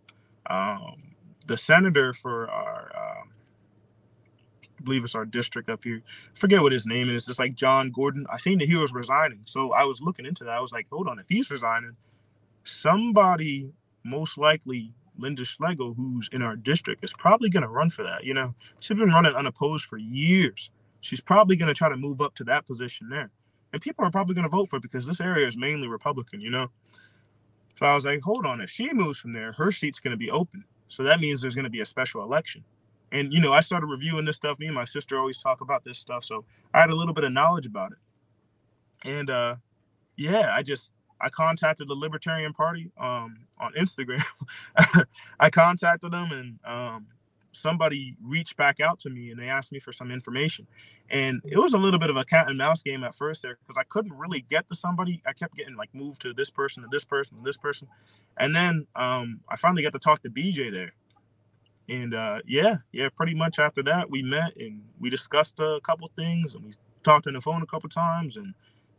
um, 0.48 1.04
the 1.48 1.58
senator 1.58 2.14
for 2.14 2.50
our, 2.50 2.92
um, 2.96 3.32
I 4.78 4.84
believe 4.84 5.04
it's 5.04 5.16
our 5.16 5.26
district 5.26 5.70
up 5.70 5.84
here. 5.84 6.04
forget 6.36 6.62
what 6.62 6.72
his 6.72 6.86
name 6.86 7.10
is. 7.10 7.28
It's 7.28 7.40
like 7.40 7.56
John 7.56 7.92
Gordner. 7.92 8.26
I 8.32 8.38
seen 8.38 8.60
that 8.60 8.68
he 8.68 8.76
was 8.76 8.94
resigning, 8.94 9.42
so 9.46 9.74
I 9.74 9.84
was 9.84 10.02
looking 10.02 10.26
into 10.26 10.44
that. 10.44 10.52
I 10.52 10.60
was 10.60 10.72
like, 10.72 10.88
hold 10.92 11.08
on, 11.08 11.18
if 11.18 11.26
he's 11.28 11.50
resigning, 11.50 11.96
somebody 12.66 13.72
most 14.04 14.38
likely 14.38 14.94
Lynda 15.20 15.46
Schlegel, 15.46 15.94
who's 15.94 16.30
in 16.32 16.42
our 16.42 16.56
district, 16.56 17.04
is 17.04 17.14
probably 17.14 17.50
going 17.50 17.64
to 17.64 17.70
run 17.70 17.90
for 17.90 18.04
that. 18.04 18.24
You 18.24 18.34
know, 18.34 18.56
she's 18.80 18.98
been 18.98 19.10
running 19.10 19.34
unopposed 19.34 19.86
for 19.86 19.98
years. 19.98 20.72
She's 21.02 21.22
probably 21.22 21.56
going 21.56 21.68
to 21.68 21.74
try 21.74 21.90
to 21.90 21.98
move 21.98 22.22
up 22.22 22.36
to 22.36 22.44
that 22.46 22.66
position 22.66 23.10
there. 23.10 23.32
And 23.72 23.82
people 23.82 24.04
are 24.06 24.12
probably 24.12 24.36
going 24.36 24.44
to 24.44 24.50
vote 24.50 24.68
for 24.70 24.78
it 24.78 24.82
because 24.82 25.06
this 25.06 25.22
area 25.22 25.48
is 25.48 25.56
mainly 25.56 25.88
Republican, 25.88 26.42
you 26.42 26.50
know? 26.50 26.68
So 27.78 27.86
I 27.86 27.96
was 27.96 28.06
like, 28.06 28.22
hold 28.22 28.46
on, 28.46 28.62
if 28.62 28.70
she 28.70 28.92
moves 28.92 29.20
from 29.20 29.32
there, 29.32 29.54
her 29.54 29.72
seat's 29.72 30.00
going 30.00 30.12
to 30.12 30.18
be 30.18 30.32
open. 30.32 30.66
So 30.90 31.04
that 31.04 31.22
means 31.22 31.40
there's 31.40 31.56
going 31.56 31.64
to 31.64 31.70
be 31.70 31.82
a 31.82 31.86
special 31.86 32.24
election. 32.24 32.64
And, 33.12 33.32
you 33.32 33.40
know, 33.40 33.54
I 33.54 33.62
started 33.62 33.88
reviewing 33.88 34.26
this 34.26 34.36
stuff. 34.36 34.60
Me 34.60 34.66
and 34.66 34.76
my 34.76 34.86
sister 34.86 35.18
always 35.18 35.38
talk 35.38 35.62
about 35.62 35.84
this 35.84 35.98
stuff. 35.98 36.24
So 36.24 36.44
I 36.74 36.82
had 36.82 36.90
a 36.90 36.96
little 36.96 37.14
bit 37.14 37.24
of 37.24 37.32
knowledge 37.32 37.66
about 37.66 37.92
it. 37.92 37.98
And, 39.08 39.30
uh, 39.30 39.56
yeah, 40.18 40.52
I 40.54 40.64
just, 40.64 40.92
I 41.22 41.30
contacted 41.30 41.88
the 41.88 41.96
Libertarian 41.96 42.54
Party 42.54 42.92
um, 43.00 43.38
on 43.60 43.74
Instagram. 43.74 44.24
I 45.40 45.50
contacted 45.50 46.12
them 46.12 46.32
and 46.32 46.60
um, 46.66 47.08
somebody 47.52 48.16
reached 48.24 48.58
back 48.58 48.80
out 48.80 49.00
to 49.02 49.10
me 49.10 49.32
and 49.32 49.40
they 49.40 49.48
asked 49.48 49.72
me 49.72 49.80
for 49.80 49.92
some 49.92 50.12
information. 50.12 50.68
And 51.10 51.42
it 51.46 51.58
was 51.58 51.74
a 51.74 51.78
little 51.78 52.00
bit 52.00 52.10
of 52.10 52.18
a 52.18 52.24
cat 52.24 52.48
and 52.48 52.58
mouse 52.58 52.82
game 52.82 53.04
at 53.04 53.16
first 53.16 53.42
there 53.42 53.58
because 53.62 53.80
I 53.80 53.84
couldn't 53.84 54.14
really 54.14 54.42
get 54.50 54.68
to 54.70 54.76
somebody. 54.76 55.22
I 55.26 55.34
kept 55.34 55.56
getting 55.56 55.76
like 55.76 55.94
moved 55.94 56.22
to 56.22 56.34
this 56.34 56.50
person, 56.50 56.84
to 56.84 56.90
this 56.92 57.06
person, 57.06 57.38
to 57.38 57.44
this 57.44 57.58
person. 57.58 57.88
And 58.38 58.56
then 58.56 58.88
um, 58.96 59.42
I 59.50 59.56
finally 59.56 59.84
got 59.84 59.94
to 59.94 60.00
talk 60.00 60.22
to 60.24 60.30
BJ 60.30 60.72
there. 60.72 60.94
And 61.90 62.14
uh, 62.14 62.42
yeah, 62.46 62.78
yeah, 62.92 63.10
pretty 63.16 63.34
much 63.34 63.58
after 63.58 63.82
that, 63.84 64.10
we 64.12 64.22
met 64.22 64.56
and 64.58 64.84
we 65.00 65.10
discussed 65.10 65.60
a 65.60 65.80
couple 65.84 66.10
things 66.16 66.54
and 66.54 66.64
we 66.64 66.74
talked 67.04 67.26
on 67.26 67.34
the 67.34 67.42
phone 67.42 67.64
a 67.64 67.66
couple 67.66 67.90
times 67.90 68.38
and 68.38 68.54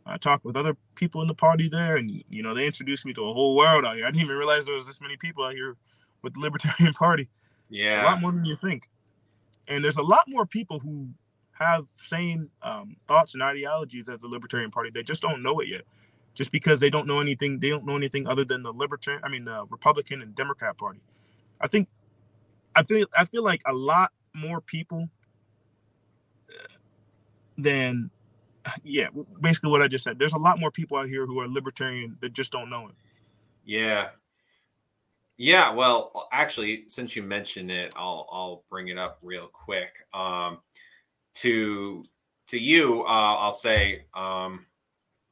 I 0.05 0.17
talked 0.17 0.45
with 0.45 0.55
other 0.55 0.75
people 0.95 1.21
in 1.21 1.27
the 1.27 1.33
party 1.33 1.69
there, 1.69 1.97
and 1.97 2.23
you 2.29 2.43
know 2.43 2.53
they 2.53 2.65
introduced 2.65 3.05
me 3.05 3.13
to 3.13 3.21
a 3.23 3.33
whole 3.33 3.55
world 3.55 3.85
out 3.85 3.95
here. 3.95 4.05
I 4.05 4.09
didn't 4.09 4.25
even 4.25 4.37
realize 4.37 4.65
there 4.65 4.75
was 4.75 4.85
this 4.85 5.01
many 5.01 5.17
people 5.17 5.43
out 5.43 5.53
here 5.53 5.75
with 6.21 6.33
the 6.33 6.39
Libertarian 6.39 6.93
Party. 6.99 7.29
Yeah, 7.69 8.03
a 8.03 8.05
lot 8.05 8.21
more 8.21 8.31
than 8.31 8.45
you 8.45 8.55
think. 8.55 8.89
And 9.67 9.83
there's 9.83 9.97
a 9.97 10.01
lot 10.01 10.25
more 10.27 10.45
people 10.45 10.79
who 10.79 11.09
have 11.53 11.85
same 11.95 12.49
um, 12.63 12.97
thoughts 13.07 13.33
and 13.35 13.43
ideologies 13.43 14.09
as 14.09 14.19
the 14.19 14.27
Libertarian 14.27 14.71
Party. 14.71 14.89
They 14.93 15.03
just 15.03 15.21
don't 15.21 15.43
know 15.43 15.59
it 15.59 15.67
yet, 15.67 15.81
just 16.33 16.51
because 16.51 16.79
they 16.79 16.89
don't 16.89 17.07
know 17.07 17.19
anything. 17.19 17.59
They 17.59 17.69
don't 17.69 17.85
know 17.85 17.95
anything 17.95 18.27
other 18.27 18.43
than 18.43 18.63
the 18.63 18.73
Libertarian. 18.73 19.23
I 19.23 19.29
mean, 19.29 19.45
the 19.45 19.65
Republican 19.69 20.21
and 20.21 20.35
Democrat 20.35 20.77
Party. 20.77 21.01
I 21.59 21.67
think, 21.67 21.87
I 22.75 22.83
feel, 22.83 23.05
I 23.15 23.25
feel 23.25 23.43
like 23.43 23.61
a 23.67 23.73
lot 23.73 24.11
more 24.33 24.59
people 24.59 25.09
uh, 26.49 26.73
than 27.57 28.09
yeah, 28.83 29.07
basically 29.39 29.69
what 29.69 29.81
I 29.81 29.87
just 29.87 30.03
said. 30.03 30.19
There's 30.19 30.33
a 30.33 30.37
lot 30.37 30.59
more 30.59 30.71
people 30.71 30.97
out 30.97 31.07
here 31.07 31.25
who 31.25 31.39
are 31.39 31.47
libertarian 31.47 32.17
that 32.21 32.33
just 32.33 32.51
don't 32.51 32.69
know 32.69 32.87
it. 32.87 32.95
Yeah. 33.65 34.09
Yeah, 35.37 35.73
well, 35.73 36.27
actually, 36.31 36.83
since 36.87 37.15
you 37.15 37.23
mentioned 37.23 37.71
it, 37.71 37.91
I'll 37.95 38.27
I'll 38.31 38.63
bring 38.69 38.89
it 38.89 38.99
up 38.99 39.17
real 39.23 39.47
quick. 39.47 39.89
Um, 40.13 40.59
to 41.35 42.03
to 42.47 42.59
you, 42.59 43.01
uh, 43.05 43.37
I'll 43.39 43.51
say, 43.51 44.05
um, 44.13 44.67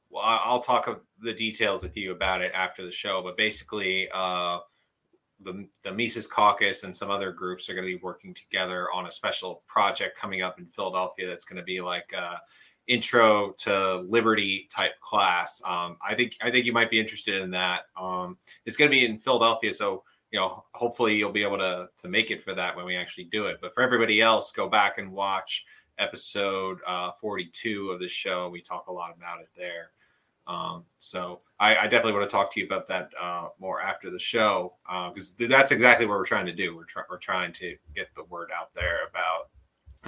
well, 0.09 0.23
I'll 0.25 0.61
talk 0.61 0.87
of 0.87 1.01
the 1.21 1.33
details 1.33 1.83
with 1.83 1.95
you 1.95 2.11
about 2.11 2.41
it 2.41 2.51
after 2.55 2.83
the 2.83 2.91
show. 2.91 3.21
But 3.21 3.37
basically, 3.37 4.09
uh, 4.11 4.59
the 5.41 5.67
the 5.83 5.93
Mises 5.93 6.25
Caucus 6.25 6.83
and 6.83 6.95
some 6.95 7.11
other 7.11 7.31
groups 7.31 7.69
are 7.69 7.75
going 7.75 7.85
to 7.85 7.95
be 7.95 8.01
working 8.01 8.33
together 8.33 8.91
on 8.91 9.05
a 9.05 9.11
special 9.11 9.63
project 9.67 10.17
coming 10.17 10.41
up 10.41 10.57
in 10.57 10.65
Philadelphia. 10.65 11.27
That's 11.27 11.45
going 11.45 11.57
to 11.57 11.63
be 11.63 11.81
like. 11.81 12.11
Uh, 12.17 12.37
intro 12.89 13.51
to 13.51 13.97
liberty 14.09 14.67
type 14.69 14.99
class. 14.99 15.61
Um, 15.63 15.97
I 16.05 16.15
think 16.15 16.35
I 16.41 16.51
think 16.51 16.65
you 16.65 16.73
might 16.73 16.89
be 16.89 16.99
interested 16.99 17.39
in 17.41 17.49
that. 17.51 17.83
Um, 17.95 18.37
it's 18.65 18.75
going 18.75 18.91
to 18.91 18.95
be 18.95 19.05
in 19.05 19.17
Philadelphia, 19.17 19.71
so 19.71 20.03
you 20.31 20.39
know, 20.39 20.65
hopefully 20.73 21.15
you'll 21.15 21.31
be 21.31 21.43
able 21.43 21.59
to 21.59 21.89
to 21.97 22.09
make 22.09 22.31
it 22.31 22.43
for 22.43 22.53
that 22.55 22.75
when 22.75 22.85
we 22.85 22.97
actually 22.97 23.25
do 23.25 23.45
it. 23.45 23.59
But 23.61 23.73
for 23.73 23.81
everybody 23.81 24.21
else, 24.21 24.51
go 24.51 24.67
back 24.67 24.97
and 24.97 25.11
watch 25.11 25.65
episode 25.99 26.79
uh, 26.87 27.11
42 27.21 27.91
of 27.91 27.99
the 27.99 28.07
show. 28.07 28.49
We 28.49 28.61
talk 28.61 28.87
a 28.87 28.91
lot 28.91 29.13
about 29.15 29.39
it 29.41 29.49
there. 29.55 29.91
Um, 30.47 30.85
so 30.97 31.41
I, 31.59 31.75
I, 31.75 31.83
definitely 31.83 32.13
want 32.13 32.27
to 32.27 32.35
talk 32.35 32.51
to 32.53 32.59
you 32.59 32.65
about 32.65 32.87
that 32.87 33.11
uh, 33.21 33.49
more 33.59 33.81
after 33.81 34.09
the 34.09 34.17
show 34.17 34.73
because 35.09 35.35
uh, 35.39 35.45
that's 35.47 35.71
exactly 35.71 36.07
what 36.07 36.17
we're 36.17 36.25
trying 36.25 36.47
to 36.47 36.55
do. 36.55 36.75
We're, 36.75 36.85
try- 36.85 37.03
we're 37.07 37.19
trying 37.19 37.51
to 37.53 37.77
get 37.93 38.07
the 38.15 38.23
word 38.23 38.49
out 38.57 38.73
there 38.73 39.07
about 39.07 39.49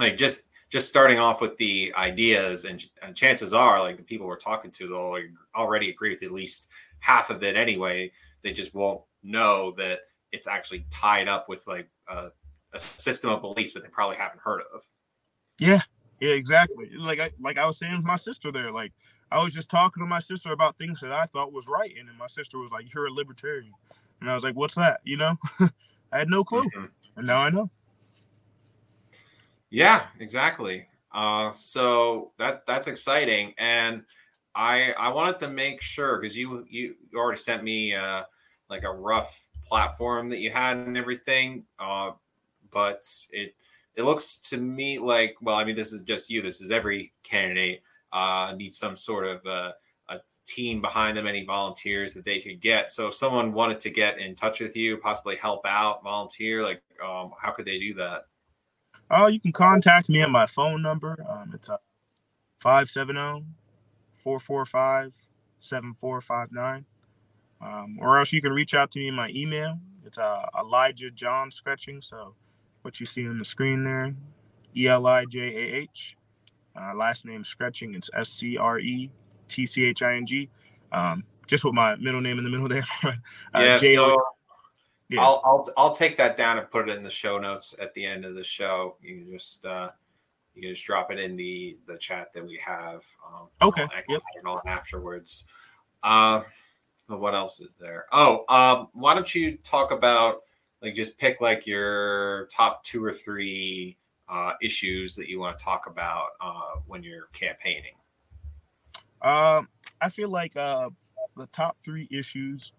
like 0.00 0.16
just 0.16 0.48
just 0.72 0.88
starting 0.88 1.18
off 1.18 1.42
with 1.42 1.54
the 1.58 1.92
ideas 1.96 2.64
and, 2.64 2.82
and 3.02 3.14
chances 3.14 3.52
are 3.52 3.78
like 3.78 3.98
the 3.98 4.02
people 4.02 4.26
we're 4.26 4.36
talking 4.36 4.70
to 4.70 4.88
they'll 4.88 5.20
already 5.54 5.90
agree 5.90 6.10
with 6.14 6.22
at 6.22 6.32
least 6.32 6.66
half 7.00 7.28
of 7.28 7.42
it 7.42 7.56
anyway. 7.56 8.10
They 8.42 8.54
just 8.54 8.74
won't 8.74 9.02
know 9.22 9.72
that 9.76 10.00
it's 10.32 10.46
actually 10.46 10.86
tied 10.90 11.28
up 11.28 11.46
with 11.46 11.66
like 11.66 11.90
a, 12.08 12.30
a 12.72 12.78
system 12.78 13.28
of 13.28 13.42
beliefs 13.42 13.74
that 13.74 13.82
they 13.82 13.90
probably 13.90 14.16
haven't 14.16 14.40
heard 14.40 14.62
of. 14.74 14.80
Yeah, 15.58 15.82
yeah, 16.20 16.30
exactly. 16.30 16.88
Like 16.96 17.20
I 17.20 17.30
like 17.38 17.58
I 17.58 17.66
was 17.66 17.78
saying 17.78 17.94
with 17.94 18.06
my 18.06 18.16
sister 18.16 18.50
there, 18.50 18.72
like 18.72 18.92
I 19.30 19.42
was 19.44 19.52
just 19.52 19.70
talking 19.70 20.02
to 20.02 20.06
my 20.06 20.20
sister 20.20 20.52
about 20.52 20.78
things 20.78 21.00
that 21.02 21.12
I 21.12 21.24
thought 21.26 21.52
was 21.52 21.68
right, 21.68 21.92
and 21.98 22.08
then 22.08 22.16
my 22.16 22.26
sister 22.28 22.58
was 22.58 22.70
like, 22.70 22.92
"You're 22.94 23.08
a 23.08 23.12
libertarian," 23.12 23.72
and 24.22 24.30
I 24.30 24.34
was 24.34 24.42
like, 24.42 24.56
"What's 24.56 24.76
that?" 24.76 25.00
You 25.04 25.18
know, 25.18 25.36
I 26.12 26.18
had 26.18 26.30
no 26.30 26.42
clue, 26.42 26.62
mm-hmm. 26.62 26.86
and 27.16 27.26
now 27.26 27.36
I 27.36 27.50
know. 27.50 27.70
Yeah, 29.72 30.06
exactly. 30.20 30.86
Uh, 31.12 31.50
so 31.52 32.32
that 32.38 32.66
that's 32.66 32.88
exciting, 32.88 33.54
and 33.58 34.02
I 34.54 34.92
I 34.92 35.08
wanted 35.10 35.38
to 35.40 35.48
make 35.48 35.80
sure 35.82 36.18
because 36.20 36.36
you 36.36 36.66
you 36.68 36.94
already 37.16 37.38
sent 37.38 37.64
me 37.64 37.94
uh, 37.94 38.24
like 38.68 38.84
a 38.84 38.92
rough 38.92 39.42
platform 39.66 40.28
that 40.30 40.40
you 40.40 40.50
had 40.50 40.76
and 40.76 40.96
everything, 40.98 41.64
uh, 41.78 42.12
but 42.70 43.02
it 43.30 43.54
it 43.96 44.02
looks 44.04 44.36
to 44.50 44.58
me 44.58 44.98
like 44.98 45.36
well, 45.40 45.56
I 45.56 45.64
mean, 45.64 45.74
this 45.76 45.92
is 45.94 46.02
just 46.02 46.28
you. 46.30 46.42
This 46.42 46.60
is 46.60 46.70
every 46.70 47.14
candidate 47.22 47.82
uh, 48.12 48.54
needs 48.56 48.76
some 48.78 48.94
sort 48.96 49.26
of 49.26 49.46
uh, 49.46 49.72
a 50.10 50.18
team 50.46 50.82
behind 50.82 51.16
them, 51.16 51.26
any 51.26 51.46
volunteers 51.46 52.12
that 52.14 52.24
they 52.26 52.40
could 52.40 52.60
get. 52.60 52.90
So 52.90 53.08
if 53.08 53.14
someone 53.14 53.52
wanted 53.54 53.80
to 53.80 53.90
get 53.90 54.18
in 54.18 54.34
touch 54.34 54.60
with 54.60 54.76
you, 54.76 54.98
possibly 54.98 55.36
help 55.36 55.66
out, 55.66 56.04
volunteer, 56.04 56.62
like 56.62 56.82
um, 57.02 57.32
how 57.40 57.52
could 57.52 57.64
they 57.66 57.78
do 57.78 57.94
that? 57.94 58.26
Oh, 59.12 59.26
you 59.26 59.38
can 59.38 59.52
contact 59.52 60.08
me 60.08 60.22
at 60.22 60.30
my 60.30 60.46
phone 60.46 60.80
number. 60.80 61.24
Um, 61.28 61.52
it's 61.54 61.68
570 62.60 63.44
445 64.16 65.12
7459. 65.60 66.86
Um, 67.60 67.98
or 68.00 68.18
else 68.18 68.32
you 68.32 68.40
can 68.40 68.52
reach 68.52 68.74
out 68.74 68.90
to 68.92 68.98
me 68.98 69.08
in 69.08 69.14
my 69.14 69.28
email. 69.28 69.78
It's 70.04 70.18
uh, 70.18 70.46
Elijah 70.58 71.10
John 71.10 71.50
Scretching. 71.50 72.00
So 72.00 72.34
what 72.80 72.98
you 72.98 73.06
see 73.06 73.28
on 73.28 73.38
the 73.38 73.44
screen 73.44 73.84
there, 73.84 74.14
E 74.74 74.88
L 74.88 75.06
I 75.06 75.26
J 75.26 75.40
A 75.40 75.74
H 75.76 76.16
uh, 76.74 76.94
last 76.94 77.24
name 77.24 77.44
Scretching. 77.44 77.94
It's 77.94 78.10
S 78.14 78.30
C 78.30 78.56
R 78.56 78.78
E 78.78 79.10
T 79.48 79.66
C 79.66 79.84
H 79.84 80.02
I 80.02 80.16
N 80.16 80.26
G. 80.26 80.48
Um, 80.90 81.24
just 81.46 81.64
with 81.64 81.74
my 81.74 81.96
middle 81.96 82.20
name 82.20 82.38
in 82.38 82.44
the 82.44 82.50
middle 82.50 82.68
there. 82.68 82.84
uh, 83.04 83.12
yeah, 83.56 83.78
so 83.78 84.16
yeah. 85.12 85.22
I'll, 85.22 85.42
I'll 85.44 85.68
I'll 85.76 85.94
take 85.94 86.16
that 86.18 86.36
down 86.36 86.58
and 86.58 86.70
put 86.70 86.88
it 86.88 86.96
in 86.96 87.02
the 87.02 87.10
show 87.10 87.38
notes 87.38 87.74
at 87.80 87.94
the 87.94 88.04
end 88.04 88.24
of 88.24 88.34
the 88.34 88.44
show. 88.44 88.96
You 89.00 89.18
can 89.18 89.30
just 89.30 89.64
uh, 89.64 89.90
you 90.54 90.62
can 90.62 90.70
just 90.70 90.84
drop 90.84 91.10
it 91.10 91.18
in 91.18 91.36
the 91.36 91.78
the 91.86 91.96
chat 91.98 92.32
that 92.34 92.44
we 92.44 92.58
have. 92.64 93.04
Um, 93.26 93.48
okay. 93.60 93.84
I 93.84 94.02
can 94.02 94.04
yep. 94.08 94.22
it 94.36 94.46
on 94.46 94.60
afterwards. 94.66 95.44
Uh, 96.02 96.42
what 97.06 97.34
else 97.34 97.60
is 97.60 97.74
there? 97.78 98.06
Oh, 98.12 98.44
um, 98.48 98.88
why 98.92 99.14
don't 99.14 99.34
you 99.34 99.58
talk 99.58 99.90
about 99.90 100.40
like 100.80 100.94
just 100.94 101.18
pick 101.18 101.40
like 101.40 101.66
your 101.66 102.46
top 102.46 102.82
two 102.84 103.04
or 103.04 103.12
three 103.12 103.96
uh, 104.28 104.52
issues 104.62 105.14
that 105.16 105.28
you 105.28 105.38
want 105.38 105.58
to 105.58 105.64
talk 105.64 105.86
about 105.86 106.28
uh, 106.40 106.80
when 106.86 107.02
you're 107.02 107.28
campaigning? 107.32 107.94
Um, 109.20 109.68
I 110.00 110.08
feel 110.10 110.28
like 110.28 110.56
uh, 110.56 110.90
the 111.36 111.46
top 111.48 111.76
three 111.84 112.08
issues, 112.10 112.72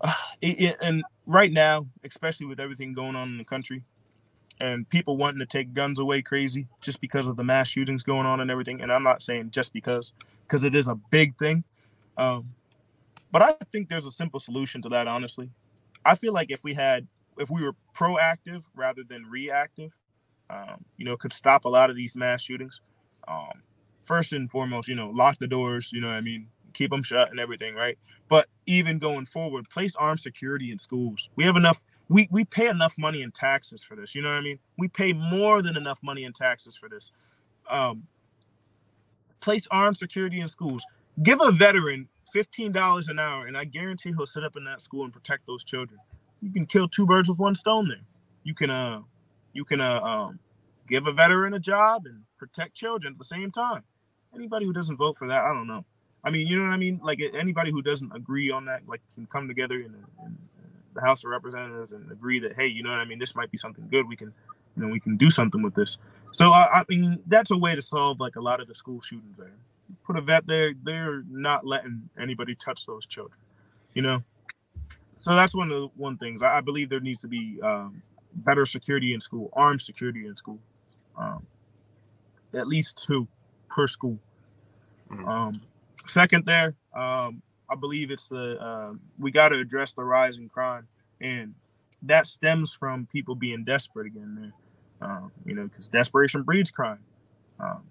and 0.42 1.04
right 1.26 1.52
now, 1.52 1.86
especially 2.04 2.46
with 2.46 2.60
everything 2.60 2.92
going 2.92 3.16
on 3.16 3.28
in 3.28 3.38
the 3.38 3.44
country, 3.44 3.82
and 4.60 4.88
people 4.88 5.16
wanting 5.16 5.40
to 5.40 5.46
take 5.46 5.74
guns 5.74 5.98
away 5.98 6.22
crazy 6.22 6.66
just 6.80 7.00
because 7.00 7.26
of 7.26 7.36
the 7.36 7.44
mass 7.44 7.68
shootings 7.68 8.02
going 8.02 8.26
on 8.26 8.40
and 8.40 8.50
everything. 8.50 8.80
And 8.80 8.90
I'm 8.90 9.02
not 9.02 9.22
saying 9.22 9.50
just 9.50 9.72
because, 9.72 10.12
because 10.46 10.64
it 10.64 10.74
is 10.74 10.88
a 10.88 10.94
big 10.94 11.38
thing. 11.38 11.62
Um, 12.16 12.54
but 13.30 13.42
I 13.42 13.54
think 13.70 13.88
there's 13.88 14.06
a 14.06 14.10
simple 14.10 14.40
solution 14.40 14.80
to 14.82 14.88
that. 14.90 15.08
Honestly, 15.08 15.50
I 16.04 16.14
feel 16.14 16.32
like 16.32 16.50
if 16.50 16.64
we 16.64 16.72
had, 16.72 17.06
if 17.36 17.50
we 17.50 17.62
were 17.62 17.74
proactive 17.94 18.62
rather 18.74 19.02
than 19.06 19.26
reactive, 19.26 19.92
um, 20.48 20.84
you 20.96 21.04
know, 21.04 21.16
could 21.16 21.32
stop 21.32 21.64
a 21.64 21.68
lot 21.68 21.90
of 21.90 21.96
these 21.96 22.16
mass 22.16 22.40
shootings. 22.40 22.80
Um, 23.28 23.62
first 24.04 24.32
and 24.32 24.50
foremost, 24.50 24.88
you 24.88 24.94
know, 24.94 25.10
lock 25.10 25.38
the 25.38 25.46
doors, 25.46 25.90
you 25.92 26.00
know 26.00 26.08
I 26.08 26.20
mean? 26.20 26.48
Keep 26.76 26.92
them 26.92 27.04
shut 27.04 27.30
and 27.32 27.40
everything, 27.40 27.74
right? 27.76 27.98
But 28.30 28.48
even 28.66 29.00
going 29.00 29.26
forward, 29.26 29.70
place 29.70 29.96
armed 29.96 30.20
security 30.20 30.72
in 30.72 30.78
schools. 30.78 31.30
We 31.36 31.44
have 31.44 31.56
enough, 31.56 31.84
we, 32.10 32.28
we 32.32 32.46
pay 32.46 32.68
enough 32.68 32.96
money 32.98 33.22
in 33.22 33.32
taxes 33.32 33.84
for 33.84 33.96
this, 33.96 34.14
you 34.16 34.22
know 34.22 34.30
what 34.30 34.38
I 34.38 34.42
mean? 34.42 34.60
We 34.78 34.88
pay 34.88 35.14
more 35.14 35.62
than 35.62 35.76
enough 35.78 36.00
money 36.04 36.24
in 36.24 36.34
taxes 36.34 36.76
for 36.76 36.88
this. 36.90 37.12
Um, 37.70 38.04
place 39.40 39.68
armed 39.72 39.98
security 39.98 40.40
in 40.40 40.48
schools. 40.48 40.84
Give 41.22 41.40
a 41.42 41.52
veteran 41.52 42.08
$15 42.34 42.74
an 43.08 43.20
hour, 43.20 43.46
and 43.46 43.58
I 43.58 43.64
guarantee 43.64 44.12
he'll 44.16 44.26
sit 44.26 44.44
up 44.44 44.56
in 44.56 44.64
that 44.66 44.82
school 44.82 45.04
and 45.04 45.14
protect 45.14 45.46
those 45.48 45.64
children. 45.64 46.00
You 46.42 46.52
can 46.52 46.66
kill 46.66 46.88
two 46.88 47.06
birds 47.06 47.30
with 47.30 47.38
one 47.40 47.56
stone 47.56 47.88
there. 47.88 48.02
You 48.44 48.54
can 48.54 48.70
uh 48.70 49.02
you 49.54 49.64
can 49.66 49.82
uh, 49.82 50.00
um, 50.02 50.40
give 50.88 51.08
a 51.08 51.12
veteran 51.12 51.54
a 51.54 51.60
job 51.60 52.06
and 52.06 52.22
protect 52.38 52.76
children 52.76 53.14
at 53.14 53.18
the 53.18 53.24
same 53.24 53.50
time. 53.52 53.82
Anybody 54.36 54.66
who 54.66 54.74
doesn't 54.74 54.98
vote 54.98 55.16
for 55.18 55.28
that, 55.28 55.42
I 55.44 55.54
don't 55.54 55.66
know. 55.66 55.84
I 56.26 56.30
mean, 56.30 56.48
you 56.48 56.56
know 56.56 56.64
what 56.64 56.72
I 56.72 56.76
mean? 56.76 57.00
Like 57.04 57.20
anybody 57.34 57.70
who 57.70 57.82
doesn't 57.82 58.10
agree 58.12 58.50
on 58.50 58.64
that, 58.64 58.82
like 58.88 59.00
can 59.14 59.26
come 59.26 59.46
together 59.46 59.76
in, 59.76 59.94
in 60.24 60.36
the 60.92 61.00
House 61.00 61.22
of 61.22 61.30
Representatives 61.30 61.92
and 61.92 62.10
agree 62.10 62.40
that, 62.40 62.56
hey, 62.56 62.66
you 62.66 62.82
know 62.82 62.90
what 62.90 62.98
I 62.98 63.04
mean? 63.04 63.20
This 63.20 63.36
might 63.36 63.48
be 63.52 63.56
something 63.56 63.86
good. 63.88 64.08
We 64.08 64.16
can, 64.16 64.34
you 64.76 64.82
know, 64.82 64.88
we 64.88 64.98
can 64.98 65.16
do 65.16 65.30
something 65.30 65.62
with 65.62 65.76
this. 65.76 65.98
So 66.32 66.50
I, 66.50 66.80
I 66.80 66.84
mean, 66.88 67.22
that's 67.28 67.52
a 67.52 67.56
way 67.56 67.76
to 67.76 67.80
solve 67.80 68.18
like 68.18 68.34
a 68.34 68.40
lot 68.40 68.60
of 68.60 68.66
the 68.66 68.74
school 68.74 69.00
shootings. 69.00 69.38
There, 69.38 69.52
put 70.04 70.16
a 70.16 70.20
vet 70.20 70.48
there. 70.48 70.72
They're 70.82 71.22
not 71.30 71.64
letting 71.64 72.10
anybody 72.20 72.56
touch 72.56 72.86
those 72.86 73.06
children. 73.06 73.38
You 73.94 74.02
know. 74.02 74.24
So 75.18 75.36
that's 75.36 75.54
one 75.54 75.70
of 75.70 75.80
the 75.80 75.88
one 75.96 76.16
things 76.16 76.42
I, 76.42 76.58
I 76.58 76.60
believe 76.60 76.90
there 76.90 76.98
needs 76.98 77.20
to 77.20 77.28
be 77.28 77.60
um, 77.62 78.02
better 78.34 78.66
security 78.66 79.14
in 79.14 79.20
school, 79.20 79.48
armed 79.52 79.80
security 79.80 80.26
in 80.26 80.34
school, 80.34 80.58
um, 81.16 81.46
at 82.52 82.66
least 82.66 83.02
two 83.06 83.28
per 83.70 83.86
school. 83.86 84.18
Mm-hmm. 85.10 85.28
Um, 85.28 85.60
second, 86.08 86.46
there, 86.46 86.74
um, 86.94 87.42
I 87.70 87.74
believe 87.78 88.10
it's 88.10 88.28
the 88.28 88.58
uh, 88.60 88.92
we 89.18 89.30
got 89.30 89.50
to 89.50 89.58
address 89.58 89.92
the 89.92 90.04
rise 90.04 90.38
in 90.38 90.48
crime, 90.48 90.86
and 91.20 91.54
that 92.02 92.26
stems 92.26 92.72
from 92.72 93.06
people 93.12 93.34
being 93.34 93.64
desperate 93.64 94.06
again. 94.06 94.36
There, 95.00 95.08
um, 95.08 95.32
you 95.44 95.54
know, 95.54 95.64
because 95.64 95.88
desperation 95.88 96.42
breeds 96.42 96.70
crime. 96.70 97.00
Um, 97.58 97.82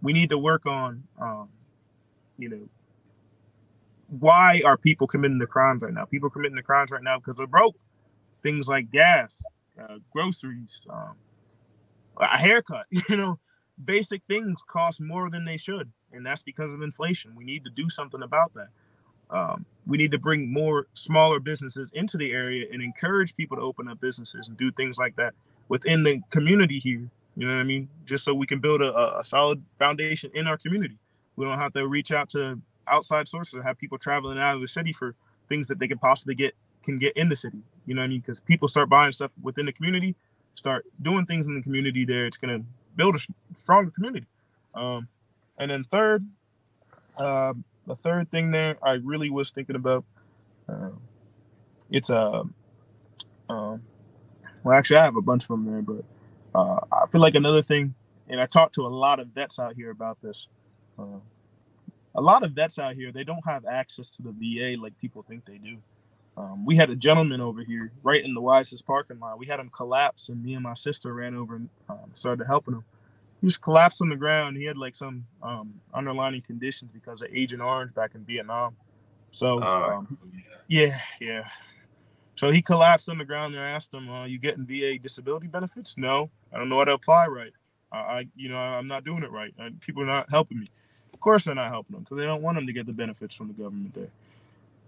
we 0.00 0.12
need 0.12 0.30
to 0.30 0.38
work 0.38 0.66
on, 0.66 1.04
um, 1.20 1.48
you 2.38 2.48
know, 2.48 2.68
why 4.08 4.60
are 4.64 4.76
people 4.76 5.06
committing 5.06 5.38
the 5.38 5.46
crimes 5.46 5.82
right 5.82 5.92
now? 5.92 6.04
People 6.04 6.28
committing 6.30 6.56
the 6.56 6.62
crimes 6.62 6.90
right 6.90 7.02
now 7.02 7.18
because 7.18 7.36
they're 7.36 7.46
broke. 7.46 7.76
Things 8.42 8.68
like 8.68 8.90
gas, 8.90 9.42
uh, 9.80 9.98
groceries, 10.10 10.86
um, 10.90 11.14
a 12.18 12.38
haircut. 12.38 12.86
You 13.08 13.16
know, 13.16 13.38
basic 13.82 14.22
things 14.28 14.60
cost 14.68 15.00
more 15.00 15.30
than 15.30 15.44
they 15.44 15.56
should, 15.56 15.92
and 16.12 16.24
that's 16.24 16.42
because 16.42 16.72
of 16.74 16.82
inflation. 16.82 17.34
We 17.34 17.44
need 17.44 17.64
to 17.64 17.70
do 17.70 17.88
something 17.88 18.22
about 18.22 18.52
that. 18.54 18.68
Um, 19.30 19.64
we 19.86 19.96
need 19.96 20.12
to 20.12 20.18
bring 20.18 20.52
more 20.52 20.86
smaller 20.94 21.40
businesses 21.40 21.90
into 21.94 22.16
the 22.16 22.32
area 22.32 22.66
and 22.70 22.82
encourage 22.82 23.34
people 23.34 23.56
to 23.56 23.62
open 23.62 23.88
up 23.88 24.00
businesses 24.00 24.48
and 24.48 24.56
do 24.56 24.70
things 24.70 24.98
like 24.98 25.16
that 25.16 25.32
within 25.68 26.02
the 26.02 26.20
community 26.30 26.78
here. 26.78 27.08
You 27.36 27.46
know 27.46 27.54
what 27.54 27.60
I 27.60 27.64
mean? 27.64 27.88
Just 28.04 28.24
so 28.24 28.34
we 28.34 28.46
can 28.46 28.60
build 28.60 28.82
a, 28.82 29.18
a 29.18 29.24
solid 29.24 29.62
foundation 29.78 30.30
in 30.34 30.46
our 30.46 30.58
community. 30.58 30.98
We 31.36 31.46
don't 31.46 31.58
have 31.58 31.72
to 31.72 31.86
reach 31.88 32.12
out 32.12 32.28
to 32.30 32.60
outside 32.86 33.26
sources 33.26 33.54
or 33.54 33.62
have 33.62 33.78
people 33.78 33.96
traveling 33.96 34.38
out 34.38 34.54
of 34.54 34.60
the 34.60 34.68
city 34.68 34.92
for 34.92 35.14
things 35.48 35.66
that 35.68 35.78
they 35.78 35.88
can 35.88 35.98
possibly 35.98 36.34
get 36.34 36.54
can 36.82 36.98
get 36.98 37.16
in 37.16 37.28
the 37.28 37.36
city. 37.36 37.58
You 37.86 37.94
know 37.94 38.02
what 38.02 38.06
I 38.06 38.08
mean? 38.08 38.20
Because 38.20 38.40
people 38.40 38.68
start 38.68 38.88
buying 38.90 39.12
stuff 39.12 39.30
within 39.40 39.66
the 39.66 39.72
community, 39.72 40.14
start 40.56 40.84
doing 41.00 41.26
things 41.26 41.46
in 41.46 41.54
the 41.54 41.62
community 41.62 42.04
there. 42.04 42.26
It's 42.26 42.36
going 42.36 42.60
to 42.60 42.66
build 42.96 43.16
a 43.16 43.18
stronger 43.54 43.90
community. 43.90 44.26
Um, 44.74 45.08
and 45.58 45.70
then 45.70 45.84
third, 45.84 46.26
uh, 47.18 47.54
the 47.86 47.94
third 47.94 48.30
thing 48.30 48.50
there 48.50 48.76
I 48.82 48.92
really 48.92 49.30
was 49.30 49.50
thinking 49.50 49.76
about, 49.76 50.04
uh, 50.68 50.90
it's 51.90 52.10
a, 52.10 52.44
um, 53.48 53.82
well, 54.64 54.76
actually 54.76 54.98
I 54.98 55.04
have 55.04 55.16
a 55.16 55.22
bunch 55.22 55.44
of 55.44 55.48
them 55.48 55.64
there, 55.66 55.82
but 55.82 56.04
uh, 56.54 56.80
I 56.92 57.06
feel 57.06 57.20
like 57.20 57.34
another 57.34 57.62
thing, 57.62 57.94
and 58.28 58.40
I 58.40 58.46
talked 58.46 58.74
to 58.76 58.86
a 58.86 58.88
lot 58.88 59.20
of 59.20 59.28
vets 59.28 59.58
out 59.58 59.74
here 59.74 59.90
about 59.90 60.20
this. 60.22 60.48
Uh, 60.98 61.20
a 62.14 62.20
lot 62.20 62.42
of 62.42 62.52
vets 62.52 62.78
out 62.78 62.94
here, 62.94 63.10
they 63.10 63.24
don't 63.24 63.44
have 63.46 63.64
access 63.66 64.10
to 64.10 64.22
the 64.22 64.32
VA 64.32 64.80
like 64.80 64.98
people 64.98 65.22
think 65.22 65.44
they 65.44 65.58
do. 65.58 65.78
Um, 66.36 66.64
we 66.64 66.76
had 66.76 66.90
a 66.90 66.96
gentleman 66.96 67.40
over 67.40 67.62
here 67.62 67.92
right 68.02 68.24
in 68.24 68.32
the 68.34 68.40
wisest 68.40 68.86
parking 68.86 69.18
lot. 69.20 69.38
We 69.38 69.46
had 69.46 69.60
him 69.60 69.70
collapse, 69.70 70.28
and 70.28 70.42
me 70.42 70.54
and 70.54 70.62
my 70.62 70.74
sister 70.74 71.12
ran 71.12 71.34
over 71.34 71.56
and 71.56 71.68
um, 71.88 72.10
started 72.14 72.46
helping 72.46 72.74
him. 72.74 72.84
He 73.42 73.48
just 73.48 73.60
collapsed 73.60 74.00
on 74.00 74.08
the 74.08 74.16
ground. 74.16 74.56
He 74.56 74.64
had 74.64 74.78
like 74.78 74.94
some 74.94 75.26
um, 75.42 75.74
underlying 75.92 76.40
conditions 76.42 76.92
because 76.94 77.20
of 77.22 77.28
Agent 77.34 77.60
Orange 77.60 77.92
back 77.92 78.14
in 78.14 78.24
Vietnam. 78.24 78.76
So, 79.32 79.58
uh, 79.58 80.02
yeah, 80.68 80.96
yeah. 81.20 81.42
So 82.36 82.50
he 82.50 82.62
collapsed 82.62 83.08
on 83.08 83.18
the 83.18 83.24
ground 83.24 83.54
and 83.54 83.62
I 83.62 83.70
asked 83.70 83.92
him, 83.92 84.08
uh, 84.08 84.26
"You 84.26 84.38
getting 84.38 84.64
VA 84.64 84.96
disability 84.96 85.48
benefits?" 85.48 85.98
No, 85.98 86.30
I 86.52 86.58
don't 86.58 86.68
know 86.68 86.78
how 86.78 86.84
to 86.84 86.92
apply 86.92 87.26
right. 87.26 87.52
I, 87.90 87.98
I 87.98 88.26
you 88.36 88.48
know, 88.48 88.56
I'm 88.56 88.86
not 88.86 89.04
doing 89.04 89.24
it 89.24 89.30
right. 89.32 89.52
I, 89.58 89.70
people 89.80 90.04
are 90.04 90.06
not 90.06 90.30
helping 90.30 90.60
me. 90.60 90.68
Of 91.12 91.20
course, 91.20 91.44
they're 91.44 91.54
not 91.54 91.70
helping 91.70 91.94
them 91.94 92.04
because 92.04 92.18
they 92.18 92.24
don't 92.24 92.42
want 92.42 92.56
them 92.56 92.66
to 92.66 92.72
get 92.72 92.86
the 92.86 92.92
benefits 92.92 93.34
from 93.34 93.48
the 93.48 93.54
government 93.54 93.94
there. 93.94 94.10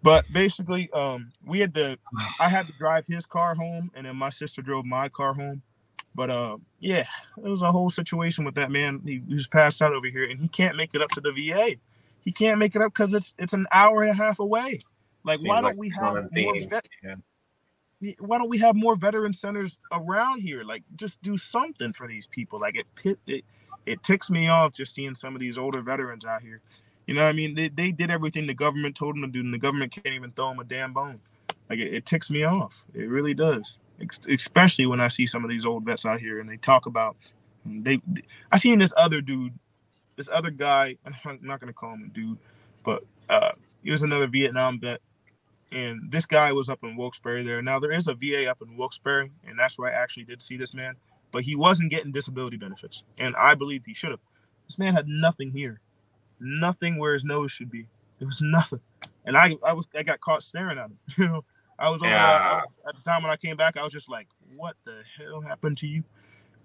But 0.03 0.31
basically, 0.33 0.91
um, 0.93 1.33
we 1.45 1.61
had 1.61 1.75
to. 1.75 1.99
I 2.39 2.49
had 2.49 2.67
to 2.67 2.73
drive 2.75 3.07
his 3.07 3.27
car 3.27 3.55
home, 3.55 3.91
and 3.95 4.07
then 4.07 4.17
my 4.17 4.31
sister 4.31 4.63
drove 4.63 4.85
my 4.85 5.09
car 5.09 5.33
home. 5.33 5.63
But 6.15 6.31
uh, 6.31 6.59
yeah, 6.81 7.07
it 7.39 7.49
was 7.49 7.63
a 7.63 7.73
whole 7.73 7.91
situation 7.91 8.45
with 8.45 8.55
that 8.55 8.71
man. 8.71 9.01
He, 9.05 9.23
he 9.27 9.35
was 9.35 9.49
passed 9.49 9.83
out 9.83 9.93
over 9.93 10.07
here, 10.07 10.25
and 10.25 10.41
he 10.41 10.49
can't 10.49 10.77
make 10.77 10.95
it 10.95 11.03
up 11.03 11.11
to 11.11 11.21
the 11.21 11.33
VA. 11.33 11.77
He 12.21 12.33
can't 12.33 12.59
make 12.59 12.77
it 12.77 12.83
up 12.83 12.93
because 12.93 13.15
it's 13.15 13.35
it's 13.39 13.53
an 13.53 13.67
hour 13.73 14.03
and 14.03 14.11
a 14.11 14.15
half 14.15 14.39
away. 14.39 14.81
Like, 15.25 15.39
Seems 15.39 15.49
why 15.49 15.57
don't 15.57 15.65
like 15.65 15.77
we 15.77 15.91
have 15.99 16.31
more 16.33 16.61
vet- 16.69 16.89
yeah. 17.03 18.15
why 18.21 18.39
don't 18.39 18.51
we 18.51 18.59
have 18.59 18.77
more 18.77 18.95
veteran 18.95 19.33
centers 19.33 19.81
around 19.93 20.41
here? 20.41 20.63
Like, 20.63 20.83
just 20.97 21.21
do 21.23 21.37
something 21.37 21.93
for 21.93 22.07
these 22.07 22.27
people. 22.27 22.61
Like, 22.61 22.77
it 22.77 22.87
pit 22.95 23.19
it 23.27 23.45
it 23.87 24.03
ticks 24.03 24.31
me 24.31 24.49
off 24.49 24.73
just 24.73 24.95
seeing 24.95 25.15
some 25.15 25.35
of 25.35 25.41
these 25.41 25.59
older 25.59 25.83
veterans 25.83 26.25
out 26.25 26.43
here 26.43 26.61
you 27.07 27.15
know 27.15 27.23
what 27.23 27.31
I 27.31 27.33
mean? 27.33 27.55
They, 27.55 27.69
they 27.69 27.93
did 27.93 28.11
everything 28.11 28.47
the 28.47 28.55
government 28.55 28.97
told 28.97 29.17
them 29.17 29.23
to 29.23 29.29
do, 29.29 29.41
and 29.41 29.53
the 29.53 29.59
government 29.59 29.93
can't 29.93 30.15
even 30.15 30.33
throw 30.33 30.49
them 30.49 30.61
a 30.61 30.65
damn 30.65 30.93
bone. 30.93 31.21
Like 31.69 31.79
it, 31.79 31.93
it 31.95 32.07
ticks 32.07 32.31
me 32.31 32.45
off. 32.45 32.85
It 32.95 33.09
really 33.09 33.35
does. 33.35 33.79
Especially 34.29 34.87
when 34.87 35.01
I 35.01 35.09
see 35.09 35.27
some 35.27 35.45
of 35.45 35.51
these 35.51 35.65
old 35.65 35.85
vets 35.85 36.07
out 36.07 36.21
here 36.21 36.41
and 36.41 36.49
they 36.49 36.57
talk 36.57 36.87
about 36.87 37.17
they. 37.65 38.01
I 38.51 38.59
seen 38.59 38.79
this 38.79 38.93
other 38.97 39.21
dude, 39.21 39.53
this 40.17 40.29
other 40.33 40.51
guy. 40.51 40.97
I'm 41.25 41.39
not 41.43 41.61
gonna 41.61 41.73
call 41.73 41.95
him 41.95 42.11
a 42.11 42.15
dude, 42.15 42.39
but 42.85 43.05
uh, 43.29 43.53
he 43.83 43.91
was 43.91 44.03
another 44.03 44.27
Vietnam 44.27 44.79
vet, 44.79 45.01
and 45.73 46.11
this 46.11 46.27
guy 46.27 46.53
was 46.53 46.69
up 46.69 46.81
in 46.83 46.97
Wilkes-Barre 46.97 47.45
there. 47.45 47.63
Now 47.63 47.79
there 47.79 47.93
is 47.93 48.09
a 48.09 48.15
VA 48.15 48.47
up 48.51 48.63
in 48.63 48.77
Wilkes-Barre, 48.77 49.31
and 49.47 49.59
that's 49.59 49.79
where 49.79 49.91
I 49.91 50.03
actually 50.03 50.25
did 50.25 50.43
see 50.43 50.57
this 50.57 50.75
man, 50.75 50.95
but 51.33 51.43
he 51.43 51.57
wasn't 51.57 51.91
getting 51.91 52.13
disability 52.13 52.57
benefits, 52.57 53.05
and 53.19 53.35
I 53.37 53.55
believed 53.55 53.87
he 53.87 53.95
should 53.95 54.11
have. 54.11 54.21
This 54.67 54.79
man 54.79 54.95
had 54.95 55.07
nothing 55.09 55.53
here 55.53 55.81
nothing 56.41 56.99
where 56.99 57.15
his 57.15 57.25
nose 57.25 57.53
should 57.53 57.71
be. 57.71 57.87
There 58.19 58.29
was 58.29 58.41
nothing, 58.41 58.81
and 59.25 59.37
I 59.37 59.57
I 59.67 59.73
was 59.73 59.89
I 59.95 60.03
got 60.03 60.21
caught 60.21 60.43
staring 60.43 60.79
at 60.79 60.87
him. 60.87 60.99
You 61.17 61.29
know, 61.29 61.45
I 61.79 61.91
was, 61.91 62.01
yeah. 62.03 62.63
at 62.89 62.95
the 62.95 63.03
time 63.03 63.23
when 63.23 63.33
I 63.33 63.37
came 63.37 63.57
back, 63.57 63.77
I 63.77 63.83
was 63.83 63.93
just 63.93 64.09
like, 64.09 64.29
"What 64.57 64.77
the 64.85 65.03
hell 65.19 65.41
happened 65.41 65.79
to 65.79 65.87
you?" 65.87 66.05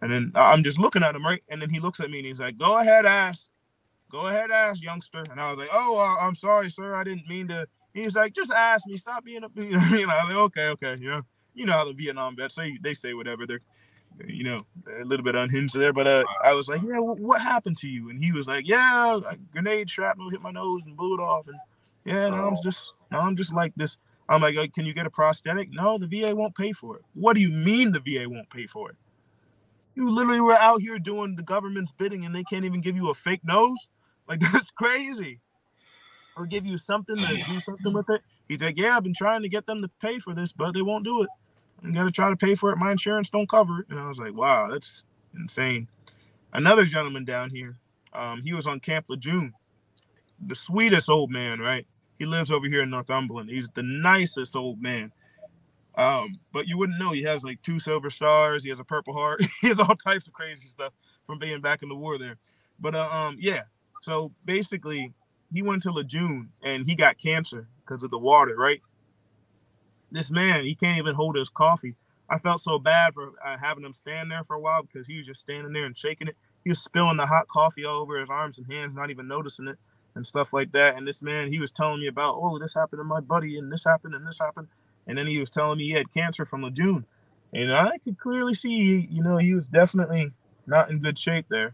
And 0.02 0.12
then 0.12 0.32
I'm 0.36 0.64
just 0.64 0.80
looking 0.80 1.04
at 1.04 1.16
him, 1.16 1.26
right? 1.26 1.44
And 1.50 1.62
then 1.62 1.70
he 1.70 1.80
looks 1.80 2.00
at 2.00 2.10
me 2.10 2.20
and 2.20 2.28
he's 2.28 2.40
like, 2.40 2.58
"Go 2.58 2.78
ahead, 2.78 3.06
ask. 3.06 3.50
Go 4.12 4.28
ahead, 4.28 4.52
ask, 4.52 4.82
youngster." 4.82 5.24
And 5.30 5.40
I 5.40 5.50
was 5.50 5.58
like, 5.58 5.70
"Oh, 5.72 5.98
uh, 5.98 6.26
I'm 6.26 6.36
sorry, 6.36 6.70
sir. 6.70 6.96
I 6.96 7.04
didn't 7.04 7.28
mean 7.28 7.48
to." 7.50 7.68
He's 7.94 8.16
like, 8.16 8.34
"Just 8.34 8.52
ask 8.52 8.86
me. 8.88 8.98
Stop 8.98 9.26
being 9.26 9.44
a." 9.44 9.50
You 9.56 9.72
know, 9.72 9.80
I 9.80 9.92
mean, 9.92 10.10
I 10.10 10.24
was 10.24 10.36
like, 10.36 10.44
"Okay, 10.44 10.68
okay, 10.70 11.02
you 11.02 11.10
know, 11.10 11.22
you 11.54 11.66
know 11.66 11.74
how 11.74 11.86
the 11.86 11.94
Vietnam 11.94 12.36
vets 12.36 12.56
say 12.56 12.78
they 12.82 12.94
say 12.94 13.14
whatever. 13.14 13.46
They're 13.46 13.62
you 14.28 14.44
know, 14.44 14.66
a 15.02 15.06
little 15.06 15.24
bit 15.24 15.36
unhinged 15.36 15.76
there. 15.76 15.94
But 15.94 16.08
uh, 16.08 16.24
I 16.44 16.54
was 16.54 16.68
like, 16.68 16.82
yeah, 16.84 17.00
what 17.00 17.42
happened 17.42 17.78
to 17.80 17.88
you? 17.88 18.10
And 18.10 18.24
he 18.24 18.32
was 18.32 18.48
like, 18.48 18.68
yeah, 18.68 19.18
a 19.18 19.36
grenade 19.52 19.90
shrapnel 19.90 20.30
hit 20.30 20.42
my 20.42 20.52
nose 20.52 20.86
and 20.86 20.96
blew 20.96 21.16
it 21.16 21.22
off. 21.22 21.48
And 21.48 21.58
yeah, 22.06 22.30
now 22.30 22.48
I'm 22.48 22.54
oh. 22.54 22.62
just, 22.64 22.94
now 23.12 23.20
I'm 23.20 23.36
just 23.36 23.54
like 23.54 23.74
this. 23.76 23.98
I'm 24.30 24.42
like, 24.42 24.74
can 24.74 24.86
you 24.86 24.94
get 24.94 25.08
a 25.08 25.10
prosthetic? 25.10 25.70
No, 25.72 25.98
the 25.98 26.08
VA 26.08 26.36
won't 26.36 26.56
pay 26.56 26.72
for 26.72 26.96
it. 26.98 27.04
What 27.16 27.36
do 27.36 27.42
you 27.42 27.50
mean 27.50 27.92
the 27.92 28.00
VA 28.00 28.30
won't 28.30 28.50
pay 28.52 28.68
for 28.68 28.92
it? 28.92 28.96
You 29.96 30.10
literally 30.10 30.40
were 30.40 30.54
out 30.54 30.82
here 30.82 31.00
doing 31.00 31.36
the 31.36 31.44
government's 31.44 31.92
bidding 31.92 32.24
and 32.26 32.34
they 32.34 32.44
can't 32.44 32.64
even 32.64 32.80
give 32.80 32.96
you 32.96 33.10
a 33.10 33.16
fake 33.16 33.44
nose? 33.44 33.90
Like, 34.28 34.40
that's 34.54 34.70
crazy. 34.70 35.40
Or 36.38 36.46
give 36.46 36.66
you 36.66 36.78
something 36.78 37.18
to 37.18 37.44
do 37.48 37.60
something 37.60 37.92
with 37.92 38.10
it. 38.10 38.22
He's 38.48 38.62
like, 38.62 38.78
yeah, 38.78 38.96
I've 38.96 39.04
been 39.04 39.16
trying 39.16 39.42
to 39.42 39.50
get 39.50 39.66
them 39.66 39.82
to 39.82 39.90
pay 40.00 40.20
for 40.20 40.34
this, 40.34 40.54
but 40.54 40.74
they 40.74 40.84
won't 40.84 41.04
do 41.04 41.24
it. 41.24 41.30
I 41.84 41.92
gotta 41.92 42.12
try 42.12 42.30
to 42.30 42.36
pay 42.38 42.56
for 42.56 42.72
it. 42.72 42.78
My 42.78 42.92
insurance 42.92 43.30
don't 43.30 43.50
cover 43.50 43.82
it. 43.82 43.88
And 43.90 44.00
I 44.00 44.08
was 44.08 44.20
like, 44.20 44.36
wow, 44.36 44.70
that's 44.70 45.06
insane. 45.36 45.88
Another 46.54 46.86
gentleman 46.86 47.26
down 47.26 47.50
here, 47.50 47.78
um, 48.14 48.42
he 48.44 48.54
was 48.54 48.68
on 48.68 48.80
Camp 48.80 49.06
Lejeune. 49.10 49.54
The 50.46 50.56
sweetest 50.56 51.10
old 51.10 51.32
man, 51.32 51.60
right? 51.60 51.86
He 52.20 52.26
lives 52.26 52.52
over 52.52 52.68
here 52.68 52.84
in 52.84 52.90
Northumberland. 52.90 53.50
He's 53.50 53.70
the 53.70 53.84
nicest 53.84 54.56
old 54.56 54.82
man. 54.82 55.12
Um, 55.96 56.40
but 56.54 56.68
you 56.68 56.78
wouldn't 56.78 57.00
know 57.00 57.12
he 57.12 57.24
has 57.24 57.44
like 57.44 57.62
two 57.62 57.80
silver 57.80 58.10
stars. 58.10 58.64
He 58.64 58.70
has 58.70 58.80
a 58.80 58.84
purple 58.84 59.14
heart. 59.14 59.42
he 59.62 59.68
has 59.68 59.80
all 59.80 59.96
types 59.96 60.28
of 60.28 60.34
crazy 60.34 60.68
stuff 60.68 60.94
from 61.26 61.40
being 61.40 61.62
back 61.62 61.82
in 61.82 61.90
the 61.90 61.96
war 61.96 62.18
there. 62.18 62.38
But 62.80 62.96
uh, 62.96 63.10
um, 63.10 63.38
yeah. 63.40 63.64
So 64.02 64.32
basically, 64.46 65.14
he 65.52 65.62
went 65.62 65.84
to 65.84 65.92
Lejeune 65.92 66.50
and 66.64 66.86
he 66.86 66.96
got 66.96 67.18
cancer 67.18 67.68
because 67.86 68.04
of 68.04 68.12
the 68.12 68.20
water, 68.20 68.56
right? 68.56 68.82
this 70.12 70.32
man, 70.32 70.64
he 70.64 70.76
can't 70.76 70.98
even 70.98 71.16
hold 71.16 71.36
his 71.36 71.50
coffee. 71.50 71.96
I 72.30 72.40
felt 72.40 72.62
so 72.62 72.78
bad 72.78 73.14
for 73.14 73.34
uh, 73.46 73.58
having 73.58 73.84
him 73.84 73.94
stand 73.94 74.32
there 74.32 74.44
for 74.44 74.56
a 74.56 74.60
while 74.60 74.84
because 74.84 75.08
he 75.08 75.18
was 75.18 75.26
just 75.26 75.42
standing 75.42 75.74
there 75.74 75.86
and 75.86 75.98
shaking 75.98 76.28
it. 76.28 76.36
He 76.64 76.70
was 76.70 76.80
spilling 76.80 77.18
the 77.18 77.26
hot 77.26 77.48
coffee 77.48 77.86
all 77.86 78.02
over 78.02 78.20
his 78.20 78.30
arms 78.30 78.58
and 78.58 78.72
hands, 78.72 78.94
not 78.94 79.10
even 79.10 79.28
noticing 79.28 79.68
it 79.68 79.78
and 80.16 80.26
stuff 80.26 80.54
like 80.54 80.72
that. 80.74 80.96
And 80.96 81.08
this 81.08 81.22
man, 81.22 81.52
he 81.52 81.60
was 81.60 81.72
telling 81.72 82.00
me 82.00 82.08
about, 82.08 82.38
oh, 82.40 82.60
this 82.60 82.74
happened 82.74 83.00
to 83.00 83.04
my 83.04 83.20
buddy 83.20 83.58
and 83.58 83.72
this 83.72 83.84
happened 83.84 84.16
and 84.16 84.26
this 84.28 84.40
happened. 84.40 84.68
And 85.08 85.18
then 85.18 85.28
he 85.28 85.40
was 85.40 85.50
telling 85.50 85.78
me 85.78 85.86
he 85.86 85.92
had 85.92 86.14
cancer 86.14 86.46
from 86.46 86.64
Lejeune. 86.64 87.06
And 87.54 87.74
I 87.74 87.98
could 88.04 88.20
clearly 88.20 88.54
see, 88.54 89.08
you 89.10 89.24
know, 89.24 89.38
he 89.38 89.54
was 89.54 89.68
definitely 89.68 90.34
not 90.68 90.92
in 90.92 91.00
good 91.00 91.18
shape 91.18 91.48
there. 91.50 91.74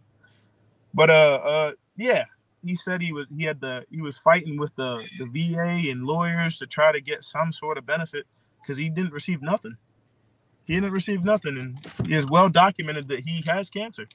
But 0.94 1.10
uh, 1.10 1.40
uh, 1.44 1.72
yeah, 1.98 2.26
he 2.64 2.76
said 2.76 3.02
he 3.02 3.12
was 3.12 3.28
he 3.36 3.44
had 3.44 3.60
the 3.60 3.86
he 3.92 4.02
was 4.02 4.18
fighting 4.18 4.58
with 4.58 4.74
the 4.76 5.06
the 5.20 5.26
VA 5.26 5.90
and 5.92 6.06
lawyers 6.06 6.58
to 6.60 6.66
try 6.66 6.94
to 6.94 7.02
get 7.02 7.26
some 7.26 7.52
sort 7.52 7.78
of 7.78 7.86
benefit 7.86 8.26
because 8.62 8.78
he 8.78 8.90
didn't 8.90 9.12
receive 9.12 9.42
nothing. 9.42 9.76
He 10.64 10.74
didn't 10.74 10.92
receive 10.92 11.24
nothing, 11.24 11.58
and 11.60 11.86
it 12.00 12.12
is 12.12 12.26
well 12.26 12.50
documented 12.50 13.10
that 13.10 13.20
he 13.20 13.44
has 13.46 13.70
cancer. 13.70 14.08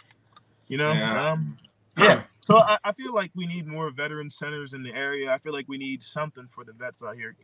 You 0.67 0.79
know, 0.79 0.93
yeah. 0.93 1.31
Um, 1.31 1.59
yeah. 1.99 2.23
So 2.51 2.59
I, 2.59 2.79
I, 2.83 2.93
feel 2.93 3.15
like 3.15 3.31
we 3.37 3.47
need 3.47 3.67
more 3.67 3.91
veteran 3.91 4.31
centers 4.31 4.73
in 4.73 4.83
the 4.83 4.93
area. 4.93 5.33
I 5.33 5.39
feel 5.39 5.53
like 5.53 5.69
we 5.69 5.79
need 5.79 6.03
something 6.03 6.49
for 6.49 6.65
the 6.65 6.73
vets 6.73 7.01
out 7.03 7.15
here. 7.15 7.37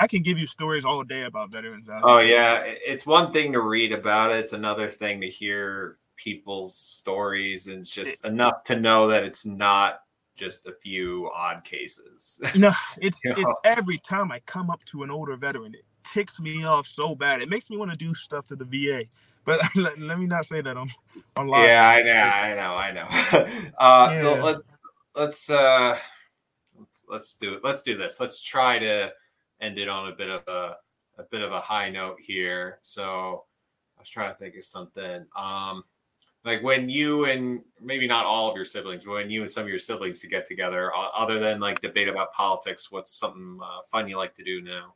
I 0.00 0.06
can 0.06 0.22
give 0.22 0.38
you 0.38 0.46
stories 0.46 0.86
all 0.86 1.04
day 1.04 1.24
about 1.24 1.52
veterans 1.52 1.88
out 1.90 2.00
oh, 2.04 2.18
here. 2.18 2.34
yeah, 2.34 2.62
it's 2.64 3.04
one 3.04 3.30
thing 3.30 3.52
to 3.52 3.60
read 3.60 3.92
about 3.92 4.30
it. 4.30 4.38
It's 4.38 4.54
another 4.54 4.88
thing 4.88 5.20
to 5.20 5.28
hear 5.28 5.98
people's 6.16 6.76
stories, 6.76 7.66
and 7.66 7.80
it's 7.80 7.94
just 7.94 8.24
it, 8.24 8.28
enough 8.28 8.62
to 8.64 8.76
know 8.76 9.08
that 9.08 9.22
it's 9.22 9.44
not 9.44 10.00
just 10.34 10.66
a 10.66 10.72
few 10.72 11.30
odd 11.34 11.62
cases. 11.64 12.40
no, 12.56 12.72
it's 13.00 13.22
you 13.24 13.30
know? 13.30 13.36
it's 13.38 13.54
every 13.64 13.98
time 13.98 14.32
I 14.32 14.40
come 14.40 14.70
up 14.70 14.82
to 14.86 15.02
an 15.02 15.10
older 15.10 15.36
veteran, 15.36 15.74
it 15.74 15.84
ticks 16.10 16.40
me 16.40 16.64
off 16.64 16.86
so 16.86 17.14
bad. 17.14 17.42
It 17.42 17.50
makes 17.50 17.68
me 17.68 17.76
want 17.76 17.90
to 17.92 17.98
do 17.98 18.14
stuff 18.14 18.46
to 18.46 18.56
the 18.56 18.64
VA. 18.64 19.04
But 19.44 19.60
let, 19.76 19.98
let 19.98 20.18
me 20.18 20.26
not 20.26 20.46
say 20.46 20.60
that 20.60 20.76
on 20.76 20.90
on 21.36 21.48
live. 21.48 21.66
Yeah, 21.66 21.88
I 21.88 22.02
know, 22.02 22.12
I 22.12 22.54
know, 22.54 22.74
I 22.74 22.92
know. 22.92 23.70
uh, 23.78 24.10
yeah. 24.12 24.16
So 24.16 24.34
let's 24.34 24.68
let's 25.14 25.50
uh 25.50 25.98
let's 26.78 27.02
let's 27.08 27.34
do 27.34 27.54
it. 27.54 27.60
Let's 27.64 27.82
do 27.82 27.96
this. 27.96 28.20
Let's 28.20 28.40
try 28.40 28.78
to 28.78 29.12
end 29.60 29.78
it 29.78 29.88
on 29.88 30.08
a 30.08 30.14
bit 30.14 30.28
of 30.28 30.42
a 30.48 30.76
a 31.18 31.24
bit 31.30 31.42
of 31.42 31.52
a 31.52 31.60
high 31.60 31.90
note 31.90 32.18
here. 32.20 32.78
So 32.82 33.44
I 33.96 34.00
was 34.00 34.08
trying 34.08 34.32
to 34.32 34.38
think 34.38 34.56
of 34.56 34.64
something. 34.64 35.26
Um, 35.36 35.84
like 36.44 36.62
when 36.62 36.88
you 36.88 37.26
and 37.26 37.60
maybe 37.80 38.06
not 38.08 38.26
all 38.26 38.50
of 38.50 38.56
your 38.56 38.64
siblings, 38.64 39.04
but 39.04 39.12
when 39.12 39.30
you 39.30 39.42
and 39.42 39.50
some 39.50 39.62
of 39.62 39.68
your 39.68 39.78
siblings 39.78 40.18
to 40.20 40.26
get 40.26 40.46
together, 40.46 40.92
other 40.94 41.38
than 41.38 41.60
like 41.60 41.80
debate 41.80 42.08
about 42.08 42.32
politics, 42.32 42.90
what's 42.90 43.12
something 43.12 43.60
uh, 43.62 43.82
fun 43.86 44.08
you 44.08 44.16
like 44.16 44.34
to 44.34 44.44
do 44.44 44.60
now? 44.60 44.94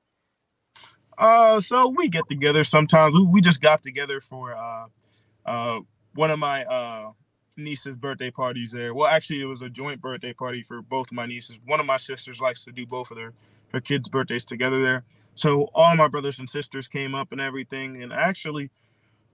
Uh, 1.19 1.61
so 1.61 1.89
we 1.89 2.09
get 2.09 2.29
together 2.29 2.65
sometimes. 2.65 3.15
We, 3.15 3.25
we 3.25 3.41
just 3.41 3.61
got 3.61 3.83
together 3.83 4.21
for 4.21 4.55
uh, 4.55 4.87
uh, 5.47 5.81
one 6.15 6.31
of 6.31 6.39
my 6.39 6.65
uh 6.65 7.13
niece's 7.57 7.97
birthday 7.97 8.31
parties 8.31 8.73
there. 8.73 8.95
Well, 8.95 9.09
actually, 9.09 9.41
it 9.43 9.47
was 9.47 9.63
a 9.63 9.69
joint 9.69 10.01
birthday 10.01 10.33
party 10.33 10.63
for 10.63 10.83
both 10.83 11.09
of 11.09 11.13
my 11.13 11.27
nieces. 11.27 11.57
One 11.67 11.81
of 11.81 11.87
my 11.87 11.99
sisters 11.99 12.41
likes 12.41 12.65
to 12.65 12.73
do 12.73 12.87
both 12.87 13.11
of 13.11 13.17
their 13.17 13.33
her 13.73 13.81
kids' 13.81 14.09
birthdays 14.09 14.45
together 14.45 14.83
there. 14.83 15.05
So 15.35 15.69
all 15.75 15.97
my 15.97 16.09
brothers 16.09 16.39
and 16.39 16.49
sisters 16.51 16.89
came 16.89 17.15
up 17.15 17.33
and 17.33 17.41
everything. 17.41 18.03
And 18.03 18.13
actually, 18.13 18.71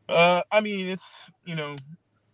uh, 0.08 0.42
I 0.52 0.60
mean, 0.60 0.88
it's 0.88 1.04
you 1.46 1.54
know, 1.56 1.76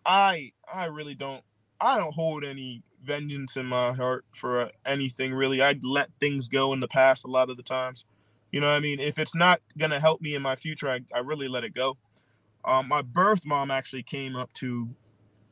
I 0.05 0.53
I 0.73 0.85
really 0.85 1.15
don't 1.15 1.43
I 1.81 1.97
don't 1.97 2.13
hold 2.15 2.45
any 2.45 2.83
vengeance 3.03 3.57
in 3.57 3.67
my 3.67 3.93
heart 3.93 4.25
for 4.35 4.71
anything 4.85 5.33
really. 5.33 5.61
I 5.61 5.75
let 5.83 6.09
things 6.19 6.49
go 6.49 6.73
in 6.73 6.81
the 6.81 6.89
past 6.89 7.25
a 7.25 7.29
lot 7.29 7.49
of 7.51 7.57
the 7.57 7.63
times. 7.63 8.05
You 8.51 8.59
know 8.61 8.67
what 8.67 8.75
I 8.75 8.79
mean? 8.79 8.99
If 8.99 9.19
it's 9.19 9.35
not 9.35 9.61
gonna 9.77 9.99
help 9.99 10.21
me 10.21 10.35
in 10.35 10.41
my 10.41 10.55
future, 10.55 10.89
I, 10.89 10.99
I 11.13 11.19
really 11.19 11.47
let 11.47 11.63
it 11.63 11.73
go. 11.73 11.97
Um, 12.65 12.87
my 12.87 13.01
birth 13.01 13.45
mom 13.45 13.71
actually 13.71 14.03
came 14.03 14.35
up 14.35 14.51
to 14.55 14.89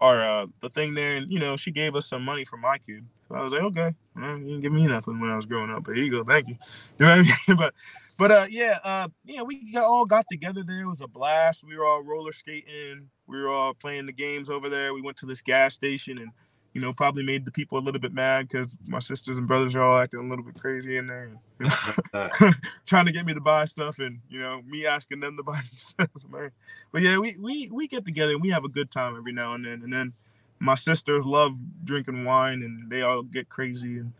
our 0.01 0.21
uh, 0.21 0.45
the 0.61 0.69
thing 0.69 0.93
there, 0.93 1.17
and 1.17 1.31
you 1.31 1.39
know, 1.39 1.57
she 1.57 1.71
gave 1.71 1.95
us 1.95 2.07
some 2.07 2.23
money 2.23 2.45
for 2.45 2.57
my 2.57 2.77
kid. 2.79 3.05
So 3.27 3.35
I 3.35 3.43
was 3.43 3.51
like, 3.51 3.63
okay, 3.63 3.93
you 4.15 4.21
didn't 4.21 4.61
give 4.61 4.71
me 4.71 4.85
nothing 4.87 5.19
when 5.19 5.29
I 5.29 5.35
was 5.35 5.45
growing 5.45 5.71
up, 5.71 5.83
but 5.83 5.95
here 5.95 6.05
you 6.05 6.11
go, 6.11 6.23
thank 6.23 6.47
you. 6.47 6.55
You 6.97 7.05
know 7.05 7.17
what 7.17 7.27
I 7.27 7.37
mean? 7.47 7.57
but 7.57 7.73
but 8.17 8.31
uh, 8.31 8.47
yeah, 8.49 8.79
uh, 8.83 9.07
yeah, 9.25 9.41
we 9.43 9.71
got, 9.71 9.83
all 9.83 10.05
got 10.05 10.25
together 10.31 10.63
there. 10.65 10.81
It 10.81 10.87
was 10.87 11.01
a 11.01 11.07
blast. 11.07 11.63
We 11.63 11.77
were 11.77 11.85
all 11.85 12.01
roller 12.03 12.31
skating. 12.31 13.09
We 13.27 13.37
were 13.37 13.49
all 13.49 13.73
playing 13.73 14.05
the 14.07 14.13
games 14.13 14.49
over 14.49 14.69
there. 14.69 14.93
We 14.93 15.01
went 15.01 15.17
to 15.17 15.25
this 15.25 15.41
gas 15.41 15.75
station 15.75 16.17
and 16.17 16.31
you 16.73 16.81
know, 16.81 16.93
probably 16.93 17.23
made 17.23 17.45
the 17.45 17.51
people 17.51 17.77
a 17.77 17.81
little 17.81 17.99
bit 17.99 18.13
mad 18.13 18.47
because 18.47 18.77
my 18.85 18.99
sisters 18.99 19.37
and 19.37 19.47
brothers 19.47 19.75
are 19.75 19.81
all 19.81 19.99
acting 19.99 20.19
a 20.19 20.29
little 20.29 20.45
bit 20.45 20.59
crazy 20.59 20.97
in 20.97 21.07
there, 21.07 21.31
you 21.59 21.69
know, 22.13 22.29
trying 22.85 23.05
to 23.05 23.11
get 23.11 23.25
me 23.25 23.33
to 23.33 23.41
buy 23.41 23.65
stuff, 23.65 23.99
and 23.99 24.19
you 24.29 24.39
know, 24.39 24.61
me 24.67 24.85
asking 24.85 25.19
them 25.19 25.37
to 25.37 25.43
buy 25.43 25.59
stuff. 25.77 26.09
But 26.91 27.01
yeah, 27.01 27.17
we 27.17 27.35
we 27.39 27.69
we 27.71 27.87
get 27.87 28.05
together 28.05 28.33
and 28.33 28.41
we 28.41 28.49
have 28.49 28.63
a 28.63 28.69
good 28.69 28.91
time 28.91 29.15
every 29.17 29.33
now 29.33 29.53
and 29.53 29.65
then. 29.65 29.81
And 29.83 29.91
then 29.91 30.13
my 30.59 30.75
sisters 30.75 31.25
love 31.25 31.55
drinking 31.83 32.25
wine, 32.25 32.61
and 32.63 32.89
they 32.89 33.01
all 33.01 33.23
get 33.23 33.49
crazy. 33.49 33.99
And 33.99 34.13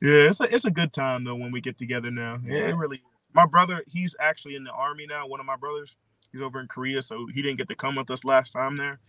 yeah, 0.00 0.28
it's 0.30 0.40
a 0.40 0.54
it's 0.54 0.64
a 0.64 0.70
good 0.70 0.92
time 0.92 1.24
though 1.24 1.36
when 1.36 1.52
we 1.52 1.60
get 1.60 1.78
together 1.78 2.10
now. 2.10 2.38
Yeah, 2.44 2.68
it 2.68 2.76
really 2.76 2.96
is. 2.96 3.24
My 3.34 3.46
brother, 3.46 3.82
he's 3.86 4.14
actually 4.20 4.54
in 4.54 4.64
the 4.64 4.70
army 4.70 5.06
now. 5.06 5.26
One 5.26 5.40
of 5.40 5.46
my 5.46 5.56
brothers, 5.56 5.96
he's 6.32 6.40
over 6.40 6.60
in 6.60 6.68
Korea, 6.68 7.02
so 7.02 7.26
he 7.26 7.42
didn't 7.42 7.58
get 7.58 7.68
to 7.68 7.74
come 7.74 7.96
with 7.96 8.10
us 8.10 8.24
last 8.24 8.52
time 8.52 8.76
there. 8.76 9.00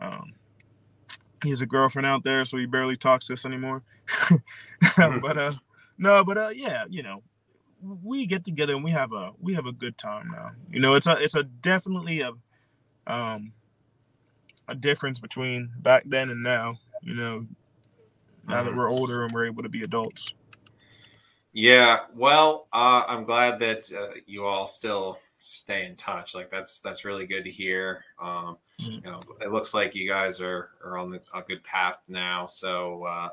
Um, 0.00 0.32
he 1.42 1.50
has 1.50 1.60
a 1.60 1.66
girlfriend 1.66 2.06
out 2.06 2.24
there, 2.24 2.44
so 2.44 2.56
he 2.56 2.66
barely 2.66 2.96
talks 2.96 3.26
to 3.26 3.32
us 3.32 3.44
anymore. 3.44 3.82
but 4.96 5.38
uh, 5.38 5.52
no, 5.98 6.24
but 6.24 6.38
uh, 6.38 6.50
yeah, 6.54 6.84
you 6.88 7.02
know, 7.02 7.22
we 8.02 8.26
get 8.26 8.44
together 8.44 8.74
and 8.74 8.84
we 8.84 8.90
have 8.90 9.12
a 9.12 9.32
we 9.40 9.54
have 9.54 9.66
a 9.66 9.72
good 9.72 9.98
time 9.98 10.30
now. 10.30 10.50
You 10.70 10.80
know, 10.80 10.94
it's 10.94 11.06
a 11.06 11.16
it's 11.22 11.34
a 11.34 11.42
definitely 11.42 12.20
a 12.20 12.32
um 13.06 13.52
a 14.68 14.74
difference 14.74 15.18
between 15.18 15.70
back 15.78 16.04
then 16.06 16.30
and 16.30 16.42
now. 16.42 16.78
You 17.02 17.14
know, 17.14 17.46
now 18.46 18.62
that 18.62 18.70
mm-hmm. 18.70 18.78
we're 18.78 18.90
older 18.90 19.24
and 19.24 19.32
we're 19.32 19.46
able 19.46 19.62
to 19.62 19.68
be 19.68 19.82
adults. 19.82 20.32
Yeah, 21.52 22.00
well, 22.14 22.68
uh, 22.72 23.02
I'm 23.06 23.24
glad 23.24 23.58
that 23.58 23.92
uh, 23.92 24.14
you 24.26 24.44
all 24.46 24.64
still 24.64 25.18
stay 25.36 25.84
in 25.84 25.96
touch. 25.96 26.34
Like 26.34 26.50
that's 26.50 26.80
that's 26.80 27.04
really 27.04 27.26
good 27.26 27.44
to 27.44 27.50
hear. 27.50 28.04
Um, 28.20 28.28
mm-hmm. 28.28 28.52
You 28.90 29.00
know, 29.02 29.20
it 29.40 29.50
looks 29.50 29.74
like 29.74 29.94
you 29.94 30.08
guys 30.08 30.40
are 30.40 30.70
are 30.84 30.98
on 30.98 31.10
the, 31.10 31.20
a 31.34 31.42
good 31.42 31.62
path 31.64 31.98
now. 32.08 32.46
So, 32.46 33.04
uh, 33.04 33.28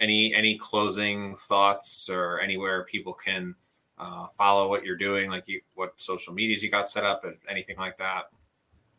any 0.00 0.34
any 0.34 0.56
closing 0.58 1.36
thoughts 1.36 2.08
or 2.08 2.40
anywhere 2.40 2.84
people 2.84 3.12
can 3.12 3.54
uh, 3.98 4.26
follow 4.36 4.68
what 4.68 4.84
you're 4.84 4.96
doing, 4.96 5.30
like 5.30 5.44
you, 5.46 5.60
what 5.74 5.92
social 5.96 6.32
medias 6.34 6.62
you 6.62 6.70
got 6.70 6.88
set 6.88 7.04
up, 7.04 7.24
and 7.24 7.36
anything 7.48 7.76
like 7.76 7.96
that? 7.98 8.24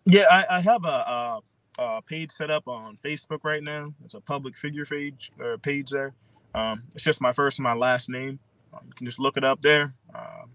Yeah, 0.06 0.26
I, 0.32 0.58
I 0.58 0.62
have 0.62 0.86
a, 0.86 0.88
a, 0.88 1.42
a, 1.80 2.02
page 2.04 2.32
set 2.32 2.52
up 2.52 2.68
on 2.68 2.98
Facebook 3.04 3.40
right 3.44 3.64
now. 3.64 3.94
It's 4.06 4.14
a 4.14 4.22
public 4.22 4.56
figure 4.56 4.86
page 4.86 5.32
or 5.40 5.58
page 5.58 5.90
there. 5.90 6.14
Um, 6.54 6.84
it's 6.94 7.04
just 7.04 7.22
my 7.22 7.34
first 7.34 7.58
and 7.58 7.64
my 7.64 7.74
last 7.74 8.10
name. 8.10 8.40
Um, 8.74 8.82
you 8.88 8.94
can 8.94 9.06
just 9.06 9.20
look 9.20 9.36
it 9.36 9.44
up 9.44 9.62
there. 9.62 9.94
Um, 10.14 10.52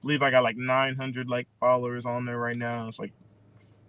believe 0.00 0.22
I 0.22 0.30
got 0.30 0.44
like 0.44 0.56
900 0.56 1.28
like 1.28 1.48
followers 1.58 2.06
on 2.06 2.24
there 2.24 2.38
right 2.38 2.56
now. 2.56 2.88
It's 2.88 2.98
like 2.98 3.12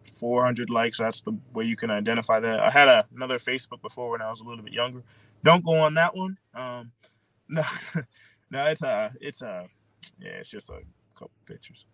400 0.09 0.69
likes. 0.69 0.97
That's 0.97 1.21
the 1.21 1.37
way 1.53 1.65
you 1.65 1.75
can 1.75 1.91
identify 1.91 2.39
that. 2.39 2.59
I 2.59 2.69
had 2.69 2.87
a, 2.87 3.05
another 3.15 3.37
Facebook 3.37 3.81
before 3.81 4.11
when 4.11 4.21
I 4.21 4.29
was 4.29 4.39
a 4.39 4.43
little 4.43 4.63
bit 4.63 4.73
younger. 4.73 5.03
Don't 5.43 5.63
go 5.63 5.77
on 5.77 5.93
that 5.95 6.15
one. 6.15 6.37
Um, 6.53 6.91
no, 7.49 7.63
no, 8.51 8.65
it's 8.65 8.81
a, 8.81 9.13
it's 9.21 9.41
a, 9.41 9.67
yeah, 10.19 10.31
it's 10.31 10.49
just 10.49 10.69
a 10.69 10.79
couple 11.15 11.31
pictures. 11.45 11.85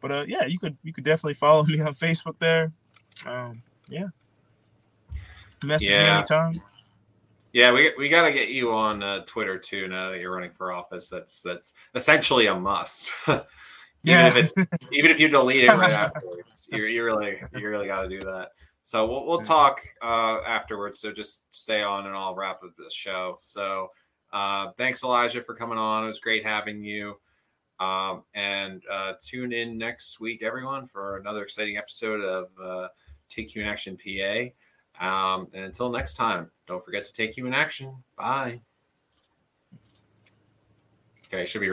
But 0.00 0.12
uh, 0.12 0.24
yeah, 0.26 0.46
you 0.46 0.58
could 0.58 0.76
you 0.82 0.92
could 0.92 1.04
definitely 1.04 1.34
follow 1.34 1.62
me 1.66 1.80
on 1.80 1.94
Facebook 1.94 2.38
there. 2.38 2.72
Um, 3.26 3.62
yeah. 3.88 4.06
Message 5.62 5.88
yeah. 5.88 6.04
me 6.04 6.10
anytime. 6.10 6.54
Yeah, 7.52 7.72
we 7.72 7.92
we 7.98 8.08
got 8.08 8.22
to 8.22 8.32
get 8.32 8.48
you 8.48 8.72
on 8.72 9.02
uh, 9.02 9.24
Twitter 9.24 9.58
too. 9.58 9.88
Now 9.88 10.10
that 10.10 10.20
you're 10.20 10.32
running 10.32 10.52
for 10.52 10.72
office, 10.72 11.08
that's 11.08 11.42
that's 11.42 11.74
essentially 11.94 12.46
a 12.46 12.54
must. 12.54 13.12
even 14.04 14.18
yeah. 14.18 14.28
if 14.28 14.36
it's 14.36 14.54
even 14.92 15.10
if 15.10 15.20
you 15.20 15.28
delete 15.28 15.64
it 15.64 15.68
right 15.68 15.92
afterwards, 15.92 16.66
you 16.70 16.84
you 16.84 17.04
really 17.04 17.42
you 17.56 17.68
really 17.68 17.86
got 17.86 18.02
to 18.02 18.08
do 18.08 18.20
that. 18.20 18.50
So 18.82 19.06
we'll 19.06 19.26
we'll 19.26 19.40
talk 19.40 19.82
uh, 20.02 20.40
afterwards. 20.46 20.98
So 20.98 21.12
just 21.12 21.42
stay 21.54 21.82
on, 21.82 22.06
and 22.06 22.16
I'll 22.16 22.34
wrap 22.34 22.62
up 22.62 22.70
this 22.78 22.94
show. 22.94 23.36
So 23.40 23.90
uh, 24.32 24.70
thanks, 24.78 25.02
Elijah, 25.02 25.42
for 25.42 25.54
coming 25.54 25.78
on. 25.78 26.04
It 26.04 26.08
was 26.08 26.18
great 26.18 26.44
having 26.44 26.82
you. 26.82 27.16
Um, 27.78 28.24
and 28.34 28.82
uh, 28.90 29.14
tune 29.20 29.52
in 29.52 29.78
next 29.78 30.20
week, 30.20 30.42
everyone, 30.42 30.86
for 30.86 31.16
another 31.16 31.42
exciting 31.42 31.78
episode 31.78 32.20
of 32.22 32.48
uh, 32.62 32.88
Take 33.28 33.54
Human 33.54 33.70
Action 33.70 33.96
PA. 33.96 34.50
Um, 35.00 35.48
and 35.54 35.64
until 35.64 35.90
next 35.90 36.14
time, 36.14 36.50
don't 36.66 36.84
forget 36.84 37.04
to 37.06 37.12
take 37.12 37.36
human 37.36 37.54
action. 37.54 37.94
Bye. 38.16 38.60
Okay, 41.32 41.46
should 41.46 41.60
be. 41.60 41.72